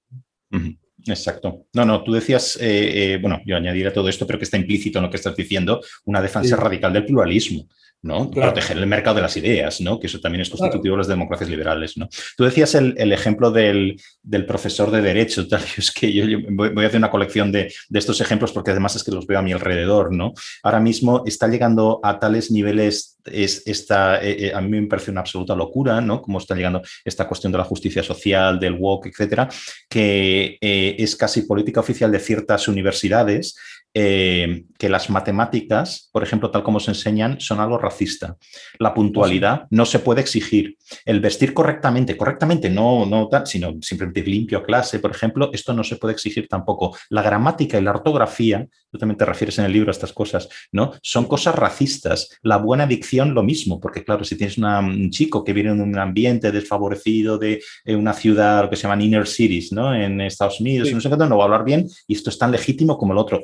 Exacto. 1.06 1.66
No, 1.72 1.84
no, 1.84 2.02
tú 2.02 2.12
decías, 2.12 2.58
eh, 2.60 3.14
eh, 3.14 3.18
bueno, 3.20 3.40
yo 3.46 3.56
añadiré 3.56 3.90
todo 3.90 4.08
esto, 4.08 4.26
pero 4.26 4.38
que 4.38 4.44
está 4.44 4.56
implícito 4.56 4.98
en 4.98 5.04
lo 5.04 5.10
que 5.10 5.16
estás 5.16 5.36
diciendo, 5.36 5.80
una 6.04 6.20
defensa 6.20 6.56
sí. 6.56 6.62
radical 6.62 6.92
del 6.92 7.06
pluralismo. 7.06 7.68
¿No? 8.02 8.30
Claro. 8.30 8.52
Proteger 8.52 8.78
el 8.78 8.86
mercado 8.86 9.16
de 9.16 9.22
las 9.22 9.36
ideas, 9.36 9.80
¿no? 9.80 10.00
Que 10.00 10.06
eso 10.06 10.20
también 10.20 10.42
es 10.42 10.50
constitutivo 10.50 10.94
claro. 10.94 10.96
de 10.96 10.98
las 10.98 11.08
democracias 11.08 11.50
liberales, 11.50 11.96
¿no? 11.96 12.08
Tú 12.36 12.44
decías 12.44 12.74
el, 12.74 12.94
el 12.96 13.12
ejemplo 13.12 13.50
del, 13.50 14.00
del, 14.22 14.46
profesor 14.46 14.90
de 14.90 15.02
Derecho, 15.02 15.46
tal, 15.46 15.62
es 15.76 15.90
que 15.90 16.12
yo, 16.12 16.24
yo 16.24 16.38
voy, 16.50 16.84
a 16.84 16.86
hacer 16.86 16.98
una 16.98 17.10
colección 17.10 17.52
de, 17.52 17.72
de, 17.88 17.98
estos 17.98 18.20
ejemplos 18.20 18.52
porque 18.52 18.70
además 18.70 18.96
es 18.96 19.04
que 19.04 19.12
los 19.12 19.26
veo 19.26 19.38
a 19.38 19.42
mi 19.42 19.52
alrededor, 19.52 20.12
¿no? 20.12 20.32
Ahora 20.62 20.80
mismo 20.80 21.22
está 21.26 21.48
llegando 21.48 22.00
a 22.02 22.18
tales 22.18 22.50
niveles, 22.50 23.18
es, 23.24 23.62
esta, 23.66 24.22
eh, 24.22 24.46
eh, 24.46 24.52
a 24.54 24.60
mí 24.60 24.68
me 24.68 24.86
parece 24.86 25.10
una 25.10 25.20
absoluta 25.20 25.54
locura, 25.54 26.00
¿no? 26.00 26.22
Cómo 26.22 26.38
está 26.38 26.54
llegando 26.54 26.82
esta 27.04 27.28
cuestión 27.28 27.52
de 27.52 27.58
la 27.58 27.64
justicia 27.64 28.02
social, 28.02 28.58
del 28.58 28.74
woke, 28.74 29.06
etcétera, 29.06 29.48
que 29.88 30.56
eh, 30.60 30.96
es 30.98 31.16
casi 31.16 31.42
política 31.42 31.80
oficial 31.80 32.10
de 32.10 32.18
ciertas 32.18 32.66
universidades 32.68 33.56
eh, 33.92 34.64
que 34.78 34.88
las 34.88 35.10
matemáticas, 35.10 36.08
por 36.12 36.22
ejemplo, 36.22 36.50
tal 36.50 36.62
como 36.62 36.78
se 36.80 36.92
enseñan, 36.92 37.40
son 37.40 37.60
algo 37.60 37.76
racista. 37.76 38.36
La 38.78 38.94
puntualidad 38.94 39.66
no 39.70 39.84
se 39.84 39.98
puede 39.98 40.20
exigir. 40.20 40.76
El 41.04 41.20
vestir 41.20 41.52
correctamente, 41.52 42.16
correctamente, 42.16 42.70
no, 42.70 43.04
no 43.04 43.28
sino 43.44 43.74
simplemente 43.80 44.22
limpio 44.22 44.58
a 44.58 44.62
clase, 44.62 45.00
por 45.00 45.10
ejemplo, 45.10 45.50
esto 45.52 45.72
no 45.72 45.84
se 45.84 45.96
puede 45.96 46.14
exigir 46.14 46.48
tampoco. 46.48 46.96
La 47.10 47.22
gramática 47.22 47.78
y 47.78 47.82
la 47.82 47.90
ortografía, 47.90 48.66
tú 48.90 48.98
también 48.98 49.18
te 49.18 49.24
refieres 49.24 49.58
en 49.58 49.64
el 49.64 49.72
libro 49.72 49.90
a 49.90 49.92
estas 49.92 50.12
cosas, 50.12 50.48
¿no? 50.72 50.92
Son 51.02 51.26
cosas 51.26 51.54
racistas. 51.54 52.28
La 52.42 52.58
buena 52.58 52.86
dicción, 52.86 53.34
lo 53.34 53.42
mismo, 53.42 53.80
porque 53.80 54.04
claro, 54.04 54.24
si 54.24 54.36
tienes 54.36 54.56
una, 54.56 54.78
un 54.78 55.10
chico 55.10 55.44
que 55.44 55.52
viene 55.52 55.74
de 55.74 55.82
un 55.82 55.98
ambiente 55.98 56.52
desfavorecido 56.52 57.38
de 57.38 57.60
eh, 57.84 57.96
una 57.96 58.12
ciudad, 58.12 58.62
lo 58.62 58.70
que 58.70 58.76
se 58.76 58.82
llaman 58.82 59.02
inner 59.02 59.26
cities, 59.26 59.72
¿no? 59.72 59.94
En 59.94 60.20
Estados 60.20 60.60
Unidos, 60.60 60.88
sí. 60.88 60.94
no 60.94 61.00
sé 61.00 61.10
qué, 61.10 61.16
no 61.16 61.36
va 61.36 61.44
a 61.44 61.46
hablar 61.46 61.64
bien 61.64 61.86
y 62.06 62.14
esto 62.14 62.30
es 62.30 62.38
tan 62.38 62.50
legítimo 62.52 62.96
como 62.96 63.12
el 63.12 63.18
otro 63.18 63.40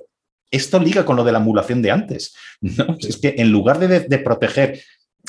esto 0.51 0.79
liga 0.79 1.05
con 1.05 1.17
lo 1.17 1.25
de 1.25 1.33
la 1.33 1.39
emulación 1.39 1.83
de 1.83 1.91
antes. 1.91 2.35
¿no? 2.61 2.97
Sí. 3.01 3.09
Es 3.09 3.17
que 3.19 3.35
en 3.39 3.51
lugar 3.51 3.79
de, 3.79 4.01
de 4.01 4.19
proteger, 4.19 4.81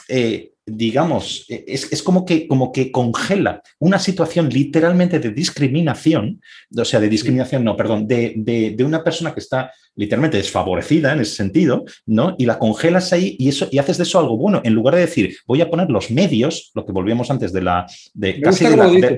eh, 0.07 0.51
digamos, 0.67 1.45
es, 1.47 1.91
es, 1.91 2.03
como, 2.03 2.25
que, 2.25 2.45
como 2.47 2.73
que 2.73 2.91
congela 2.91 3.61
una 3.79 3.99
situación 3.99 4.49
literalmente 4.49 5.17
de 5.19 5.31
discriminación, 5.31 6.41
o 6.75 6.83
sea, 6.83 6.99
de 6.99 7.07
discriminación, 7.07 7.63
no, 7.63 7.77
perdón, 7.77 8.05
de, 8.05 8.33
de, 8.35 8.83
una 8.83 9.01
persona 9.01 9.33
que 9.33 9.39
está 9.39 9.71
literalmente 9.95 10.37
desfavorecida 10.37 11.13
en 11.13 11.21
ese 11.21 11.35
sentido, 11.35 11.85
¿no? 12.05 12.35
Y 12.37 12.45
la 12.45 12.59
congelas 12.59 13.13
ahí 13.13 13.37
y, 13.39 13.47
eso, 13.47 13.69
y 13.71 13.77
haces 13.77 13.97
de 13.97 14.03
eso 14.03 14.19
algo 14.19 14.37
bueno, 14.37 14.61
en 14.63 14.73
lugar 14.73 14.95
de 14.95 15.01
decir, 15.01 15.37
voy 15.47 15.61
a 15.61 15.69
poner 15.69 15.89
los 15.89 16.11
medios, 16.11 16.71
lo 16.75 16.85
que 16.85 16.91
volvíamos 16.91 17.31
antes 17.31 17.53
de 17.53 17.61
la... 17.61 17.85
De, 18.13 18.41
casi 18.41 18.65
de 18.65 18.75
la, 18.75 19.17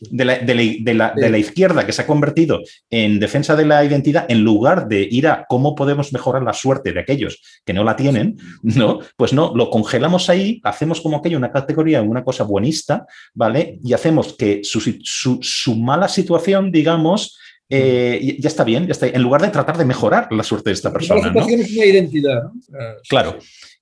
de, 0.00 0.24
la, 0.24 0.38
de, 0.38 0.54
la, 0.54 0.62
de, 0.80 0.94
la, 0.94 1.12
de, 1.14 1.30
la, 1.30 1.38
izquierda 1.38 1.86
que 1.86 1.92
se 1.92 2.02
ha 2.02 2.06
convertido 2.06 2.60
en 2.90 3.18
defensa 3.18 3.56
de 3.56 3.66
la 3.66 3.84
identidad, 3.84 4.26
en 4.28 4.42
lugar 4.42 4.88
de 4.88 5.06
ir 5.10 5.26
a 5.26 5.46
cómo 5.48 5.74
podemos 5.74 6.12
mejorar 6.12 6.42
la 6.42 6.52
suerte 6.52 6.92
de 6.92 7.00
aquellos 7.00 7.42
que 7.64 7.72
no 7.72 7.84
la 7.84 7.96
tienen, 7.96 8.36
¿no? 8.62 9.00
Pues 9.16 9.32
no, 9.32 9.52
lo 9.54 9.70
congelamos 9.70 10.28
ahí, 10.30 10.60
hacemos 10.64 11.00
como 11.00 11.18
aquello 11.18 11.38
una 11.38 11.52
categoría, 11.52 12.02
una 12.02 12.24
cosa 12.24 12.44
buenista, 12.44 13.06
¿vale? 13.34 13.78
Y 13.84 13.92
hacemos 13.92 14.34
que 14.36 14.60
su, 14.62 14.80
su, 14.80 15.38
su 15.42 15.76
mala 15.76 16.08
situación, 16.08 16.70
digamos, 16.72 17.38
eh, 17.70 18.36
ya 18.38 18.48
está 18.48 18.64
bien, 18.64 18.86
ya 18.86 18.92
está. 18.92 19.06
En 19.06 19.22
lugar 19.22 19.42
de 19.42 19.48
tratar 19.48 19.76
de 19.76 19.84
mejorar 19.84 20.32
la 20.32 20.42
suerte 20.42 20.70
de 20.70 20.74
esta 20.74 20.92
persona. 20.92 21.20
La 21.20 21.28
situación 21.28 21.60
¿no? 21.60 21.66
es 21.66 21.72
una 21.72 21.84
identidad. 21.84 22.42
¿no? 22.44 22.52
Claro. 23.08 23.38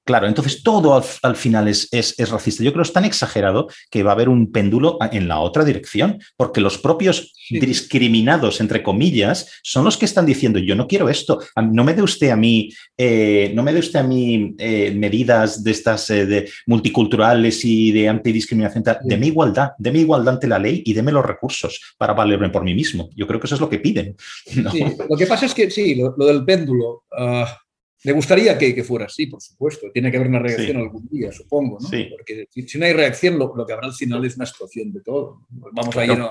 Claro, 0.06 0.28
entonces 0.28 0.62
todo 0.62 0.94
al, 0.94 1.02
al 1.22 1.34
final 1.34 1.66
es, 1.66 1.88
es, 1.90 2.14
es, 2.16 2.30
racista. 2.30 2.62
Yo 2.62 2.72
creo 2.72 2.84
que 2.84 2.88
es 2.88 2.92
tan 2.92 3.04
exagerado 3.04 3.66
que 3.90 4.04
va 4.04 4.12
a 4.12 4.14
haber 4.14 4.28
un 4.28 4.52
péndulo 4.52 4.98
en 5.10 5.26
la 5.26 5.40
otra 5.40 5.64
dirección, 5.64 6.20
porque 6.36 6.60
los 6.60 6.78
propios 6.78 7.32
sí. 7.34 7.58
discriminados, 7.58 8.60
entre 8.60 8.84
comillas, 8.84 9.50
son 9.64 9.84
los 9.84 9.96
que 9.96 10.04
están 10.04 10.24
diciendo, 10.24 10.60
yo 10.60 10.76
no 10.76 10.86
quiero 10.86 11.08
esto, 11.08 11.40
no 11.56 11.82
me 11.82 11.92
dé 11.92 12.02
usted 12.02 12.30
a 12.30 12.36
mí, 12.36 12.70
eh, 12.96 13.50
no 13.52 13.64
me 13.64 13.72
dé 13.72 13.80
usted 13.80 13.98
a 13.98 14.04
mí 14.04 14.54
eh, 14.58 14.92
medidas 14.92 15.64
de 15.64 15.72
estas 15.72 16.08
eh, 16.10 16.24
de 16.24 16.48
multiculturales 16.66 17.64
y 17.64 17.90
de 17.90 18.08
antidiscriminación, 18.08 18.84
sí. 18.84 18.92
deme 19.02 19.26
igualdad, 19.26 19.70
deme 19.76 19.98
igualdad 19.98 20.34
ante 20.34 20.46
la 20.46 20.60
ley 20.60 20.84
y 20.86 20.92
deme 20.92 21.10
los 21.10 21.26
recursos 21.26 21.96
para 21.98 22.14
valerme 22.14 22.50
por 22.50 22.62
mí 22.62 22.74
mismo. 22.74 23.10
Yo 23.16 23.26
creo 23.26 23.40
que 23.40 23.46
eso 23.46 23.56
es 23.56 23.60
lo 23.60 23.68
que 23.68 23.80
piden. 23.80 24.14
¿no? 24.54 24.70
Sí, 24.70 24.84
lo 25.10 25.16
que 25.16 25.26
pasa 25.26 25.46
es 25.46 25.54
que 25.54 25.68
sí, 25.68 25.96
lo, 25.96 26.14
lo 26.16 26.26
del 26.26 26.44
péndulo... 26.44 27.02
Uh 27.10 27.65
me 28.06 28.12
gustaría 28.12 28.56
que, 28.56 28.74
que, 28.74 28.84
fuera 28.84 29.06
así, 29.06 29.26
por 29.26 29.42
supuesto. 29.42 29.90
Tiene 29.92 30.10
que 30.10 30.16
haber 30.16 30.28
una 30.28 30.38
reacción 30.38 30.76
sí. 30.76 30.82
algún 30.82 31.08
día, 31.08 31.32
supongo, 31.32 31.78
¿no? 31.80 31.88
Sí. 31.88 32.06
Porque 32.10 32.46
si, 32.50 32.68
si, 32.68 32.78
no 32.78 32.86
hay 32.86 32.92
reacción, 32.92 33.38
lo, 33.38 33.54
lo, 33.56 33.66
que 33.66 33.72
habrá 33.72 33.88
al 33.88 33.94
final 33.94 34.24
es 34.24 34.36
una 34.36 34.44
explosión 34.44 34.92
de 34.92 35.00
todo. 35.00 35.46
Vamos 35.50 35.94
claro. 35.94 36.12
a 36.12 36.16
ir 36.16 36.30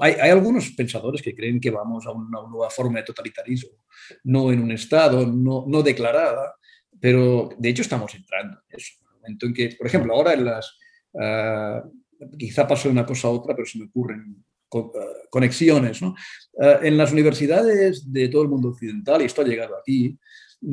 hay, 0.00 0.14
hay, 0.14 0.30
algunos 0.30 0.70
pensadores 0.70 1.20
que 1.20 1.34
creen 1.34 1.60
que 1.60 1.70
vamos 1.70 2.06
a 2.06 2.10
una 2.10 2.40
nueva 2.48 2.70
forma 2.70 2.98
de 2.98 3.04
totalitarismo, 3.04 3.78
no 4.24 4.50
en 4.50 4.60
un 4.60 4.72
Estado, 4.72 5.26
no, 5.26 5.64
no 5.68 5.82
declarada, 5.82 6.54
pero 6.98 7.50
de 7.58 7.68
hecho 7.68 7.82
estamos 7.82 8.14
entrando 8.14 8.58
en 8.68 8.78
eso. 8.78 8.94
En 9.00 9.06
el 9.06 9.14
momento 9.16 9.46
en 9.46 9.54
que, 9.54 9.76
por 9.76 9.86
ejemplo, 9.86 10.14
ahora 10.14 10.32
en 10.32 10.44
las... 10.44 10.78
Uh, 11.12 12.36
quizá 12.38 12.66
pasó 12.66 12.88
una 12.88 13.04
cosa 13.04 13.28
a 13.28 13.32
otra, 13.32 13.54
pero 13.54 13.66
se 13.66 13.78
me 13.78 13.84
ocurren 13.84 14.42
uh, 14.72 14.90
conexiones. 15.30 16.00
¿no? 16.00 16.14
Uh, 16.54 16.82
en 16.82 16.96
las 16.96 17.12
universidades 17.12 18.10
de 18.10 18.28
todo 18.28 18.42
el 18.42 18.48
mundo 18.48 18.70
occidental, 18.70 19.22
y 19.22 19.26
esto 19.26 19.42
ha 19.42 19.44
llegado 19.44 19.76
aquí, 19.76 20.18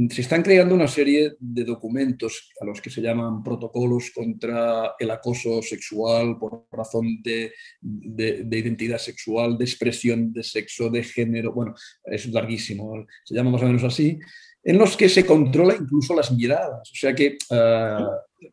se 0.09 0.21
están 0.21 0.41
creando 0.41 0.73
una 0.73 0.87
serie 0.87 1.33
de 1.39 1.63
documentos 1.63 2.51
a 2.61 2.65
los 2.65 2.81
que 2.81 2.89
se 2.89 3.01
llaman 3.01 3.43
protocolos 3.43 4.11
contra 4.11 4.95
el 4.97 5.11
acoso 5.11 5.61
sexual 5.61 6.37
por 6.39 6.65
razón 6.71 7.21
de, 7.21 7.53
de, 7.81 8.43
de, 8.43 8.59
identidad 8.59 8.99
sexual, 8.99 9.57
de 9.57 9.65
expresión 9.65 10.31
de 10.31 10.43
sexo, 10.43 10.89
de 10.89 11.03
género, 11.03 11.53
bueno, 11.53 11.75
es 12.05 12.25
larguísimo, 12.27 13.05
se 13.25 13.35
llama 13.35 13.51
más 13.51 13.63
o 13.63 13.65
menos 13.65 13.83
así, 13.83 14.19
en 14.63 14.77
los 14.77 14.95
que 14.95 15.09
se 15.09 15.25
controla 15.25 15.75
incluso 15.75 16.15
las 16.15 16.31
miradas. 16.31 16.89
O 16.89 16.95
sea 16.95 17.13
que 17.13 17.37
uh, 17.49 18.47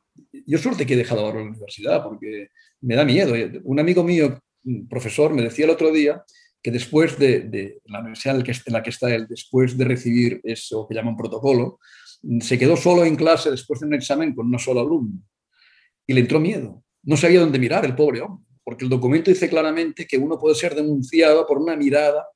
yo 0.47 0.59
suerte 0.59 0.86
que 0.86 0.94
he 0.94 0.98
dejado 0.98 1.20
ahora 1.20 1.40
la 1.40 1.51
universidad 1.51 2.02
porque 2.02 2.48
me 2.81 2.97
da 2.97 3.05
miedo. 3.05 3.35
Un 3.65 3.78
amigo 3.78 4.02
mío, 4.02 4.40
profesor, 4.89 5.32
me 5.32 5.43
decía 5.43 5.66
el 5.66 5.70
otro 5.70 5.93
día 5.93 6.24
que 6.62 6.70
después 6.70 7.18
de, 7.18 7.40
de, 7.40 7.80
la 7.86 8.01
universidad 8.01 8.36
en 8.36 8.72
la 8.72 8.82
que 8.82 8.90
está 8.90 9.14
él, 9.14 9.26
después 9.28 9.76
de 9.76 9.85
recibir 9.85 10.40
eso 10.43 10.86
que 10.89 10.94
llaman 10.94 11.16
protocolo, 11.16 11.78
se 12.40 12.59
quedó 12.59 12.76
solo 12.76 13.05
en 13.05 13.16
clase 13.16 13.51
después 13.51 13.80
de 13.80 13.86
un 13.86 13.94
examen 13.94 14.35
con 14.35 14.47
una 14.47 14.59
sola 14.59 14.80
alumno 14.80 15.22
y 16.06 16.14
le 16.14 16.20
entró 16.20 16.40
miedo. 16.40 16.82
No 17.02 17.16
sabía 17.16 17.40
dónde 17.40 17.59
mirar 17.59 17.85
el 17.85 17.94
pobre 17.94 18.20
hombre, 18.22 18.44
porque 18.64 18.85
el 18.85 18.90
documento 18.90 19.30
dice 19.30 19.48
claramente 19.48 20.06
que 20.06 20.18
uno 20.18 20.39
puede 20.39 20.55
ser 20.55 20.74
denunciado 20.74 21.47
por 21.47 21.59
una 21.59 21.76
mirada 21.76 22.26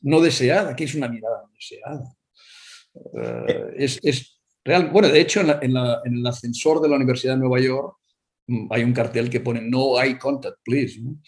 no 0.00 0.20
deseada. 0.20 0.76
¿Qué 0.76 0.84
es 0.84 0.94
una 0.94 1.08
mirada 1.08 1.42
no 1.42 1.52
deseada? 1.52 2.16
Uh, 2.94 3.72
es, 3.76 3.98
es, 4.02 4.40
real. 4.64 4.88
Bueno, 4.90 5.08
de 5.08 5.20
hecho, 5.20 5.40
en, 5.40 5.48
la, 5.48 5.58
en, 5.60 5.74
la, 5.74 6.00
en 6.04 6.18
el 6.18 6.26
ascensor 6.26 6.80
de 6.80 6.88
la 6.88 6.96
Universidad 6.96 7.34
de 7.34 7.40
Nueva 7.40 7.60
York 7.60 7.96
Mm, 7.96 8.03
hay 8.70 8.82
un 8.82 8.92
cartel 8.92 9.30
que 9.30 9.40
pone 9.40 9.60
no 9.60 10.00
eye 10.00 10.18
contact, 10.18 10.58
please. 10.64 11.00
¿no? 11.00 11.20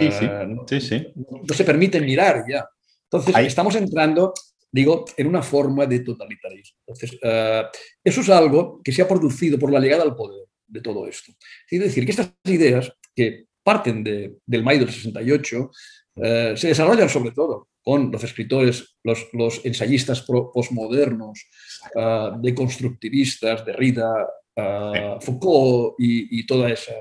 Sí, 0.00 0.10
sí. 0.10 0.24
Uh, 0.24 0.46
no, 0.48 0.64
sí, 0.68 0.80
sí. 0.80 1.06
no, 1.14 1.54
se 1.54 1.64
permite 1.64 2.00
mirar 2.00 2.44
ya. 2.48 2.66
Entonces, 3.04 3.34
hay... 3.34 3.46
estamos 3.46 3.74
entrando, 3.76 4.32
digo, 4.70 5.04
en 5.16 5.26
una 5.26 5.42
forma 5.42 5.86
de 5.86 6.00
totalitarismo. 6.00 6.78
Entonces, 6.86 7.12
uh, 7.22 7.66
eso 8.02 8.20
es 8.20 8.28
algo 8.30 8.80
que 8.82 8.92
se 8.92 9.02
ha 9.02 9.08
producido 9.08 9.58
por 9.58 9.72
la 9.72 9.80
llegada 9.80 10.02
al 10.02 10.16
poder 10.16 10.46
de 10.66 10.80
todo 10.80 11.06
esto. 11.06 11.32
Es 11.70 11.80
decir, 11.80 12.04
que 12.04 12.10
estas 12.10 12.32
ideas 12.44 12.92
que 13.14 13.46
parten 13.62 14.04
de, 14.04 14.36
del 14.46 14.62
mayo 14.62 14.80
del 14.80 14.90
68 14.92 15.70
eh, 16.16 16.54
se 16.56 16.68
desarrollan 16.68 17.08
sobre 17.08 17.32
todo 17.32 17.68
con 17.82 18.10
los 18.10 18.24
escritores, 18.24 18.96
los, 19.04 19.28
los 19.32 19.64
ensayistas 19.64 20.22
postmodernos, 20.22 21.46
uh, 21.94 22.40
deconstructivistas, 22.40 23.64
Derrida, 23.64 24.26
uh, 24.56 25.20
Foucault 25.20 25.94
y, 25.98 26.40
y, 26.40 26.46
toda 26.46 26.70
esa 26.70 26.92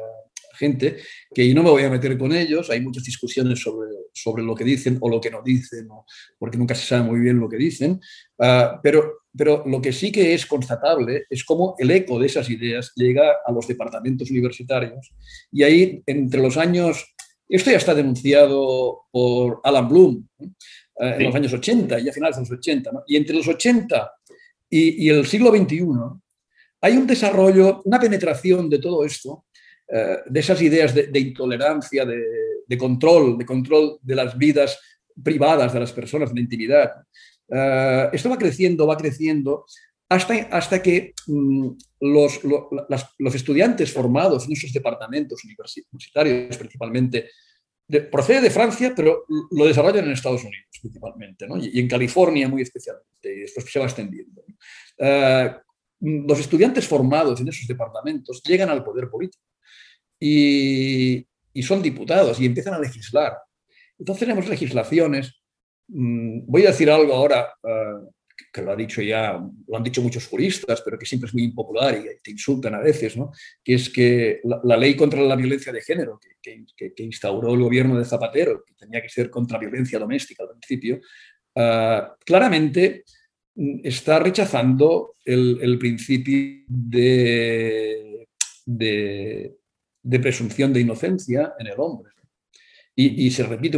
gente, 0.53 0.98
que 1.34 1.53
no 1.53 1.64
me 1.64 1.69
voy 1.69 1.84
a 1.84 1.90
meter 1.90 2.18
con 2.18 2.34
ellos, 2.34 2.69
hay 2.69 2.82
muchas 2.82 3.03
discusiones 3.03 3.60
sobre, 3.60 3.90
sobre 4.14 4.44
lo 4.44 4.56
que 4.56 4.64
dicen 4.64 4.98
o 5.02 5.10
lo 5.10 5.19
que 5.19 5.32
no 5.32 5.41
dicen, 5.44 5.88
porque 6.38 6.57
nunca 6.57 6.76
se 6.76 6.86
sabe 6.86 7.03
muy 7.03 7.19
bien 7.19 7.40
lo 7.40 7.49
que 7.49 7.57
dicen, 7.57 7.99
uh, 8.40 8.80
pero, 8.82 9.23
pero 9.36 9.64
lo 9.65 9.82
que 9.82 9.91
sí 9.91 10.11
que 10.11 10.34
es 10.34 10.45
constatable 10.45 11.26
es 11.30 11.44
cómo 11.44 11.76
el 11.77 11.91
eco 11.91 12.19
de 12.19 12.27
esas 12.27 12.49
ideas 12.49 12.94
llega 12.95 13.36
a 13.45 13.52
los 13.52 13.68
departamentos 13.68 14.30
universitarios 14.32 15.14
y 15.52 15.64
ahí 15.64 16.03
entre 16.06 16.41
los 16.41 16.57
años 16.57 17.15
esto 17.48 17.69
ya 17.69 17.77
está 17.77 17.94
denunciado 17.94 19.03
por 19.11 19.61
Alan 19.64 19.88
Bloom 19.88 20.27
¿eh? 20.40 20.48
en 20.98 21.23
los 21.23 21.36
años 21.36 21.53
80 21.53 21.99
y 21.99 22.10
a 22.10 22.14
finales 22.14 22.38
de 22.38 22.41
los 22.41 22.52
80. 22.52 22.91
¿no? 22.91 23.03
Y 23.07 23.15
entre 23.18 23.36
los 23.36 23.48
80 23.48 24.11
y, 24.69 25.06
y, 25.06 25.10
el 25.10 25.26
siglo 25.27 25.52
XXI 25.52 25.82
hay 26.85 26.97
un 26.97 27.07
desarrollo, 27.07 27.81
una 27.85 27.99
penetración 27.99 28.69
de 28.69 28.77
todo 28.77 29.03
esto, 29.03 29.45
eh, 29.87 30.17
de 30.27 30.39
esas 30.39 30.61
ideas 30.61 30.93
de, 30.93 31.19
intolerancia, 31.19 32.05
de, 32.05 32.77
control, 32.77 33.39
de 33.39 33.45
control 33.45 33.97
de 34.03 34.15
las 34.15 34.37
vidas 34.37 34.79
privadas 35.23 35.73
de 35.73 35.79
las 35.79 35.91
personas, 35.91 36.29
de 36.29 36.35
la 36.35 36.41
intimidad. 36.41 36.91
Eh, 37.49 38.09
esto 38.13 38.29
va 38.29 38.37
creciendo, 38.37 38.85
va 38.85 38.97
creciendo 38.97 39.65
hasta, 40.07 40.35
hasta 40.51 40.83
que 40.83 41.15
mm, 41.25 41.69
los, 42.01 42.41
los, 42.43 43.33
estudiantes 43.35 43.91
formados 43.91 44.45
en 44.45 44.53
esos 44.53 44.71
departamentos 44.71 45.43
universitarios, 45.43 46.55
principalmente, 46.55 47.31
de, 47.87 48.01
procede 48.01 48.41
de 48.41 48.51
Francia, 48.51 48.93
pero 48.95 49.25
lo 49.49 49.65
desarrollan 49.65 50.05
en 50.05 50.11
Estados 50.11 50.43
Unidos 50.43 50.67
principalmente, 50.79 51.47
y, 51.61 51.79
en 51.79 51.87
California 51.87 52.47
muy 52.47 52.61
especialmente, 52.61 53.23
y 53.23 53.39
después 53.39 53.65
se 53.71 53.79
va 53.79 53.85
extendiendo. 53.85 54.43
Uh, 54.99 55.65
los 55.99 56.39
estudiantes 56.39 56.88
formados 56.88 57.39
en 57.41 57.47
esos 57.47 57.67
departamentos 57.67 58.41
llegan 58.43 58.69
al 58.69 58.84
poder 58.84 59.09
político 59.09 59.43
y, 60.19 61.26
y 61.53 61.63
son 61.63 61.81
diputados 61.81 62.39
y 62.39 62.45
empiezan 62.45 62.73
a 62.73 62.80
legislar. 62.80 63.38
Entonces 63.97 64.27
tenemos 64.27 64.47
legislaciones, 64.47 65.41
mmm, 65.88 66.41
voy 66.45 66.63
a 66.63 66.72
decir 66.72 66.89
algo 66.89 67.13
ahora 67.13 67.53
uh, 67.63 68.09
que 68.51 68.61
lo 68.61 68.72
ha 68.72 68.76
dicho 68.76 69.01
ya, 69.01 69.41
lo 69.67 69.77
han 69.77 69.84
dicho 69.84 70.01
muchos 70.01 70.27
juristas, 70.27 70.81
pero 70.81 70.97
que 70.97 71.05
siempre 71.05 71.27
es 71.27 71.34
muy 71.34 71.43
impopular 71.43 71.95
y 71.97 72.22
te 72.22 72.31
insultan 72.31 72.76
a 72.76 72.80
veces, 72.80 73.15
¿no? 73.15 73.31
que 73.63 73.76
es 73.76 73.89
que 73.89 74.41
la, 74.43 74.59
la 74.63 74.77
ley 74.77 74.95
contra 74.95 75.22
la 75.22 75.35
violencia 75.35 75.72
de 75.72 75.81
género 75.81 76.19
que, 76.19 76.63
que, 76.76 76.93
que, 76.93 77.03
instauró 77.03 77.53
el 77.53 77.61
gobierno 77.61 77.97
de 77.97 78.05
Zapatero, 78.05 78.63
que 78.65 78.73
tenía 78.73 79.01
que 79.01 79.09
ser 79.09 79.30
contra 79.30 79.57
violencia 79.57 79.99
doméstica 79.99 80.43
al 80.43 80.49
principio, 80.49 80.99
uh, 81.55 82.15
claramente 82.26 83.03
está 83.56 84.19
rechazando 84.19 85.15
el, 85.23 85.77
principio 85.80 86.65
de, 86.68 88.27
de, 88.65 90.19
presunción 90.19 90.73
de 90.73 90.82
inocencia 90.82 91.53
en 91.60 91.68
el 91.68 91.76
hombre. 91.77 92.11
Y, 92.98 93.30
se 93.32 93.44
repite, 93.44 93.77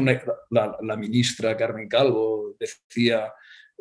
la, 0.51 0.97
ministra 0.97 1.57
Carmen 1.57 1.87
Calvo 1.87 2.55
decía 2.59 3.33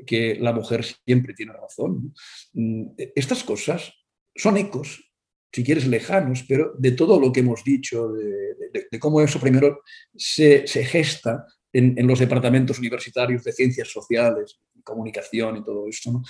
que 0.06 0.36
la 0.40 0.52
mujer 0.52 0.84
siempre 0.84 1.34
tiene 1.34 1.52
razón. 1.52 2.14
Mm, 2.54 2.92
estas 3.14 3.44
cosas 3.44 3.92
son 4.34 4.56
ecos, 4.56 5.10
si 5.52 5.64
quieres, 5.64 5.86
lejanos, 5.86 6.44
pero 6.46 6.74
de 6.78 6.92
todo 6.92 7.18
lo 7.18 7.32
que 7.32 7.40
hemos 7.40 7.64
dicho, 7.64 8.12
de, 8.12 8.98
cómo 8.98 9.20
eso 9.20 9.40
primero 9.40 9.82
se, 10.14 10.66
gesta 10.66 11.46
en, 11.72 12.06
los 12.06 12.18
departamentos 12.18 12.78
universitarios 12.78 13.44
de 13.44 13.52
ciencias 13.52 13.88
sociales, 13.88 14.58
comunicación 14.86 15.58
y 15.58 15.64
todo 15.64 15.88
esto. 15.88 16.12
¿no? 16.12 16.22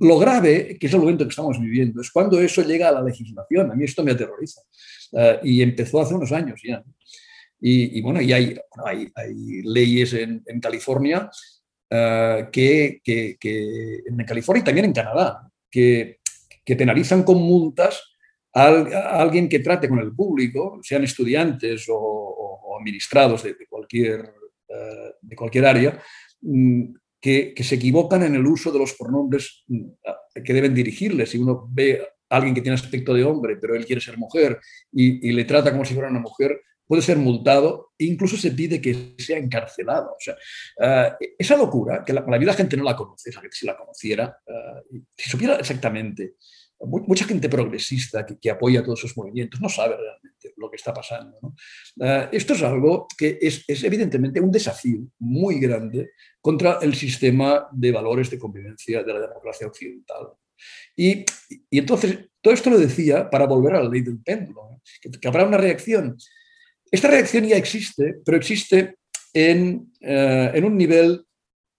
Lo 0.00 0.18
grave, 0.18 0.76
que 0.78 0.86
es 0.86 0.94
el 0.94 1.00
momento 1.00 1.24
que 1.24 1.30
estamos 1.30 1.60
viviendo, 1.60 2.00
es 2.00 2.10
cuando 2.10 2.40
eso 2.40 2.62
llega 2.62 2.88
a 2.88 2.92
la 2.92 3.02
legislación. 3.02 3.70
A 3.70 3.74
mí 3.74 3.84
esto 3.84 4.02
me 4.02 4.12
aterroriza. 4.12 4.62
Uh, 5.12 5.44
y 5.44 5.62
empezó 5.62 6.00
hace 6.00 6.14
unos 6.14 6.32
años 6.32 6.60
ya. 6.64 6.82
Y, 7.66 8.02
bueno, 8.02 8.20
y 8.20 8.30
hay, 8.32 8.58
hay, 8.84 9.62
leyes 9.62 10.12
en, 10.12 10.42
California 10.60 11.30
uh, 11.90 12.50
que, 12.52 13.00
que, 13.02 14.02
en 14.06 14.16
California 14.26 14.60
y 14.60 14.64
también 14.64 14.84
en 14.86 14.92
Canadá, 14.92 15.50
que, 15.70 16.18
que 16.62 16.76
penalizan 16.76 17.22
con 17.22 17.38
multas 17.38 18.02
a, 18.52 18.66
alguien 19.20 19.48
que 19.48 19.60
trate 19.60 19.88
con 19.88 19.98
el 19.98 20.14
público, 20.14 20.78
sean 20.82 21.04
estudiantes 21.04 21.86
o, 21.88 22.76
administrados 22.78 23.44
de, 23.44 23.56
cualquier, 23.66 24.20
uh, 24.20 25.12
de 25.22 25.36
cualquier 25.36 25.64
área, 25.64 26.02
um, 26.42 26.92
que, 27.24 27.54
que, 27.54 27.64
se 27.64 27.76
equivocan 27.76 28.22
en 28.22 28.34
el 28.34 28.46
uso 28.46 28.70
de 28.70 28.78
los 28.78 28.92
pronombres 28.92 29.64
mm, 29.68 29.82
que 30.44 30.52
deben 30.52 30.74
dirigirles. 30.74 31.30
Si 31.30 31.38
uno 31.38 31.66
ve 31.72 32.06
a 32.28 32.36
alguien 32.36 32.54
que 32.54 32.60
tiene 32.60 32.74
aspecto 32.74 33.14
de 33.14 33.24
hombre, 33.24 33.56
pero 33.56 33.74
él 33.74 33.86
quiere 33.86 34.02
ser 34.02 34.18
mujer 34.18 34.60
y, 34.92 35.32
le 35.32 35.46
trata 35.46 35.72
como 35.72 35.86
si 35.86 35.94
fuera 35.94 36.10
una 36.10 36.20
mujer, 36.20 36.60
puede 36.86 37.00
ser 37.00 37.16
multado 37.16 37.92
e 37.98 38.04
incluso 38.04 38.36
se 38.36 38.50
pide 38.50 38.78
que 38.78 39.14
sea 39.16 39.38
encarcelado. 39.38 40.10
O 40.10 40.20
sea, 40.20 40.34
uh, 40.34 41.14
esa 41.38 41.56
locura, 41.56 42.04
que 42.04 42.12
la, 42.12 42.26
la, 42.28 42.36
vida 42.36 42.50
la 42.50 42.58
gente 42.58 42.76
no 42.76 42.84
la 42.84 42.94
conoce, 42.94 43.32
si 43.50 43.64
la 43.64 43.74
conociera, 43.74 44.36
uh, 44.46 44.98
si 45.16 45.30
supiera 45.30 45.56
exactamente, 45.56 46.34
mucha 46.86 47.24
gente 47.24 47.48
progresista 47.48 48.24
que, 48.24 48.50
apoya 48.50 48.82
todos 48.82 49.00
esos 49.00 49.16
movimientos 49.16 49.60
no 49.60 49.68
sabe 49.68 49.96
realmente 49.96 50.52
lo 50.56 50.70
que 50.70 50.76
está 50.76 50.92
pasando. 50.92 51.38
Uh, 51.96 52.28
esto 52.32 52.54
es 52.54 52.62
algo 52.62 53.06
que 53.16 53.38
es, 53.40 53.64
evidentemente 53.84 54.40
un 54.40 54.50
desafío 54.50 55.00
muy 55.18 55.58
grande 55.58 56.10
contra 56.40 56.78
el 56.82 56.94
sistema 56.94 57.68
de 57.72 57.92
valores 57.92 58.30
de 58.30 58.38
convivencia 58.38 59.02
de 59.02 59.12
la 59.12 59.20
democracia 59.20 59.66
occidental. 59.66 60.28
Y, 60.96 61.24
entonces, 61.70 62.30
todo 62.40 62.54
esto 62.54 62.70
lo 62.70 62.78
decía 62.78 63.28
para 63.28 63.46
volver 63.46 63.74
a 63.74 63.82
la 63.82 63.88
ley 63.88 64.02
del 64.02 64.20
péndulo, 64.20 64.80
que, 65.00 65.28
habrá 65.28 65.44
una 65.44 65.58
reacción 65.58 66.16
esta 66.94 67.08
reacción 67.08 67.44
ya 67.44 67.56
existe, 67.56 68.20
pero 68.24 68.36
existe 68.36 68.98
en, 69.32 69.92
eh, 70.00 70.52
en 70.54 70.64
un 70.64 70.76
nivel 70.76 71.24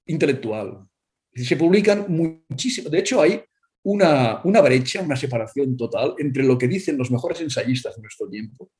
intelectual. 0.07 0.85
Se 1.33 1.55
publican 1.55 2.05
muchísimo, 2.09 2.89
de 2.89 2.99
hecho 2.99 3.21
hay 3.21 3.41
una, 3.85 4.41
una 4.43 4.61
brecha, 4.61 5.01
una 5.01 5.15
separación 5.15 5.77
total 5.77 6.15
entre 6.17 6.43
lo 6.43 6.57
que 6.57 6.67
dicen 6.67 6.97
los 6.97 7.11
mejores 7.11 7.39
ensayistas 7.41 7.95
de 7.95 8.01
nuestro 8.01 8.27
tiempo, 8.27 8.71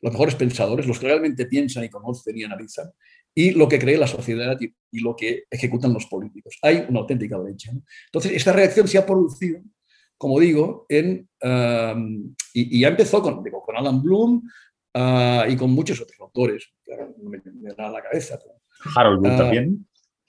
los 0.00 0.12
mejores 0.12 0.34
pensadores, 0.34 0.86
los 0.86 0.98
que 0.98 1.06
realmente 1.06 1.46
piensan 1.46 1.84
y 1.84 1.90
conocen 1.90 2.36
y 2.36 2.44
analizan, 2.44 2.90
y 3.34 3.50
lo 3.50 3.68
que 3.68 3.78
cree 3.78 3.98
la 3.98 4.06
sociedad 4.06 4.58
y, 4.60 5.00
lo 5.00 5.14
que 5.16 5.44
ejecutan 5.50 5.92
los 5.92 6.06
políticos. 6.06 6.56
Hay 6.62 6.86
una 6.88 7.00
auténtica 7.00 7.36
brecha. 7.36 7.72
¿no? 7.72 7.82
Entonces, 8.06 8.32
esta 8.32 8.52
reacción 8.52 8.88
se 8.88 8.96
ha 8.96 9.04
producido, 9.04 9.60
como 10.16 10.40
digo, 10.40 10.86
en, 10.88 11.28
um, 11.42 12.34
y, 12.54 12.78
y, 12.78 12.80
ya 12.80 12.88
empezó 12.88 13.20
con, 13.20 13.42
digo, 13.42 13.60
con 13.62 13.76
Alan 13.76 14.02
Bloom, 14.02 14.48
uh, 14.94 15.50
y 15.50 15.56
con 15.56 15.72
muchos 15.72 16.00
otros 16.00 16.18
autores, 16.20 16.72
que 16.82 16.92
ahora 16.92 17.08
no 17.18 17.28
me, 17.28 17.42
me 17.44 17.74
da 17.74 17.90
la 17.90 18.02
cabeza. 18.02 18.38
Harold 18.96 19.20
Bloom 19.20 19.34
uh, 19.34 19.38
también. 19.38 19.86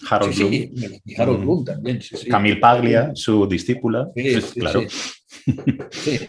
Harold 0.09 0.33
sí, 0.33 0.39
Bloom. 0.39 0.53
Sí, 0.53 1.01
y 1.05 1.21
Harold 1.21 1.45
mm. 1.45 1.65
También. 1.65 2.01
Sí, 2.01 2.17
sí. 2.17 2.27
Camille 2.27 2.57
Paglia, 2.57 3.11
su 3.15 3.47
discípula. 3.47 4.09
Sí, 4.15 4.41
sí 4.41 4.59
claro. 4.59 4.81
Sí. 5.91 6.19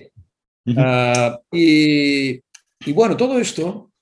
uh, 0.66 1.38
y, 1.52 2.40
y, 2.86 2.92
bueno, 2.92 3.16
todo 3.16 3.38
esto, 3.38 3.92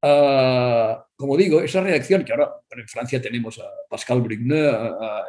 como 0.00 1.36
digo, 1.36 1.60
esa 1.60 1.80
reacción 1.80 2.24
que 2.24 2.32
ahora 2.32 2.50
en 2.70 2.88
Francia 2.88 3.20
tenemos 3.20 3.58
a 3.58 3.64
Pascal 3.88 4.22
Brigneux, 4.22 4.72
a, 4.72 5.26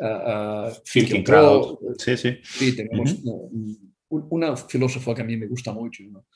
a, 0.00 0.66
a 0.66 0.72
Phil 0.84 1.24
Crowd. 1.24 1.78
Sí, 1.98 2.16
sí. 2.16 2.38
Sí, 2.42 2.76
tenemos 2.76 3.22
-huh. 3.22 3.92
una, 4.08 4.26
una 4.30 4.56
filósofa 4.56 5.14
que 5.14 5.22
a 5.22 5.24
mí 5.24 5.36
me 5.36 5.46
gusta 5.46 5.72
mucho, 5.72 6.02
¿no? 6.04 6.26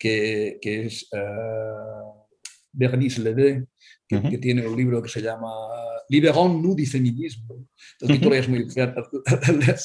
que, 0.00 0.58
que 0.62 0.86
es 0.86 1.06
uh, 1.12 2.26
Bernice 2.72 3.20
Ledet, 3.20 3.68
que, 4.10 4.16
uh 4.16 4.20
-huh. 4.20 4.30
que, 4.30 4.38
tiene 4.38 4.66
un 4.66 4.76
libro 4.76 5.00
que 5.00 5.08
se 5.08 5.22
llama 5.22 5.52
Liberons-nous 6.08 6.74
du 6.74 6.86
feminismo. 6.86 7.68
El 8.00 8.08
título 8.08 8.34
uh 8.34 8.38
-huh. 8.38 8.40
es 8.40 8.48
muy... 8.48 8.68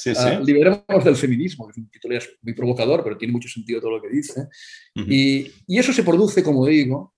sí, 0.02 0.14
sí. 0.14 0.30
Uh, 0.40 0.44
Liberemos 0.44 1.04
del 1.04 1.14
feminismo, 1.14 1.70
es 1.70 1.76
un 1.76 1.88
título 1.88 2.18
muy 2.42 2.54
provocador, 2.54 3.04
pero 3.04 3.16
tiene 3.16 3.32
mucho 3.32 3.48
sentido 3.48 3.80
todo 3.80 3.92
lo 3.92 4.02
que 4.02 4.08
dice. 4.08 4.48
y, 4.96 5.46
y, 5.68 5.78
eso 5.78 5.92
se 5.92 6.02
produce, 6.02 6.42
como 6.42 6.66
digo, 6.66 7.12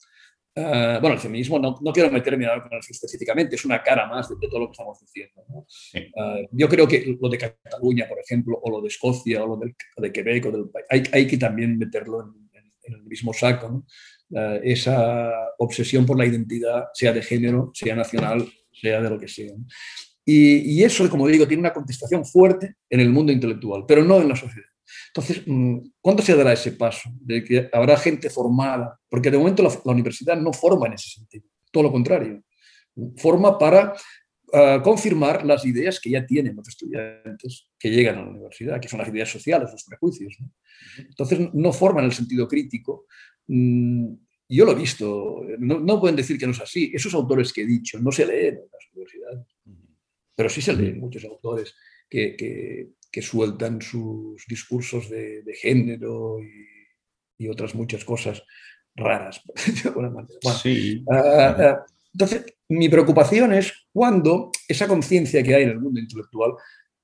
Uh, 0.59 0.99
bueno, 1.01 1.15
el 1.15 1.21
feminismo 1.21 1.57
no, 1.57 1.79
no, 1.81 1.93
quiero 1.93 2.11
meterme 2.11 2.45
ahora 2.47 2.63
con 2.65 2.77
eso 2.77 2.89
específicamente, 2.91 3.55
es 3.55 3.65
una 3.65 3.81
cara 3.81 4.09
más 4.09 4.29
de, 4.29 4.35
de 4.41 4.49
todo 4.49 4.59
lo 4.61 4.67
que 4.67 4.73
estamos 4.73 4.99
diciendo. 4.99 5.45
¿no? 5.49 5.65
Sí. 5.69 5.99
Uh, 6.17 6.49
yo 6.51 6.69
creo 6.69 6.87
que 6.89 7.17
lo 7.21 7.29
de 7.29 7.39
Cataluña, 7.39 8.09
por 8.09 8.19
ejemplo, 8.19 8.59
o 8.61 8.69
lo 8.69 8.81
de 8.81 8.89
Escocia, 8.89 9.45
o 9.45 9.47
lo 9.47 9.57
del, 9.57 9.73
de 9.97 10.11
Quebec, 10.11 10.47
o 10.47 10.51
del, 10.51 10.65
hay, 10.91 11.05
hay 11.13 11.27
que 11.29 11.39
también 11.39 11.79
meterlo 11.79 12.23
en, 12.23 12.33
en 12.89 12.95
el 12.95 13.05
mismo 13.05 13.33
saco, 13.33 13.69
¿no? 13.69 13.87
Uh, 14.31 14.61
esa 14.63 15.33
obsesión 15.59 16.07
por 16.07 16.19
la 16.19 16.27
identidad, 16.27 16.87
sea 16.95 17.13
de 17.13 17.23
género, 17.23 17.71
sea 17.75 17.95
nacional, 17.95 18.49
sea 18.73 19.01
de 19.01 19.11
lo 19.11 19.19
que 19.19 19.29
sea. 19.29 19.53
Y, 20.31 20.83
eso, 20.83 21.09
como 21.09 21.27
digo, 21.27 21.49
tiene 21.49 21.63
una 21.63 21.73
contestación 21.73 22.23
fuerte 22.23 22.75
en 22.91 23.01
el 23.01 23.09
mundo 23.09 23.33
intelectual, 23.33 23.85
pero 23.89 24.05
no 24.05 24.21
en 24.21 24.29
la 24.29 24.37
sociedad. 24.37 24.69
Entonces, 25.07 25.43
mm, 25.47 25.79
¿cuándo 26.03 26.23
se 26.23 26.37
dará 26.37 26.53
ese 26.53 26.73
paso? 26.73 27.09
De 27.19 27.43
que 27.43 27.71
habrá 27.73 27.97
gente 27.97 28.29
formada, 28.29 29.01
porque 29.09 29.31
de 29.31 29.39
momento 29.39 29.63
la, 29.63 29.93
universidad 29.93 30.37
no 30.37 30.53
forma 30.53 30.87
en 30.87 30.93
ese 30.93 31.09
sentido. 31.09 31.47
todo 31.73 31.85
lo 31.85 31.91
contrario. 31.91 32.43
Forma 33.17 33.57
para 33.59 33.95
uh, 34.53 34.83
confirmar 34.83 35.47
las 35.47 35.65
ideas 35.65 35.99
que 35.99 36.11
ya 36.11 36.27
tienen 36.27 36.57
los 36.57 36.69
estudiantes 36.69 37.71
que 37.79 37.91
llegan 37.91 38.19
a 38.19 38.23
la 38.23 38.29
universidad, 38.29 38.81
que 38.81 38.89
son 38.89 38.99
las 38.99 39.09
ideas 39.09 39.31
sociales, 39.31 39.71
los 39.73 39.85
prejuicios. 39.85 40.37
Entonces, 40.99 41.39
no 41.55 41.73
forman 41.73 42.05
el 42.05 42.13
sentido 42.13 42.47
crítico. 42.47 43.07
Mm, 43.49 44.15
yo 44.49 44.65
lo 44.65 44.73
he 44.73 44.77
visto, 44.77 45.43
no, 45.59 45.81
no, 45.81 46.01
pueden 46.01 46.17
decir 46.17 46.39
que 46.39 46.47
no 46.47 46.53
es 46.53 46.61
así. 46.61 46.91
Esos 46.95 47.13
autores 47.15 47.53
que 47.53 47.63
he 47.63 47.67
dicho 47.67 47.99
no 48.01 48.11
se 48.13 48.27
leen 48.27 48.55
en 48.55 48.69
las 48.73 48.93
universidades, 48.93 49.47
pero 50.35 50.49
sí 50.49 50.63
se 50.63 50.73
leen 50.73 51.01
muchos 51.01 51.25
autores 51.25 51.75
que, 52.09 52.37
que, 52.37 52.91
que 53.11 53.23
sueltan 53.23 53.83
sus 53.83 54.45
discursos 54.49 55.11
de, 55.11 55.43
de 55.43 55.55
género 55.55 56.39
y, 56.41 57.45
y, 57.45 57.49
otras 57.49 57.75
muchas 57.75 58.05
cosas 58.05 58.43
raras, 58.95 59.43
de 59.83 59.89
alguna 59.89 60.11
manera. 60.11 60.39
Bueno, 60.43 60.59
sí. 60.59 61.05
uh, 61.07 61.15
uh, 61.15 61.77
entonces, 62.13 62.47
mi 62.69 62.89
preocupación 62.89 63.53
es 63.53 63.73
cuando 63.93 64.51
esa 64.67 64.89
conciencia 64.89 65.43
que 65.43 65.55
hay 65.55 65.65
en 65.65 65.71
el 65.71 65.81
mundo 65.81 66.01
intelectual 66.01 66.53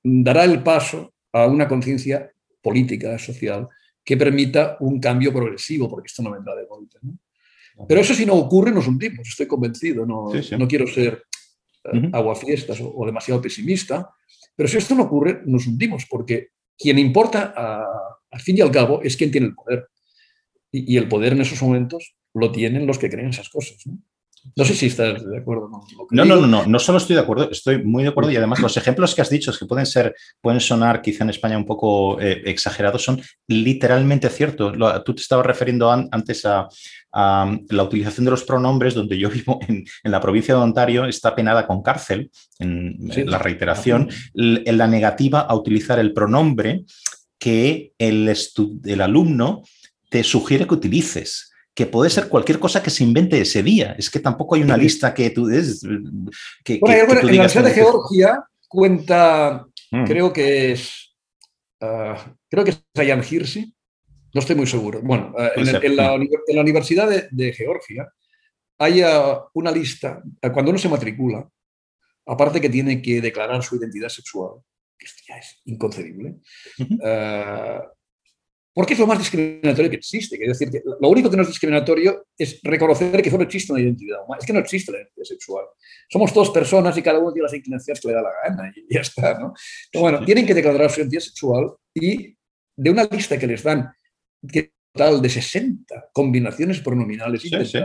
dará 0.02 0.44
el 0.44 0.62
paso 0.62 1.14
a 1.32 1.46
una 1.46 1.68
conciencia 1.68 2.32
política, 2.62 3.18
social, 3.18 3.68
que 4.04 4.16
permita 4.16 4.76
un 4.80 5.00
cambio 5.00 5.32
progresivo, 5.32 5.88
porque 5.88 6.06
esto 6.06 6.22
no 6.22 6.32
vendrá 6.32 6.54
de 6.54 6.66
golpe. 6.66 6.98
¿no? 7.02 7.18
Pero 7.88 8.00
eso 8.00 8.14
si 8.14 8.26
no 8.26 8.34
ocurre, 8.34 8.70
nos 8.70 8.86
hundimos, 8.86 9.28
estoy 9.28 9.46
convencido, 9.46 10.06
no, 10.06 10.30
sí, 10.32 10.42
sí. 10.42 10.56
no 10.56 10.68
quiero 10.68 10.86
ser 10.86 11.22
uh 11.84 12.08
aguafiestas 12.12 12.80
o, 12.80 12.94
o, 12.96 13.04
demasiado 13.04 13.42
pesimista, 13.42 14.08
pero 14.56 14.66
si 14.68 14.78
esto 14.78 14.94
no 14.94 15.02
ocurre, 15.02 15.42
nos 15.44 15.66
hundimos, 15.66 16.06
porque 16.08 16.48
quien 16.78 16.98
importa 16.98 17.52
a, 17.54 17.84
al 18.30 18.40
fin 18.40 18.56
y 18.56 18.62
al 18.62 18.70
cabo 18.70 19.02
es 19.02 19.18
quien 19.18 19.30
tiene 19.30 19.48
el 19.48 19.54
poder. 19.54 19.88
Y, 20.72 20.94
y, 20.94 20.96
el 20.96 21.08
poder 21.08 21.34
en 21.34 21.42
esos 21.42 21.60
momentos 21.62 22.16
lo 22.32 22.50
tienen 22.50 22.86
los 22.86 22.98
que 22.98 23.10
creen 23.10 23.28
esas 23.28 23.50
cosas. 23.50 23.86
¿no? 23.86 23.98
No 24.56 24.64
sé 24.64 24.74
si 24.74 24.86
estás 24.86 25.24
de 25.24 25.38
acuerdo 25.38 25.70
con 25.70 25.80
lo 25.96 26.06
que 26.06 26.14
No, 26.16 26.22
digo. 26.24 26.36
no, 26.36 26.42
no, 26.42 26.46
no, 26.46 26.66
no 26.66 26.78
solo 26.78 26.98
estoy 26.98 27.16
de 27.16 27.22
acuerdo, 27.22 27.50
estoy 27.50 27.82
muy 27.82 28.02
de 28.02 28.10
acuerdo 28.10 28.30
y 28.30 28.36
además 28.36 28.60
los 28.60 28.76
ejemplos 28.76 29.14
que 29.14 29.22
has 29.22 29.30
dicho, 29.30 29.52
que 29.58 29.66
pueden 29.66 29.86
ser, 29.86 30.14
pueden 30.40 30.60
sonar 30.60 31.02
quizá 31.02 31.24
en 31.24 31.30
España 31.30 31.56
un 31.56 31.64
poco 31.66 32.20
eh, 32.20 32.42
exagerados, 32.44 33.02
son 33.02 33.20
literalmente 33.48 34.28
ciertos. 34.28 34.76
Lo, 34.76 35.02
tú 35.02 35.14
te 35.14 35.22
estabas 35.22 35.46
refiriendo 35.46 35.90
an, 35.90 36.08
antes 36.12 36.44
a, 36.44 36.68
a, 37.12 37.56
la 37.70 37.82
utilización 37.82 38.24
de 38.26 38.30
los 38.30 38.44
pronombres, 38.44 38.94
donde 38.94 39.18
yo 39.18 39.28
vivo 39.30 39.58
en, 39.68 39.84
en 40.02 40.10
la 40.12 40.20
provincia 40.20 40.54
de 40.54 40.60
Ontario, 40.60 41.04
está 41.06 41.34
penada 41.34 41.66
con 41.66 41.82
cárcel, 41.82 42.30
en, 42.58 42.96
sí. 43.12 43.22
en 43.22 43.30
la 43.30 43.38
reiteración, 43.38 44.08
en 44.34 44.78
la 44.78 44.86
negativa 44.86 45.40
a 45.40 45.54
utilizar 45.54 45.98
el 45.98 46.12
pronombre 46.12 46.84
que 47.38 47.92
el, 47.98 48.32
el 48.84 49.00
alumno 49.00 49.62
te 50.08 50.22
sugiere 50.22 50.66
que 50.66 50.74
utilices 50.74 51.50
que 51.74 51.86
puede 51.86 52.08
ser 52.08 52.28
cualquier 52.28 52.58
cosa 52.60 52.82
que 52.82 52.90
se 52.90 53.02
invente 53.02 53.40
ese 53.40 53.62
día. 53.62 53.96
Es 53.98 54.08
que 54.08 54.20
tampoco 54.20 54.54
hay 54.54 54.62
una 54.62 54.76
lista 54.76 55.12
que 55.12 55.30
tú. 55.30 55.48
Que, 55.48 56.78
bueno, 56.78 56.94
que, 56.94 57.04
bueno, 57.06 57.06
que 57.06 57.14
tú 57.14 57.18
en 57.20 57.26
la 57.26 57.30
Universidad 57.32 57.64
de 57.64 57.74
Georgia 57.74 58.44
cuenta, 58.68 59.66
mm. 59.90 60.04
creo 60.04 60.32
que 60.32 60.72
es. 60.72 61.14
Uh, 61.80 62.16
creo 62.48 62.64
que 62.64 62.70
es 62.70 62.82
Sayan 62.94 63.22
Hirsi, 63.28 63.74
no 64.32 64.40
estoy 64.40 64.56
muy 64.56 64.66
seguro. 64.66 65.02
Bueno, 65.02 65.34
uh, 65.36 65.60
en, 65.60 65.68
el, 65.68 65.84
en, 65.84 65.96
la, 65.96 66.14
en, 66.14 66.56
la, 66.56 66.60
Universidad 66.62 67.08
de, 67.10 67.28
de 67.30 67.52
Georgia 67.52 68.08
hay 68.78 69.02
uh, 69.02 69.40
una 69.54 69.70
lista, 69.70 70.22
cuando 70.52 70.70
uno 70.70 70.78
se 70.78 70.88
matricula, 70.88 71.46
aparte 72.26 72.60
que 72.60 72.70
tiene 72.70 73.02
que 73.02 73.20
declarar 73.20 73.62
su 73.62 73.76
identidad 73.76 74.08
sexual, 74.08 74.60
que 74.96 75.06
esto 75.06 75.22
ya 75.28 75.36
es 75.36 75.60
inconcebible, 75.66 76.36
uh 76.78 76.84
-huh 76.84 77.90
porque 78.74 78.94
es 78.94 78.98
lo 78.98 79.06
más 79.06 79.18
discriminatorio 79.18 79.88
que 79.88 79.96
existe. 79.96 80.36
Es 80.40 80.58
decir, 80.58 80.68
que 80.68 80.82
lo 80.84 81.08
único 81.08 81.30
que 81.30 81.36
no 81.36 81.42
es 81.42 81.48
discriminatorio 81.48 82.26
es 82.36 82.58
reconocer 82.60 83.22
que 83.22 83.30
solo 83.30 83.44
existe 83.44 83.72
una 83.72 83.80
identidad 83.80 84.24
humana. 84.24 84.40
Es 84.40 84.46
que 84.46 84.52
no 84.52 84.58
existe 84.58 84.90
la 84.90 84.98
identidad 84.98 85.24
sexual. 85.24 85.64
Somos 86.10 86.32
todas 86.34 86.50
personas 86.50 86.96
y 86.98 87.02
cada 87.02 87.20
uno 87.20 87.32
tiene 87.32 87.44
las 87.44 87.54
inclinaciones 87.54 88.00
que 88.00 88.08
le 88.08 88.14
da 88.14 88.22
la 88.22 88.32
gana 88.42 88.72
y 88.74 88.92
ya 88.92 89.00
está. 89.00 89.38
¿no? 89.38 89.54
Pero 89.92 90.02
bueno, 90.02 90.24
tienen 90.24 90.44
que 90.44 90.54
declarar 90.54 90.90
su 90.90 91.00
identidad 91.00 91.22
sexual 91.22 91.72
y 91.94 92.36
de 92.76 92.90
una 92.90 93.04
lista 93.04 93.38
que 93.38 93.46
les 93.46 93.62
dan, 93.62 93.92
que 94.52 94.72
total 94.92 95.22
de 95.22 95.28
60 95.28 96.10
combinaciones 96.12 96.80
pronominales 96.80 97.42
sí, 97.42 97.50
sí. 97.64 97.78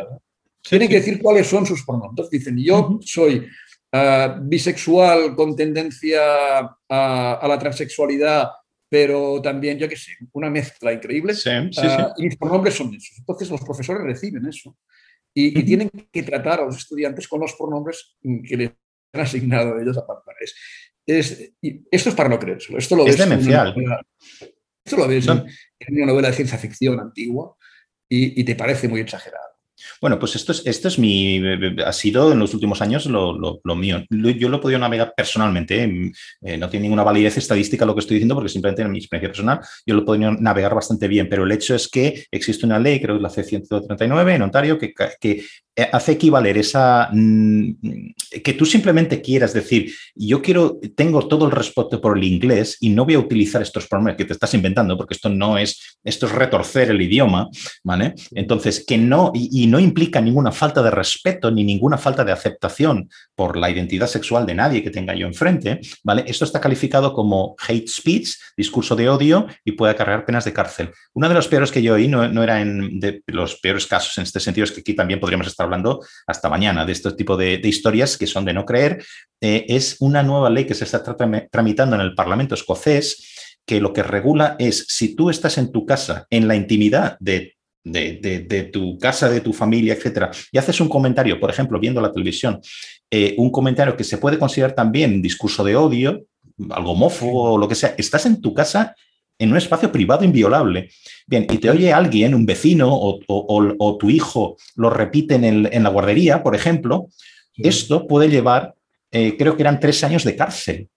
tienen 0.67 0.89
que 0.89 0.95
decir 0.95 1.21
cuáles 1.21 1.45
son 1.45 1.67
sus 1.67 1.85
pronombres. 1.85 2.31
Dicen, 2.31 2.57
yo 2.57 2.79
uh 2.79 2.81
-huh. 2.81 3.01
soy 3.03 3.47
uh, 3.93 4.41
bisexual 4.41 5.35
con 5.35 5.55
tendencia 5.55 6.59
a, 6.89 7.39
a 7.39 7.47
la 7.47 7.59
transexualidad 7.59 8.49
pero 8.89 9.39
también, 9.41 9.77
yo 9.77 9.87
qué 9.87 9.95
sé, 9.95 10.17
una 10.33 10.49
mezcla 10.49 10.91
increíble. 10.91 11.33
Sí, 11.35 11.49
sí, 11.71 11.85
uh, 11.85 12.13
y 12.17 12.23
mis 12.23 12.37
pronombres 12.37 12.73
son 12.73 12.93
esos. 12.93 13.19
Entonces 13.19 13.49
los 13.49 13.61
profesores 13.61 14.01
reciben 14.01 14.45
eso 14.47 14.75
y, 15.33 15.57
uh 15.57 15.65
tienen 15.65 15.89
que 16.11 16.23
tratar 16.23 16.61
a 16.61 16.65
los 16.65 16.77
estudiantes 16.77 17.27
con 17.27 17.39
los 17.39 17.53
pronombres 17.53 18.17
que 18.47 18.57
les 18.57 18.71
han 19.13 19.21
asignado 19.21 19.75
a 19.75 19.81
ellos 19.81 19.97
a. 19.97 20.03
Es, 20.41 20.55
es, 21.05 21.51
esto 21.91 22.09
es 22.09 22.15
para 22.15 22.29
no 22.29 22.39
creérselo. 22.39 22.77
Esto 22.79 22.95
lo 22.95 23.05
es 23.05 23.17
demencial. 23.17 23.73
Novela, 23.75 24.01
esto 24.83 24.97
lo 24.97 25.07
ves 25.07 25.27
no. 25.27 25.45
en, 25.79 25.95
una 25.95 26.07
novela 26.07 26.29
de 26.29 26.35
ciencia 26.35 26.57
ficción 26.57 26.99
antigua 26.99 27.55
y, 28.07 28.41
y 28.41 28.43
te 28.43 28.55
parece 28.55 28.87
muy 28.87 29.01
exagerado. 29.01 29.48
Bueno, 30.01 30.19
pues 30.19 30.35
esto 30.35 30.51
es, 30.51 30.65
esto 30.65 30.87
es 30.87 30.99
mi, 30.99 31.41
ha 31.85 31.93
sido 31.93 32.31
en 32.31 32.39
los 32.39 32.53
últimos 32.53 32.81
años 32.81 33.05
lo, 33.05 33.37
lo, 33.37 33.59
lo 33.63 33.75
mío. 33.75 34.03
Yo 34.09 34.49
lo 34.49 34.57
he 34.57 34.61
podido 34.61 34.79
navegar 34.79 35.13
personalmente, 35.15 35.83
¿eh? 35.83 36.11
Eh, 36.41 36.57
no 36.57 36.69
tiene 36.69 36.83
ninguna 36.83 37.03
validez 37.03 37.37
estadística 37.37 37.85
lo 37.85 37.93
que 37.93 38.01
estoy 38.01 38.15
diciendo 38.15 38.35
porque 38.35 38.49
simplemente 38.49 38.81
en 38.81 38.91
mi 38.91 38.99
experiencia 38.99 39.29
personal 39.29 39.59
yo 39.85 39.95
lo 39.95 40.01
he 40.01 40.05
podido 40.05 40.31
navegar 40.31 40.73
bastante 40.73 41.07
bien, 41.07 41.27
pero 41.29 41.43
el 41.43 41.51
hecho 41.51 41.75
es 41.75 41.87
que 41.87 42.25
existe 42.31 42.65
una 42.65 42.79
ley, 42.79 43.01
creo 43.01 43.17
que 43.17 43.21
la 43.21 43.29
C-139 43.29 44.35
en 44.35 44.41
Ontario, 44.41 44.77
que, 44.77 44.93
que 45.19 45.43
eh, 45.79 45.87
hace 45.93 46.11
equivaler 46.13 46.57
esa 46.57 47.09
mm, 47.09 47.71
que 48.43 48.53
tú 48.53 48.65
simplemente 48.65 49.21
quieras 49.21 49.53
decir, 49.53 49.93
yo 50.13 50.41
quiero, 50.41 50.77
tengo 50.93 51.25
todo 51.25 51.45
el 51.45 51.51
respeto 51.51 52.01
por 52.01 52.17
el 52.17 52.23
inglés 52.25 52.75
y 52.81 52.89
no 52.89 53.05
voy 53.05 53.13
a 53.13 53.19
utilizar 53.19 53.61
estos 53.61 53.87
pronombres 53.87 54.17
que 54.17 54.25
te 54.25 54.33
estás 54.33 54.53
inventando, 54.53 54.97
porque 54.97 55.13
esto 55.13 55.29
no 55.29 55.57
es, 55.57 55.97
esto 56.03 56.25
es 56.25 56.33
retorcer 56.33 56.89
el 56.89 57.01
idioma, 57.01 57.47
¿vale? 57.83 58.13
Entonces, 58.31 58.83
que 58.85 58.97
no, 58.97 59.31
y, 59.33 59.63
y 59.63 59.67
no 59.69 59.79
implica 59.79 60.19
ninguna 60.21 60.51
falta 60.51 60.81
de 60.81 60.91
respeto 60.91 61.51
ni 61.51 61.63
ninguna 61.63 61.97
falta 61.97 62.23
de 62.23 62.31
aceptación 62.31 63.09
por 63.35 63.57
la 63.57 63.69
identidad 63.69 64.07
sexual 64.07 64.45
de 64.45 64.55
nadie 64.55 64.83
que 64.83 64.89
tenga 64.89 65.15
yo 65.15 65.27
enfrente, 65.27 65.79
¿vale? 66.03 66.23
Esto 66.27 66.45
está 66.45 66.59
calificado 66.59 67.13
como 67.13 67.55
hate 67.67 67.87
speech, 67.87 68.31
discurso 68.57 68.95
de 68.95 69.09
odio 69.09 69.47
y 69.63 69.73
puede 69.73 69.93
acarrear 69.93 70.25
penas 70.25 70.45
de 70.45 70.53
cárcel. 70.53 70.91
Uno 71.13 71.29
de 71.29 71.35
los 71.35 71.47
peores 71.47 71.71
que 71.71 71.81
yo 71.81 71.93
oí, 71.93 72.07
no, 72.07 72.43
era 72.43 72.61
en 72.61 72.99
de 72.99 73.23
los 73.27 73.59
peores 73.59 73.87
casos 73.87 74.17
en 74.17 74.23
este 74.23 74.39
sentido, 74.39 74.65
es 74.65 74.71
que 74.71 74.81
aquí 74.81 74.93
también 74.93 75.19
podríamos 75.19 75.47
estar 75.47 75.65
hablando 75.65 76.01
hasta 76.27 76.49
mañana 76.49 76.85
de 76.85 76.91
este 76.91 77.11
tipo 77.13 77.37
de, 77.37 77.57
de 77.57 77.69
historias 77.69 78.17
que 78.17 78.27
son 78.27 78.45
de 78.45 78.53
no 78.53 78.65
creer, 78.65 79.03
eh, 79.41 79.65
es 79.69 79.95
una 79.99 80.21
nueva 80.21 80.49
ley 80.49 80.65
que 80.65 80.73
se 80.73 80.83
está 80.83 81.01
tramitando 81.51 81.95
en 81.95 82.01
el 82.01 82.15
Parlamento 82.15 82.55
escocés 82.55 83.57
que 83.65 83.79
lo 83.79 83.93
que 83.93 84.03
regula 84.03 84.55
es 84.59 84.85
si 84.89 85.15
tú 85.15 85.29
estás 85.29 85.57
en 85.57 85.71
tu 85.71 85.85
casa, 85.85 86.25
en 86.29 86.47
la 86.47 86.55
intimidad 86.55 87.17
de 87.19 87.55
de, 87.83 88.19
de, 88.21 88.39
de, 88.39 88.63
tu 88.63 88.97
casa, 88.97 89.29
de 89.29 89.41
tu 89.41 89.53
familia, 89.53 89.93
etcétera, 89.93 90.31
y 90.51 90.57
haces 90.57 90.79
un 90.81 90.89
comentario, 90.89 91.39
por 91.39 91.49
ejemplo, 91.49 91.79
viendo 91.79 92.01
la 92.01 92.11
televisión, 92.11 92.59
eh, 93.09 93.35
un 93.37 93.51
comentario 93.51 93.95
que 93.95 94.03
se 94.03 94.17
puede 94.17 94.37
considerar 94.37 94.75
también 94.75 95.21
discurso 95.21 95.63
de 95.63 95.75
odio, 95.75 96.25
algo 96.69 96.91
homófobo 96.91 97.53
o 97.53 97.57
lo 97.57 97.67
que 97.67 97.75
sea, 97.75 97.95
estás 97.97 98.25
en 98.25 98.41
tu 98.41 98.53
casa 98.53 98.95
en 99.39 99.51
un 99.51 99.57
espacio 99.57 99.91
privado 99.91 100.25
inviolable. 100.25 100.89
Bien, 101.25 101.47
y 101.49 101.57
te 101.57 101.69
oye 101.69 101.93
alguien, 101.93 102.35
un 102.35 102.45
vecino 102.45 102.93
o, 102.93 103.19
o, 103.27 103.75
o 103.77 103.97
tu 103.97 104.09
hijo 104.09 104.57
lo 104.75 104.89
repite 104.89 105.35
en, 105.35 105.45
el, 105.45 105.69
en, 105.71 105.83
la 105.83 105.89
guardería, 105.89 106.43
por 106.43 106.55
ejemplo, 106.55 107.07
sí. 107.55 107.61
esto 107.63 108.05
puede 108.05 108.29
llevar, 108.29 108.75
eh, 109.11 109.37
creo 109.37 109.55
que 109.55 109.63
eran 109.63 109.79
tres 109.79 110.03
años 110.03 110.25
de 110.25 110.35
cárcel. 110.35 110.89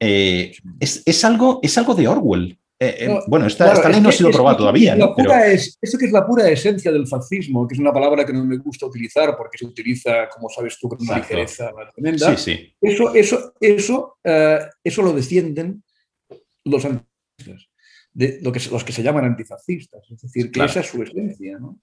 Eh, 0.00 0.52
es, 0.80 1.02
es, 1.04 1.24
algo, 1.24 1.60
es 1.62 1.76
algo 1.76 1.94
de 1.94 2.08
Orwell. 2.08 2.58
Eh, 2.82 2.96
eh, 3.00 3.08
no, 3.08 3.20
bueno, 3.26 3.46
esta, 3.46 3.64
claro, 3.64 3.76
esta 3.76 3.88
ley 3.90 4.00
no 4.00 4.08
ha 4.08 4.12
sido 4.12 4.30
probada 4.30 4.56
todavía. 4.56 4.96
¿no? 4.96 5.14
Pero... 5.14 5.34
Es, 5.34 5.78
esto 5.82 5.98
que 5.98 6.06
es 6.06 6.12
la 6.12 6.26
pura 6.26 6.48
esencia 6.48 6.90
del 6.90 7.06
fascismo, 7.06 7.68
que 7.68 7.74
es 7.74 7.78
una 7.78 7.92
palabra 7.92 8.24
que 8.24 8.32
no 8.32 8.42
me 8.42 8.56
gusta 8.56 8.86
utilizar 8.86 9.36
porque 9.36 9.58
se 9.58 9.66
utiliza, 9.66 10.30
como 10.30 10.48
sabes 10.48 10.78
tú, 10.78 10.88
con 10.88 10.98
una 11.02 11.18
ligereza 11.18 11.70
tremenda. 11.94 12.34
Sí, 12.38 12.56
sí. 12.56 12.74
Eso, 12.80 13.14
eso, 13.14 13.52
eso, 13.60 14.16
uh, 14.24 14.64
eso 14.82 15.02
lo 15.02 15.12
defienden 15.12 15.84
los 16.64 16.82
antifascistas, 16.86 17.68
de, 18.14 18.38
lo 18.40 18.50
que, 18.50 18.60
los 18.70 18.82
que 18.82 18.92
se 18.92 19.02
llaman 19.02 19.26
antifascistas. 19.26 20.10
Es 20.10 20.22
decir, 20.22 20.46
que 20.46 20.52
claro. 20.52 20.70
esa 20.70 20.80
es 20.80 20.86
su 20.86 21.02
esencia. 21.02 21.58
¿no? 21.58 21.80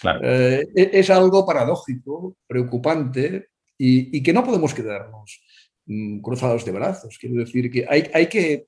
Claro. 0.00 0.20
Uh, 0.20 0.62
es 0.74 1.10
algo 1.10 1.44
paradójico, 1.44 2.38
preocupante 2.46 3.48
y, 3.76 4.16
y 4.16 4.22
que 4.22 4.32
no 4.32 4.42
podemos 4.42 4.72
quedarnos 4.72 5.42
um, 5.88 6.22
cruzados 6.22 6.64
de 6.64 6.72
brazos. 6.72 7.18
Quiero 7.20 7.36
decir 7.36 7.70
que 7.70 7.84
hay, 7.86 8.08
hay 8.14 8.28
que 8.28 8.64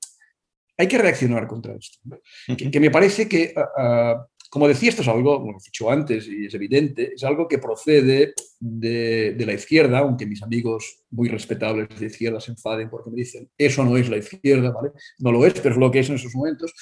hay 0.81 0.87
que 0.87 0.97
reaccionar 0.97 1.47
contra 1.47 1.73
esto. 1.75 1.99
¿no? 2.03 2.15
Uh 2.15 2.19
-huh. 2.51 2.57
que, 2.57 2.71
que, 2.71 2.79
me 2.79 2.91
parece 2.91 3.27
que, 3.27 3.53
uh, 3.55 4.19
como 4.49 4.67
decía, 4.67 4.89
esto 4.89 5.01
es 5.01 5.07
algo, 5.07 5.39
bueno, 5.39 5.57
he 5.61 5.63
dicho 5.63 5.89
antes 5.89 6.27
y 6.27 6.45
es 6.47 6.53
evidente, 6.53 7.13
es 7.15 7.23
algo 7.23 7.47
que 7.47 7.57
procede 7.57 8.33
de, 8.59 9.33
de, 9.33 9.45
la 9.45 9.53
izquierda, 9.53 9.99
aunque 9.99 10.25
mis 10.25 10.43
amigos 10.43 11.03
muy 11.11 11.29
respetables 11.29 11.87
de 11.97 12.07
izquierda 12.07 12.39
se 12.41 12.51
enfaden 12.51 12.89
porque 12.89 13.09
me 13.09 13.17
dicen, 13.17 13.49
eso 13.57 13.85
no 13.85 13.95
es 13.97 14.09
la 14.09 14.17
izquierda, 14.17 14.71
¿vale? 14.71 14.91
No 15.19 15.31
lo 15.31 15.45
es, 15.45 15.53
pero 15.53 15.71
es 15.75 15.77
lo 15.77 15.89
que 15.89 15.99
es 15.99 16.09
en 16.09 16.15
esos 16.15 16.35
momentos, 16.35 16.73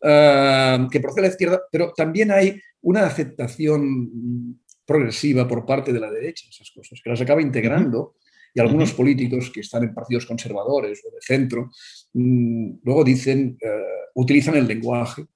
uh, 0.00 0.88
que 0.90 1.00
procede 1.00 1.22
de 1.22 1.28
la 1.28 1.32
izquierda, 1.32 1.62
pero 1.70 1.92
también 1.94 2.30
hay 2.32 2.60
una 2.80 3.06
aceptación 3.06 4.58
progresiva 4.84 5.46
por 5.46 5.64
parte 5.64 5.92
de 5.92 6.00
la 6.00 6.10
derecha, 6.10 6.46
esas 6.48 6.70
cosas, 6.70 7.00
que 7.02 7.10
las 7.10 7.20
acaba 7.20 7.40
integrando. 7.40 8.16
Y 8.54 8.60
algunos 8.60 8.92
políticos 8.92 9.50
que 9.50 9.60
están 9.60 9.84
en 9.84 9.94
partidos 9.94 10.26
conservadores 10.26 11.00
o 11.06 11.14
de 11.14 11.22
centro, 11.22 11.70
mm, 12.14 12.80
luego 12.84 13.04
dicen, 13.04 13.56
eh, 13.60 13.68
utilizan 14.14 14.56
el 14.56 14.66
lenguaje 14.66 15.26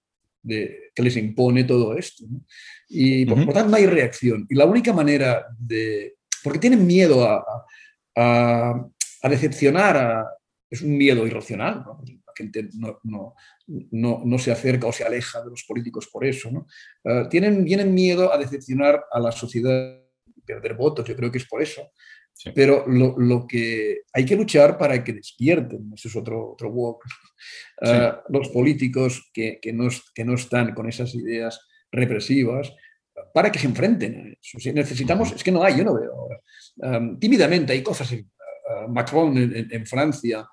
de, 0.42 0.90
que 0.94 1.02
les 1.02 1.16
impone 1.16 1.64
todo 1.64 1.96
esto. 1.96 2.24
Y 2.88 3.26
por, 3.26 3.38
lo 3.38 3.52
tanto 3.52 3.70
no 3.70 3.76
hay 3.76 3.86
reacción. 3.86 4.46
Y 4.48 4.54
la 4.54 4.66
única 4.66 4.92
manera 4.92 5.46
de... 5.58 6.16
Porque 6.42 6.58
tienen 6.58 6.86
miedo 6.86 7.24
a, 7.24 7.44
a, 8.16 8.88
a 9.22 9.28
decepcionar, 9.28 9.96
a, 9.96 10.26
es 10.70 10.82
un 10.82 10.96
miedo 10.96 11.26
irracional. 11.26 11.82
¿no? 11.84 12.02
La 12.26 12.32
gente 12.36 12.68
no, 12.74 13.00
no, 13.04 13.34
no, 13.90 14.22
no, 14.24 14.38
se 14.38 14.52
acerca 14.52 14.86
o 14.86 14.92
se 14.92 15.04
aleja 15.04 15.42
de 15.42 15.50
los 15.50 15.64
políticos 15.64 16.08
por 16.12 16.24
eso. 16.24 16.50
¿no? 16.50 16.66
Uh, 17.04 17.28
tienen, 17.28 17.64
tienen 17.64 17.92
miedo 17.92 18.32
a 18.32 18.38
decepcionar 18.38 19.04
a 19.10 19.20
la 19.20 19.32
sociedad, 19.32 20.00
perder 20.44 20.74
votos, 20.74 21.06
yo 21.06 21.16
creo 21.16 21.30
que 21.30 21.38
es 21.38 21.46
por 21.46 21.62
eso. 21.62 21.90
Sí. 22.38 22.50
Pero 22.54 22.84
lo, 22.86 23.18
lo, 23.18 23.46
que 23.46 24.02
hay 24.12 24.26
que 24.26 24.36
luchar 24.36 24.76
para 24.76 25.02
que 25.02 25.14
despierten, 25.14 25.90
eso 25.94 26.08
es 26.08 26.16
otro, 26.16 26.52
otro 26.52 26.68
walk, 26.68 27.02
uh, 27.80 27.86
sí. 27.86 27.92
los 28.28 28.50
políticos 28.50 29.30
que, 29.32 29.58
que, 29.60 29.72
no, 29.72 29.88
que 30.14 30.24
no 30.24 30.34
están 30.34 30.74
con 30.74 30.86
esas 30.86 31.14
ideas 31.14 31.66
represivas, 31.90 32.74
para 33.32 33.50
que 33.50 33.58
se 33.58 33.66
enfrenten 33.66 34.14
a 34.16 34.28
eso. 34.40 34.58
Si 34.60 34.70
necesitamos, 34.70 35.32
es 35.32 35.42
que 35.42 35.50
no 35.50 35.64
hay, 35.64 35.78
yo 35.78 35.84
no 35.84 35.98
veo 35.98 36.12
ahora. 36.12 36.40
Um, 36.76 37.18
tímidamente 37.18 37.72
hay 37.72 37.82
cosas 37.82 38.12
en 38.12 38.20
uh, 38.20 38.92
Macron 38.92 39.36
en, 39.38 39.68
en 39.70 39.86
Francia, 39.86 40.46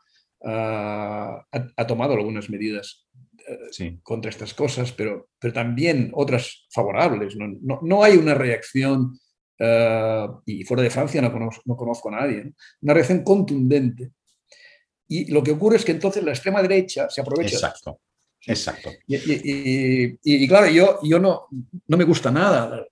Uh, 0.44 1.40
ha, 1.40 1.46
ha, 1.78 1.88
tomado 1.88 2.16
algunas 2.16 2.50
medidas 2.50 3.08
uh, 3.48 3.72
sí. 3.72 3.98
contra 4.04 4.30
estas 4.30 4.54
cosas, 4.54 4.92
pero, 4.92 5.30
pero 5.40 5.54
también 5.54 6.12
otras 6.14 6.68
favorables. 6.70 7.38
No, 7.38 7.48
no, 7.62 7.80
no 7.82 8.04
hay 8.04 8.18
una 8.18 8.34
reacción, 8.34 9.18
uh, 9.60 10.42
y 10.46 10.64
fuera 10.64 10.84
de 10.84 10.90
Francia 10.90 11.22
no 11.22 11.32
conozco, 11.32 11.62
no 11.66 11.76
conozco 11.76 12.10
a 12.10 12.22
nadie, 12.22 12.46
¿no? 12.46 12.52
una 12.82 12.94
reacción 12.94 13.24
contundente. 13.24 14.12
Y 15.08 15.32
lo 15.32 15.44
que 15.44 15.52
ocurre 15.52 15.78
es 15.78 15.86
que 15.86 15.92
entonces 15.92 16.24
la 16.24 16.32
extrema 16.32 16.62
derecha 16.62 17.10
se 17.10 17.22
aprovecha. 17.22 17.56
Exacto, 17.56 18.00
exacto. 18.48 18.92
Y, 19.08 19.16
y, 19.16 19.42
y, 19.44 20.18
y, 20.24 20.48
claro, 20.48 20.68
yo, 20.70 21.00
yo 21.04 21.20
no, 21.20 21.48
no 21.88 21.98
me 21.98 22.04
gusta 22.04 22.32
nada. 22.32 22.86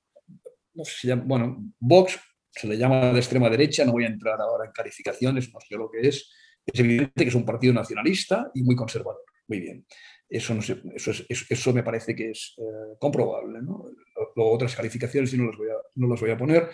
No 0.74 0.86
sé 0.86 0.92
si 1.00 1.08
llama, 1.08 1.24
bueno, 1.26 1.64
Vox 1.80 2.20
se 2.52 2.68
le 2.68 2.78
llama 2.78 3.12
de 3.14 3.20
extrema 3.20 3.50
derecha, 3.50 3.86
no 3.86 3.94
voy 3.94 4.04
a 4.04 4.08
entrar 4.08 4.40
ahora 4.40 4.66
en 4.66 4.72
calificaciones, 4.72 5.52
no 5.54 5.60
sé 5.62 5.76
lo 5.76 5.90
que 5.90 6.08
es 6.08 6.30
es 6.66 6.80
evidente 6.80 7.24
que 7.24 7.30
es 7.30 7.36
un 7.36 7.46
partido 7.46 7.74
nacionalista 7.74 8.52
y 8.54 8.64
muy 8.64 8.76
conservador. 8.76 9.24
Muy 9.48 9.60
bien. 9.60 9.86
Eso, 10.32 10.54
no 10.54 10.62
sé, 10.62 10.82
eso, 10.96 11.12
es, 11.12 11.46
eso, 11.50 11.74
me 11.74 11.84
parece 11.84 12.16
que 12.16 12.32
es 12.32 12.56
eh, 12.58 12.96
comprobable. 12.98 13.62
¿no? 13.62 13.92
Luego 14.34 14.54
otras 14.54 14.74
calificaciones 14.76 15.34
y 15.34 15.38
no 15.38 15.48
las 15.48 15.58
voy 15.58 15.68
a, 15.68 15.76
no 15.96 16.08
las 16.08 16.22
voy 16.22 16.32
a 16.32 16.38
poner. 16.38 16.70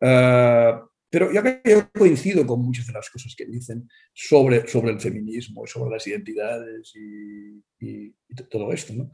Uh, 0.00 0.86
pero 1.10 1.32
yo, 1.32 1.40
yo, 1.64 1.90
coincido 1.90 2.46
con 2.46 2.60
muchas 2.60 2.86
de 2.86 2.92
las 2.92 3.08
cosas 3.08 3.34
que 3.34 3.46
dicen 3.46 3.88
sobre, 4.12 4.68
sobre 4.68 4.92
el 4.92 5.00
feminismo 5.00 5.64
y 5.64 5.68
sobre 5.68 5.90
las 5.90 6.06
identidades 6.06 6.92
y, 6.94 7.56
y, 7.80 8.14
y 8.28 8.34
todo 8.50 8.70
esto. 8.74 8.92
¿no? 8.92 9.10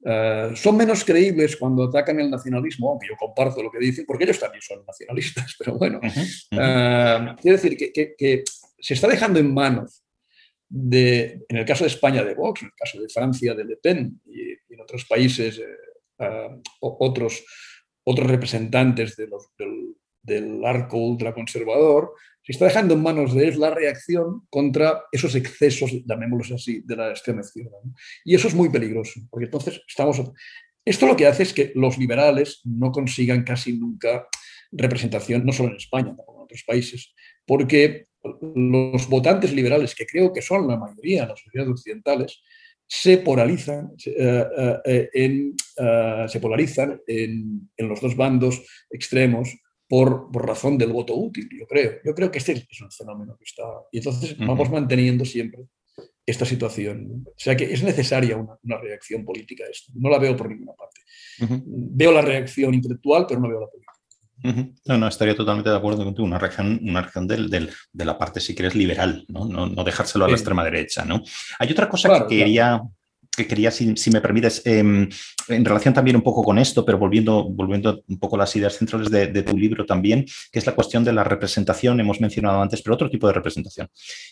Uh, 0.00 0.56
son 0.56 0.78
menos 0.78 1.04
creíbles 1.04 1.56
cuando 1.56 1.84
atacan 1.84 2.18
el 2.20 2.30
nacionalismo, 2.30 2.90
aunque 2.90 3.08
yo 3.08 3.16
comparto 3.18 3.62
lo 3.62 3.70
que 3.70 3.78
dicen, 3.78 4.06
porque 4.06 4.24
ellos 4.24 4.40
también 4.40 4.62
son 4.62 4.84
nacionalistas, 4.86 5.54
pero 5.58 5.76
bueno. 5.76 5.98
Uh 6.02 6.06
-huh, 6.06 7.32
uh 7.32 7.36
quiero 7.42 7.56
decir 7.58 7.76
que, 7.76 7.92
que, 7.92 8.14
que, 8.16 8.44
se 8.78 8.94
está 8.94 9.08
dejando 9.08 9.38
en 9.38 9.52
manos 9.52 10.03
de, 10.76 11.44
en 11.48 11.56
el 11.56 11.64
caso 11.64 11.84
de 11.84 11.88
España, 11.88 12.24
de 12.24 12.34
Vox, 12.34 12.62
en 12.62 12.66
el 12.66 12.74
caso 12.74 13.00
de 13.00 13.08
Francia, 13.08 13.54
de 13.54 13.64
Le 13.64 13.76
Pen 13.76 14.20
y, 14.26 14.50
en 14.74 14.80
otros 14.80 15.04
países, 15.04 15.60
eh, 15.60 16.24
uh, 16.26 16.60
otros, 16.80 17.44
otros 18.02 18.26
representantes 18.26 19.14
de 19.14 19.28
los, 19.28 19.50
del, 19.56 19.94
del, 20.20 20.64
arco 20.64 20.96
ultraconservador, 20.96 22.14
se 22.42 22.52
está 22.52 22.64
dejando 22.64 22.94
en 22.94 23.02
manos 23.02 23.34
de 23.34 23.44
ellos 23.44 23.56
la 23.56 23.70
reacción 23.70 24.48
contra 24.50 25.04
esos 25.12 25.36
excesos, 25.36 25.92
llamémoslos 26.04 26.50
así, 26.50 26.82
de 26.84 26.96
la 26.96 27.10
extrema 27.10 27.42
izquierda. 27.42 27.76
¿no? 27.84 27.94
Y 28.24 28.34
eso 28.34 28.48
es 28.48 28.54
muy 28.54 28.68
peligroso, 28.68 29.20
porque 29.30 29.44
entonces 29.44 29.80
estamos... 29.86 30.20
Esto 30.84 31.06
lo 31.06 31.16
que 31.16 31.28
hace 31.28 31.44
es 31.44 31.54
que 31.54 31.70
los 31.76 31.96
liberales 31.98 32.62
no 32.64 32.90
consigan 32.90 33.44
casi 33.44 33.78
nunca 33.78 34.26
representación, 34.72 35.46
no 35.46 35.52
solo 35.52 35.70
en 35.70 35.76
España, 35.76 36.08
tampoco 36.08 36.34
en 36.34 36.42
otros 36.42 36.64
países, 36.66 37.14
porque 37.46 38.08
los 38.54 39.08
votantes 39.08 39.52
liberales, 39.52 39.94
que 39.94 40.06
creo 40.06 40.32
que 40.32 40.42
son 40.42 40.66
la 40.66 40.76
mayoría 40.76 41.22
en 41.22 41.28
las 41.28 41.40
sociedades 41.40 41.72
occidentales, 41.72 42.42
se 42.86 43.18
polarizan, 43.18 43.86
uh, 43.86 44.20
uh, 44.20 44.80
en, 45.12 45.54
uh, 45.78 46.28
se 46.28 46.40
polarizan 46.40 47.00
en, 47.06 47.70
en, 47.76 47.88
los 47.88 48.00
dos 48.00 48.14
bandos 48.14 48.62
extremos 48.90 49.56
por, 49.88 50.30
por, 50.30 50.46
razón 50.46 50.76
del 50.78 50.92
voto 50.92 51.14
útil, 51.14 51.48
yo 51.58 51.66
creo. 51.66 51.92
Yo 52.04 52.14
creo 52.14 52.30
que 52.30 52.38
este 52.38 52.52
es 52.52 52.80
un 52.80 52.90
fenómeno 52.90 53.36
que 53.38 53.44
está... 53.44 53.64
Y 53.90 53.98
entonces 53.98 54.32
uh 54.32 54.36
-huh. 54.36 54.46
vamos 54.46 54.70
manteniendo 54.70 55.24
siempre 55.24 55.66
esta 56.26 56.44
situación. 56.44 57.24
O 57.26 57.38
sea 57.38 57.56
que 57.56 57.64
es 57.64 57.82
necesaria 57.82 58.36
una, 58.36 58.58
una 58.62 58.78
reacción 58.78 59.24
política 59.24 59.64
a 59.64 59.70
esto. 59.70 59.92
No 59.94 60.08
la 60.08 60.18
veo 60.18 60.36
por 60.36 60.48
ninguna 60.48 60.72
parte. 60.72 61.00
-huh. 61.40 61.62
Veo 61.66 62.12
la 62.12 62.22
reacción 62.22 62.74
intelectual, 62.74 63.26
pero 63.26 63.40
no 63.40 63.48
veo 63.48 63.60
la 63.60 63.66
política. 63.66 63.83
No, 64.84 64.98
no, 64.98 65.08
estaría 65.08 65.34
totalmente 65.34 65.70
de 65.70 65.76
acuerdo 65.76 66.04
contigo. 66.04 66.26
Una 66.26 66.38
reacción, 66.38 66.78
una 66.82 67.00
reacción 67.00 67.26
del, 67.26 67.48
del, 67.48 67.70
de 67.92 68.04
la 68.04 68.18
parte, 68.18 68.40
si 68.40 68.54
quieres, 68.54 68.74
liberal, 68.74 69.24
¿no? 69.28 69.46
No, 69.46 69.66
no 69.66 69.84
dejárselo 69.84 70.26
a 70.26 70.28
la 70.28 70.34
extrema 70.34 70.62
derecha, 70.62 71.04
¿no? 71.04 71.22
Hay 71.58 71.72
otra 71.72 71.88
cosa 71.88 72.08
claro, 72.08 72.26
que 72.26 72.38
quería, 72.38 72.68
claro. 72.68 72.92
que 73.34 73.46
quería 73.46 73.70
si, 73.70 73.96
si 73.96 74.10
me 74.10 74.20
permites, 74.20 74.60
eh, 74.66 74.80
en 74.80 75.64
relación 75.64 75.94
también 75.94 76.16
un 76.16 76.22
poco 76.22 76.42
con 76.42 76.58
esto, 76.58 76.84
pero 76.84 76.98
volviendo, 76.98 77.44
volviendo 77.44 78.02
un 78.06 78.18
poco 78.18 78.36
a 78.36 78.40
las 78.40 78.54
ideas 78.54 78.76
centrales 78.76 79.10
de, 79.10 79.28
de, 79.28 79.42
tu 79.42 79.56
libro 79.56 79.86
también, 79.86 80.26
que 80.52 80.58
es 80.58 80.66
la 80.66 80.74
cuestión 80.74 81.04
de 81.04 81.14
la 81.14 81.24
representación, 81.24 81.98
hemos 82.00 82.20
mencionado 82.20 82.60
antes, 82.60 82.82
pero 82.82 82.94
otro 82.94 83.08
tipo 83.08 83.26
de 83.26 83.32
representación, 83.32 83.88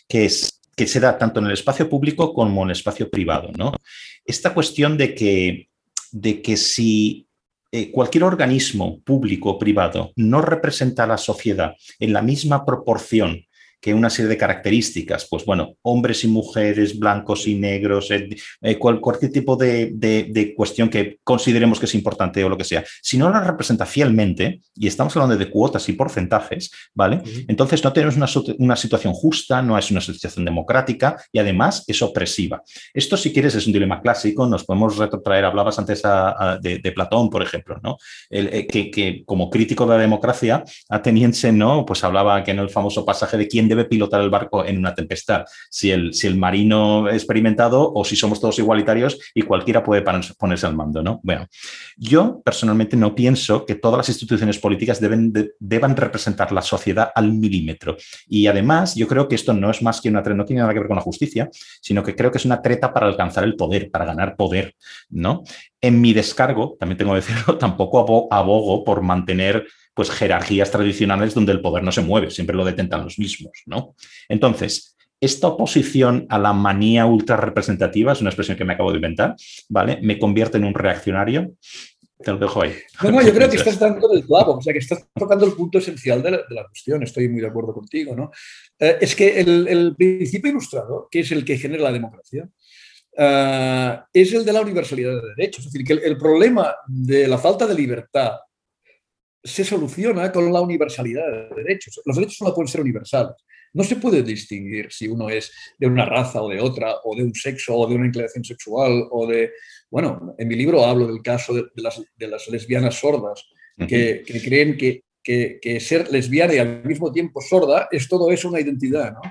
que 0.07 0.25
es 0.25 0.59
que 0.75 0.87
se 0.87 0.99
da 0.99 1.17
tanto 1.17 1.39
en 1.39 1.47
el 1.47 1.53
espacio 1.53 1.89
público 1.89 2.33
como 2.33 2.63
en 2.63 2.69
el 2.69 2.75
espacio 2.75 3.09
privado, 3.09 3.51
¿no? 3.57 3.73
Esta 4.25 4.53
cuestión 4.53 4.97
de 4.97 5.13
que, 5.13 5.69
de 6.11 6.41
que 6.41 6.57
si 6.57 7.27
eh, 7.75 7.89
cualquier 7.91 8.23
organismo 8.23 9.01
público 9.01 9.49
o 9.49 9.57
privado 9.57 10.11
no 10.15 10.41
representa 10.41 11.05
a 11.05 11.07
la 11.07 11.17
sociedad 11.17 11.73
en 11.99 12.13
la 12.13 12.21
misma 12.21 12.65
proporción 12.65 13.47
que 13.83 13.93
una 13.93 14.09
serie 14.09 14.29
de 14.29 14.37
características, 14.37 15.27
pues 15.29 15.43
bueno, 15.43 15.75
hombres 15.81 16.23
y 16.23 16.29
mujeres, 16.29 16.97
blancos 16.97 17.45
y 17.49 17.55
negros, 17.55 18.09
eh, 18.11 18.29
eh, 18.61 18.79
cual, 18.79 19.01
cualquier 19.01 19.29
tipo 19.29 19.57
de, 19.57 19.91
de, 19.93 20.27
de, 20.29 20.55
cuestión 20.55 20.87
que 20.87 21.19
consideremos 21.21 21.81
que 21.81 21.85
es 21.85 21.93
importante 21.93 22.41
o 22.45 22.47
lo 22.47 22.57
que 22.57 22.63
sea, 22.63 22.85
si 23.01 23.17
no 23.17 23.29
la 23.29 23.41
representa 23.41 23.85
fielmente, 23.85 24.61
y 24.73 24.87
estamos 24.87 25.13
hablando 25.17 25.35
de 25.35 25.49
cuotas 25.49 25.89
y 25.89 25.93
porcentajes, 25.93 26.71
¿vale? 26.93 27.17
Uh 27.17 27.19
-huh. 27.27 27.45
Entonces 27.49 27.83
no 27.83 27.91
tenemos 27.91 28.15
una, 28.15 28.27
una, 28.59 28.77
situación 28.77 29.13
justa, 29.13 29.61
no 29.61 29.77
es 29.77 29.91
una 29.91 29.99
situación 29.99 30.45
democrática 30.45 31.17
y 31.33 31.39
además 31.39 31.83
es 31.85 32.01
opresiva. 32.01 32.63
Esto, 32.93 33.17
si 33.17 33.33
quieres, 33.33 33.53
es 33.55 33.67
un 33.67 33.73
dilema 33.73 34.01
clásico, 34.01 34.47
nos 34.47 34.63
podemos 34.63 34.95
retrotraer, 34.95 35.43
hablabas 35.43 35.77
antes 35.77 36.05
a, 36.05 36.53
a, 36.53 36.57
de, 36.57 36.79
de, 36.79 36.91
Platón, 36.93 37.29
por 37.29 37.43
ejemplo, 37.43 37.77
¿no? 37.83 37.97
El, 38.29 38.47
eh, 38.47 38.65
que, 38.65 38.89
que, 38.89 39.23
como 39.25 39.49
crítico 39.49 39.85
de 39.85 39.95
la 39.95 40.01
democracia, 40.01 40.63
ateniense, 40.87 41.51
¿no? 41.51 41.85
Pues 41.85 42.01
hablaba 42.05 42.41
que 42.45 42.51
en 42.51 42.59
el 42.59 42.69
famoso 42.69 43.03
pasaje 43.03 43.37
de 43.37 43.47
quién 43.49 43.67
debe 43.75 43.85
pilotar 43.85 44.21
el 44.21 44.29
barco 44.29 44.65
en 44.65 44.77
una 44.77 44.93
tempestad, 44.93 45.45
si 45.69 45.91
el, 45.91 46.13
si 46.13 46.27
el 46.27 46.37
marino 46.37 47.09
experimentado 47.09 47.91
o 47.93 48.05
si 48.05 48.15
somos 48.15 48.39
todos 48.39 48.59
igualitarios 48.59 49.19
y 49.33 49.41
cualquiera 49.43 49.83
puede 49.83 50.01
ponerse 50.01 50.65
al 50.65 50.75
mando, 50.75 51.01
¿no? 51.01 51.19
Bueno, 51.23 51.47
yo 51.97 52.41
personalmente 52.43 52.95
no 52.97 53.15
pienso 53.15 53.65
que 53.65 53.75
todas 53.75 53.97
las 53.97 54.09
instituciones 54.09 54.59
políticas 54.59 54.99
deben, 54.99 55.31
de, 55.31 55.51
deban 55.59 55.95
representar 55.95 56.51
la 56.51 56.61
sociedad 56.61 57.11
al 57.15 57.33
milímetro. 57.33 57.97
Y 58.27 58.47
además, 58.47 58.95
yo 58.95 59.07
creo 59.07 59.27
que 59.27 59.35
esto 59.35 59.53
no 59.53 59.69
es 59.69 59.81
más 59.81 60.01
que 60.01 60.09
una 60.09 60.23
treta, 60.23 60.37
no 60.37 60.45
tiene 60.45 60.61
nada 60.61 60.73
que 60.73 60.79
ver 60.79 60.87
con 60.87 60.97
la 60.97 61.01
justicia, 61.01 61.49
sino 61.81 62.03
que 62.03 62.15
creo 62.15 62.31
que 62.31 62.37
es 62.37 62.45
una 62.45 62.61
treta 62.61 62.93
para 62.93 63.07
alcanzar 63.07 63.43
el 63.43 63.55
poder, 63.55 63.89
para 63.91 64.05
ganar 64.05 64.35
poder, 64.35 64.75
¿no? 65.09 65.43
En 65.83 66.01
mi 66.01 66.13
descargo, 66.13 66.77
también 66.79 66.97
tengo 66.97 67.11
que 67.11 67.17
decirlo, 67.17 67.57
tampoco 67.59 68.27
abogo 68.31 68.83
por 68.83 69.01
mantener 69.01 69.67
pues 69.93 70.09
jerarquías 70.09 70.71
tradicionales 70.71 71.35
donde 71.35 71.51
el 71.51 71.61
poder 71.61 71.83
no 71.83 71.91
se 71.91 72.01
mueve, 72.01 72.31
siempre 72.31 72.55
lo 72.55 72.65
detentan 72.65 73.03
los 73.03 73.19
mismos, 73.19 73.51
¿no? 73.67 73.93
Entonces, 74.27 74.95
esta 75.23 75.47
oposición 75.47 76.25
a 76.29 76.39
la 76.39 76.51
manía 76.51 77.05
ultra 77.05 77.37
representativa, 77.37 78.11
es 78.11 78.21
una 78.21 78.29
expresión 78.29 78.57
que 78.57 78.65
me 78.65 78.73
acabo 78.73 78.91
de 78.91 78.97
inventar, 78.97 79.35
¿vale? 79.69 79.99
Me 80.01 80.19
convierte 80.19 80.57
en 80.57 80.65
un 80.65 80.73
reaccionario. 80.73 81.53
Te 82.17 82.31
lo 82.31 82.37
dejo 82.37 82.61
ahí. 82.61 82.73
No, 83.03 83.11
no, 83.11 83.21
yo 83.21 83.33
creo 83.33 83.49
que 83.49 83.55
estás 83.57 83.79
dando 83.79 84.11
el 84.13 84.25
clavo, 84.25 84.57
o 84.57 84.61
sea, 84.61 84.73
que 84.73 84.79
estás 84.79 85.07
tocando 85.13 85.45
el 85.45 85.53
punto 85.53 85.77
esencial 85.77 86.21
de 86.23 86.31
la, 86.31 86.37
de 86.37 86.55
la 86.55 86.65
cuestión, 86.65 87.03
estoy 87.03 87.29
muy 87.29 87.41
de 87.41 87.47
acuerdo 87.47 87.73
contigo, 87.73 88.15
¿no? 88.15 88.31
Eh, 88.79 88.97
es 89.01 89.15
que 89.15 89.39
el, 89.39 89.67
el, 89.67 89.95
principio 89.95 90.51
ilustrado, 90.51 91.07
que 91.09 91.21
es 91.21 91.31
el 91.31 91.45
que 91.45 91.57
genera 91.57 91.83
la 91.83 91.91
democracia, 91.91 92.49
uh, 93.17 94.03
es 94.13 94.33
el 94.33 94.45
de 94.45 94.53
la 94.53 94.61
universalidad 94.61 95.21
de 95.21 95.29
derechos. 95.35 95.65
Es 95.65 95.71
decir, 95.71 95.85
que 95.85 95.93
el, 95.93 95.99
el 96.03 96.17
problema 96.17 96.75
de 96.87 97.27
la 97.27 97.37
falta 97.37 97.67
de 97.67 97.75
libertad 97.75 98.37
se 99.43 99.65
soluciona 99.65 100.31
con 100.31 100.51
la 100.51 100.61
universalidad 100.61 101.29
de 101.29 101.63
derechos. 101.63 102.01
Los 102.05 102.15
derechos 102.15 102.37
solo 102.37 102.53
pueden 102.53 102.69
ser 102.69 102.81
universales. 102.81 103.35
No 103.73 103.83
se 103.83 103.95
puede 103.95 104.21
distinguir 104.23 104.91
si 104.91 105.07
uno 105.07 105.29
es 105.29 105.51
de 105.77 105.87
una 105.87 106.05
raza 106.05 106.41
o 106.41 106.49
de 106.49 106.61
otra, 106.61 106.95
o 107.03 107.15
de 107.15 107.23
un 107.23 107.33
sexo, 107.33 107.75
o 107.75 107.87
de 107.87 107.95
una 107.95 108.05
inclinación 108.05 108.43
sexual, 108.43 109.07
o 109.11 109.27
de... 109.27 109.51
Bueno, 109.89 110.35
en 110.37 110.47
mi 110.47 110.55
libro 110.55 110.85
hablo 110.85 111.07
del 111.07 111.21
caso 111.21 111.53
de, 111.53 111.63
de, 111.73 111.81
las, 111.81 112.01
de 112.15 112.27
las, 112.27 112.47
lesbianas 112.47 112.95
sordas 112.95 113.43
que, 113.87 114.23
creen 114.25 114.77
que, 114.77 115.03
que, 115.23 115.79
ser 115.79 116.11
lesbiana 116.11 116.53
y 116.53 116.57
al 116.57 116.83
mismo 116.83 117.11
tiempo 117.11 117.41
sorda 117.41 117.87
es 117.91 118.07
todo 118.07 118.31
eso 118.31 118.49
una 118.49 118.59
identidad, 118.59 119.13
¿no? 119.13 119.21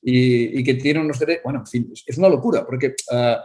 Y, 0.00 0.64
que 0.64 0.74
tienen 0.74 1.04
unos 1.04 1.18
derechos. 1.18 1.44
Bueno, 1.44 1.60
en 1.60 1.66
fin, 1.66 1.92
es 2.06 2.18
una 2.18 2.28
locura, 2.28 2.64
porque 2.64 2.94
ah, 3.10 3.42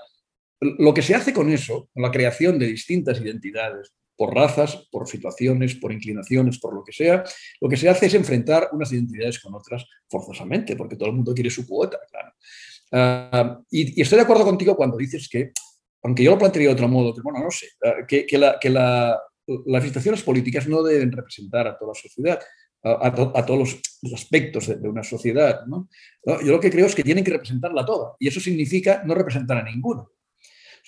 lo 0.60 0.94
que 0.94 1.02
se 1.02 1.14
hace 1.14 1.34
con 1.34 1.50
eso, 1.50 1.90
con 1.94 2.04
la 2.04 2.12
creación 2.12 2.58
de 2.58 2.68
distintas 2.68 3.20
identidades, 3.22 3.94
por 4.16 4.34
razas, 4.34 4.88
por 4.92 5.08
situaciones, 5.08 5.76
por 5.76 5.92
inclinaciones, 5.92 6.58
por 6.60 6.74
lo 6.74 6.84
que 6.84 6.92
sea, 6.92 7.24
lo 7.62 7.70
que 7.70 7.78
se 7.78 7.88
hace 7.88 8.08
es 8.08 8.14
enfrentar 8.16 8.70
unas 8.72 8.92
identidades 8.92 9.40
con 9.40 9.54
otras 9.54 9.86
forzosamente, 10.10 10.76
porque 10.76 10.96
todo 10.96 11.10
el 11.10 11.16
mundo 11.16 11.34
quiere 11.34 11.52
su 11.52 11.68
cuota, 11.68 12.00
claro. 12.10 12.34
Ah, 12.92 13.60
y, 13.70 14.02
estoy 14.02 14.18
de 14.18 14.24
acuerdo 14.24 14.46
contigo 14.46 14.76
cuando 14.76 14.98
dices 14.98 15.30
que, 15.30 15.52
aunque 16.02 16.24
yo 16.24 16.32
lo 16.32 16.40
plantearía 16.40 16.70
de 16.70 16.74
otro 16.74 16.88
modo, 16.88 17.14
que, 17.14 17.22
bueno, 17.22 17.40
no 17.40 17.52
sé, 17.52 17.68
ah, 17.86 18.06
que, 18.08 18.26
que, 18.26 18.38
la, 18.38 18.58
que 18.60 18.72
la, 18.72 19.20
las 19.66 19.84
instituciones 19.84 20.24
políticas 20.24 20.68
no 20.68 20.84
deben 20.84 21.12
representar 21.12 21.68
a 21.68 21.78
toda 21.78 21.94
la 21.94 22.00
sociedad, 22.00 22.40
a, 22.84 23.46
todos 23.46 23.80
los 24.02 24.14
aspectos 24.14 24.68
de, 24.68 24.88
una 24.88 25.04
sociedad. 25.04 25.62
Yo 26.26 26.52
lo 26.52 26.60
que 26.60 26.70
creo 26.70 26.86
es 26.86 26.96
que 26.96 27.04
tienen 27.04 27.24
que 27.24 27.32
representarla 27.32 27.86
toda, 27.86 28.16
y 28.20 28.28
eso 28.28 28.40
significa 28.40 29.04
no 29.06 29.16
representar 29.16 29.58
a 29.58 29.64
ninguno. 29.64 30.12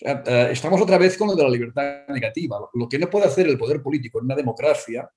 Eh, 0.02 0.50
estamos 0.52 0.82
otra 0.82 0.98
vez 0.98 1.18
con 1.18 1.28
lo 1.28 1.36
de 1.36 1.44
la 1.44 1.50
libertad 1.50 2.08
negativa. 2.08 2.58
Lo 2.74 2.88
que 2.88 3.00
no 3.00 3.10
puede 3.10 3.26
hacer 3.26 3.48
el 3.48 3.58
poder 3.58 3.82
político 3.82 4.20
en 4.20 4.26
una 4.26 4.36
democracia 4.36 5.10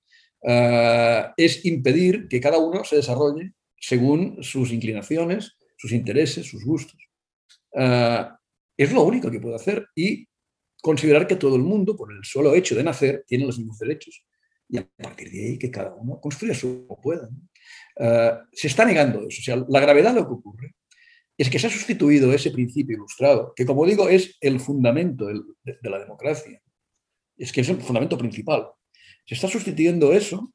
eh, 0.42 1.26
es 1.36 1.64
impedir 1.64 2.26
que 2.28 2.40
cada 2.40 2.58
uno 2.58 2.82
se 2.84 2.96
desarrolle 2.96 3.52
según 3.78 4.42
sus 4.42 4.72
inclinaciones, 4.72 5.56
sus 5.76 5.92
intereses, 5.92 6.46
sus 6.46 6.64
gustos. 6.64 6.98
Eh, 7.72 8.26
es 8.76 8.92
lo 8.92 9.02
único 9.02 9.30
que 9.30 9.40
puede 9.40 9.56
hacer 9.56 9.86
y 9.94 10.26
considerar 10.82 11.26
que 11.26 11.36
todo 11.36 11.56
el 11.56 11.62
mundo, 11.62 11.96
por 11.96 12.12
el 12.12 12.22
solo 12.24 12.54
hecho 12.54 12.74
de 12.74 12.84
nacer, 12.84 13.24
tiene 13.26 13.46
los 13.46 13.58
mismos 13.58 13.78
derechos. 13.78 14.22
Y 14.68 14.76
a 14.76 14.86
partir 15.02 15.30
de 15.30 15.46
ahí 15.46 15.58
que 15.58 15.70
cada 15.70 15.94
uno 15.94 16.20
construya 16.20 16.54
su 16.54 16.86
pueda. 17.02 17.30
se 18.52 18.66
está 18.66 18.84
negando 18.84 19.20
eso. 19.26 19.40
O 19.40 19.42
sea, 19.42 19.64
la 19.68 19.80
gravedad 19.80 20.12
de 20.12 20.20
lo 20.20 20.26
que 20.26 20.34
ocurre 20.34 20.74
es 21.38 21.50
que 21.50 21.58
se 21.58 21.66
ha 21.66 21.70
sustituido 21.70 22.32
ese 22.32 22.50
principio 22.50 22.96
ilustrado, 22.96 23.52
que 23.56 23.66
como 23.66 23.86
digo 23.86 24.08
es 24.08 24.36
el 24.40 24.60
fundamento 24.60 25.26
de, 25.26 25.90
la 25.90 25.98
democracia, 25.98 26.60
es 27.36 27.52
que 27.52 27.62
es 27.62 27.68
el 27.68 27.80
fundamento 27.80 28.18
principal. 28.18 28.68
Se 29.26 29.34
está 29.34 29.48
sustituyendo 29.48 30.12
eso 30.12 30.52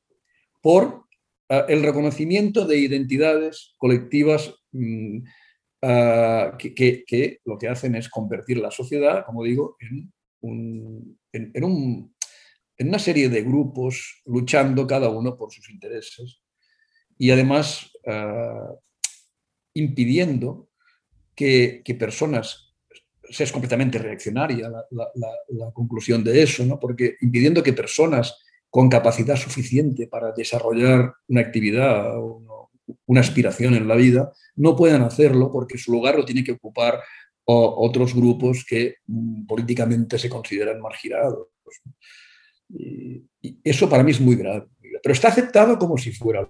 por 0.62 1.06
eh, 1.50 1.66
el 1.70 1.84
reconocimiento 1.84 2.66
de 2.66 2.78
identidades 2.78 3.74
colectivas 3.78 4.54
mm, 4.72 5.20
eh, 5.82 6.52
que, 6.58 7.40
lo 7.46 7.58
que 7.58 7.68
hacen 7.68 7.96
es 7.96 8.10
convertir 8.10 8.58
la 8.58 8.72
sociedad, 8.72 9.26
como 9.26 9.44
digo, 9.44 9.76
en, 9.80 10.12
una 10.42 12.00
serie 13.00 13.30
de 13.30 13.42
grupos 13.42 14.22
luchando 14.26 14.86
cada 14.86 15.10
uno 15.10 15.38
por 15.38 15.52
sus 15.52 15.70
intereses 15.70 16.42
y 17.18 17.32
además 17.32 17.92
eh, 18.04 18.76
impidiendo 19.74 20.70
que, 21.36 21.84
personas, 22.00 22.74
es 23.30 23.52
completamente 23.52 24.00
reaccionaria 24.00 24.70
la, 24.70 25.72
conclusión 25.74 26.24
de 26.24 26.42
eso, 26.42 26.66
¿no? 26.66 26.80
porque 26.80 27.18
impidiendo 27.22 27.62
que 27.62 27.74
personas 27.74 28.38
con 28.70 28.90
capacidad 28.90 29.36
suficiente 29.36 30.08
para 30.08 30.32
desarrollar 30.32 31.14
una 31.28 31.42
actividad 31.42 32.16
una 33.06 33.22
aspiración 33.22 33.76
en 33.76 33.88
la 33.88 33.96
vida 33.96 34.32
no 34.56 34.76
puedan 34.76 35.02
hacerlo 35.02 35.52
porque 35.52 35.78
su 35.78 35.92
lugar 35.92 36.16
lo 36.16 36.26
tiene 36.26 36.44
que 36.44 36.54
ocupar 36.54 37.00
otros 37.50 38.14
grupos 38.14 38.66
que 38.68 38.96
mm, 39.08 39.46
políticamente 39.46 40.20
se 40.20 40.30
consideran 40.30 40.82
marginados. 40.82 41.48
Y, 42.70 43.24
y 43.42 43.60
eso 43.64 43.90
para 43.90 44.04
mí 44.04 44.12
es 44.12 44.20
muy 44.20 44.36
grave, 44.36 44.68
pero 45.02 45.14
está 45.14 45.30
aceptado 45.30 45.78
como 45.78 45.98
si 45.98 46.12
fuera 46.12 46.50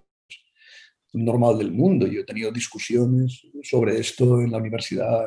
normal 1.14 1.58
del 1.58 1.72
mundo. 1.72 2.08
Yo 2.08 2.22
he 2.22 2.26
tenido 2.26 2.52
discusiones 2.52 3.42
sobre 3.64 4.00
esto 4.00 4.42
en 4.42 4.52
la 4.52 4.58
universidad, 4.58 5.26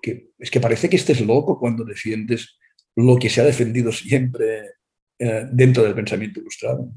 que 0.00 0.30
es 0.38 0.50
que 0.50 0.60
parece 0.60 0.88
que 0.88 0.96
estés 0.96 1.20
loco 1.20 1.58
cuando 1.58 1.84
defiendes 1.84 2.58
lo 2.96 3.16
que 3.16 3.30
se 3.30 3.40
ha 3.40 3.44
defendido 3.44 3.92
siempre 3.92 4.72
eh, 5.18 5.46
dentro 5.50 5.82
del 5.82 5.94
pensamiento 5.94 6.40
ilustrado. 6.40 6.92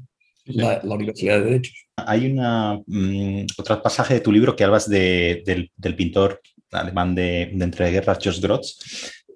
La, 0.46 0.80
Universidad 0.84 1.40
de 1.40 1.44
Derechos. 1.44 1.88
Hay 1.96 2.30
una, 2.30 2.80
mm, 2.86 3.46
otro 3.58 3.82
pasaje 3.82 4.14
de 4.14 4.20
tu 4.20 4.30
libro 4.30 4.54
que 4.54 4.62
hablas 4.62 4.88
de, 4.88 5.42
del, 5.44 5.72
del, 5.76 5.96
pintor 5.96 6.40
alemán 6.72 7.14
de, 7.14 7.50
de 7.52 7.64
entreguerras, 7.64 8.18
Jos 8.22 8.40
Grotz, 8.40 8.78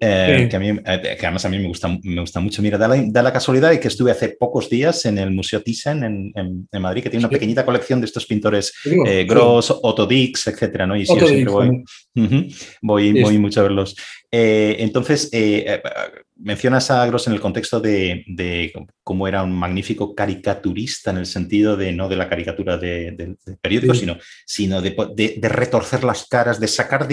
eh, 0.03 0.47
que, 0.49 0.55
a 0.55 0.59
mí, 0.59 0.69
eh, 0.69 1.15
que, 1.19 1.25
además 1.27 1.45
a 1.45 1.49
mí 1.49 1.59
me 1.59 1.67
gusta, 1.67 1.87
me 2.01 2.21
gusta 2.21 2.39
mucho. 2.39 2.63
Mira, 2.63 2.75
da 2.79 2.87
la, 2.87 3.03
da 3.05 3.21
la, 3.21 3.31
casualidad 3.31 3.69
de 3.69 3.79
que 3.79 3.87
estuve 3.87 4.09
hace 4.09 4.29
pocos 4.29 4.67
días 4.67 5.05
en 5.05 5.19
el 5.19 5.29
Museo 5.29 5.61
Thyssen 5.61 6.03
en, 6.03 6.67
en, 6.71 6.81
Madrid, 6.81 7.03
que 7.03 7.11
tiene 7.11 7.23
una 7.23 7.29
pequeñita 7.29 7.63
colección 7.63 8.01
de 8.01 8.07
estos 8.07 8.25
pintores 8.25 8.73
eh, 9.05 9.25
Gross, 9.29 9.69
Otto 9.69 10.07
Dix, 10.07 10.47
etcétera, 10.47 10.87
¿no? 10.87 10.95
Y 10.95 11.05
sí, 11.05 11.13
yo 11.19 11.27
siempre 11.27 11.53
voy, 11.53 11.83
voy, 12.81 13.21
voy 13.21 13.37
mucho 13.37 13.59
a 13.59 13.63
verlos. 13.63 13.95
Eh, 14.31 14.77
entonces, 14.79 15.29
mencionas 16.43 16.91
a 16.91 17.05
Gross 17.05 17.27
en 17.27 17.33
el 17.33 17.41
contexto 17.41 17.79
de, 17.79 18.23
de, 18.27 18.73
cómo 19.03 19.27
era 19.27 19.43
un 19.43 19.51
magnífico 19.51 20.15
caricaturista 20.15 21.11
en 21.11 21.17
el 21.17 21.25
sentido 21.25 21.75
de 21.75 21.91
no 21.91 22.07
de 22.07 22.15
la 22.15 22.29
caricatura 22.29 22.77
de, 22.77 23.11
de, 23.11 23.35
periódico, 23.61 23.93
sino, 23.93 24.17
sino 24.45 24.81
de, 24.81 25.39
retorcer 25.41 26.03
las 26.03 26.27
caras, 26.27 26.59
de 26.59 26.67
sacar, 26.67 27.07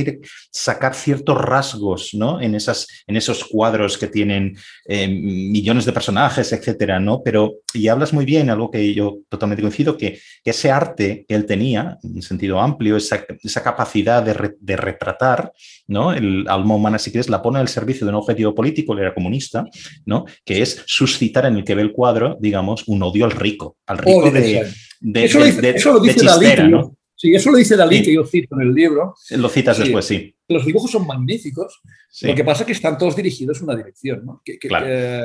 sacar 0.50 0.94
ciertos 0.94 1.38
rasgos 1.38 2.14
¿no? 2.14 2.40
en, 2.40 2.54
esas, 2.54 2.86
en 3.06 3.16
esos 3.16 3.44
cuadros 3.44 3.98
que 3.98 4.06
tienen 4.06 4.56
eh, 4.86 5.08
millones 5.08 5.84
de 5.84 5.92
personajes, 5.92 6.52
etcétera, 6.52 7.00
¿no? 7.00 7.22
Pero, 7.22 7.56
y 7.74 7.88
hablas 7.88 8.12
muy 8.12 8.24
bien, 8.24 8.50
algo 8.50 8.70
que 8.70 8.94
yo 8.94 9.18
totalmente 9.28 9.62
coincido, 9.62 9.96
que, 9.96 10.18
que 10.42 10.50
ese 10.50 10.70
arte 10.70 11.24
que 11.28 11.34
él 11.34 11.46
tenía, 11.46 11.98
en 12.02 12.22
sentido 12.22 12.60
amplio, 12.60 12.96
esa, 12.96 13.24
esa 13.42 13.62
capacidad 13.62 14.22
de, 14.22 14.76
retratar, 14.76 15.52
¿no? 15.86 16.12
El 16.12 16.46
alma 16.48 16.74
humana, 16.74 16.98
si 16.98 17.10
quieres, 17.10 17.28
la 17.28 17.42
pone 17.42 17.58
al 17.58 17.68
servicio 17.68 18.06
de 18.06 18.12
un 18.12 18.18
objetivo 18.18 18.54
político, 18.54 18.96
era 18.96 19.14
comunista, 19.18 19.66
¿no? 20.06 20.24
Que 20.44 20.62
es 20.62 20.82
suscitar 20.86 21.46
en 21.46 21.56
el 21.56 21.64
que 21.64 21.74
ve 21.74 21.82
el 21.82 21.92
cuadro, 21.92 22.36
digamos, 22.40 22.86
un 22.86 23.02
odio 23.02 23.24
al 23.24 23.32
rico, 23.32 23.76
al 23.86 23.98
rico 23.98 24.30
de, 24.30 25.24
eso, 25.24 25.92
lo 25.92 26.00
dice 26.00 26.24
Dalí, 26.24 26.70
¿no? 26.70 26.96
Sí, 27.14 27.34
eso 27.34 27.50
lo 27.50 27.58
dice 27.58 27.76
Dalí, 27.76 28.00
que 28.02 28.14
yo 28.14 28.24
cito 28.24 28.54
en 28.54 28.68
el 28.68 28.72
libro. 28.72 29.14
Lo 29.30 29.48
citas 29.48 29.78
después, 29.78 30.04
sí. 30.04 30.34
Los 30.46 30.64
dibujos 30.64 30.92
son 30.92 31.04
magníficos. 31.04 31.80
Lo 32.22 32.34
que 32.34 32.44
pasa 32.44 32.62
es 32.62 32.66
que 32.66 32.72
están 32.72 32.96
todos 32.96 33.16
dirigidos 33.16 33.58
en 33.58 33.64
una 33.64 33.76
dirección, 33.76 34.24
¿no? 34.24 34.40
Que, 34.44 34.56
eh, 34.62 35.24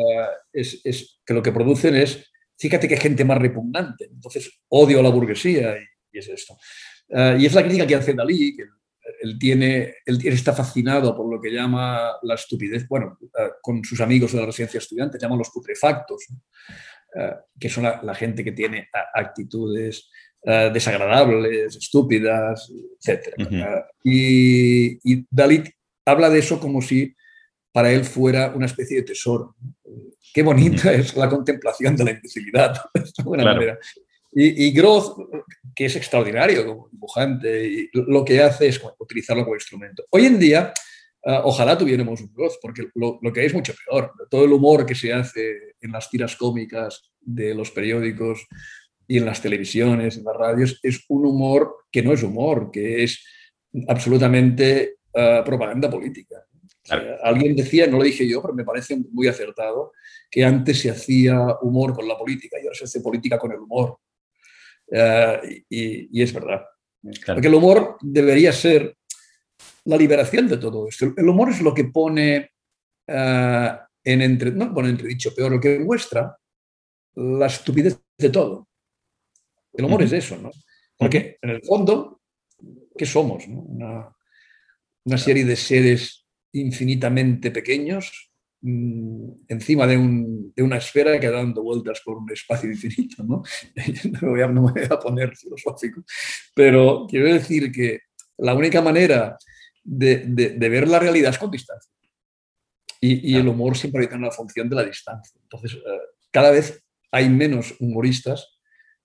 es, 0.51 1.19
que 1.23 1.33
lo 1.35 1.43
que 1.43 1.51
producen 1.51 1.95
es, 1.95 2.31
fíjate 2.57 2.87
qué 2.87 2.97
gente 2.97 3.23
más 3.23 3.37
repugnante. 3.37 4.05
Entonces, 4.11 4.51
odio 4.69 4.99
a 4.99 5.03
la 5.03 5.09
burguesía 5.09 5.75
y, 6.11 6.17
es 6.17 6.27
esto. 6.27 6.57
Eh, 7.09 7.37
y 7.39 7.45
es 7.45 7.53
la 7.53 7.61
crítica 7.61 7.85
que 7.85 7.95
hace 7.95 8.13
Dalí, 8.15 8.55
que 8.55 8.63
él, 9.23 9.39
tiene, 9.39 9.95
él 10.05 10.19
está 10.25 10.53
fascinado 10.53 11.15
por 11.15 11.33
lo 11.33 11.39
que 11.39 11.49
llama 11.49 12.11
la 12.23 12.35
estupidez, 12.35 12.85
bueno, 12.89 13.17
eh, 13.21 13.51
con 13.61 13.83
sus 13.83 14.01
amigos 14.01 14.33
de 14.33 14.39
la 14.39 14.45
residencia 14.45 14.79
estudiante, 14.79 15.17
llaman 15.17 15.37
los 15.37 15.49
putrefactos, 15.49 16.25
eh, 17.15 17.33
que 17.57 17.69
son 17.69 17.83
la, 17.83 18.15
gente 18.15 18.43
que 18.43 18.51
tiene 18.51 18.89
actitudes 19.13 20.09
eh, 20.43 20.69
desagradables, 20.73 21.77
estúpidas, 21.77 22.69
etc. 23.01 23.33
y, 24.03 24.99
y 25.09 25.25
Dalit 25.29 25.69
habla 26.05 26.29
de 26.29 26.39
eso 26.39 26.59
como 26.59 26.81
si 26.81 27.15
para 27.71 27.91
él 27.91 28.03
fuera 28.03 28.53
una 28.53 28.65
especie 28.65 28.97
de 28.97 29.03
tesoro. 29.03 29.55
Qué 30.33 30.43
bonita 30.43 30.91
es 30.91 31.15
la 31.15 31.29
contemplación 31.29 31.95
de 31.95 32.03
la 32.03 32.11
imbecilidad. 32.11 32.75
de 32.93 33.23
buena 33.23 33.45
manera. 33.45 33.79
Y, 34.35 34.67
y 34.67 34.71
Groth, 34.71 35.17
que 35.75 35.85
es 35.85 35.95
extraordinario 35.95 36.65
como 36.65 36.89
dibujante, 36.91 37.67
y 37.67 37.89
lo 37.93 38.25
que 38.25 38.41
hace 38.41 38.67
es 38.67 38.81
utilizarlo 38.99 39.43
como 39.43 39.55
instrumento. 39.55 40.03
Hoy 40.09 40.25
en 40.25 40.39
día, 40.39 40.73
ah, 41.25 41.41
ojalá 41.45 41.77
tuviéramos 41.77 42.21
un 42.21 42.33
Groth, 42.33 42.55
porque 42.61 42.87
lo, 42.95 43.19
lo, 43.21 43.33
que 43.33 43.41
hay 43.41 43.45
es 43.47 43.53
mucho 43.53 43.73
peor. 43.85 44.11
Todo 44.29 44.45
el 44.45 44.53
humor 44.53 44.85
que 44.85 44.95
se 44.95 45.13
hace 45.13 45.75
en 45.81 45.91
las 45.91 46.09
tiras 46.09 46.35
cómicas 46.35 47.11
de 47.19 47.53
los 47.53 47.71
periódicos 47.71 48.47
y 49.07 49.17
en 49.17 49.25
las 49.25 49.41
televisiones, 49.41 50.17
en 50.17 50.23
las 50.23 50.35
radios, 50.35 50.79
es 50.81 51.03
un 51.09 51.25
humor 51.25 51.75
que 51.91 52.01
no 52.01 52.13
es 52.13 52.23
humor, 52.23 52.71
que 52.71 53.03
es 53.03 53.23
absolutamente 53.87 54.97
ah, 55.15 55.43
propaganda 55.45 55.89
política. 55.89 56.45
alguien 57.23 57.55
decía, 57.55 57.87
no 57.87 57.97
lo 57.97 58.03
dije 58.03 58.27
yo, 58.27 58.41
pero 58.41 58.53
me 58.53 58.65
parece 58.65 58.97
muy 59.11 59.27
acertado, 59.27 59.91
que 60.29 60.43
antes 60.43 60.79
se 60.79 60.89
hacía 60.89 61.39
humor 61.61 61.93
con 61.93 62.07
la 62.07 62.17
política 62.17 62.57
y 62.57 62.63
ahora 62.63 62.75
se 62.75 62.85
hace 62.85 63.01
política 63.01 63.37
con 63.37 63.51
el 63.51 63.59
humor. 63.59 63.99
Y, 65.69 66.21
es 66.21 66.33
verdad. 66.33 66.61
Porque 67.25 67.47
el 67.47 67.53
humor 67.53 67.97
debería 68.01 68.51
ser 68.51 68.95
la 69.85 69.97
liberación 69.97 70.47
de 70.47 70.57
todo 70.57 70.87
esto. 70.87 71.13
El 71.17 71.27
humor 71.27 71.49
es 71.49 71.61
lo 71.61 71.73
que 71.73 71.85
pone 71.85 72.51
eh, 73.07 73.71
en 74.03 74.21
entre, 74.21 74.51
no 74.51 74.73
pone 74.73 74.89
entredicho, 74.89 75.33
peor, 75.33 75.51
lo 75.51 75.59
que 75.59 75.79
muestra 75.79 76.37
la 77.15 77.47
estupidez 77.47 77.99
de 78.17 78.29
todo. 78.29 78.67
El 79.73 79.85
humor 79.85 80.03
es 80.03 80.13
eso, 80.13 80.37
¿no? 80.37 80.51
Porque 80.97 81.37
en 81.41 81.49
el 81.49 81.63
fondo, 81.63 82.21
¿qué 82.97 83.05
somos? 83.05 83.45
Una, 83.47 84.15
una, 85.03 85.17
serie 85.17 85.45
de 85.45 85.55
seres 85.55 86.25
infinitamente 86.53 87.49
pequeños, 87.49 88.31
encima 88.63 89.85
de, 89.85 89.97
una 89.97 90.77
esfera 90.77 91.19
que 91.19 91.29
dando 91.29 91.63
vueltas 91.63 92.01
por 92.03 92.17
un 92.17 92.31
espacio 92.31 92.71
infinito. 92.71 93.23
¿no? 93.23 93.43
No, 94.21 94.31
me 94.31 94.61
voy 94.61 94.83
a, 94.89 94.99
poner 94.99 95.35
filosófico, 95.35 96.03
pero 96.55 97.05
quiero 97.09 97.33
decir 97.33 97.71
que 97.71 98.01
la 98.37 98.53
única 98.55 98.81
manera 98.81 99.37
de, 99.83 100.55
ver 100.57 100.87
la 100.87 100.99
realidad 100.99 101.31
es 101.31 101.37
con 101.37 101.51
distancia. 101.51 101.91
Y, 103.01 103.35
el 103.35 103.49
humor 103.49 103.75
siempre 103.75 104.07
tiene 104.07 104.23
una 104.23 104.31
función 104.31 104.69
de 104.69 104.77
la 104.77 104.85
distancia. 104.85 105.37
Entonces, 105.43 105.73
eh, 105.73 105.99
cada 106.31 106.51
vez 106.51 106.81
hay 107.11 107.29
menos 107.29 107.75
humoristas, 107.81 108.59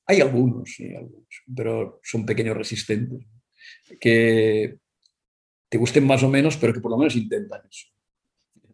hay 0.07 0.21
algunos, 0.21 0.71
sí, 0.71 0.95
algunos, 0.95 1.27
pero 1.55 2.01
son 2.05 2.25
pequeños 2.25 2.57
resistentes, 2.57 3.27
que 4.01 4.79
te 5.69 5.79
gusten 5.79 6.07
más 6.07 6.23
o 6.23 6.29
menos, 6.29 6.57
pero 6.57 6.73
que 6.73 6.81
por 6.81 6.93
lo 6.93 6.97
menos 6.97 7.17
intentan 7.17 7.61
eso. 7.69 7.89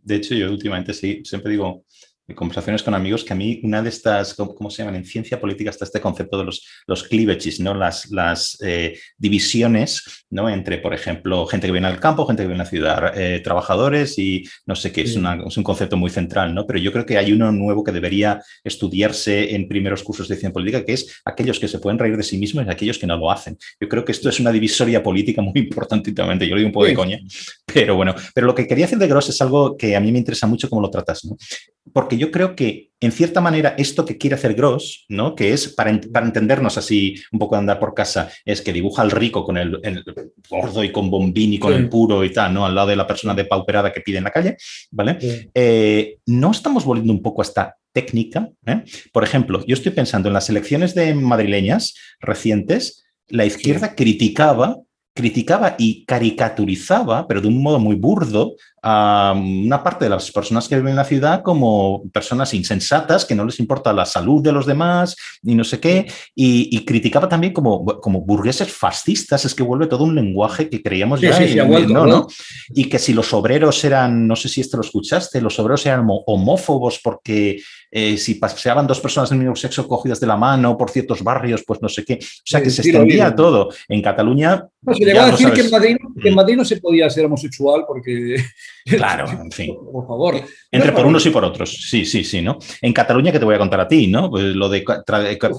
De 0.05 0.17
hecho, 0.17 0.35
yo 0.35 0.51
últimamente 0.51 0.95
sí, 0.95 1.23
siempre 1.25 1.53
digo, 1.53 1.85
conversaciones 2.33 2.83
con 2.83 2.95
amigos 2.95 3.23
que 3.23 3.35
a 3.35 3.37
mí 3.37 3.61
una 3.65 3.83
de 3.83 3.91
estas, 3.91 4.35
¿cómo 4.35 4.71
se 4.71 4.83
llaman? 4.83 4.97
En 4.97 5.05
ciencia 5.05 5.39
política 5.39 5.69
está 5.69 5.85
este 5.85 6.01
concepto 6.01 6.39
de 6.39 6.45
los, 6.45 6.67
los 6.87 7.03
cleavages, 7.03 7.61
¿no? 7.61 7.75
Las, 7.75 8.11
las 8.11 8.57
eh, 8.63 8.99
divisiones, 9.19 10.25
¿no? 10.31 10.49
Entre, 10.49 10.79
por 10.79 10.95
ejemplo, 10.95 11.47
gente 11.47 11.67
que 11.67 11.73
viene 11.73 11.87
al 11.87 12.01
campo, 12.01 12.27
gente 12.27 12.43
que 12.43 12.49
viene 12.49 12.63
a 12.63 12.65
la 12.65 12.71
ciudad, 12.71 13.19
eh, 13.19 13.41
trabajadores 13.41 14.19
y 14.19 14.45
no 14.65 14.75
sé 14.75 14.91
qué, 14.91 15.03
es, 15.03 15.17
es, 15.17 15.57
un 15.57 15.65
concepto 15.65 15.99
muy 15.99 16.11
central, 16.11 16.55
¿no? 16.55 16.67
Pero 16.67 16.79
yo 16.79 16.93
creo 16.93 17.05
que 17.05 17.19
hay 17.19 17.33
uno 17.33 17.53
nuevo 17.53 17.85
que 17.85 17.93
debería 17.93 18.43
estudiarse 18.63 19.55
en 19.55 19.69
primeros 19.69 20.03
cursos 20.03 20.27
de 20.29 20.37
ciencia 20.37 20.53
política, 20.53 20.85
que 20.85 20.95
es 20.95 21.21
aquellos 21.27 21.61
que 21.61 21.69
se 21.69 21.79
pueden 21.79 21.99
reír 21.99 22.17
de 22.17 22.23
sí 22.23 22.39
mismos 22.39 22.65
y 22.67 22.71
aquellos 22.71 22.99
que 22.99 23.07
no 23.07 23.19
lo 23.19 23.31
hacen. 23.31 23.59
Yo 23.79 23.89
creo 23.89 24.05
que 24.05 24.13
esto 24.13 24.31
es 24.31 24.41
una 24.41 24.51
divisoria 24.51 25.03
política 25.03 25.43
muy 25.43 25.53
importante, 25.61 26.13
yo 26.15 26.25
lo 26.25 26.57
digo 26.57 26.69
un 26.69 26.73
poco 26.73 26.87
de 26.87 26.95
coña, 26.95 27.19
pero 27.67 27.97
bueno, 27.97 28.15
pero 28.35 28.47
lo 28.47 28.55
que 28.55 28.67
quería 28.67 28.87
hacer 28.87 28.99
de 28.99 29.09
Gross 29.09 29.29
es 29.29 29.43
algo 29.43 29.77
que 29.77 29.95
a 29.95 30.01
mí 30.01 30.11
me 30.11 30.19
interesa 30.19 30.47
mucho 30.47 30.69
cómo 30.71 30.81
lo 30.81 30.91
tratas, 30.91 31.25
¿no? 31.25 31.37
Porque 31.93 32.14
yo 32.19 32.31
creo 32.31 32.55
que, 32.55 32.91
en 33.01 33.13
cierta 33.13 33.41
manera, 33.41 33.75
esto 33.77 34.05
que 34.05 34.17
quiere 34.17 34.37
hacer 34.37 34.55
Gross, 34.55 35.05
¿no? 35.09 35.35
que 35.35 35.53
es, 35.53 35.69
para, 35.69 35.91
entendernos 35.91 36.79
así, 36.79 37.17
un 37.33 37.39
poco 37.39 37.55
de 37.55 37.61
andar 37.61 37.79
por 37.79 37.95
casa, 37.95 38.31
es 38.45 38.63
que 38.63 38.73
dibuja 38.73 39.03
al 39.03 39.11
rico 39.11 39.45
con 39.45 39.57
el, 39.57 39.81
gordo 40.49 40.83
y 40.83 40.91
con 40.91 41.11
bombín 41.11 41.53
y 41.53 41.59
con 41.59 41.73
el 41.73 41.89
puro 41.89 42.25
y 42.25 42.33
tal, 42.33 42.55
¿no? 42.55 42.65
al 42.65 42.75
lado 42.75 42.89
de 42.89 42.97
la 42.97 43.07
persona 43.07 43.35
depauperada 43.35 43.93
que 43.93 44.01
pide 44.01 44.19
en 44.19 44.25
la 44.25 44.31
calle, 44.31 44.57
¿vale? 44.91 45.19
Eh, 45.55 46.19
no 46.27 46.51
estamos 46.51 46.85
volviendo 46.85 47.13
un 47.13 47.23
poco 47.23 47.43
a 47.43 47.45
esta 47.45 47.77
técnica. 47.93 48.51
¿eh? 48.67 48.83
Por 49.13 49.25
ejemplo, 49.25 49.65
yo 49.67 49.75
estoy 49.75 49.93
pensando 49.93 50.29
en 50.29 50.35
las 50.35 50.51
elecciones 50.51 50.95
de 50.95 51.15
madrileñas 51.15 51.95
recientes, 52.21 53.05
la 53.29 53.47
izquierda 53.47 53.95
criticaba 53.95 54.79
criticaba 55.15 55.77
y 55.79 56.05
caricaturizaba, 56.05 57.27
pero 57.29 57.41
de 57.41 57.47
un 57.47 57.63
modo 57.63 57.79
muy 57.79 57.95
burdo, 57.95 58.55
a 58.87 59.33
una 59.35 59.83
parte 59.83 60.05
de 60.05 60.11
las 60.11 60.31
personas 60.31 60.69
que 60.69 60.77
viven 60.77 60.91
en 60.91 60.97
la 60.97 61.05
ciudad 61.05 61.43
como 61.43 62.03
personas 62.13 62.53
insensatas, 62.53 63.25
que 63.25 63.35
no 63.35 63.47
les 63.47 63.59
importa 63.59 63.95
la 63.95 64.05
salud 64.05 64.43
de 64.43 64.53
los 64.53 64.67
demás 64.67 65.17
y 65.43 65.55
no 65.55 65.65
sé 65.65 65.81
qué, 65.81 66.07
y, 66.35 66.85
criticaba 66.85 67.27
también 67.27 67.55
como, 67.55 67.83
como 67.87 68.21
burgueses 68.21 68.71
fascistas, 68.71 69.47
es 69.47 69.55
que 69.55 69.63
vuelve 69.63 69.87
todo 69.87 70.05
un 70.05 70.15
lenguaje 70.15 70.69
que 70.69 70.83
creíamos 70.83 71.23
ya, 71.23 71.31
¿no? 71.89 72.27
y 72.75 72.91
que 72.91 72.99
si 72.99 73.15
los 73.15 73.33
obreros 73.33 73.83
eran, 73.85 74.27
no 74.27 74.37
sé 74.37 74.51
si 74.51 74.61
esto 74.61 74.77
lo 74.77 74.83
escuchaste, 74.83 75.41
los 75.41 75.59
obreros 75.59 75.87
eran 75.87 76.05
homófobos 76.07 77.01
porque 77.03 77.63
eh, 77.97 78.17
si 78.17 78.35
paseaban 78.35 78.89
dos 78.89 79.01
personas 79.01 79.31
del 79.31 79.39
mismo 79.39 79.55
sexo 79.55 79.87
cogidas 79.87 80.19
de 80.19 80.27
la 80.27 80.37
mano 80.37 80.77
por 80.77 80.91
ciertos 80.91 81.23
barrios, 81.23 81.63
pues 81.65 81.81
no 81.81 81.89
sé 81.89 82.05
qué, 82.05 82.15
o 82.15 82.43
sea 82.45 82.61
que 82.61 82.71
se 82.71 82.83
extendía 82.83 83.33
todo. 83.33 83.69
En 83.89 84.03
Cataluña... 84.03 84.67
se 84.93 85.05
llegó 85.05 85.21
a 85.21 85.31
decir 85.31 85.53
que 85.53 85.61
en, 85.61 85.71
Madrid, 85.71 85.97
que 86.21 86.29
en 86.29 86.35
Madrid 86.35 86.57
no 86.57 86.65
se 86.65 86.81
podía 86.81 87.09
ser 87.09 87.27
homosexual 87.27 87.85
porque 87.87 88.35
Claro, 88.85 89.27
en 89.31 89.51
fin. 89.51 89.75
Por 89.75 90.07
favor. 90.07 90.35
Entre 90.71 90.93
por 90.93 91.07
unos 91.07 91.25
y 91.25 91.31
por 91.31 91.45
otros. 91.45 91.71
Sí, 91.89 92.05
sí, 92.05 92.23
sí, 92.23 92.43
¿no? 92.43 92.59
En 92.83 92.93
Cataluña, 92.93 93.33
que 93.33 93.39
te 93.39 93.45
voy 93.45 93.55
a 93.55 93.59
contar 93.59 93.81
a 93.81 93.89
ti, 93.89 94.09
¿no? 94.09 94.29
Pues 94.29 94.45
lo 94.45 94.69
de 94.69 94.85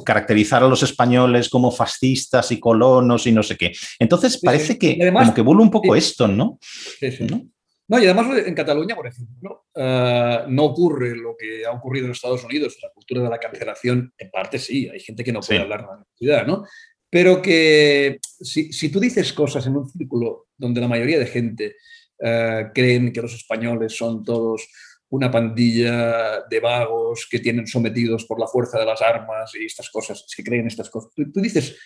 caracterizar 0.05 0.61
a 0.61 0.67
los 0.67 0.83
españoles 0.83 1.49
como 1.49 1.71
fascistas 1.71 2.51
y 2.51 2.59
colonos 2.59 3.25
y 3.25 3.31
no 3.31 3.41
sé 3.41 3.57
qué. 3.57 3.71
Entonces, 3.97 4.39
parece 4.43 4.77
que 4.77 5.11
como 5.11 5.33
que 5.33 5.41
vuelve 5.41 5.63
un 5.63 5.71
poco 5.71 5.95
esto, 5.95 6.27
¿no? 6.27 6.59
Sí, 6.61 7.11
sí. 7.11 7.23
¿no? 7.23 7.47
Y 7.87 8.05
además 8.05 8.45
en 8.45 8.55
Cataluña, 8.55 8.95
por 8.95 9.07
ejemplo, 9.07 9.65
eh, 9.75 10.39
no 10.47 10.63
ocurre 10.63 11.15
lo 11.15 11.35
que 11.37 11.65
ha 11.65 11.71
ocurrido 11.71 12.05
en 12.05 12.11
Estados 12.11 12.43
Unidos, 12.43 12.77
la 12.81 12.89
cultura 12.91 13.21
de 13.21 13.29
la 13.29 13.37
cancelación, 13.37 14.13
en 14.17 14.31
parte 14.31 14.57
sí, 14.57 14.89
hay 14.89 14.99
gente 14.99 15.23
que 15.23 15.31
no 15.31 15.41
puede 15.41 15.61
hablar 15.61 15.81
de 15.81 15.87
la 15.87 15.93
universidad, 15.93 16.47
¿no? 16.47 16.65
Pero 17.09 17.41
que 17.41 18.19
si, 18.21 18.73
si, 18.73 18.89
tú 18.89 18.99
dices 18.99 19.31
cosas 19.33 19.65
en 19.67 19.77
un 19.77 19.89
círculo 19.89 20.47
donde 20.57 20.81
la 20.81 20.87
mayoría 20.87 21.19
de 21.19 21.27
gente 21.27 21.75
eh, 22.19 22.67
creen 22.73 23.11
que 23.11 23.21
los 23.21 23.33
españoles 23.33 23.95
son 23.95 24.23
todos 24.23 24.67
una 25.09 25.29
pandilla 25.29 26.41
de 26.49 26.59
vagos 26.59 27.27
que 27.29 27.39
tienen 27.39 27.67
sometidos 27.67 28.25
por 28.25 28.39
la 28.39 28.47
fuerza 28.47 28.79
de 28.79 28.85
las 28.85 29.01
armas 29.01 29.51
y 29.55 29.65
estas 29.65 29.89
cosas, 29.89 30.25
que 30.35 30.43
creen 30.43 30.67
estas 30.67 30.89
cosas. 30.89 31.11
Tú, 31.13 31.41
dices 31.41 31.77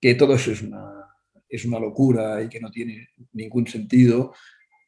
que 0.00 0.14
todo 0.14 0.34
eso 0.34 0.50
es 0.52 0.62
una, 0.62 1.06
es 1.48 1.64
una 1.64 1.78
locura 1.78 2.42
y 2.42 2.48
que 2.48 2.60
no 2.60 2.70
tiene 2.70 3.08
ningún 3.32 3.66
sentido. 3.66 4.34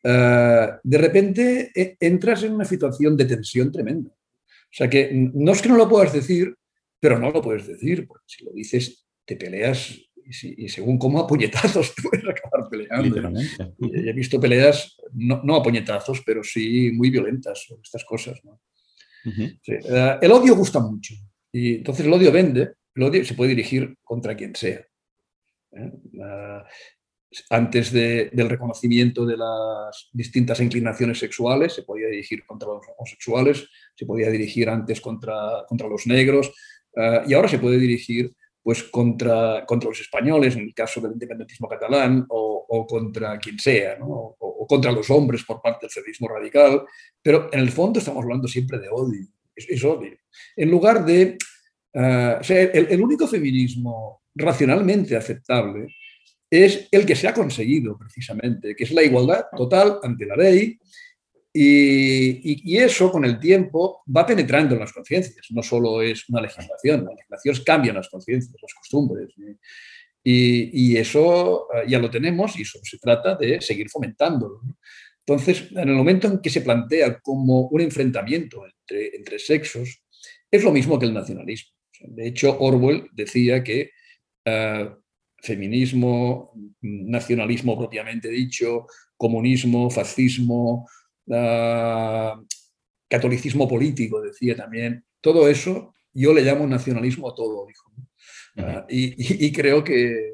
Eh, 0.08 0.68
de 0.84 0.98
repente 0.98 1.72
eh, 1.74 1.96
entras 1.98 2.44
en 2.44 2.52
una 2.52 2.64
situación 2.64 3.16
de 3.16 3.24
tensión 3.24 3.72
tremenda. 3.72 4.10
O 4.10 4.76
sea 4.76 4.88
que 4.88 5.10
no 5.12 5.50
es 5.50 5.60
que 5.60 5.68
no 5.68 5.76
lo 5.76 5.88
puedas 5.88 6.12
decir, 6.12 6.54
pero 7.00 7.18
no 7.18 7.30
lo 7.30 7.42
puedes 7.42 7.66
decir, 7.66 8.06
porque 8.06 8.24
si 8.26 8.44
lo 8.44 8.52
dices 8.52 9.04
te 9.24 9.34
peleas 9.34 9.98
y, 10.24 10.68
según 10.68 10.98
cómo 10.98 11.18
a 11.18 11.26
puñetazos 11.26 11.92
puedes 12.02 12.24
acabar 12.24 12.68
peleando. 12.70 13.32
he 13.80 14.12
visto 14.12 14.40
peleas, 14.40 14.96
no, 15.12 15.42
no, 15.42 15.56
a 15.56 15.62
puñetazos, 15.62 16.22
pero 16.24 16.44
sí 16.44 16.92
muy 16.92 17.10
violentas 17.10 17.66
estas 17.82 18.04
cosas. 18.04 18.40
Eh, 19.24 20.18
el 20.22 20.32
odio 20.32 20.54
gusta 20.54 20.78
mucho. 20.78 21.14
Y 21.50 21.76
entonces 21.76 22.06
el 22.06 22.12
odio 22.12 22.30
vende, 22.30 22.74
el 22.94 23.02
odio 23.02 23.24
se 23.24 23.34
puede 23.34 23.50
dirigir 23.50 23.96
contra 24.04 24.36
quien 24.36 24.54
sea. 24.54 24.86
¿eh? 25.72 25.92
Antes 27.50 27.92
del 27.92 28.48
reconocimiento 28.48 29.26
de 29.26 29.36
las 29.36 30.08
distintas 30.12 30.60
inclinaciones 30.60 31.18
sexuales, 31.18 31.74
se 31.74 31.82
podía 31.82 32.08
dirigir 32.08 32.44
contra 32.46 32.68
los 32.68 32.86
homosexuales, 32.96 33.68
se 33.94 34.06
podía 34.06 34.30
dirigir 34.30 34.68
antes 34.68 35.00
contra, 35.00 35.64
contra 35.68 35.88
los 35.88 36.06
negros, 36.06 36.52
eh, 36.94 37.22
y 37.28 37.34
ahora 37.34 37.48
se 37.48 37.58
puede 37.58 37.78
dirigir 37.78 38.34
pues 38.62 38.82
contra, 38.82 39.64
contra 39.64 39.88
los 39.88 40.00
españoles, 40.00 40.56
en 40.56 40.62
el 40.62 40.74
caso 40.74 41.00
del 41.00 41.12
independentismo 41.12 41.68
catalán, 41.68 42.26
o, 42.28 42.84
contra 42.88 43.38
quien 43.38 43.58
sea, 43.60 43.96
o, 44.00 44.66
contra 44.68 44.90
los 44.90 45.08
hombres 45.08 45.44
por 45.44 45.62
parte 45.62 45.86
del 45.86 45.92
feminismo 45.92 46.26
radical, 46.26 46.82
pero 47.22 47.48
en 47.52 47.60
el 47.60 47.70
fondo 47.70 48.00
estamos 48.00 48.24
hablando 48.24 48.48
siempre 48.48 48.80
de 48.80 48.88
odio, 48.88 49.24
es, 49.54 49.84
odio. 49.84 50.16
En 50.56 50.70
lugar 50.70 51.04
de... 51.04 51.38
Eh, 51.92 52.38
el, 52.74 52.88
el 52.90 53.00
único 53.00 53.26
feminismo 53.28 54.22
racionalmente 54.34 55.16
aceptable 55.16 55.86
es 56.50 56.88
el 56.90 57.04
que 57.04 57.16
se 57.16 57.28
ha 57.28 57.34
conseguido 57.34 57.98
precisamente, 57.98 58.74
que 58.74 58.84
es 58.84 58.92
la 58.92 59.02
igualdad 59.02 59.46
total 59.56 59.98
ante 60.02 60.26
la 60.26 60.36
ley, 60.36 60.78
y, 61.58 62.76
eso 62.76 63.10
con 63.10 63.24
el 63.24 63.40
tiempo 63.40 64.02
va 64.14 64.26
penetrando 64.26 64.74
en 64.74 64.80
las 64.80 64.92
conciencias, 64.92 65.46
no 65.50 65.62
solo 65.62 66.02
es 66.02 66.28
una 66.28 66.42
legislación, 66.42 67.04
las 67.04 67.14
legislaciones 67.14 67.60
cambian 67.62 67.96
las 67.96 68.10
conciencias, 68.10 68.54
las 68.60 68.74
costumbres. 68.74 69.34
Y, 70.22 70.96
eso 70.96 71.68
eh, 71.72 71.84
ya 71.88 71.98
lo 71.98 72.10
tenemos 72.10 72.58
y 72.58 72.62
eso 72.62 72.78
se 72.82 72.98
trata 72.98 73.36
de 73.36 73.60
seguir 73.60 73.88
fomentándolo. 73.88 74.60
Entonces, 75.20 75.70
en 75.70 75.88
el 75.88 75.94
momento 75.94 76.28
en 76.28 76.40
que 76.40 76.50
se 76.50 76.60
plantea 76.60 77.20
como 77.20 77.68
un 77.68 77.80
enfrentamiento 77.80 78.64
entre, 78.66 79.16
entre 79.16 79.38
sexos, 79.38 80.02
es 80.50 80.62
lo 80.62 80.72
mismo 80.72 80.98
que 80.98 81.06
el 81.06 81.14
nacionalismo. 81.14 81.72
De 82.00 82.28
hecho, 82.28 82.58
Orwell 82.58 83.08
decía 83.12 83.64
que 83.64 83.92
eh, 84.44 84.90
feminismo, 85.46 86.52
nacionalismo 86.82 87.78
propiamente 87.78 88.28
dicho, 88.28 88.86
comunismo, 89.16 89.88
fascismo, 89.90 90.88
catolicismo 93.08 93.68
político, 93.68 94.20
decía 94.20 94.56
también. 94.56 95.04
Todo 95.20 95.48
eso 95.48 95.94
yo 96.12 96.32
le 96.32 96.42
llamo 96.42 96.66
nacionalismo 96.66 97.30
a 97.30 97.34
todo, 97.34 97.66
dijo. 97.66 97.92
Ah, 98.58 98.86
y, 98.88 99.52
creo 99.52 99.84
que, 99.84 100.32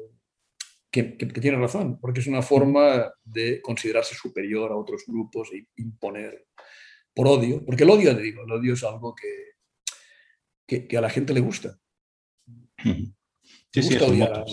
que, 0.89 1.03
tiene 1.41 1.57
razón, 1.57 1.99
porque 1.99 2.21
es 2.21 2.27
una 2.27 2.41
forma 2.41 3.11
de 3.23 3.61
considerarse 3.61 4.15
superior 4.15 4.71
a 4.71 4.77
otros 4.77 5.03
grupos 5.05 5.49
e 5.51 5.67
imponer 5.75 6.47
por 7.13 7.27
odio, 7.27 7.63
porque 7.65 7.83
el 7.83 7.89
odio, 7.89 8.15
digo, 8.15 8.43
el 8.43 8.51
odio 8.51 8.73
es 8.73 8.83
algo 8.83 9.13
que, 9.13 9.53
que, 10.87 10.97
a 10.97 11.01
la 11.01 11.09
gente 11.09 11.33
le 11.33 11.41
gusta. 11.41 11.77
Sí, 12.81 13.13
sí, 13.73 13.95
es, 13.95 14.01
un 14.01 14.19
motor, 14.19 14.45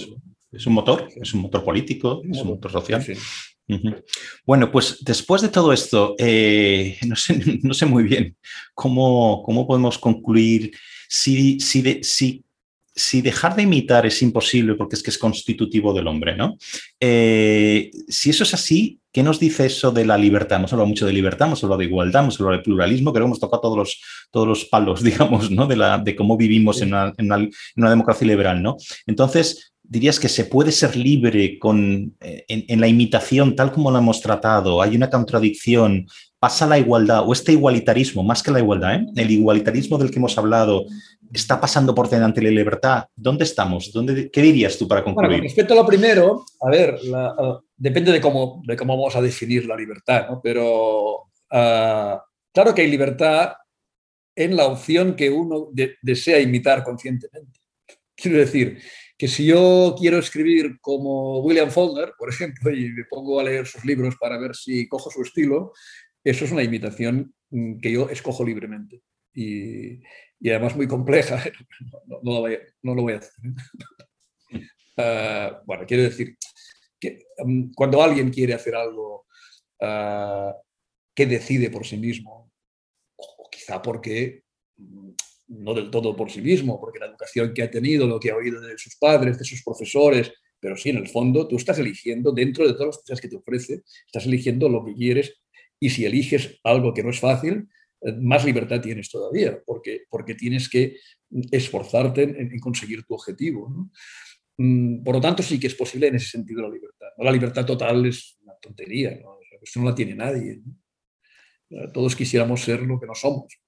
es 0.52 0.66
un 0.66 0.74
motor, 0.74 1.08
es 1.14 1.32
un 1.34 1.42
motor 1.42 1.64
político, 1.64 2.22
es 2.30 2.40
un 2.42 2.48
motor 2.48 2.72
social. 2.72 3.04
Bueno, 4.44 4.70
pues 4.70 4.98
después 5.02 5.42
de 5.42 5.48
todo 5.48 5.72
esto, 5.72 6.14
eh, 6.18 6.98
no, 7.62 7.74
sé, 7.74 7.86
muy 7.86 8.04
bien 8.04 8.36
cómo, 8.74 9.42
cómo 9.44 9.66
podemos 9.66 9.98
concluir 9.98 10.72
si, 11.08 11.60
si, 11.60 12.00
si, 12.02 12.44
si 12.94 13.22
dejar 13.22 13.56
de 13.56 13.62
imitar 13.62 14.06
es 14.06 14.22
imposible 14.22 14.74
porque 14.74 14.96
es 14.96 15.02
que 15.02 15.10
es 15.10 15.18
constitutivo 15.18 15.92
del 15.92 16.08
hombre, 16.08 16.36
¿no? 16.36 16.56
Eh, 16.98 17.90
si 18.08 18.30
eso 18.30 18.44
es 18.44 18.54
así, 18.54 19.00
¿qué 19.12 19.22
nos 19.22 19.38
dice 19.38 19.66
eso 19.66 19.90
de 19.90 20.04
la 20.04 20.18
libertad? 20.18 20.58
Hemos 20.58 20.72
hablado 20.72 20.88
mucho 20.88 21.06
de 21.06 21.12
libertad, 21.12 21.48
hemos 21.48 21.62
hablado 21.62 21.78
de 21.78 21.86
igualdad, 21.86 22.22
hemos 22.22 22.40
hablado 22.40 22.58
de 22.58 22.64
pluralismo, 22.64 23.12
creo 23.12 23.24
que 23.24 23.28
hemos 23.28 23.40
tocado 23.40 23.62
todos 23.62 23.76
los, 23.78 24.02
todos 24.30 24.46
los 24.46 24.64
palos, 24.64 25.02
digamos, 25.04 25.50
¿no? 25.50 25.66
De, 25.66 25.76
la, 25.76 25.98
de 25.98 26.16
cómo 26.16 26.36
vivimos 26.36 26.80
en 26.82 26.88
una, 26.88 27.12
en, 27.16 27.50
una, 27.76 27.90
democracia 27.90 28.26
liberal, 28.26 28.62
¿no? 28.62 28.76
Entonces, 29.06 29.72
dirías 29.90 30.20
que 30.20 30.28
se 30.28 30.44
puede 30.44 30.70
ser 30.70 30.94
libre 30.94 31.58
con, 31.58 32.14
eh, 32.20 32.44
en, 32.46 32.80
la 32.80 32.86
imitación 32.86 33.56
tal 33.56 33.72
como 33.72 33.90
lo 33.90 33.98
hemos 33.98 34.20
tratado, 34.20 34.80
hay 34.80 34.94
una 34.94 35.10
contradicción, 35.10 36.06
pasa 36.38 36.64
la 36.68 36.78
igualdad 36.78 37.28
o 37.28 37.32
este 37.32 37.52
igualitarismo, 37.52 38.22
más 38.22 38.40
que 38.40 38.52
la 38.52 38.60
igualdad, 38.60 38.94
¿eh? 38.94 39.06
el 39.16 39.30
igualitarismo 39.32 39.98
del 39.98 40.12
que 40.12 40.20
hemos 40.20 40.38
hablado 40.38 40.84
está 41.32 41.60
pasando 41.60 41.92
por 41.92 42.08
delante 42.08 42.40
de 42.40 42.46
la 42.46 42.52
libertad. 42.52 43.04
¿Dónde 43.16 43.42
estamos? 43.42 43.92
¿Dónde, 43.92 44.30
¿Qué 44.30 44.40
dirías 44.40 44.78
tú 44.78 44.86
para 44.86 45.02
concluir? 45.02 45.28
Bueno, 45.28 45.42
respecto 45.42 45.74
a 45.74 45.78
lo 45.78 45.86
primero, 45.86 46.44
a 46.60 46.70
ver, 46.70 46.96
depende 47.76 48.12
de 48.12 48.20
cómo, 48.20 48.62
de 48.64 48.76
cómo 48.76 48.96
vamos 48.96 49.16
a 49.16 49.20
definir 49.20 49.66
la 49.66 49.76
libertad, 49.76 50.28
¿no? 50.30 50.40
pero 50.40 51.24
ah, 51.50 52.22
claro 52.52 52.72
que 52.72 52.82
hay 52.82 52.90
libertad 52.90 53.54
en 54.36 54.54
la 54.54 54.66
opción 54.66 55.16
que 55.16 55.30
uno 55.30 55.68
desea 56.00 56.38
imitar 56.38 56.84
conscientemente. 56.84 57.58
Quiero 58.14 58.38
decir, 58.38 58.78
que 59.20 59.28
si 59.28 59.44
yo 59.44 59.94
quiero 59.98 60.16
escribir 60.16 60.80
como 60.80 61.40
William 61.40 61.70
Faulkner, 61.70 62.14
por 62.18 62.30
ejemplo, 62.30 62.74
y 62.74 62.90
me 62.90 63.04
pongo 63.04 63.38
a 63.38 63.44
leer 63.44 63.66
sus 63.66 63.84
libros 63.84 64.16
para 64.18 64.38
ver 64.38 64.56
si 64.56 64.88
cojo 64.88 65.10
su 65.10 65.20
estilo, 65.20 65.74
eso 66.24 66.46
es 66.46 66.52
una 66.52 66.62
imitación 66.62 67.34
mm, 67.50 67.80
que 67.80 67.92
yo 67.92 68.08
escojo 68.08 68.42
libremente. 68.46 69.02
Y, 69.34 70.00
además 70.48 70.74
muy 70.74 70.88
compleja, 70.88 71.36
no, 72.22 72.32
lo, 72.32 73.02
voy 73.02 73.12
a 73.12 73.18
hacer. 73.18 73.32
Ah, 74.96 75.62
bueno, 75.66 75.84
quiero 75.86 76.02
decir 76.02 76.36
que 76.98 77.26
mm, 77.44 77.72
cuando 77.74 78.02
alguien 78.02 78.30
quiere 78.30 78.54
hacer 78.54 78.74
algo 78.74 79.26
ah, 79.82 80.54
que 81.14 81.26
decide 81.26 81.70
por 81.70 81.86
sí 81.86 81.98
mismo, 81.98 82.50
o 83.16 83.48
quizá 83.50 83.82
porque 83.82 84.44
mm, 84.78 85.09
no 85.50 85.74
del 85.74 85.90
todo 85.90 86.16
por 86.16 86.30
sí 86.30 86.40
mismo, 86.40 86.80
porque 86.80 87.00
la 87.00 87.06
educación 87.06 87.52
que 87.52 87.62
ha 87.62 87.70
tenido, 87.70 88.06
lo 88.06 88.20
que 88.20 88.30
ha 88.30 88.36
oído 88.36 88.60
de 88.60 88.78
sus 88.78 88.96
padres, 88.96 89.38
de 89.38 89.44
sus 89.44 89.62
profesores, 89.62 90.32
pero 90.60 90.76
sí, 90.76 90.90
en 90.90 90.98
el 90.98 91.08
fondo, 91.08 91.48
tú 91.48 91.56
estás 91.56 91.78
eligiendo, 91.78 92.32
dentro 92.32 92.66
de 92.66 92.74
todas 92.74 92.88
las 92.88 92.98
cosas 92.98 93.20
que 93.20 93.28
te 93.28 93.36
ofrece, 93.36 93.82
estás 94.06 94.26
eligiendo 94.26 94.68
lo 94.68 94.84
que 94.84 94.94
quieres 94.94 95.40
y 95.80 95.90
si 95.90 96.04
eliges 96.04 96.60
algo 96.62 96.94
que 96.94 97.02
no 97.02 97.10
es 97.10 97.18
fácil, 97.18 97.68
eh, 98.02 98.12
más 98.12 98.44
libertad 98.44 98.80
tienes 98.80 99.10
todavía, 99.10 99.60
porque, 99.64 100.02
porque 100.08 100.34
tienes 100.34 100.68
que 100.68 100.96
esforzarte 101.50 102.22
en, 102.22 102.58
conseguir 102.60 103.04
tu 103.04 103.14
objetivo. 103.14 103.90
Mm, 104.58 105.02
por 105.02 105.16
lo 105.16 105.20
tanto, 105.20 105.42
sí 105.42 105.58
que 105.58 105.66
es 105.66 105.74
posible 105.74 106.08
en 106.08 106.16
ese 106.16 106.28
sentido 106.28 106.62
la 106.62 106.68
libertad. 106.68 107.08
La 107.18 107.32
libertad 107.32 107.64
total 107.64 108.06
es 108.06 108.38
una 108.42 108.54
tontería, 108.60 109.18
¿no? 109.20 109.38
eso 109.62 109.80
no 109.80 109.88
la 109.90 109.94
tiene 109.94 110.14
nadie. 110.14 110.60
Todos 111.92 112.16
quisiéramos 112.16 112.62
ser 112.62 112.82
lo 112.82 112.98
que 112.98 113.06
no 113.06 113.14
somos. 113.14 113.60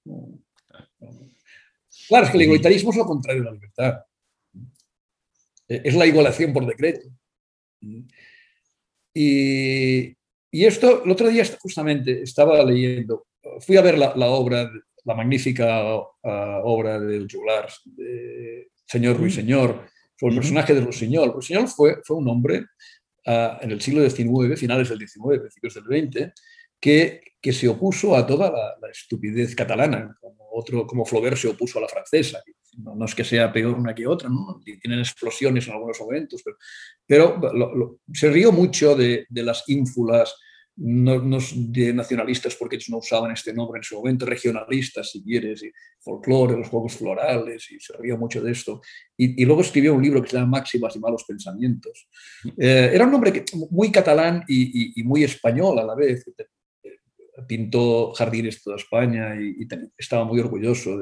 Claro, 2.07 2.25
es 2.25 2.31
que 2.31 2.37
el 2.37 2.43
igualitarismo 2.43 2.91
es 2.91 2.97
lo 2.97 3.05
contrario 3.05 3.41
de 3.41 3.45
la 3.45 3.53
libertad. 3.53 3.99
Es 5.67 5.95
la 5.95 6.05
igualación 6.05 6.53
por 6.53 6.65
decreto. 6.65 7.09
Y, 9.13 10.15
y 10.51 10.65
esto, 10.65 11.03
el 11.03 11.11
otro 11.11 11.29
día 11.29 11.43
justamente 11.59 12.23
estaba 12.23 12.63
leyendo, 12.63 13.27
fui 13.59 13.77
a 13.77 13.81
ver 13.81 13.97
la, 13.97 14.13
obra, 14.27 14.71
la 15.03 15.15
magnífica 15.15 15.95
uh, 15.95 16.05
obra 16.63 16.99
del 16.99 17.27
Juglar, 17.31 17.69
de 17.85 18.69
Señor 18.85 19.17
Ruiseñor, 19.17 19.87
sobre 20.19 20.35
el 20.35 20.39
personaje 20.39 20.73
de 20.73 20.81
Ruiseñor. 20.81 21.33
Ruiseñor 21.33 21.67
fue, 21.67 21.97
fue 22.03 22.17
un 22.17 22.27
hombre 22.27 22.65
uh, 23.27 23.61
en 23.61 23.71
el 23.71 23.81
siglo 23.81 24.07
XIX, 24.07 24.59
finales 24.59 24.89
del 24.89 24.99
XIX, 24.99 25.39
principios 25.39 25.73
del 25.75 26.09
XX, 26.11 26.31
que, 26.79 27.21
que 27.41 27.53
se 27.53 27.67
opuso 27.67 28.15
a 28.15 28.25
toda 28.25 28.51
la, 28.51 28.89
estupidez 28.89 29.55
catalana, 29.55 30.17
como, 30.19 30.42
otro, 30.53 30.85
como 30.85 31.05
Flaubert 31.05 31.37
se 31.37 31.47
opuso 31.47 31.79
a 31.79 31.81
la 31.81 31.87
francesa. 31.87 32.41
No, 32.77 33.05
es 33.05 33.13
que 33.13 33.23
sea 33.23 33.51
peor 33.51 33.75
una 33.77 33.93
que 33.93 34.07
otra, 34.07 34.29
¿no? 34.29 34.59
tienen 34.63 34.99
explosiones 34.99 35.67
en 35.67 35.73
algunos 35.73 35.99
momentos, 35.99 36.41
pero, 36.43 37.39
pero 37.39 37.99
se 38.11 38.31
rió 38.31 38.51
mucho 38.51 38.95
de, 38.95 39.27
de 39.29 39.43
las 39.43 39.63
ínfulas 39.67 40.33
no, 40.75 41.37
de 41.55 41.93
nacionalistas 41.93 42.55
porque 42.55 42.77
ellos 42.77 42.89
no 42.89 42.97
usaban 42.97 43.31
este 43.31 43.53
nombre 43.53 43.77
en 43.77 43.83
su 43.83 43.95
momento, 43.95 44.25
regionalistas, 44.25 45.11
si 45.11 45.23
quieres, 45.23 45.63
y 45.63 45.71
folclore, 45.99 46.57
los 46.57 46.69
juegos 46.69 46.95
florales, 46.95 47.71
y 47.71 47.79
se 47.79 47.93
río 47.97 48.17
mucho 48.17 48.41
de 48.41 48.51
esto. 48.51 48.81
Y, 49.15 49.45
luego 49.45 49.61
escribió 49.61 49.93
un 49.93 50.01
libro 50.01 50.21
que 50.21 50.29
se 50.29 50.37
llama 50.37 50.59
Máximas 50.59 50.95
y 50.95 50.99
Malos 50.99 51.25
Pensamientos. 51.25 52.07
Eh, 52.57 52.89
era 52.93 53.05
un 53.05 53.13
hombre 53.13 53.45
muy 53.69 53.91
catalán 53.91 54.43
y, 54.47 55.01
muy 55.03 55.23
español 55.23 55.77
a 55.79 55.83
la 55.83 55.95
vez. 55.95 56.25
Pintó 57.47 58.13
jardines 58.13 58.55
de 58.55 58.61
toda 58.63 58.75
España 58.77 59.35
y, 59.35 59.67
estaba 59.97 60.25
muy 60.25 60.39
orgulloso 60.39 60.97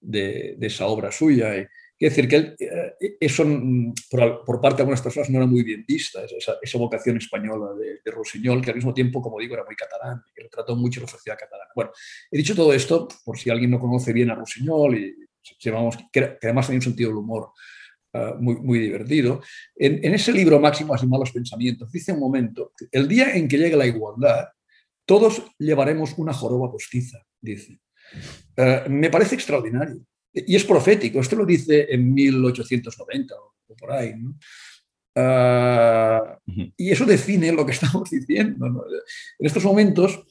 de, 0.00 0.56
de 0.56 0.66
esa 0.66 0.86
obra 0.86 1.12
suya. 1.12 1.56
Y, 1.56 1.66
decir 2.04 2.28
que 2.28 2.54
eh, 2.58 3.16
eso 3.20 3.44
mm, 3.44 3.94
por, 4.10 4.60
parte 4.60 4.76
de 4.76 4.82
algunas 4.82 5.00
personas 5.00 5.30
no 5.30 5.38
era 5.38 5.46
muy 5.46 5.62
bien 5.62 5.84
vista, 5.86 6.20
esa, 6.24 6.78
vocación 6.78 7.16
española 7.16 7.72
de, 7.74 8.00
de, 8.04 8.10
Rossinyol, 8.10 8.60
que 8.60 8.70
al 8.70 8.76
mismo 8.76 8.92
tiempo, 8.92 9.22
como 9.22 9.38
digo, 9.38 9.54
era 9.54 9.64
muy 9.64 9.74
catalán, 9.74 10.22
que 10.34 10.42
retrató 10.42 10.76
mucho 10.76 11.00
la 11.00 11.08
sociedad 11.08 11.38
catalana. 11.38 11.70
Bueno, 11.74 11.90
he 12.30 12.36
dicho 12.36 12.54
todo 12.54 12.72
esto 12.72 13.08
por 13.24 13.38
si 13.38 13.48
alguien 13.50 13.70
no 13.70 13.80
conoce 13.80 14.12
bien 14.12 14.30
a 14.30 14.34
Rossinyol, 14.34 14.98
y, 14.98 15.16
que, 15.58 15.70
además 16.42 16.66
tenía 16.66 16.78
un 16.78 16.82
sentido 16.82 17.10
del 17.10 17.18
humor 17.18 17.52
ah, 18.12 18.34
muy, 18.38 18.56
muy 18.56 18.78
divertido. 18.78 19.40
En, 19.74 20.12
ese 20.12 20.32
libro, 20.32 20.60
Máximos 20.60 21.02
y 21.02 21.06
Malos 21.06 21.32
Pensamientos, 21.32 21.90
dice 21.90 22.12
un 22.12 22.20
momento, 22.20 22.72
el 22.90 23.08
día 23.08 23.34
en 23.34 23.48
que 23.48 23.58
llegue 23.58 23.76
la 23.76 23.86
igualdad, 23.86 24.48
todos 25.06 25.42
llevaremos 25.58 26.14
una 26.18 26.34
joroba 26.34 26.70
postiza, 26.70 27.18
dice. 27.40 27.80
Ah, 28.56 28.84
me 28.88 29.10
parece 29.10 29.34
extraordinario. 29.36 30.04
Y 30.32 30.54
es 30.54 30.64
profético, 30.64 31.20
esto 31.20 31.36
lo 31.36 31.46
dice 31.46 31.86
en 31.88 32.12
1890 32.12 33.34
o 33.34 33.76
por 33.76 33.92
ahí. 33.92 34.12
Ah, 35.14 36.38
y 36.76 36.90
eso 36.90 37.06
define 37.06 37.52
lo 37.52 37.64
que 37.64 37.72
estamos 37.78 38.10
diciendo. 38.10 38.66
En 39.38 39.46
estos 39.46 39.64
momentos, 39.64 40.22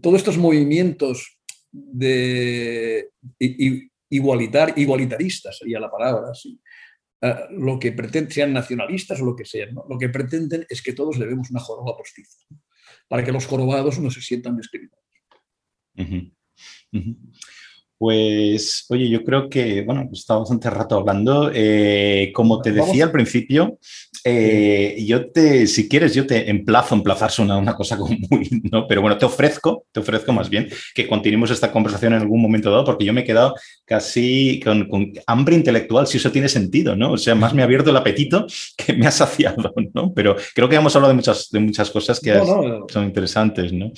todos 0.00 0.16
estos 0.16 0.38
movimientos 0.38 1.38
de 1.70 3.10
igualitar, 4.08 4.72
igualitaristas, 4.76 5.58
sería 5.58 5.80
la 5.80 5.90
palabra, 5.90 6.32
ah, 7.22 7.48
lo 7.50 7.78
que 7.78 7.92
pretenden, 7.92 8.32
sean 8.32 8.52
nacionalistas 8.52 9.20
o 9.20 9.24
lo 9.24 9.36
que 9.36 9.44
sean, 9.44 9.74
lo 9.74 9.98
que 9.98 10.08
pretenden 10.08 10.64
es 10.68 10.82
que 10.82 10.92
todos 10.92 11.18
debemos 11.18 11.50
una 11.50 11.60
joroba 11.60 11.96
postiza, 11.96 12.38
para 13.12 13.24
que 13.24 13.30
los 13.30 13.44
jorobados 13.44 13.98
no 13.98 14.10
se 14.10 14.22
sientan 14.22 14.56
discriminados. 14.56 15.04
Pues, 18.02 18.84
oye, 18.88 19.08
yo 19.08 19.22
creo 19.22 19.48
que, 19.48 19.82
bueno, 19.82 20.04
pues 20.08 20.22
estado 20.22 20.40
bastante 20.40 20.68
rato 20.68 20.96
hablando. 20.96 21.52
Eh, 21.54 22.32
como 22.34 22.60
te 22.60 22.72
decía 22.72 23.04
al 23.04 23.12
principio, 23.12 23.78
eh, 24.24 24.96
yo 25.06 25.30
te, 25.30 25.68
si 25.68 25.88
quieres, 25.88 26.12
yo 26.12 26.26
te 26.26 26.50
emplazo, 26.50 26.96
emplazarse 26.96 27.42
una, 27.42 27.56
una 27.58 27.76
cosa 27.76 27.96
como 27.96 28.16
muy, 28.30 28.48
¿no? 28.72 28.88
Pero 28.88 29.02
bueno, 29.02 29.16
te 29.18 29.24
ofrezco, 29.24 29.84
te 29.92 30.00
ofrezco 30.00 30.32
más 30.32 30.50
bien 30.50 30.68
que 30.96 31.06
continuemos 31.06 31.52
esta 31.52 31.70
conversación 31.70 32.14
en 32.14 32.22
algún 32.22 32.42
momento 32.42 32.72
dado, 32.72 32.84
porque 32.84 33.04
yo 33.04 33.12
me 33.12 33.20
he 33.20 33.24
quedado 33.24 33.54
casi 33.84 34.58
con, 34.64 35.12
hambre 35.28 35.54
intelectual, 35.54 36.08
si 36.08 36.16
eso 36.18 36.32
tiene 36.32 36.48
sentido, 36.48 36.96
¿no? 36.96 37.12
O 37.12 37.16
sea, 37.16 37.36
más 37.36 37.54
me 37.54 37.62
ha 37.62 37.66
abierto 37.66 37.90
el 37.90 37.96
apetito 37.96 38.46
que 38.76 38.94
me 38.94 39.06
ha 39.06 39.12
saciado, 39.12 39.72
¿no? 39.94 40.12
Pero 40.12 40.34
creo 40.56 40.68
que 40.68 40.74
hemos 40.74 40.96
hablado 40.96 41.12
de 41.12 41.16
muchas, 41.16 41.50
de 41.52 41.60
muchas 41.60 41.88
cosas 41.88 42.18
que 42.18 42.36
son 42.88 43.04
interesantes, 43.04 43.72
¿no? 43.72 43.92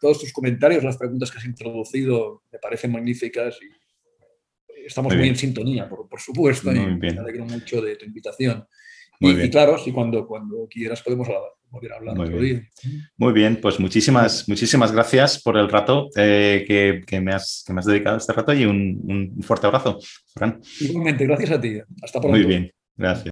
todos 0.00 0.20
tus 0.20 0.32
comentarios, 0.32 0.82
las 0.82 0.96
preguntas 0.96 1.30
que 1.30 1.36
has 1.36 1.44
introducido 1.44 2.42
me 2.56 2.60
parecen 2.60 2.92
magníficas 2.92 3.58
y 3.60 4.86
estamos 4.86 5.14
muy, 5.14 5.28
en 5.28 5.36
sintonía, 5.36 5.88
por, 5.88 6.20
supuesto, 6.20 6.72
y 6.72 6.78
me 6.78 7.08
alegro 7.08 7.44
mucho 7.44 7.82
de 7.82 7.96
tu 7.96 8.06
invitación. 8.06 8.66
Y, 9.20 9.48
claro, 9.50 9.78
si 9.78 9.92
cuando, 9.92 10.26
cuando 10.26 10.66
quieras 10.70 11.02
podemos 11.02 11.28
volver 11.68 11.92
a 11.92 11.96
hablar 11.96 12.18
otro 12.18 12.40
día. 12.40 12.62
Muy 13.16 13.32
bien, 13.32 13.58
pues 13.60 13.80
muchísimas, 13.80 14.48
muchísimas 14.48 14.92
gracias 14.92 15.42
por 15.42 15.56
el 15.56 15.68
rato 15.68 16.08
eh, 16.16 16.64
que, 16.66 17.02
que, 17.06 17.20
me 17.20 17.32
has, 17.32 17.64
que 17.66 17.72
me 17.72 17.80
has 17.80 17.86
dedicado 17.86 18.16
este 18.16 18.32
rato 18.32 18.52
y 18.52 18.64
un, 18.64 19.00
un 19.36 19.42
fuerte 19.42 19.66
abrazo, 19.66 19.98
Fran. 20.34 20.60
Igualmente, 20.80 21.26
gracias 21.26 21.50
a 21.50 21.60
ti. 21.60 21.78
Hasta 22.02 22.20
pronto. 22.20 22.38
Muy 22.38 22.46
bien, 22.46 22.70
gracias. 22.96 23.30